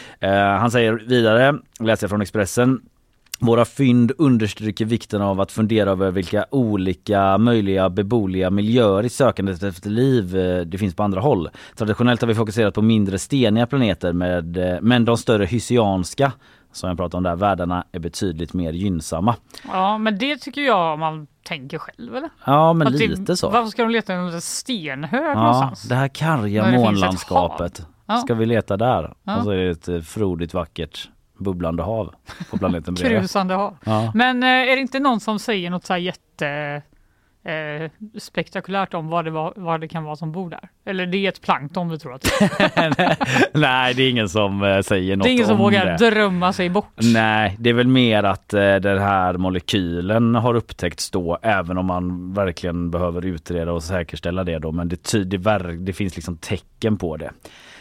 Han 0.59 0.72
säger 0.72 0.93
vidare, 0.93 1.59
läser 1.80 2.03
jag 2.05 2.09
från 2.09 2.22
Expressen, 2.22 2.81
våra 3.39 3.65
fynd 3.65 4.11
understryker 4.18 4.85
vikten 4.85 5.22
av 5.22 5.41
att 5.41 5.51
fundera 5.51 5.89
över 5.91 6.11
vilka 6.11 6.45
olika 6.51 7.38
möjliga 7.38 7.89
beboeliga 7.89 8.49
miljöer 8.49 9.03
i 9.05 9.09
sökandet 9.09 9.64
efter 9.64 9.89
liv 9.89 10.38
eh, 10.38 10.61
det 10.61 10.77
finns 10.77 10.95
på 10.95 11.03
andra 11.03 11.22
håll. 11.22 11.49
Traditionellt 11.76 12.22
har 12.22 12.27
vi 12.27 12.35
fokuserat 12.35 12.73
på 12.73 12.81
mindre 12.81 13.19
steniga 13.19 13.65
planeter 13.68 14.14
med, 14.14 14.57
eh, 14.57 14.77
men 14.81 15.05
de 15.05 15.18
större 15.18 15.45
hysianska 15.45 16.31
som 16.72 16.88
jag 16.89 16.97
pratade 16.97 17.18
om 17.18 17.23
där, 17.23 17.35
världarna 17.35 17.84
är 17.91 17.99
betydligt 17.99 18.53
mer 18.53 18.73
gynnsamma. 18.73 19.35
Ja, 19.72 19.97
men 19.97 20.18
det 20.18 20.38
tycker 20.38 20.61
jag 20.61 20.99
man 20.99 21.27
tänker 21.43 21.77
själv 21.77 22.15
eller? 22.15 22.30
Ja 22.45 22.73
men 22.73 22.88
Att 22.88 22.97
det- 22.97 23.07
lite 23.07 23.38
så. 23.38 23.49
Varför 23.49 23.69
ska 23.69 23.81
de 23.84 23.91
leta 23.91 24.14
en 24.14 24.41
stenhög 24.41 25.23
Ja, 25.38 25.43
någonstans? 25.43 25.84
det 25.84 25.95
här 25.95 26.07
karga 26.07 26.65
det 26.65 26.77
månlandskapet. 26.77 27.85
Ja. 28.05 28.18
Ska 28.18 28.34
vi 28.34 28.45
leta 28.45 28.77
där? 28.77 29.14
Ja. 29.23 29.38
Och 29.38 29.43
så 29.43 29.49
är 29.49 29.57
det 29.57 29.69
ett 29.69 29.88
eh, 29.88 29.99
frodigt 30.01 30.53
vackert 30.53 31.09
bubblande 31.39 31.84
hav 31.84 32.14
på 32.51 32.57
planeten 32.57 32.93
bredvid. 32.93 33.19
Krusande 33.19 33.53
hav. 33.53 33.77
Ja. 33.85 34.11
Men 34.15 34.43
eh, 34.43 34.49
är 34.49 34.76
det 34.76 34.81
inte 34.81 34.99
någon 34.99 35.19
som 35.19 35.39
säger 35.39 35.69
något 35.69 35.85
så 35.85 35.93
här 35.93 35.99
jätte 35.99 36.81
eh, 37.43 37.91
spektakulärt 38.19 38.93
om 38.93 39.07
vad 39.07 39.26
det, 39.26 39.31
var, 39.31 39.53
vad 39.55 39.81
det 39.81 39.88
kan 39.88 40.03
vara 40.03 40.15
som 40.15 40.31
bor 40.31 40.49
där? 40.49 40.69
Eller 40.85 41.05
det 41.05 41.18
är 41.18 41.30
ett 41.30 41.41
plankton 41.41 41.89
vi 41.89 41.99
tror 41.99 42.14
att 42.14 42.22
det 42.22 42.45
är. 42.76 43.18
Nej, 43.57 43.93
det 43.93 44.03
är 44.03 44.09
ingen 44.09 44.30
som 44.30 44.64
eh, 44.64 44.81
säger 44.81 45.15
något 45.15 45.23
Det 45.26 45.30
är 45.30 45.34
ingen 45.34 45.45
som 45.45 45.55
om 45.55 45.61
vågar 45.61 45.85
det. 45.85 46.09
drömma 46.09 46.53
sig 46.53 46.69
bort. 46.69 46.93
Nej, 47.14 47.55
det 47.59 47.69
är 47.69 47.73
väl 47.73 47.88
mer 47.88 48.23
att 48.23 48.53
eh, 48.53 48.76
den 48.76 48.99
här 48.99 49.34
molekylen 49.34 50.35
har 50.35 50.53
upptäckts 50.53 51.11
då, 51.11 51.38
även 51.41 51.77
om 51.77 51.85
man 51.85 52.34
verkligen 52.34 52.91
behöver 52.91 53.26
utreda 53.26 53.72
och 53.72 53.84
säkerställa 53.84 54.43
det 54.43 54.59
då. 54.59 54.72
Men 54.72 54.88
det, 54.89 55.03
ty- 55.03 55.23
det, 55.23 55.38
ver- 55.38 55.85
det 55.85 55.93
finns 55.93 56.15
liksom 56.15 56.38
tecken 56.38 56.97
på 56.97 57.18
det. 57.18 57.31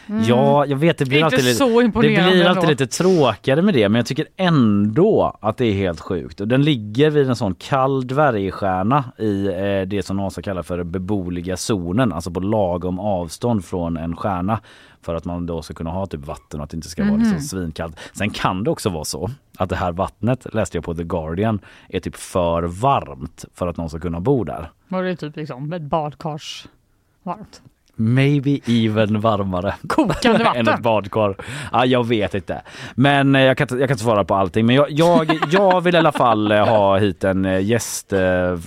Mm. 0.09 0.23
Ja, 0.23 0.65
jag 0.65 0.77
vet 0.77 0.97
det 0.97 1.05
blir 1.05 1.23
alltid 1.23 1.43
lite, 1.43 1.63
det 1.65 1.87
blir 2.01 2.19
alltid 2.21 2.45
ändå. 2.45 2.65
lite 2.69 2.87
tråkigare 2.87 3.61
med 3.61 3.73
det 3.73 3.89
men 3.89 3.99
jag 3.99 4.05
tycker 4.05 4.27
ändå 4.37 5.37
att 5.41 5.57
det 5.57 5.65
är 5.65 5.73
helt 5.73 5.99
sjukt. 5.99 6.41
Och 6.41 6.47
den 6.47 6.61
ligger 6.63 7.09
vid 7.09 7.29
en 7.29 7.35
sån 7.35 7.55
kall 7.55 8.07
dvärgstjärna 8.07 9.03
i 9.17 9.47
eh, 9.47 9.87
det 9.87 10.05
som 10.05 10.17
NASA 10.17 10.41
kallar 10.41 10.63
för 10.63 10.83
beboeliga 10.83 11.57
zonen, 11.57 12.13
alltså 12.13 12.31
på 12.31 12.39
lagom 12.39 12.99
avstånd 12.99 13.65
från 13.65 13.97
en 13.97 14.15
stjärna 14.15 14.59
för 15.01 15.15
att 15.15 15.25
man 15.25 15.45
då 15.45 15.61
ska 15.61 15.73
kunna 15.73 15.89
ha 15.89 16.05
typ 16.05 16.25
vatten 16.25 16.59
och 16.59 16.63
att 16.63 16.69
det 16.69 16.75
inte 16.77 16.89
ska 16.89 17.03
vara 17.03 17.13
Mhm. 17.13 17.21
liksom 17.23 17.41
svinkallt. 17.41 17.99
Sen 18.13 18.29
kan 18.29 18.63
det 18.63 18.69
också 18.71 18.89
vara 18.89 19.05
så 19.05 19.29
att 19.57 19.69
det 19.69 19.75
här 19.75 19.91
vattnet, 19.91 20.53
läste 20.53 20.77
jag 20.77 20.83
på 20.85 20.95
The 20.95 21.03
Guardian, 21.03 21.59
är 21.89 21.99
typ 21.99 22.15
för 22.15 22.63
varmt 22.63 23.45
för 23.53 23.67
att 23.67 23.77
någon 23.77 23.89
ska 23.89 23.99
kunna 23.99 24.19
bo 24.19 24.43
där. 24.43 24.71
Var 24.87 25.03
det 25.03 25.15
typ 25.15 25.35
liksom 25.35 25.73
ett 25.73 25.81
badkars 25.81 26.67
varmt? 27.23 27.61
Maybe 27.99 28.59
even 28.67 29.19
varmare. 29.21 29.75
Kokande 29.87 30.43
vatten. 30.43 30.67
än 30.67 30.73
ett 30.73 30.81
badkar. 30.81 31.35
Ja, 31.71 31.85
jag 31.85 32.07
vet 32.07 32.33
inte. 32.35 32.61
Men 32.95 33.35
eh, 33.35 33.41
jag 33.41 33.57
kan, 33.57 33.67
jag 33.71 33.79
kan 33.89 33.93
inte 33.93 34.03
svara 34.03 34.23
på 34.23 34.35
allting. 34.35 34.65
Men 34.65 34.75
jag, 34.75 34.85
jag, 34.89 35.39
jag 35.51 35.81
vill 35.81 35.95
i 35.95 35.97
alla 35.97 36.11
fall 36.11 36.51
eh, 36.51 36.65
ha 36.67 36.97
hit 36.97 37.23
en 37.23 37.45
eh, 37.45 37.59
gäst, 37.65 38.13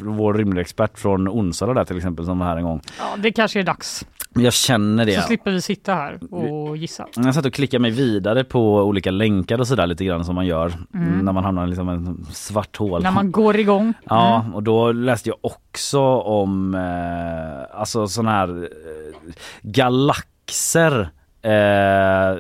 vår 0.01 0.35
rymdexpert 0.35 0.99
från 0.99 1.29
Onsala 1.29 1.75
där 1.75 1.85
till 1.85 1.97
exempel 1.97 2.25
som 2.27 2.39
var 2.39 2.47
här 2.47 2.57
en 2.57 2.65
gång. 2.65 2.81
Ja, 2.99 3.05
det 3.19 3.33
kanske 3.33 3.59
är 3.59 3.63
dags. 3.63 4.07
Jag 4.35 4.53
känner 4.53 5.07
det. 5.07 5.15
Så 5.21 5.27
slipper 5.27 5.51
vi 5.51 5.61
sitta 5.63 5.95
här 5.95 6.19
och 6.35 6.77
gissa. 6.77 7.07
Jag 7.17 7.35
satt 7.35 7.47
och 7.47 7.53
klickade 7.55 7.83
mig 7.83 7.91
vidare 7.91 8.45
på 8.45 8.77
olika 8.83 9.11
länkar 9.11 9.59
och 9.61 9.67
sådär 9.69 9.87
lite 9.87 10.05
grann 10.05 10.25
som 10.25 10.35
man 10.35 10.47
gör 10.47 10.73
Mm. 10.95 11.19
när 11.19 11.33
man 11.33 11.45
hamnar 11.45 11.65
i 11.65 11.69
liksom 11.69 11.89
en 11.89 12.25
svart 12.33 12.77
hål. 12.77 13.03
När 13.03 13.11
man 13.11 13.33
går 13.33 13.57
igång. 13.57 13.95
Ja, 14.05 14.41
Mm. 14.41 14.55
och 14.55 14.63
då 14.63 14.93
läste 14.93 15.29
jag 15.29 15.39
också 15.41 16.01
om 16.21 16.75
eh, 16.75 17.81
alltså 17.81 18.07
sådana 18.09 18.31
här 18.31 18.49
eh, 18.63 19.33
galaxer 19.63 21.09
eh, 21.43 22.39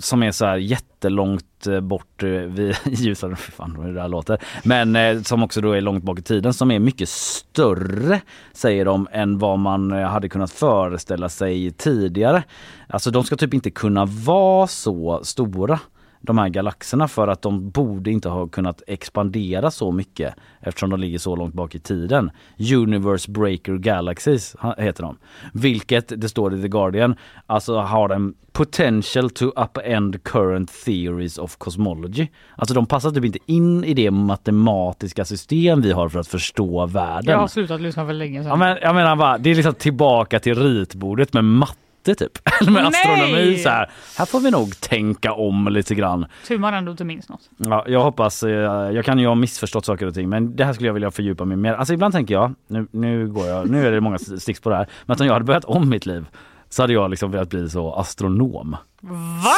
som 0.00 0.22
är 0.22 0.32
så 0.32 0.46
här 0.46 0.56
jättelångt 0.56 1.66
eh, 1.66 1.80
bort 1.80 2.22
eh, 2.22 2.28
vid 2.28 2.76
ljusare, 2.84 3.36
fan 3.36 3.76
hur 3.82 3.94
det 3.94 4.00
här 4.00 4.08
låter. 4.08 4.38
Men 4.64 4.96
eh, 4.96 5.22
som 5.22 5.42
också 5.42 5.60
då 5.60 5.72
är 5.72 5.80
långt 5.80 6.04
bak 6.04 6.18
i 6.18 6.22
tiden 6.22 6.54
som 6.54 6.70
är 6.70 6.78
mycket 6.78 7.08
större 7.08 8.20
säger 8.52 8.84
de 8.84 9.08
än 9.12 9.38
vad 9.38 9.58
man 9.58 9.92
eh, 9.92 10.08
hade 10.08 10.28
kunnat 10.28 10.52
föreställa 10.52 11.28
sig 11.28 11.70
tidigare. 11.70 12.42
Alltså 12.88 13.10
de 13.10 13.24
ska 13.24 13.36
typ 13.36 13.54
inte 13.54 13.70
kunna 13.70 14.04
vara 14.04 14.66
så 14.66 15.20
stora 15.24 15.80
de 16.20 16.38
här 16.38 16.48
galaxerna 16.48 17.08
för 17.08 17.28
att 17.28 17.42
de 17.42 17.70
borde 17.70 18.10
inte 18.10 18.28
ha 18.28 18.46
kunnat 18.46 18.82
expandera 18.86 19.70
så 19.70 19.92
mycket 19.92 20.34
eftersom 20.60 20.90
de 20.90 21.00
ligger 21.00 21.18
så 21.18 21.36
långt 21.36 21.54
bak 21.54 21.74
i 21.74 21.78
tiden. 21.78 22.30
Universe 22.74 23.30
Breaker 23.30 23.76
Galaxies 23.76 24.56
heter 24.78 25.02
de. 25.02 25.16
Vilket, 25.52 26.20
det 26.20 26.28
står 26.28 26.54
i 26.54 26.62
The 26.62 26.68
Guardian, 26.68 27.14
alltså 27.46 27.76
har 27.76 28.10
en 28.10 28.34
potential 28.52 29.30
to 29.30 29.44
upend 29.44 30.24
current 30.24 30.84
theories 30.84 31.38
of 31.38 31.56
cosmology. 31.56 32.28
Alltså 32.56 32.74
de 32.74 32.86
passar 32.86 33.10
typ 33.10 33.24
inte 33.24 33.38
in 33.46 33.84
i 33.84 33.94
det 33.94 34.10
matematiska 34.10 35.24
system 35.24 35.80
vi 35.80 35.92
har 35.92 36.08
för 36.08 36.20
att 36.20 36.28
förstå 36.28 36.86
världen. 36.86 37.32
Jag 37.32 37.38
har 37.38 37.48
slutat 37.48 37.80
lyssna 37.80 38.06
för 38.06 38.12
länge 38.12 38.42
sedan. 38.42 38.50
Ja, 38.50 38.56
men, 38.56 38.78
jag 38.82 38.94
menar 38.94 39.16
bara, 39.16 39.38
det 39.38 39.50
är 39.50 39.54
liksom 39.54 39.74
tillbaka 39.74 40.40
till 40.40 40.54
ritbordet 40.54 41.32
med 41.32 41.44
matte 41.44 41.87
typ. 42.02 42.38
Eller 42.60 42.70
med 42.70 42.82
Nej! 42.82 42.88
astronomi 42.88 43.58
så 43.58 43.68
här. 43.68 43.90
Här 44.18 44.26
får 44.26 44.40
vi 44.40 44.50
nog 44.50 44.80
tänka 44.80 45.32
om 45.32 45.68
lite 45.68 45.94
grann. 45.94 46.26
Tur 46.48 46.58
man 46.58 46.74
ändå 46.74 46.90
inte 46.90 47.04
minns 47.04 47.28
något. 47.28 47.50
Ja, 47.56 47.84
jag 47.88 48.00
hoppas, 48.00 48.42
eh, 48.42 48.50
jag 48.92 49.04
kan 49.04 49.18
ju 49.18 49.26
ha 49.26 49.34
missförstått 49.34 49.84
saker 49.84 50.06
och 50.06 50.14
ting 50.14 50.28
men 50.28 50.56
det 50.56 50.64
här 50.64 50.72
skulle 50.72 50.88
jag 50.88 50.94
vilja 50.94 51.10
fördjupa 51.10 51.44
mig 51.44 51.56
mer. 51.56 51.74
Alltså 51.74 51.94
ibland 51.94 52.14
tänker 52.14 52.34
jag, 52.34 52.54
nu, 52.66 52.86
nu 52.90 53.28
går 53.28 53.46
jag, 53.46 53.70
nu 53.70 53.86
är 53.86 53.92
det 53.92 54.00
många 54.00 54.18
sticks 54.18 54.60
på 54.60 54.70
det 54.70 54.76
här, 54.76 54.86
men 55.06 55.14
att 55.14 55.20
om 55.20 55.26
jag 55.26 55.32
hade 55.34 55.44
börjat 55.44 55.64
om 55.64 55.88
mitt 55.88 56.06
liv 56.06 56.26
så 56.68 56.82
hade 56.82 56.92
jag 56.92 57.10
liksom 57.10 57.30
velat 57.30 57.48
bli 57.48 57.68
så 57.70 57.92
astronom. 57.94 58.76
Va? 59.00 59.54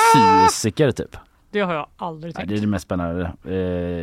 Fysiker 0.48 0.90
typ. 0.92 1.16
Det 1.50 1.60
har 1.60 1.74
jag 1.74 1.86
aldrig 1.96 2.34
tänkt. 2.34 2.48
det 2.48 2.54
är 2.56 2.60
det 2.60 2.66
mest 2.66 2.84
spännande 2.84 3.32
eh, 3.44 3.54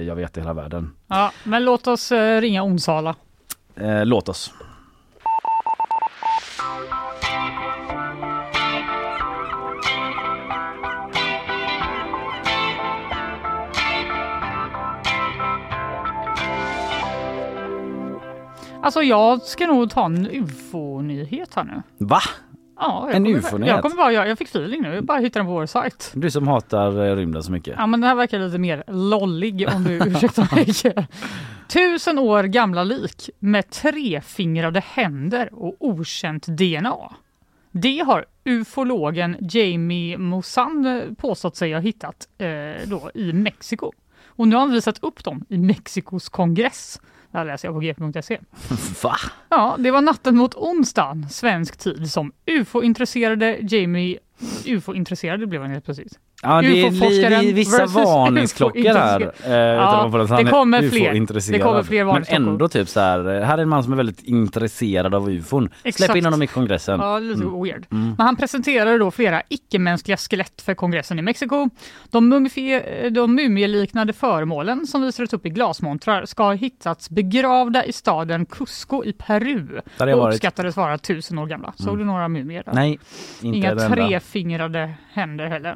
jag 0.01 0.15
vet 0.15 0.37
i 0.37 0.39
hela 0.39 0.53
världen. 0.53 0.91
Ja, 1.07 1.31
men 1.43 1.65
låt 1.65 1.87
oss 1.87 2.11
eh, 2.11 2.41
ringa 2.41 2.63
Onsala. 2.63 3.15
Eh, 3.75 4.05
låt 4.05 4.29
oss. 4.29 4.53
Alltså 18.87 19.01
jag 19.03 19.41
ska 19.41 19.67
nog 19.67 19.89
ta 19.89 20.05
en 20.05 20.27
ufo-nyhet 20.27 21.53
här 21.55 21.63
nu. 21.63 21.81
Va? 21.97 22.19
Ja, 22.79 23.09
En 23.11 23.27
ufo-nyhet? 23.27 23.73
Jag 23.75 23.81
kommer 23.81 23.95
bara, 23.95 24.11
jag, 24.11 24.27
jag 24.27 24.37
fick 24.37 24.47
feeling 24.47 24.81
nu, 24.81 24.95
jag 24.95 25.05
bara 25.05 25.17
hittade 25.19 25.39
den 25.39 25.45
på 25.47 25.53
vår 25.53 25.65
sajt. 25.65 26.11
Du 26.15 26.31
som 26.31 26.47
hatar 26.47 27.05
eh, 27.05 27.15
rymden 27.15 27.43
så 27.43 27.51
mycket. 27.51 27.75
Ja 27.77 27.87
men 27.87 28.01
den 28.01 28.07
här 28.07 28.15
verkar 28.15 28.39
lite 28.39 28.57
mer 28.57 28.83
lollig 28.87 29.69
om 29.75 29.83
du 29.83 29.95
ursäktar 30.07 30.55
mig. 30.55 31.05
Tusen 31.67 32.19
år 32.19 32.43
gamla 32.43 32.83
lik 32.83 33.29
med 33.39 33.69
trefingrade 33.69 34.79
händer 34.85 35.49
och 35.51 35.75
okänt 35.79 36.45
DNA. 36.47 37.15
Det 37.71 37.99
har 37.99 38.25
ufologen 38.45 39.37
Jamie 39.51 40.17
Moussan 40.17 40.85
eh, 40.85 41.13
påstått 41.13 41.55
sig 41.55 41.73
ha 41.73 41.79
hittat 41.79 42.27
eh, 42.37 42.47
då 42.89 43.11
i 43.13 43.33
Mexiko. 43.33 43.91
Och 44.25 44.47
nu 44.47 44.55
har 44.55 44.61
han 44.61 44.71
visat 44.71 45.03
upp 45.03 45.23
dem 45.23 45.45
i 45.49 45.57
Mexikos 45.57 46.29
kongress. 46.29 47.01
Det 47.31 47.37
här 47.37 47.45
läser 47.45 47.67
jag 47.67 47.75
på 47.75 47.79
gp.se. 47.79 48.39
Va? 49.03 49.15
Ja, 49.49 49.75
det 49.79 49.91
var 49.91 50.01
natten 50.01 50.37
mot 50.37 50.55
onsdagen, 50.55 51.29
svensk 51.29 51.77
tid, 51.77 52.11
som 52.11 52.31
ufo-intresserade 52.45 53.57
Jamie... 53.61 54.19
Ufo-intresserade 54.65 55.47
blev 55.47 55.61
han 55.61 55.71
helt 55.71 55.85
precis. 55.85 56.19
Ja, 56.43 56.61
det 56.61 56.81
är 56.81 57.53
vissa 57.53 57.85
varningsklockor 57.85 58.93
här. 58.93 59.21
Eh, 59.45 59.51
Ja, 59.53 60.09
han 60.11 60.11
det 60.11 60.17
är 60.17 60.51
kommer 60.51 60.89
fler. 60.89 61.51
Det 61.51 61.59
kommer 61.59 61.83
fler 61.83 62.05
Men 62.05 62.23
ändå 62.27 62.67
typ 62.69 62.89
så 62.89 62.99
här, 62.99 63.35
eh, 63.35 63.45
här 63.45 63.57
är 63.57 63.61
en 63.61 63.69
man 63.69 63.83
som 63.83 63.93
är 63.93 63.97
väldigt 63.97 64.23
intresserad 64.23 65.15
av 65.15 65.29
ufon. 65.29 65.67
Släpp 65.69 65.85
Exakt. 65.85 66.15
in 66.15 66.25
honom 66.25 66.43
i 66.43 66.47
kongressen. 66.47 66.99
Ja, 66.99 67.19
lite 67.19 67.41
Mm. 67.43 67.63
weird. 67.63 67.85
Mm. 67.91 68.07
Men 68.17 68.25
han 68.25 68.35
presenterade 68.35 68.97
då 68.97 69.11
flera 69.11 69.41
icke-mänskliga 69.49 70.17
skelett 70.17 70.61
för 70.61 70.73
kongressen 70.73 71.19
i 71.19 71.21
Mexiko. 71.21 71.69
De, 72.11 72.33
mumifie- 72.33 73.09
de 73.09 73.35
mumieliknande 73.35 74.13
föremålen 74.13 74.87
som 74.87 75.01
visades 75.01 75.33
upp 75.33 75.45
i 75.45 75.49
glasmontrar 75.49 76.25
ska 76.25 76.43
ha 76.43 76.53
hittats 76.53 77.09
begravda 77.09 77.85
i 77.85 77.93
staden 77.93 78.45
Cusco 78.45 79.03
i 79.05 79.13
Peru 79.13 79.81
Där 79.97 80.13
och 80.15 80.27
uppskattades 80.29 80.77
vara 80.77 80.97
tusen 80.97 81.37
år 81.39 81.45
gamla. 81.47 81.73
Såg 81.77 81.87
Mm. 81.87 81.99
du 81.99 82.05
några 82.05 82.27
mumier 82.27 82.63
där? 82.65 82.73
Nej, 82.73 82.99
inte 83.41 83.57
Inga 83.57 83.75
trefingrade 83.89 84.93
händer 85.13 85.47
heller. 85.47 85.75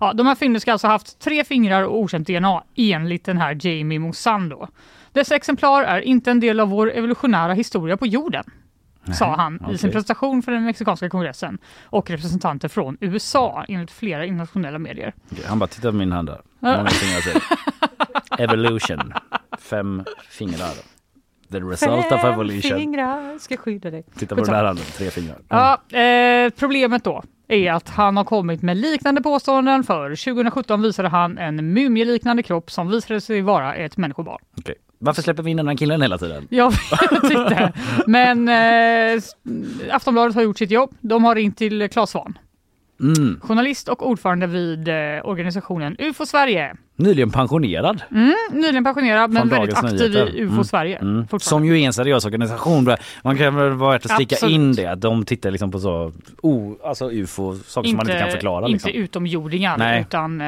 Ja, 0.00 0.12
de 0.12 0.26
här 0.26 0.34
fynden 0.34 0.60
ska 0.60 0.72
alltså 0.72 0.86
ha 0.86 0.92
haft 0.92 1.18
tre 1.18 1.44
fingrar 1.44 1.82
och 1.82 1.98
okänt 1.98 2.26
DNA 2.26 2.62
enligt 2.76 3.24
den 3.24 3.38
här 3.38 3.58
Jamie 3.66 3.98
Mosando. 3.98 4.68
Dessa 5.12 5.36
exemplar 5.36 5.82
är 5.82 6.00
inte 6.00 6.30
en 6.30 6.40
del 6.40 6.60
av 6.60 6.68
vår 6.68 6.92
evolutionära 6.92 7.52
historia 7.52 7.96
på 7.96 8.06
jorden. 8.06 8.44
sa 9.14 9.36
han 9.36 9.70
i 9.70 9.78
sin 9.78 9.90
presentation 9.90 10.42
för 10.42 10.52
den 10.52 10.64
mexikanska 10.64 11.08
kongressen 11.08 11.58
och 11.84 12.10
representanter 12.10 12.68
från 12.68 12.96
USA 13.00 13.64
enligt 13.68 13.90
flera 13.90 14.26
internationella 14.26 14.78
medier. 14.78 15.14
Han 15.46 15.58
bara, 15.58 15.66
titta 15.66 15.90
på 15.90 15.96
min 15.96 16.12
hand 16.12 16.28
där. 16.28 16.40
Många 16.58 16.86
fingrar 16.88 17.20
du? 17.34 17.40
Evolution. 18.44 19.12
Fem 19.58 20.04
fingrar. 20.30 20.74
The 21.52 21.60
result 21.60 22.12
of 22.12 22.24
evolution. 22.24 22.78
fingrar 22.78 23.38
ska 23.38 23.56
skydda 23.56 23.90
dig. 23.90 24.04
Titta 24.18 24.34
på 24.34 24.34
den 24.34 24.44
Skitsamma. 24.44 24.56
här 24.58 24.64
handen, 24.64 24.84
tre 24.84 25.10
fingrar. 25.10 25.38
Ja, 25.48 25.98
eh, 25.98 26.50
problemet 26.50 27.04
då 27.04 27.22
är 27.48 27.72
att 27.72 27.88
han 27.88 28.16
har 28.16 28.24
kommit 28.24 28.62
med 28.62 28.76
liknande 28.76 29.22
påståenden 29.22 29.84
för 29.84 30.24
2017 30.24 30.82
visade 30.82 31.08
han 31.08 31.38
en 31.38 31.72
mumieliknande 31.72 32.42
kropp 32.42 32.70
som 32.70 32.88
visade 32.90 33.20
sig 33.20 33.40
vara 33.40 33.74
ett 33.74 33.96
människobarn. 33.96 34.38
Okej. 34.58 34.74
Varför 34.98 35.22
släpper 35.22 35.42
vi 35.42 35.50
in 35.50 35.56
den 35.56 35.68
här 35.68 35.76
killen 35.76 36.02
hela 36.02 36.18
tiden? 36.18 36.46
Jag 36.50 36.72
tyckte. 37.22 37.72
Men 38.06 38.48
eh, 38.48 39.22
Aftonbladet 39.90 40.34
har 40.34 40.42
gjort 40.42 40.58
sitt 40.58 40.70
jobb. 40.70 40.94
De 41.00 41.24
har 41.24 41.34
ringt 41.34 41.58
till 41.58 41.88
Claes 41.88 42.10
Svahn, 42.10 42.38
Mm. 43.00 43.40
journalist 43.42 43.88
och 43.88 44.08
ordförande 44.08 44.46
vid 44.46 44.88
eh, 44.88 44.94
organisationen 45.24 45.96
UFO 45.98 46.26
Sverige. 46.26 46.74
Nyligen 46.96 47.30
pensionerad. 47.30 48.02
Mm, 48.10 48.34
nyligen 48.52 48.84
pensionerad 48.84 49.30
men 49.30 49.48
väldigt 49.48 49.74
Dagens 49.74 49.92
aktiv 49.94 50.10
Nyheter. 50.12 50.36
i 50.36 50.40
UFO 50.40 50.52
Mm. 50.52 50.64
Sverige. 50.64 50.96
Mm. 50.98 51.26
Som 51.40 51.64
ju 51.64 51.80
är 51.80 51.86
en 51.86 51.92
seriös 51.92 52.24
organisation. 52.26 52.96
Man 53.22 53.36
kan 53.36 53.56
väl 53.56 53.70
vara 53.72 53.92
värt 53.92 54.04
att 54.04 54.10
sticka 54.12 54.34
Absolut. 54.34 54.54
in 54.54 54.72
det. 54.72 54.86
att 54.86 55.00
De 55.00 55.24
tittar 55.24 55.50
liksom 55.50 55.70
på 55.70 55.78
så 55.80 56.12
o, 56.42 56.76
alltså 56.84 57.10
ufo, 57.12 57.54
saker 57.54 57.88
som 57.88 57.96
man 57.96 58.06
inte 58.10 58.18
kan 58.22 58.30
förklara. 58.30 58.66
Liksom. 58.66 58.88
Inte 58.90 58.98
utomjordingar 58.98 59.78
Nej. 59.78 60.00
utan 60.00 60.40
eh, 60.40 60.46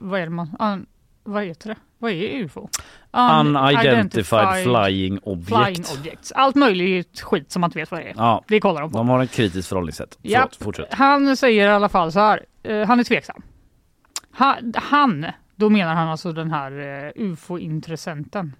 vad 0.00 0.20
är 0.20 0.24
det 0.24 0.30
man, 0.30 0.56
an, 0.58 0.86
vad 1.26 1.44
heter 1.44 1.68
det? 1.68 1.76
Vad 1.98 2.10
är 2.10 2.38
UFO? 2.44 2.68
Unidentified 3.12 4.62
flying 4.64 5.18
object. 5.22 5.48
flying 5.48 5.84
objects. 5.98 6.32
Allt 6.32 6.54
möjligt 6.56 7.20
skit 7.20 7.52
som 7.52 7.60
man 7.60 7.68
inte 7.68 7.78
vet 7.78 7.90
vad 7.90 8.00
det 8.00 8.04
är. 8.08 8.14
Ja, 8.16 8.44
Det 8.48 8.60
kollar 8.60 8.80
de 8.80 8.90
på. 8.92 8.98
de 8.98 9.08
har 9.08 9.22
ett 9.22 9.30
kritiskt 9.32 9.68
förhållningssätt. 9.68 10.18
Förlåt, 10.22 10.56
fortsätt. 10.56 10.94
han 10.94 11.36
säger 11.36 11.68
i 11.68 11.70
alla 11.70 11.88
fall 11.88 12.12
så 12.12 12.20
här, 12.20 12.44
eh, 12.62 12.86
han 12.86 13.00
är 13.00 13.04
tveksam. 13.04 13.42
Han, 14.30 14.72
han, 14.76 15.26
då 15.56 15.70
menar 15.70 15.94
han 15.94 16.08
alltså 16.08 16.32
den 16.32 16.50
här 16.50 16.72
eh, 17.16 17.22
ufo-intressenten. 17.22 18.52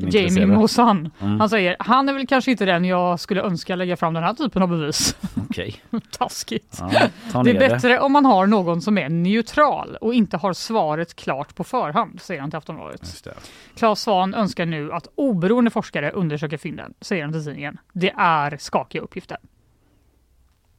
Jamie. 0.10 0.46
Mosan. 0.46 1.10
Mm. 1.20 1.40
Han 1.40 1.50
säger, 1.50 1.76
han 1.78 2.08
är 2.08 2.12
väl 2.12 2.26
kanske 2.26 2.50
inte 2.50 2.64
den 2.64 2.84
jag 2.84 3.20
skulle 3.20 3.42
önska 3.42 3.76
lägga 3.76 3.96
fram 3.96 4.14
den 4.14 4.22
här 4.22 4.34
typen 4.34 4.62
av 4.62 4.68
bevis. 4.68 5.16
Okej. 5.50 5.82
Taskigt. 6.18 6.78
Ja, 6.80 6.88
det 6.88 7.38
är 7.38 7.44
ner 7.44 7.52
det. 7.52 7.58
bättre 7.58 8.00
om 8.00 8.12
man 8.12 8.24
har 8.24 8.46
någon 8.46 8.82
som 8.82 8.98
är 8.98 9.08
neutral 9.08 9.96
och 10.00 10.14
inte 10.14 10.36
har 10.36 10.52
svaret 10.52 11.16
klart 11.16 11.54
på 11.54 11.64
förhand, 11.64 12.20
säger 12.20 12.40
han 12.40 12.50
till 12.50 12.58
Aftonbladet. 12.58 13.28
Claes 13.76 14.00
Svahn 14.00 14.34
önskar 14.34 14.66
nu 14.66 14.92
att 14.92 15.08
oberoende 15.14 15.70
forskare 15.70 16.10
undersöker 16.10 16.56
fynden, 16.56 16.94
säger 17.00 17.22
han 17.22 17.32
till 17.32 17.44
tidningen. 17.44 17.78
Det 17.92 18.12
är 18.16 18.56
skakiga 18.60 19.02
uppgifter. 19.02 19.38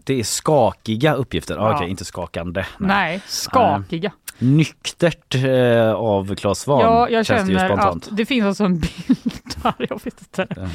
Det 0.06 0.20
är 0.20 0.24
skakiga 0.24 1.14
uppgifter. 1.14 1.56
Ja. 1.56 1.70
Ja. 1.70 1.76
Okej, 1.76 1.90
inte 1.90 2.06
skakande. 2.06 2.66
Nej, 2.78 3.22
skakiga. 3.28 4.12
Nyktert 4.40 5.36
eh, 5.36 5.94
av 5.94 6.36
Claes 6.36 6.60
Svahn 6.60 6.82
Ja, 6.82 7.10
jag 7.10 7.26
känns 7.26 7.48
det 7.48 7.54
känner 7.54 7.68
spontant. 7.68 8.08
att 8.08 8.18
det 8.18 8.26
finns 8.26 8.46
alltså 8.46 8.64
en 8.64 8.80
bild 8.80 9.34
där, 9.64 9.74
jag 9.90 10.04
vet 10.04 10.22
inte. 10.22 10.70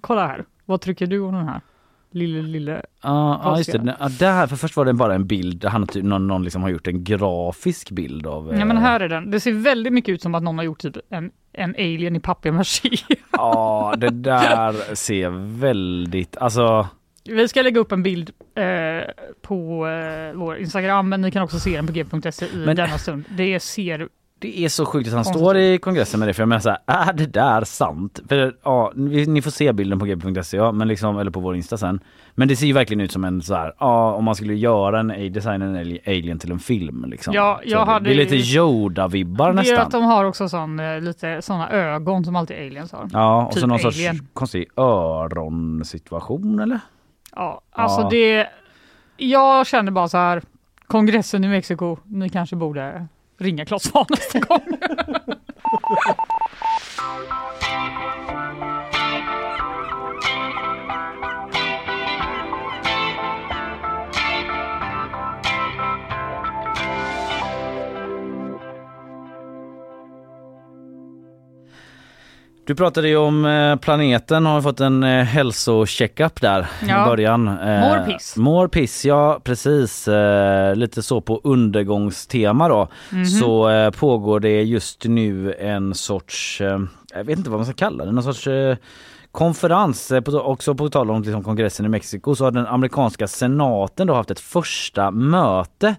Kolla 0.00 0.26
här, 0.26 0.44
vad 0.64 0.80
trycker 0.80 1.06
du 1.06 1.20
om 1.20 1.34
den 1.34 1.48
här? 1.48 1.60
Lille, 2.12 2.42
lille. 2.42 2.82
Ja, 3.02 3.40
ja 3.44 3.58
just 3.58 3.72
det. 3.72 3.96
Ja, 4.00 4.08
där, 4.08 4.46
för 4.46 4.56
först 4.56 4.76
var 4.76 4.84
det 4.84 4.92
bara 4.92 5.14
en 5.14 5.26
bild, 5.26 5.64
han, 5.64 5.86
typ- 5.86 6.04
någon, 6.04 6.26
någon 6.26 6.44
liksom 6.44 6.62
har 6.62 6.68
gjort 6.70 6.86
en 6.86 7.04
grafisk 7.04 7.90
bild 7.90 8.26
av... 8.26 8.54
Ja 8.58 8.64
men 8.64 8.76
eh, 8.76 8.82
här 8.82 9.00
är 9.00 9.08
den. 9.08 9.30
Det 9.30 9.40
ser 9.40 9.52
väldigt 9.52 9.92
mycket 9.92 10.12
ut 10.12 10.22
som 10.22 10.34
att 10.34 10.42
någon 10.42 10.58
har 10.58 10.64
gjort 10.64 10.80
typ 10.80 10.96
en, 11.10 11.30
en 11.52 11.74
alien 11.74 12.16
i 12.16 12.20
papier-maché. 12.20 12.96
Ja, 13.32 13.94
det 13.96 14.10
där 14.10 14.94
ser 14.94 15.30
väldigt, 15.60 16.36
alltså... 16.36 16.88
Vi 17.24 17.48
ska 17.48 17.62
lägga 17.62 17.80
upp 17.80 17.92
en 17.92 18.02
bild 18.02 18.30
eh, 18.54 18.64
på 19.42 19.86
eh, 19.88 20.38
vår 20.38 20.56
Instagram 20.58 21.08
men 21.08 21.20
ni 21.20 21.30
kan 21.30 21.42
också 21.42 21.58
se 21.60 21.76
den 21.76 21.86
på 21.86 21.92
g.se 21.92 22.46
i 22.46 22.48
Men- 22.66 22.76
denna 22.76 22.98
stund. 22.98 23.24
Det 23.28 23.60
ser 23.60 24.08
Det 24.38 24.64
är 24.64 24.68
så 24.68 24.86
sjukt 24.86 25.08
att 25.08 25.14
han 25.14 25.24
Konstigt. 25.24 25.40
står 25.40 25.56
i 25.56 25.78
kongressen 25.78 26.20
med 26.20 26.28
det 26.28 26.34
för 26.34 26.42
jag 26.42 26.48
menar 26.48 26.60
så 26.60 26.68
här, 26.70 26.78
är 27.08 27.12
det 27.12 27.26
där 27.26 27.64
sant? 27.64 28.20
För 28.28 28.52
ja, 28.64 28.92
ni 28.94 29.42
får 29.42 29.50
se 29.50 29.72
bilden 29.72 29.98
på 29.98 30.04
g.se 30.04 30.56
ja, 30.56 30.72
men 30.72 30.88
liksom, 30.88 31.18
eller 31.18 31.30
på 31.30 31.40
vår 31.40 31.56
Insta 31.56 31.76
sen. 31.76 32.00
Men 32.34 32.48
det 32.48 32.56
ser 32.56 32.66
ju 32.66 32.72
verkligen 32.72 33.00
ut 33.00 33.12
som 33.12 33.24
en 33.24 33.42
så 33.42 33.54
här, 33.54 33.72
ja 33.78 34.12
om 34.14 34.24
man 34.24 34.34
skulle 34.34 34.54
göra 34.54 35.00
en 35.00 35.10
A-design 35.10 35.62
en 35.62 35.76
ali- 35.76 36.00
alien 36.06 36.38
till 36.38 36.52
en 36.52 36.58
film 36.58 37.04
liksom. 37.08 37.34
Ja, 37.34 37.60
jag 37.64 37.86
Så 37.86 37.92
hade 37.92 38.04
Det 38.08 38.14
är 38.14 38.16
lite 38.16 38.36
Yoda-vibbar 38.36 39.44
det 39.46 39.50
är 39.50 39.52
nästan. 39.52 39.78
att 39.86 39.90
de 39.92 40.02
har 40.04 40.24
också 40.24 40.48
sån, 40.48 40.80
eh, 40.80 41.00
lite 41.00 41.42
såna 41.42 41.70
ögon 41.70 42.24
som 42.24 42.36
alltid 42.36 42.56
aliens 42.56 42.92
har. 42.92 43.08
Ja, 43.12 43.46
och 43.46 43.52
Typ 43.52 43.60
så 43.60 43.66
någon 43.66 43.78
sorts 43.78 43.96
alien. 43.98 44.28
konstig 44.34 44.64
öronsituation 44.76 46.60
eller? 46.60 46.80
Ja, 47.36 47.60
alltså 47.70 48.00
Ja. 48.00 48.08
det... 48.10 48.48
Jag 49.16 49.66
känner 49.66 49.92
bara 49.92 50.08
så 50.08 50.18
här, 50.18 50.42
kongressen 50.86 51.44
i 51.44 51.48
Mexiko, 51.48 51.96
ni 52.04 52.28
kanske 52.28 52.56
borde 52.56 53.06
ringa 53.38 53.64
Claes 53.64 53.82
Svahn 53.82 54.06
nästa 54.10 54.38
gång. 54.38 54.60
Du 72.70 72.74
pratade 72.74 73.08
ju 73.08 73.16
om 73.16 73.44
eh, 73.44 73.76
planeten, 73.76 74.46
har 74.46 74.62
fått 74.62 74.80
en 74.80 75.02
eh, 75.02 75.24
hälsocheckup 75.24 76.40
där 76.40 76.66
Ja. 76.88 77.02
i 77.02 77.08
början. 77.08 77.48
Eh, 77.48 77.80
Mår 77.80 78.06
piss. 78.06 78.36
Mår 78.36 78.68
piss, 78.68 79.04
ja 79.04 79.40
precis. 79.44 80.08
Lite 80.74 81.02
så 81.02 81.20
på 81.20 81.40
undergångstema 81.44 82.68
då. 82.68 82.88
Mhm. 83.10 83.24
Så 83.26 83.68
eh, 83.68 83.90
pågår 83.90 84.40
det 84.40 84.62
just 84.62 85.04
nu 85.04 85.54
en 85.54 85.94
sorts, 85.94 86.60
jag 87.14 87.24
vet 87.24 87.38
inte 87.38 87.50
vad 87.50 87.58
man 87.58 87.66
ska 87.66 87.74
kalla 87.74 88.04
det, 88.04 88.12
någon 88.12 88.34
sorts 88.34 88.48
konferens. 89.32 90.12
Också 90.32 90.74
på 90.74 90.88
tal 90.88 91.10
om 91.10 91.22
liksom, 91.22 91.44
kongressen 91.44 91.86
i 91.86 91.88
Mexiko 91.88 92.34
så 92.34 92.44
har 92.44 92.50
den 92.50 92.66
amerikanska 92.66 93.28
senaten 93.28 94.06
då 94.06 94.14
haft 94.14 94.30
ett 94.30 94.40
första 94.40 95.10
möte 95.10 95.94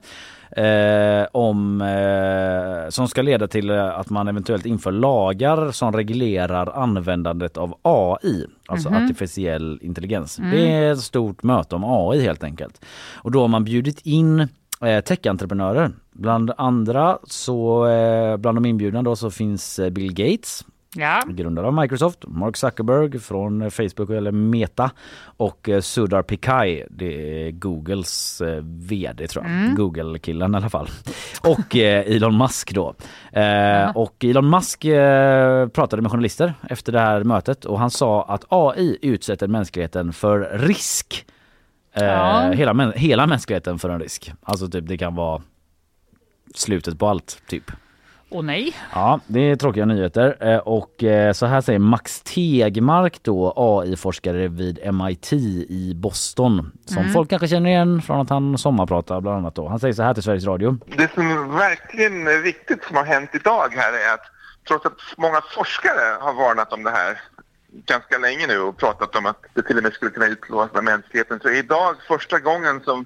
eh, 0.57 1.27
om, 1.31 1.81
eh, 1.81 2.89
som 2.89 3.07
ska 3.07 3.21
leda 3.21 3.47
till 3.47 3.69
eh, 3.69 3.99
att 3.99 4.09
man 4.09 4.27
eventuellt 4.27 4.65
inför 4.65 4.91
lagar 4.91 5.71
som 5.71 5.91
reglerar 5.93 6.71
användandet 6.83 7.57
av 7.57 7.75
AI, 7.81 8.45
alltså 8.67 8.89
Mhm. 8.89 9.03
artificiell 9.05 9.79
intelligens. 9.81 10.39
Mm. 10.39 10.51
Det 10.51 10.71
är 10.71 10.91
ett 10.91 10.99
stort 10.99 11.43
möte 11.43 11.75
om 11.75 11.83
AI 11.85 12.21
helt 12.21 12.43
enkelt. 12.43 12.85
Och 13.15 13.31
då 13.31 13.41
har 13.41 13.47
man 13.47 13.63
bjudit 13.63 14.01
in 14.05 14.39
eh, 14.85 15.01
techentreprenörer. 15.03 15.91
Bland 16.13 16.51
andra 16.57 17.17
så, 17.23 17.87
eh, 17.87 18.37
bland 18.37 18.57
de 18.57 18.65
inbjudna 18.65 19.01
då 19.01 19.15
så 19.15 19.31
finns 19.31 19.79
Bill 19.91 20.13
Gates, 20.13 20.65
Ja. 20.95 21.23
grundare 21.27 21.67
av 21.67 21.73
Microsoft, 21.73 22.19
Mark 22.27 22.57
Zuckerberg 22.57 23.19
från 23.19 23.61
eh, 23.61 23.69
Facebook 23.69 24.09
eller 24.09 24.31
Meta 24.31 24.91
och 25.23 25.69
eh, 25.69 25.81
Sundar 25.81 26.21
Pichai, 26.23 26.85
det 26.89 27.45
är 27.47 27.51
Googles 27.51 28.41
eh, 28.41 28.63
VD 28.63 29.27
tror 29.27 29.45
jag, 29.45 29.51
Mm. 29.53 29.75
Google-killen 29.75 30.53
i 30.53 30.57
alla 30.57 30.69
fall. 30.69 30.89
Och 31.41 31.75
Elon 31.75 32.37
Musk 32.37 32.73
då. 32.73 32.95
Eh, 33.31 33.97
och 33.97 34.25
Elon 34.25 34.49
Musk 34.49 34.81
pratade 35.73 36.01
med 36.01 36.11
journalister 36.11 36.53
efter 36.69 36.91
det 36.91 36.99
här 36.99 37.23
mötet 37.23 37.65
och 37.65 37.79
han 37.79 37.91
sa 37.91 38.23
att 38.23 38.45
AI 38.49 38.97
utsätter 39.01 39.47
mänskligheten 39.47 40.13
för 40.13 40.39
risk. 40.53 41.25
Ja. 41.93 42.51
hela, 42.51 42.91
hela 42.91 43.27
mänskligheten 43.27 43.79
för 43.79 43.89
en 43.89 43.99
risk. 43.99 44.33
Alltså 44.41 44.67
typ 44.67 44.87
det 44.87 44.97
kan 44.97 45.15
vara 45.15 45.41
slutet 46.55 46.99
på 46.99 47.07
allt 47.07 47.41
typ. 47.47 47.71
Och 48.31 48.45
nej. 48.45 48.75
Ja, 48.93 49.19
det 49.27 49.39
är 49.39 49.55
tråkiga 49.55 49.85
nyheter. 49.85 50.37
Eh, 50.53 50.57
Och 50.57 51.03
eh, 51.03 51.33
så 51.33 51.45
här 51.45 51.61
säger 51.61 51.79
Max 51.79 52.21
Tegmark 52.21 53.23
då, 53.23 53.53
AI-forskare 53.55 54.47
vid 54.47 54.93
MIT 54.93 55.33
i 55.69 55.93
Boston. 55.95 56.71
Som 56.85 56.97
Mm. 56.97 57.13
folk 57.13 57.29
kanske 57.29 57.47
känner 57.47 57.69
igen 57.69 58.01
från 58.01 58.19
att 58.21 58.29
han 58.29 58.57
sommarpratar 58.57 59.21
bland 59.21 59.37
annat 59.37 59.55
då. 59.55 59.67
Han 59.67 59.79
säger 59.79 59.93
så 59.93 60.03
här 60.03 60.13
till 60.13 60.23
Sveriges 60.23 60.45
Radio. 60.45 60.77
Det 60.97 61.11
som 61.13 61.55
verkligen 61.57 62.27
är 62.27 62.41
viktigt 62.43 62.83
som 62.83 62.95
har 62.95 63.03
hänt 63.05 63.29
idag 63.33 63.69
här 63.75 63.93
är 63.93 64.13
att 64.13 64.25
trots 64.67 64.85
att 64.85 64.97
många 65.17 65.41
forskare 65.55 66.17
har 66.19 66.33
varnat 66.33 66.73
om 66.73 66.83
det 66.83 66.91
här 66.91 67.19
ganska 67.85 68.17
länge 68.17 68.47
nu 68.47 68.59
och 68.59 68.77
pratat 68.77 69.15
om 69.15 69.25
att 69.25 69.37
det 69.53 69.61
till 69.61 69.77
och 69.77 69.83
med 69.83 69.93
skulle 69.93 70.11
kunna 70.11 70.27
utplåna 70.27 70.81
mänskligheten 70.81 71.39
så 71.41 71.47
är 71.47 71.55
idag 71.59 71.95
första 72.07 72.39
gången 72.39 72.81
som, 72.85 73.05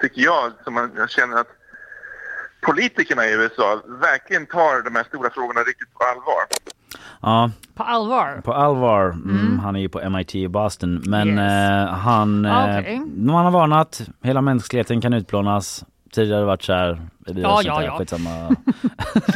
tycker 0.00 0.22
jag, 0.22 0.52
som 0.64 0.74
man 0.74 0.90
jag 0.96 1.10
känner 1.10 1.36
att 1.36 1.48
politikerna 2.66 3.26
i 3.26 3.32
USA 3.34 3.80
verkligen 4.00 4.46
tar 4.46 4.84
de 4.84 4.96
här 4.96 5.04
stora 5.04 5.30
frågorna 5.30 5.60
riktigt 5.60 5.94
på 5.94 6.04
allvar. 6.04 6.42
Ja, 7.20 7.50
På 7.74 7.82
allvar? 7.82 8.40
på 8.44 8.52
allvar. 8.54 9.04
Mm, 9.10 9.58
Han 9.58 9.76
är 9.76 9.80
ju 9.80 9.88
på 9.88 10.10
MIT 10.10 10.34
i 10.34 10.48
Boston. 10.48 11.02
Men 11.06 11.38
eh, 11.38 11.86
han, 11.88 12.44
eh, 12.44 12.56
Ah, 12.56 12.78
okej. 12.80 13.00
man 13.16 13.44
har 13.44 13.50
varnat. 13.52 14.00
Hela 14.22 14.40
mänskligheten 14.40 15.00
kan 15.00 15.12
utplånas. 15.12 15.84
Tidigare 16.14 16.36
har 16.36 16.40
det 16.40 16.46
varit 16.46 16.62
så 16.62 16.72
här. 16.72 17.00
Ja, 17.26 17.60
ja, 17.64 17.82
ja. 17.82 17.98
Skitsamma. 17.98 18.30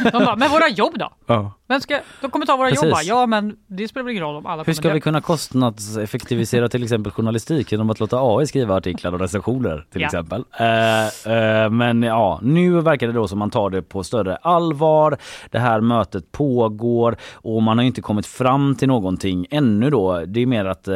De 0.03 0.11
bara, 0.11 0.35
men 0.35 0.51
våra 0.51 0.69
jobb 0.69 0.93
då? 0.99 1.09
Ja. 1.25 1.51
Vem 1.69 1.81
ska, 1.81 1.99
de 2.21 2.31
kommer 2.31 2.45
ta 2.45 2.57
våra 2.57 2.69
Precis. 2.69 2.83
jobb 2.83 2.91
va? 2.93 3.01
Ja 3.03 3.25
men 3.25 3.55
det 3.67 3.87
spelar 3.87 4.03
väl 4.03 4.11
ingen 4.11 4.23
roll 4.23 4.35
om 4.35 4.45
alla 4.45 4.63
Hur 4.63 4.73
ska 4.73 4.89
vi 4.93 5.01
kunna 5.01 5.21
kostnadseffektivisera 5.21 6.69
till 6.69 6.83
exempel 6.83 7.11
journalistik 7.11 7.71
genom 7.71 7.89
att 7.89 7.99
låta 7.99 8.17
AI 8.21 8.47
skriva 8.47 8.75
artiklar 8.75 9.13
och 9.13 9.19
recensioner 9.19 9.85
till 9.91 10.01
Ja. 10.01 10.07
exempel. 10.07 10.43
Eh, 10.59 11.33
eh, 11.33 11.69
men 11.69 12.03
ja, 12.03 12.39
nu 12.43 12.81
verkar 12.81 13.07
det 13.07 13.13
då 13.13 13.27
som 13.27 13.39
man 13.39 13.49
tar 13.49 13.69
det 13.69 13.81
på 13.81 14.03
större 14.03 14.35
allvar. 14.35 15.17
Det 15.51 15.59
här 15.59 15.81
mötet 15.81 16.31
pågår 16.31 17.15
och 17.33 17.63
man 17.63 17.77
har 17.77 17.85
inte 17.85 18.01
kommit 18.01 18.25
fram 18.25 18.75
till 18.75 18.87
någonting 18.87 19.45
ännu 19.49 19.89
då. 19.89 20.25
Det 20.27 20.39
är 20.41 20.45
mer 20.45 20.65
att 20.65 20.87
eh, 20.87 20.95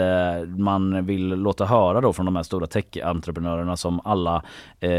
man 0.57 1.05
vill 1.05 1.27
låta 1.27 1.65
höra 1.65 2.01
då 2.01 2.13
från 2.13 2.25
de 2.25 2.35
här 2.35 2.43
stora 2.43 2.67
tech-entreprenörerna 2.67 3.77
som 3.77 4.01
alla, 4.03 4.35
eh, 4.79 4.89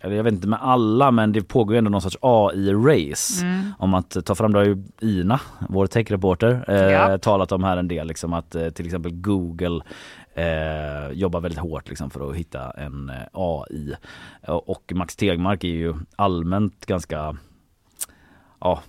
eller 0.00 0.16
jag 0.16 0.24
vet 0.24 0.32
inte 0.32 0.48
med 0.48 0.58
alla, 0.62 0.99
men 1.10 1.32
det 1.32 1.42
pågår 1.42 1.74
ju 1.74 1.78
ändå 1.78 1.90
någon 1.90 2.00
sorts 2.02 2.16
AI-race 2.20 3.42
Mm. 3.44 3.72
om 3.78 3.94
att 3.94 4.16
ta 4.26 4.34
fram, 4.34 4.52
det 4.52 4.58
har 4.58 4.66
ju 4.66 4.82
Ina, 5.00 5.40
vår 5.68 5.86
techreporter, 5.86 6.64
eh, 6.68 6.76
Ja. 6.92 7.18
talat 7.18 7.52
om 7.52 7.64
här 7.64 7.76
en 7.76 7.88
del 7.88 8.06
liksom 8.06 8.32
att 8.32 8.54
eh, 8.54 8.68
till 8.70 8.86
exempel 8.86 9.12
Google 9.12 9.80
eh, 10.34 11.12
jobbar 11.12 11.40
väldigt 11.40 11.60
hårt 11.60 11.88
liksom 11.88 12.10
för 12.10 12.30
att 12.30 12.36
hitta 12.36 12.70
en 12.70 13.10
eh, 13.10 13.16
AI. 13.32 13.94
Och 14.46 14.92
Max 14.94 15.16
Tegmark 15.16 15.64
är 15.64 15.68
ju 15.68 15.94
allmänt 16.16 16.86
ganska 16.86 17.36
ja, 18.60 18.80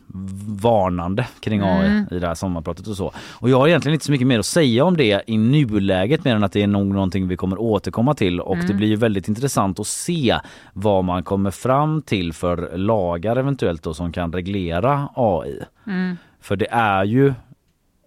varnande 0.61 1.27
kring 1.39 1.61
AI 1.61 1.85
Mm. 1.87 2.05
i 2.11 2.19
det 2.19 2.27
här 2.27 2.35
sommarpratet 2.35 2.87
och 2.87 2.95
så. 2.97 3.11
Och 3.33 3.49
jag 3.49 3.57
har 3.59 3.67
egentligen 3.67 3.93
inte 3.93 4.05
så 4.05 4.11
mycket 4.11 4.27
mer 4.27 4.39
att 4.39 4.45
säga 4.45 4.85
om 4.85 4.97
det 4.97 5.23
i 5.27 5.37
nuläget 5.37 6.23
mer 6.25 6.35
än 6.35 6.43
att 6.43 6.51
det 6.51 6.61
är 6.63 6.67
nog 6.67 6.85
någonting 6.87 7.27
vi 7.27 7.37
kommer 7.37 7.61
återkomma 7.61 8.13
till 8.13 8.39
och 8.39 8.55
Mm. 8.55 8.67
det 8.67 8.73
blir 8.73 8.87
ju 8.87 8.95
väldigt 8.95 9.27
intressant 9.27 9.79
att 9.79 9.87
se 9.87 10.37
vad 10.73 11.03
man 11.03 11.23
kommer 11.23 11.51
fram 11.51 12.01
till 12.01 12.33
för 12.33 12.77
lagar 12.77 13.35
eventuellt 13.35 13.83
då 13.83 13.93
som 13.93 14.11
kan 14.11 14.33
reglera 14.33 15.09
AI. 15.15 15.59
Mm. 15.87 16.17
För 16.41 16.55
det 16.55 16.67
är 16.71 17.03
ju 17.03 17.33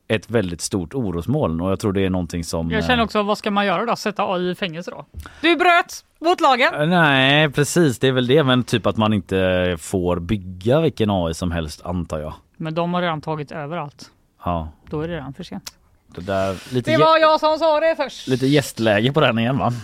ett 0.08 0.30
väldigt 0.30 0.60
stort 0.60 0.94
orosmoln 0.94 1.60
och 1.60 1.70
jag 1.70 1.80
tror 1.80 1.92
det 1.92 2.00
är 2.06 2.10
någonting 2.10 2.44
som... 2.44 2.70
Jag 2.70 2.84
känner 2.84 3.02
också, 3.04 3.22
vad 3.22 3.38
ska 3.38 3.50
man 3.50 3.66
göra 3.66 3.84
då? 3.84 3.96
Sätta 3.96 4.32
AI 4.32 4.50
i 4.50 4.54
fängelse 4.54 4.90
då? 4.90 5.04
Du 5.40 5.56
bröt 5.56 6.04
mot 6.20 6.40
lagen! 6.40 6.74
Eh, 6.74 6.86
Nej 6.88 7.50
precis, 7.50 7.98
det 7.98 8.08
är 8.08 8.12
väl 8.12 8.26
det 8.26 8.44
men 8.44 8.64
typ 8.64 8.86
att 8.86 8.96
man 8.96 9.12
inte 9.12 9.76
får 9.80 10.16
bygga 10.20 10.80
vilken 10.80 11.10
AI 11.10 11.34
som 11.34 11.50
helst 11.50 11.82
antar 11.86 12.18
jag. 12.18 12.34
Men 12.56 12.74
de 12.74 12.94
har 12.94 13.02
redan 13.02 13.20
tagit 13.20 13.52
över 13.52 13.76
allt. 13.76 14.10
Ja, 14.44 14.68
Då 14.90 15.00
är 15.00 15.08
det 15.08 15.14
redan 15.14 15.34
för 15.34 15.42
sent. 15.44 15.74
det 16.14 16.20
där 16.20 16.74
lite, 16.74 16.90
Det 16.90 16.96
var 16.96 17.18
jag 17.18 17.40
som 17.40 17.58
sa 17.58 17.80
det 17.80 17.96
först! 17.96 18.28
lite 18.28 18.46
gästläge 18.46 19.12
på 19.12 19.20
den 19.20 19.38
igen 19.38 19.58
va? 19.58 19.72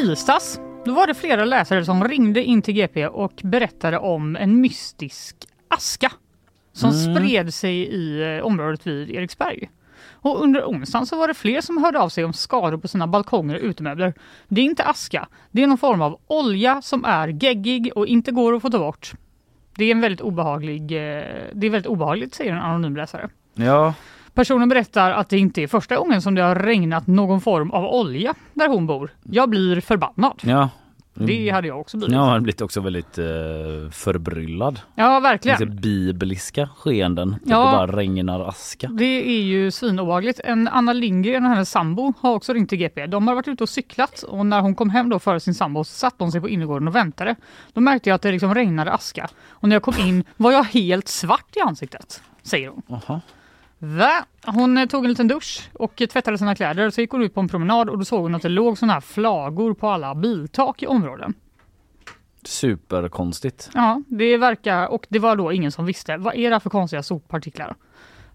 tisdags 0.00 0.60
då 0.84 0.94
var 0.94 1.06
det 1.06 1.14
flera 1.14 1.44
läsare 1.44 1.84
som 1.84 2.04
ringde 2.08 2.44
in 2.44 2.62
till 2.62 2.74
GP 2.74 3.06
och 3.06 3.40
berättade 3.44 3.98
om 3.98 4.36
en 4.36 4.60
mystisk 4.60 5.36
aska 5.68 6.12
som 6.72 6.90
Mm. 6.90 7.14
spred 7.16 7.54
sig 7.54 7.76
i 7.76 8.36
eh, 8.36 8.44
området 8.46 8.86
vid 8.86 9.10
Eriksberg. 9.10 9.70
Och 10.12 10.42
under 10.42 10.64
onsdagen 10.64 11.06
så 11.06 11.16
var 11.18 11.28
det 11.28 11.34
fler 11.34 11.60
som 11.60 11.84
hörde 11.84 11.98
av 11.98 12.08
sig 12.08 12.24
om 12.24 12.32
skador 12.32 12.78
på 12.78 12.88
sina 12.88 13.06
balkonger 13.06 13.54
och 13.54 13.62
utemöbler. 13.62 14.14
Det 14.48 14.60
är 14.60 14.64
inte 14.64 14.84
aska, 14.84 15.28
det 15.50 15.62
är 15.62 15.66
någon 15.66 15.78
form 15.78 16.02
av 16.02 16.20
olja 16.26 16.82
som 16.82 17.04
är 17.04 17.28
geggig 17.28 17.92
och 17.94 18.06
inte 18.06 18.32
går 18.32 18.54
att 18.56 18.62
få 18.62 18.70
ta 18.70 18.78
bort. 18.78 19.12
Det 19.76 19.84
är 19.84 19.90
en 19.90 20.00
väldigt 20.00 20.20
obehaglig, 20.20 20.82
eh, 20.82 21.24
det 21.52 21.66
är 21.66 21.70
väldigt 21.70 21.86
obehagligt 21.90 22.34
säger 22.34 22.52
en 22.52 22.58
anonym 22.62 22.96
läsare. 22.96 23.28
Ja, 23.54 23.94
Personen 24.34 24.68
berättar 24.68 25.10
att 25.10 25.28
det 25.28 25.38
inte 25.38 25.62
är 25.62 25.66
första 25.66 25.96
gången 25.96 26.22
som 26.22 26.34
det 26.34 26.42
har 26.42 26.54
regnat 26.54 27.06
någon 27.06 27.40
form 27.40 27.70
av 27.70 27.84
olja 27.84 28.34
där 28.54 28.68
hon 28.68 28.86
bor. 28.86 29.10
Jag 29.22 29.50
blir 29.50 29.80
förbannad. 29.80 30.40
ja. 30.42 30.68
Det 31.14 31.50
hade 31.50 31.68
jag 31.68 31.80
också 31.80 31.96
blivit. 31.96 32.12
Ja, 32.14 32.20
man 32.20 32.28
har 32.28 32.40
blivit 32.40 32.60
också 32.60 32.80
väldigt 32.80 33.18
eh, 33.18 33.24
förbryllad. 33.92 34.80
Ja, 34.94 35.20
verkligen. 35.20 35.58
Lite 35.60 35.72
bibliska 35.72 36.68
skeenden. 36.76 37.34
Typ 37.34 37.42
Ja. 37.44 37.56
Det 37.58 37.64
bara 37.76 37.96
regnar 37.96 38.40
aska. 38.40 38.88
Det 38.88 39.04
är 39.28 39.42
ju 39.42 39.70
svinobehagligt. 39.70 40.40
En 40.44 40.68
Anna 40.68 40.92
Lindgren 40.92 41.44
och 41.44 41.50
hennes 41.50 41.70
sambo 41.70 42.12
har 42.20 42.34
också 42.34 42.52
ringt 42.52 42.68
till 42.68 42.78
GP. 42.78 43.06
De 43.06 43.28
har 43.28 43.34
varit 43.34 43.48
ute 43.48 43.62
och 43.62 43.68
cyklat 43.68 44.22
och 44.22 44.46
när 44.46 44.60
hon 44.60 44.74
kom 44.74 44.90
hem 44.90 45.08
då 45.08 45.18
före 45.18 45.40
sin 45.40 45.54
sambo 45.54 45.84
så 45.84 45.92
satte 45.92 46.16
hon 46.24 46.32
sig 46.32 46.40
på 46.40 46.48
innergården 46.48 46.88
och 46.88 46.94
väntade. 46.94 47.36
Då 47.72 47.80
märkte 47.80 48.08
jag 48.08 48.14
att 48.14 48.22
det 48.22 48.32
liksom 48.32 48.54
regnade 48.54 48.92
aska 48.92 49.28
och 49.50 49.68
när 49.68 49.76
jag 49.76 49.82
kom 49.82 49.94
in 49.98 50.24
var 50.36 50.52
jag 50.52 50.64
helt 50.64 51.08
svart 51.08 51.56
i 51.56 51.60
ansiktet, 51.60 52.22
säger 52.42 52.68
hon. 52.68 52.82
Aha. 52.88 53.20
Va? 53.82 54.24
Hon 54.46 54.78
eh, 54.78 54.86
tog 54.86 55.04
en 55.04 55.10
liten 55.10 55.28
dusch 55.28 55.70
och 55.72 55.96
tvättade 56.10 56.38
sina 56.38 56.54
kläder. 56.54 56.90
Så 56.90 57.00
gick 57.00 57.10
hon 57.10 57.22
ut 57.22 57.34
på 57.34 57.40
en 57.40 57.48
promenad 57.48 57.88
och 57.88 57.98
då 57.98 58.04
såg 58.04 58.22
hon 58.22 58.34
att 58.34 58.42
det 58.42 58.48
låg 58.48 58.78
såna 58.78 58.92
här 58.92 59.00
flagor 59.00 59.74
på 59.74 59.88
alla 59.88 60.14
biltak 60.14 60.82
i 60.82 60.86
områden. 60.86 61.34
Superkonstigt. 62.44 63.70
Ja, 63.74 64.02
det 64.08 64.36
verkar 64.36 64.86
och 64.86 65.06
det 65.08 65.18
var 65.18 65.36
då 65.36 65.52
ingen 65.52 65.72
som 65.72 65.84
visste. 65.86 66.16
Vad 66.16 66.34
är 66.34 66.50
det 66.50 66.60
för 66.60 66.70
konstiga 66.70 67.02
soppartiklar 67.02 67.74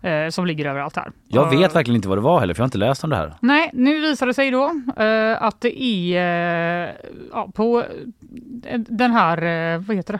eh, 0.02 0.30
som 0.30 0.46
ligger 0.46 0.66
överallt 0.66 0.96
här? 0.96 1.12
Jag 1.28 1.48
Och- 1.48 1.54
vet 1.54 1.76
verkligen 1.76 1.96
inte 1.96 2.08
vad 2.08 2.18
det 2.18 2.22
var 2.22 2.40
heller 2.40 2.54
för 2.54 2.60
jag 2.62 2.64
har 2.64 2.68
inte 2.68 2.78
läst 2.78 3.04
om 3.04 3.10
det 3.10 3.16
här. 3.16 3.34
Nej, 3.40 3.70
nu 3.74 4.00
visar 4.02 4.28
det 4.28 4.34
sig 4.34 4.52
då 4.52 4.82
eh, 4.98 5.44
att 5.44 5.62
det 5.62 5.82
är 5.84 6.88
eh, 6.88 6.94
ja, 7.32 7.50
på 7.56 7.84
eh, 8.66 8.80
den 8.80 9.12
här, 9.12 9.78
vad 9.78 9.96
heter 9.96 10.14
det? 10.14 10.20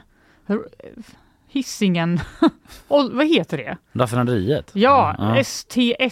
Hissingen, 1.56 2.20
Ol- 2.88 3.14
vad 3.16 3.28
heter 3.28 3.58
det? 3.58 3.78
Raffinaderiet? 3.94 4.72
Ja, 4.74 5.16
Ja. 5.18 5.36
ST1 5.36 6.12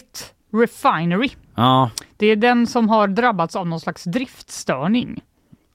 Refinery. 0.52 1.28
Ja, 1.54 1.90
Det 2.16 2.26
är 2.26 2.36
den 2.36 2.66
som 2.66 2.88
har 2.88 3.08
drabbats 3.08 3.56
av 3.56 3.66
någon 3.66 3.80
slags 3.80 4.04
driftstörning. 4.04 5.20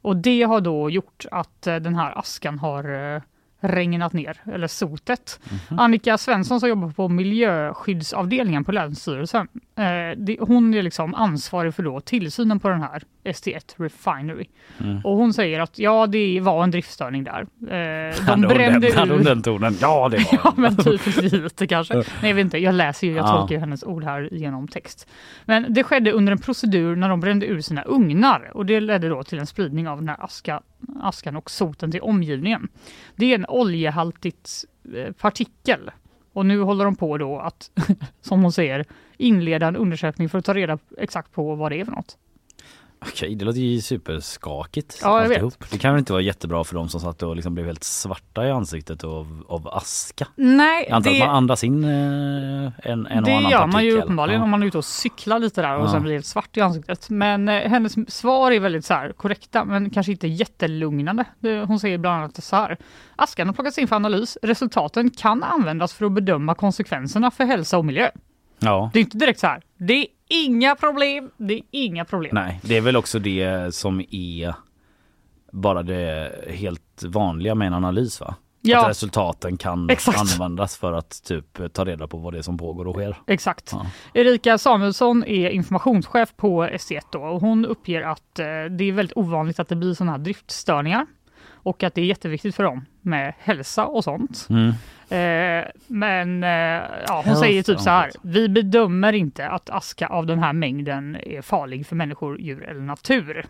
Och 0.02 0.18
det 0.18 0.44
har 0.44 0.62
då 0.62 0.90
gjort 0.90 1.26
att 1.32 1.68
eh, 1.68 1.76
den 1.76 1.96
här 1.96 2.20
askan 2.20 2.60
har 2.60 3.14
eh, 3.16 3.22
regnat 3.62 4.14
ner, 4.14 4.42
eller 4.54 4.68
sotet. 4.68 5.40
Mhm. 5.70 5.80
Annika 5.80 6.18
Svensson 6.18 6.60
som 6.60 6.70
jobbar 6.70 6.90
på 6.92 7.08
miljöskyddsavdelningen 7.08 8.64
på 8.64 8.72
Länsstyrelsen, 8.72 9.48
eh, 9.80 10.18
det, 10.18 10.38
hon 10.40 10.74
är 10.74 10.82
liksom 10.82 11.16
ansvarig 11.16 11.76
för 11.76 11.84
då 11.84 12.00
tillsynen 12.00 12.60
på 12.60 12.70
den 12.70 12.82
här 12.82 13.04
ST1 13.24 13.74
Refinery. 13.78 14.46
Mm. 14.80 15.02
Och 15.06 15.18
hon 15.18 15.34
säger 15.34 15.60
att 15.60 15.80
ja, 15.80 16.08
det 16.08 16.40
var 16.40 16.64
en 16.64 16.72
driftstörning 16.72 17.24
där. 17.24 17.42
Eh, 17.42 18.16
de 18.16 18.22
hade 18.22 18.48
brände 18.48 18.88
den, 18.88 18.98
hade 18.98 19.14
ur... 19.14 19.24
den 19.24 19.42
tonen? 19.42 19.76
Ja 19.82 20.10
det 20.10 20.18
var 20.18 20.40
Ja 20.44 20.54
men 20.58 20.78
typ 20.78 21.32
lite 21.32 21.68
kanske. 21.68 21.94
Nej 21.94 22.06
jag 22.22 22.36
vet 22.36 22.44
inte, 22.44 22.58
jag 22.58 22.76
läser 22.76 23.08
ju, 23.08 23.14
jag 23.14 23.26
Ja. 23.26 23.38
tolkar 23.38 23.56
ju 23.56 23.60
hennes 23.60 23.84
ord 23.84 24.04
här 24.04 24.30
genom 24.32 24.68
text. 24.68 25.10
Men 25.46 25.74
det 25.74 25.84
skedde 25.84 26.12
under 26.12 26.32
en 26.32 26.40
procedur 26.40 26.96
när 26.96 27.10
de 27.10 27.20
brände 27.20 27.46
ur 27.46 27.62
sina 27.62 27.84
ugnar 27.84 28.52
och 28.54 28.66
det 28.66 28.80
ledde 28.80 29.10
då 29.10 29.24
till 29.24 29.40
en 29.40 29.48
spridning 29.48 29.88
av 29.88 29.98
den 29.98 30.10
här 30.10 30.24
aska, 30.24 30.62
askan 31.02 31.36
och 31.36 31.52
soten 31.52 31.92
till 31.92 32.02
omgivningen. 32.02 32.68
Det 33.16 33.26
är 33.26 33.36
en 33.36 33.46
oljehaltigt 33.46 34.50
eh, 34.96 35.12
partikel 35.12 35.92
och 36.34 36.46
nu 36.46 36.62
håller 36.62 36.86
de 36.86 36.96
på 36.96 37.18
då 37.18 37.40
att, 37.40 37.72
som 38.22 38.42
hon 38.42 38.52
säger, 38.52 38.86
inleda 39.20 39.68
en 39.68 39.76
undersökning 39.76 40.30
för 40.30 40.38
att 40.38 40.46
ta 40.46 40.54
reda 40.54 40.78
exakt 40.98 41.32
på 41.32 41.56
vad 41.56 41.72
det 41.72 41.80
är 41.80 41.86
för 41.86 41.92
något. 41.92 42.18
Okej, 43.02 43.36
det 43.36 43.46
låter 43.46 43.60
ju 43.60 43.82
superskakigt. 43.82 45.00
Ja, 45.04 45.22
jag 45.22 45.30
vet. 45.30 45.72
Det 45.72 45.78
kan 45.78 45.94
väl 45.94 46.00
inte 46.00 46.14
vara 46.14 46.22
jättebra 46.22 46.64
för 46.64 46.76
dem 46.76 46.90
som 46.90 47.00
satt 47.02 47.24
och 47.24 47.36
liksom 47.36 47.54
blev 47.54 47.66
helt 47.66 47.84
svarta 47.84 48.48
i 48.48 48.52
ansiktet 48.52 49.04
av, 49.04 49.44
av 49.48 49.68
aska? 49.68 50.28
Nej, 50.36 50.86
Jag 50.90 50.96
antar 50.96 51.12
det- 51.12 51.22
att 51.22 51.28
man 51.28 51.36
andas 51.36 51.64
in 51.64 51.84
eh, 51.84 51.90
en, 51.90 52.72
en 52.84 53.20
och 53.20 53.26
det 53.26 53.36
annan 53.38 53.52
gör 53.52 53.68
man 53.68 53.84
ju 53.86 53.90
partikel. 53.92 54.04
uppenbarligen 54.04 54.40
Ja. 54.40 54.44
om 54.44 54.50
man 54.50 54.64
är 54.64 54.68
ute 54.68 54.78
och 54.78 54.86
cyklar 54.86 55.40
lite 55.40 55.62
där 55.62 55.78
och 55.78 55.86
Ja. 55.86 55.92
sen 55.92 56.02
blir 56.04 56.14
helt 56.14 56.26
svart 56.26 56.58
i 56.58 56.62
ansiktet. 56.62 57.10
Men 57.10 57.50
eh, 57.50 57.70
hennes 57.70 58.14
svar 58.16 58.52
är 58.52 58.60
väldigt 58.60 58.86
så 58.86 58.94
här 58.94 59.12
korrekta 59.12 59.66
men 59.66 59.90
kanske 59.90 60.12
inte 60.12 60.28
jättelugnande. 60.28 61.26
Det, 61.40 61.60
hon 61.66 61.80
säger 61.80 61.98
bland 61.98 62.16
annat 62.24 62.44
så 62.44 62.56
här. 62.56 62.78
Askan 63.16 63.48
har 63.48 63.54
plockats 63.54 63.78
in 63.78 63.88
för 63.88 63.96
analys. 63.96 64.38
Resultaten 64.42 65.10
kan 65.10 65.44
användas 65.44 65.94
för 65.94 66.06
att 66.06 66.12
bedöma 66.12 66.56
konsekvenserna 66.56 67.32
för 67.32 67.44
hälsa 67.46 67.78
och 67.78 67.86
miljö. 67.86 68.10
Ja. 68.60 68.90
Det 68.94 69.00
är 69.00 69.02
inte 69.02 69.18
direkt 69.18 69.40
så 69.40 69.48
här. 69.48 69.62
Det 69.78 69.94
är 69.94 70.08
inga 70.30 70.76
problem. 70.76 71.32
Det 71.38 71.54
är 71.54 71.62
inga 71.72 72.06
problem. 72.06 72.32
Nej, 72.34 72.60
det 72.64 72.78
är 72.78 72.82
väl 72.82 72.96
också 72.96 73.20
det 73.20 73.76
som 73.76 74.00
är 74.12 74.54
bara 75.52 75.84
det 75.84 76.32
helt 76.48 77.04
vanliga 77.04 77.56
med 77.56 77.68
en 77.68 77.74
analys 77.74 78.22
va? 78.22 78.36
Ja. 78.62 78.82
Att 78.82 78.90
resultaten 78.90 79.58
kan 79.58 79.90
Exakt. 79.90 80.20
användas 80.20 80.78
för 80.78 80.94
att 80.94 81.24
typ 81.24 81.74
ta 81.74 81.86
reda 81.86 82.08
på 82.08 82.18
vad 82.18 82.34
det 82.34 82.38
är 82.38 82.42
som 82.42 82.58
pågår 82.58 82.88
och 82.88 82.96
sker. 82.96 83.18
Exakt. 83.28 83.70
Ja. 83.72 83.86
Erika 84.14 84.58
Samuelsson 84.58 85.24
är 85.24 85.50
informationschef 85.50 86.34
på 86.36 86.64
S1 86.66 87.00
då, 87.12 87.20
och 87.20 87.42
hon 87.42 87.66
uppger 87.66 88.02
att 88.02 88.40
eh, 88.40 88.46
det 88.46 88.84
är 88.84 88.92
väldigt 88.92 89.18
ovanligt 89.18 89.60
att 89.60 89.68
det 89.68 89.76
blir 89.76 89.94
sådana 89.94 90.12
här 90.12 90.20
driftstörningar 90.20 91.06
och 91.48 91.84
att 91.84 91.96
det 91.96 92.02
är 92.02 92.06
jätteviktigt 92.06 92.56
för 92.56 92.64
dem 92.64 92.86
med 93.02 93.34
hälsa 93.40 93.86
och 93.86 94.04
sånt. 94.04 94.48
Mm. 94.50 94.74
Eh, 95.10 95.66
men 95.88 96.44
eh, 96.44 96.50
ja, 97.08 97.24
hon 97.26 97.36
säger 97.36 97.64
typ 97.64 97.80
så 97.80 97.90
här. 97.90 98.12
Vi 98.22 98.50
bedömer 98.50 99.14
inte 99.14 99.48
att 99.48 99.70
aska 99.70 100.08
av 100.08 100.26
den 100.26 100.40
här 100.40 100.54
mängden 100.54 101.16
är 101.16 101.42
farlig 101.42 101.88
för 101.88 101.96
människor, 101.96 102.42
djur 102.42 102.64
eller 102.64 102.82
natur. 102.82 103.46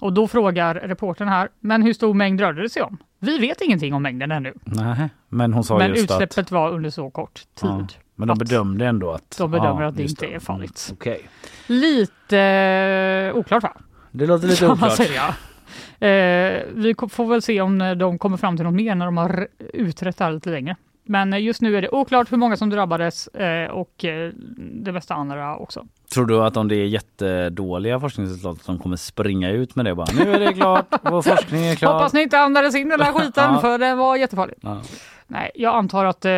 Och 0.00 0.12
då 0.12 0.28
frågar 0.28 0.74
reportern 0.74 1.28
här, 1.28 1.48
men 1.60 1.82
hur 1.82 1.92
stor 1.92 2.14
mängd 2.14 2.40
rörde 2.40 2.62
det 2.62 2.70
sig 2.70 2.82
om? 2.82 2.98
Vi 3.18 3.38
vet 3.38 3.60
ingenting 3.60 3.94
om 3.94 4.02
mängden 4.02 4.30
ännu. 4.30 4.54
Nej, 4.64 5.08
men 5.28 5.52
hon 5.52 5.64
sa 5.64 5.78
Men 5.78 5.90
just 5.90 6.02
utsläppet 6.02 6.38
att... 6.38 6.50
var 6.50 6.70
under 6.70 6.90
så 6.90 7.10
kort 7.10 7.34
tid. 7.34 7.44
Ja, 7.62 7.86
men 8.14 8.28
de 8.28 8.38
bedömde 8.38 8.86
ändå 8.86 9.10
att... 9.12 9.38
De 9.38 9.50
bedömer 9.50 9.82
ja, 9.82 9.88
att 9.88 9.96
det 9.96 10.02
inte 10.02 10.26
är 10.26 10.38
farligt. 10.38 10.86
Mm, 10.88 10.96
Okej. 11.00 11.28
Lite 11.66 12.38
eh, 12.38 13.36
oklart 13.36 13.62
va? 13.62 13.76
Det 14.10 14.26
låter 14.26 14.48
lite 14.48 14.68
oklart. 14.68 15.00
Eh, 16.00 16.62
vi 16.74 16.94
får 17.10 17.24
väl 17.26 17.42
se 17.42 17.60
om 17.60 17.80
eh, 17.80 17.92
de 17.92 18.18
kommer 18.18 18.36
fram 18.36 18.56
till 18.56 18.64
något 18.66 18.74
mer 18.74 18.94
när 18.94 19.04
de 19.04 19.16
har 19.16 19.48
utrett 19.58 20.16
det 20.16 20.24
här 20.24 20.32
lite 20.32 20.50
längre. 20.50 20.76
Men 21.04 21.32
eh, 21.32 21.42
just 21.42 21.62
nu 21.62 21.76
är 21.76 21.82
det 21.82 21.88
oklart 21.88 22.32
hur 22.32 22.36
många 22.36 22.56
som 22.56 22.70
drabbades 22.70 23.28
och 23.70 24.04
det 24.56 24.92
mesta 24.92 25.14
andra 25.14 25.56
också. 25.56 25.86
Tror 26.14 26.26
du 26.26 26.42
att 26.42 26.56
om 26.56 26.68
det 26.68 26.74
är 26.76 26.86
jättedåliga 26.86 28.00
forskningsresultat 28.00 28.64
som 28.64 28.78
kommer 28.78 28.96
springa 28.96 29.50
ut 29.50 29.76
med 29.76 29.84
det 29.84 29.94
bara 29.94 30.06
nu 30.18 30.32
är 30.34 30.40
det 30.40 30.52
klart, 30.52 30.86
vår 31.02 31.22
forskning 31.22 31.64
är 31.66 31.74
klar. 31.74 31.92
Hoppas 31.92 32.12
ni 32.12 32.22
inte 32.22 32.38
andades 32.38 32.74
in 32.74 32.88
den 32.88 33.00
här 33.00 33.12
skiten 33.12 33.52
Ja. 33.54 33.60
för 33.60 33.78
den 33.78 33.98
var 33.98 34.16
jättefarlig. 34.16 34.54
Ja. 34.60 34.80
Nej, 35.30 35.50
jag 35.54 35.74
antar 35.74 36.04
att 36.04 36.24
eh, 36.24 36.32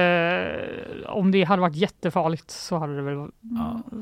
om 1.07 1.31
det 1.31 1.45
hade 1.45 1.63
varit 1.63 1.77
jättefarligt 1.77 2.51
så 2.51 2.79
hade 2.79 2.97
det 2.97 3.03
väl 3.03 3.29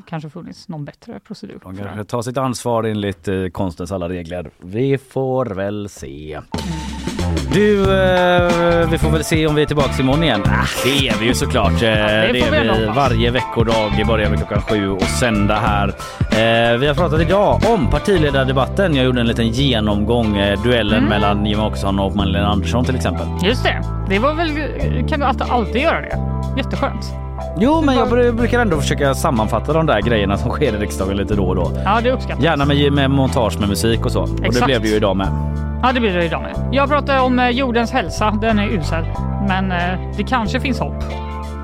kanske 0.07 0.31
funnits 0.31 0.69
någon 0.69 0.85
bättre 0.85 1.21
procedur. 1.21 1.61
De 1.63 1.77
kanske 1.77 2.05
tar 2.05 2.23
sitt 2.23 2.37
ansvar 2.37 2.85
enligt 2.85 3.29
eh, 3.29 3.47
konstens 3.47 3.93
alla 3.93 4.09
regler. 4.09 4.51
Vi 4.59 4.99
får 4.99 5.47
väl 5.47 5.89
se. 5.89 6.41
Du, 7.53 7.83
eh, 7.83 8.89
vi 8.91 8.99
får 8.99 9.11
väl 9.11 9.25
se 9.25 9.47
om 9.47 9.55
vi 9.55 9.63
är 9.63 9.67
tillbaka 9.67 10.03
imorgon 10.03 10.25
igen. 10.25 10.43
Ah, 10.47 10.65
det 10.85 11.09
är 11.09 11.15
vi 11.21 11.27
ju 11.27 11.35
såklart. 11.35 11.73
Eh, 11.73 11.79
det 11.81 12.41
får 12.45 12.51
vi 12.51 12.57
är 12.57 12.79
vi 12.81 12.87
varje 12.97 13.31
veckodag. 13.31 14.05
börjar 14.07 14.31
vi 14.31 14.37
klockan 14.37 14.63
sju 14.63 14.91
och 14.91 15.03
sända 15.03 15.55
här. 15.55 15.89
Eh, 16.19 16.79
vi 16.79 16.87
har 16.87 16.95
pratat 16.95 17.21
idag 17.21 17.61
om 17.75 17.91
partiledardebatten. 17.91 18.95
Jag 18.95 19.05
gjorde 19.05 19.21
en 19.21 19.27
liten 19.27 19.49
genomgång. 19.49 20.37
Eh, 20.37 20.63
duellen 20.63 20.99
Mm. 20.99 21.09
mellan 21.09 21.47
Jimmie 21.47 21.67
Åkesson 21.67 21.99
och 21.99 22.17
Magdalena 22.17 22.49
Andersson 22.49 22.85
till 22.85 22.97
exempel. 22.97 23.27
Just 23.43 23.65
det, 23.65 23.83
det 24.09 24.19
var 24.19 24.35
väl, 24.35 24.51
kan 25.09 25.21
du 25.21 25.27
alltid, 25.27 25.43
alltid 25.43 25.83
göra 25.83 26.01
det? 26.01 26.19
Jätteskönt. 26.57 27.05
Jo, 27.59 27.81
men 27.81 27.95
jag 27.97 28.09
bru- 28.09 28.33
brukar 28.33 28.61
ändå 28.61 28.77
försöka 28.77 29.15
sammanfatta 29.15 29.73
de 29.73 29.87
där 29.87 30.01
grejerna 30.01 30.37
som 30.37 30.51
sker 30.51 30.75
i 30.75 30.77
riksdagen 30.79 31.17
lite 31.17 31.35
då 31.35 31.45
och 31.45 31.57
då. 31.57 31.73
Ja, 31.85 32.01
det 32.03 32.11
uppskattas. 32.13 32.45
Gärna 32.45 32.65
med, 32.65 32.93
med 32.93 33.11
montage 33.11 33.61
med 33.61 33.69
musik 33.69 34.05
och 34.07 34.13
så. 34.13 34.21
Och 34.23 34.29
det 34.41 34.47
Exakt. 34.47 34.67
blev 34.67 34.83
det 34.83 34.89
ju 34.89 34.95
idag 34.97 35.17
med. 35.17 35.29
Ja, 35.83 35.93
det 35.93 36.01
blir 36.01 36.13
det 36.15 36.25
idag 36.25 36.43
med. 36.43 36.75
Jag 36.75 36.89
pratade 36.89 37.21
om 37.21 37.39
eh, 37.39 37.49
jordens 37.49 37.93
hälsa. 37.93 38.39
Den 38.41 38.59
är 38.59 38.67
usel. 38.69 39.05
Men 39.49 39.73
eh, 39.73 40.01
det 40.17 40.23
kanske 40.23 40.61
finns 40.61 40.79
hopp. 40.81 40.95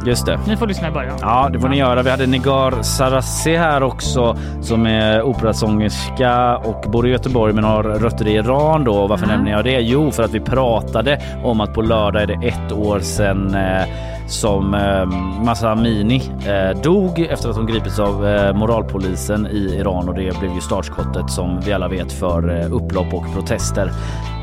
Just 0.06 0.26
det. 0.26 0.38
Ni 0.46 0.56
får 0.56 0.66
lyssna 0.66 0.88
i 0.88 0.90
början. 0.90 1.14
Ja, 1.20 1.48
det 1.52 1.60
får 1.60 1.68
ni 1.68 1.76
göra. 1.78 2.02
Vi 2.02 2.10
hade 2.10 2.26
Nigar 2.26 2.82
Sarassi 2.82 3.56
här 3.56 3.82
också 3.82 4.36
som 4.60 4.86
är 4.86 5.22
operasångerska 5.22 6.56
och 6.56 6.84
bor 6.90 7.06
i 7.08 7.10
Göteborg 7.10 7.52
men 7.52 7.64
har 7.64 7.82
rötter 7.82 8.26
i 8.28 8.32
Iran 8.34 8.84
då. 8.84 8.92
Och 8.94 9.08
Varför 9.08 9.24
Mm. 9.24 9.36
nämner 9.36 9.52
jag 9.52 9.64
det? 9.64 9.80
Jo, 9.80 10.10
för 10.10 10.22
att 10.22 10.30
vi 10.34 10.40
pratade 10.40 11.20
om 11.44 11.60
att 11.60 11.74
på 11.74 11.82
lördag 11.82 12.22
är 12.22 12.26
det 12.26 12.48
ett 12.48 12.72
år 12.72 13.00
sedan 13.00 13.54
eh, 13.54 13.82
som 14.26 14.74
eh, 14.74 15.06
Massa 15.44 15.70
Amini 15.70 16.22
eh, 16.46 16.80
dog 16.82 17.18
efter 17.20 17.48
att 17.50 17.56
hon 17.56 17.66
gripits 17.66 17.98
av 17.98 18.26
eh, 18.26 18.54
moralpolisen 18.54 19.46
i 19.46 19.76
Iran 19.80 20.08
och 20.08 20.14
det 20.14 20.38
blev 20.40 20.54
ju 20.54 20.60
startskottet 20.60 21.30
som 21.30 21.60
vi 21.60 21.72
alla 21.72 21.88
vet 21.88 22.12
för 22.12 22.60
eh, 22.60 22.72
upplopp 22.74 23.14
och 23.14 23.32
protester. 23.34 23.90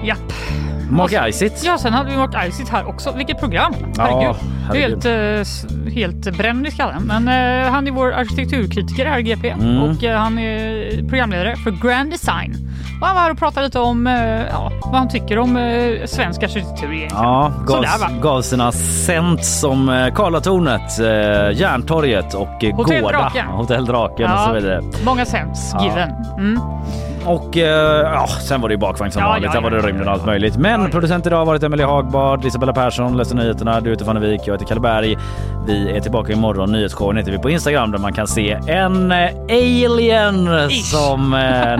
Japp. 0.03 0.33
Mark 0.91 1.29
Isitt. 1.29 1.61
Ja, 1.65 1.77
sen 1.77 1.93
hade 1.93 2.09
vi 2.11 2.17
Mark 2.17 2.47
Isitt 2.49 2.69
här 2.69 2.87
också. 2.87 3.11
Vilket 3.17 3.39
program! 3.39 3.73
Ja, 3.97 4.03
Herregud. 4.03 4.35
är 4.35 4.35
herregud. 4.67 5.05
helt, 5.05 5.85
eh, 5.87 5.93
helt 5.93 6.37
bränd 6.37 6.67
i 6.67 6.71
skallen. 6.71 7.01
Men 7.03 7.27
eh, 7.27 7.71
han 7.71 7.87
är 7.87 7.91
vår 7.91 8.13
arkitekturkritiker 8.13 9.05
här 9.05 9.19
i 9.19 9.23
GP 9.23 9.49
Mm. 9.49 9.83
och 9.83 10.03
eh, 10.03 10.17
han 10.19 10.39
är 10.39 11.09
programledare 11.09 11.55
för 11.55 11.71
Grand 11.87 12.11
Design. 12.11 12.55
Och 13.01 13.07
han 13.07 13.15
var 13.15 13.23
här 13.23 13.31
och 13.31 13.37
pratade 13.37 13.65
lite 13.65 13.79
om 13.79 14.07
eh, 14.07 14.13
ja, 14.51 14.71
vad 14.83 14.95
han 14.95 15.09
tycker 15.09 15.39
om 15.39 15.57
eh, 15.57 16.05
svensk 16.05 16.43
arkitektur 16.43 16.93
egentligen. 16.93 17.23
Ja, 17.23 17.51
gav, 17.67 17.75
Sådär 17.83 18.21
gav 18.21 18.41
sina 18.41 18.71
cent 18.71 19.45
som 19.73 19.89
eh, 19.89 20.13
Karlatornet, 20.13 20.99
eh, 20.99 21.59
Järntorget 21.59 22.33
och 22.33 22.63
eh, 22.63 22.75
Hotell 22.75 23.01
Gårda. 23.01 23.17
Draken. 23.19 23.45
Hotell 23.47 23.85
Draken 23.85 24.31
och 24.31 24.39
så 24.39 24.53
vidare. 24.53 24.81
Många 25.05 25.25
Ja. 25.73 25.83
given. 25.83 26.09
Mm. 26.37 26.59
Och 27.25 27.55
ja, 27.57 28.27
sen 28.27 28.61
var 28.61 28.69
det 28.69 28.73
ju 28.73 28.79
bakvagn 28.79 29.11
som 29.11 29.21
Ja, 29.21 29.27
vanligt. 29.27 29.45
ja, 29.53 29.53
Där 29.53 29.61
var 29.61 29.71
det 29.71 29.77
ja, 29.77 29.87
rymden 29.87 30.07
och 30.07 30.13
allt 30.13 30.25
möjligt. 30.25 30.57
Men 30.57 30.89
producent 30.91 31.27
idag 31.27 31.37
har 31.37 31.45
varit 31.45 31.63
Emelie 31.63 31.85
Hagbard, 31.85 32.45
Isabella 32.45 32.73
Persson 32.73 33.17
läser 33.17 33.35
nyheterna. 33.35 33.81
Du 33.81 33.89
heter 33.89 34.05
Fannevik, 34.05 34.41
jag 34.45 34.53
heter 34.53 34.65
Kalle 34.65 34.79
Berg. 34.81 35.17
Vi 35.67 35.91
är 35.97 35.99
tillbaka 35.99 36.33
imorgon. 36.33 36.71
Nyhetsshowen 36.71 37.17
heter 37.17 37.31
vi 37.31 37.37
på 37.37 37.49
Instagram 37.49 37.91
där 37.91 37.99
man 37.99 38.13
kan 38.13 38.27
se 38.27 38.51
en 38.67 39.11
alien 39.49 40.47
Ish. 40.69 40.91
som 40.91 41.29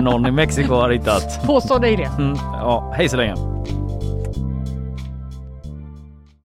någon 0.00 0.26
i 0.26 0.30
Mexiko 0.30 0.74
har 0.74 0.90
hittat. 0.90 1.46
Påstår 1.46 1.78
dig 1.78 1.96
det. 1.96 2.22
Mm, 2.22 2.36
ja, 2.52 2.92
hej 2.96 3.08
så 3.08 3.16
länge. 3.16 3.34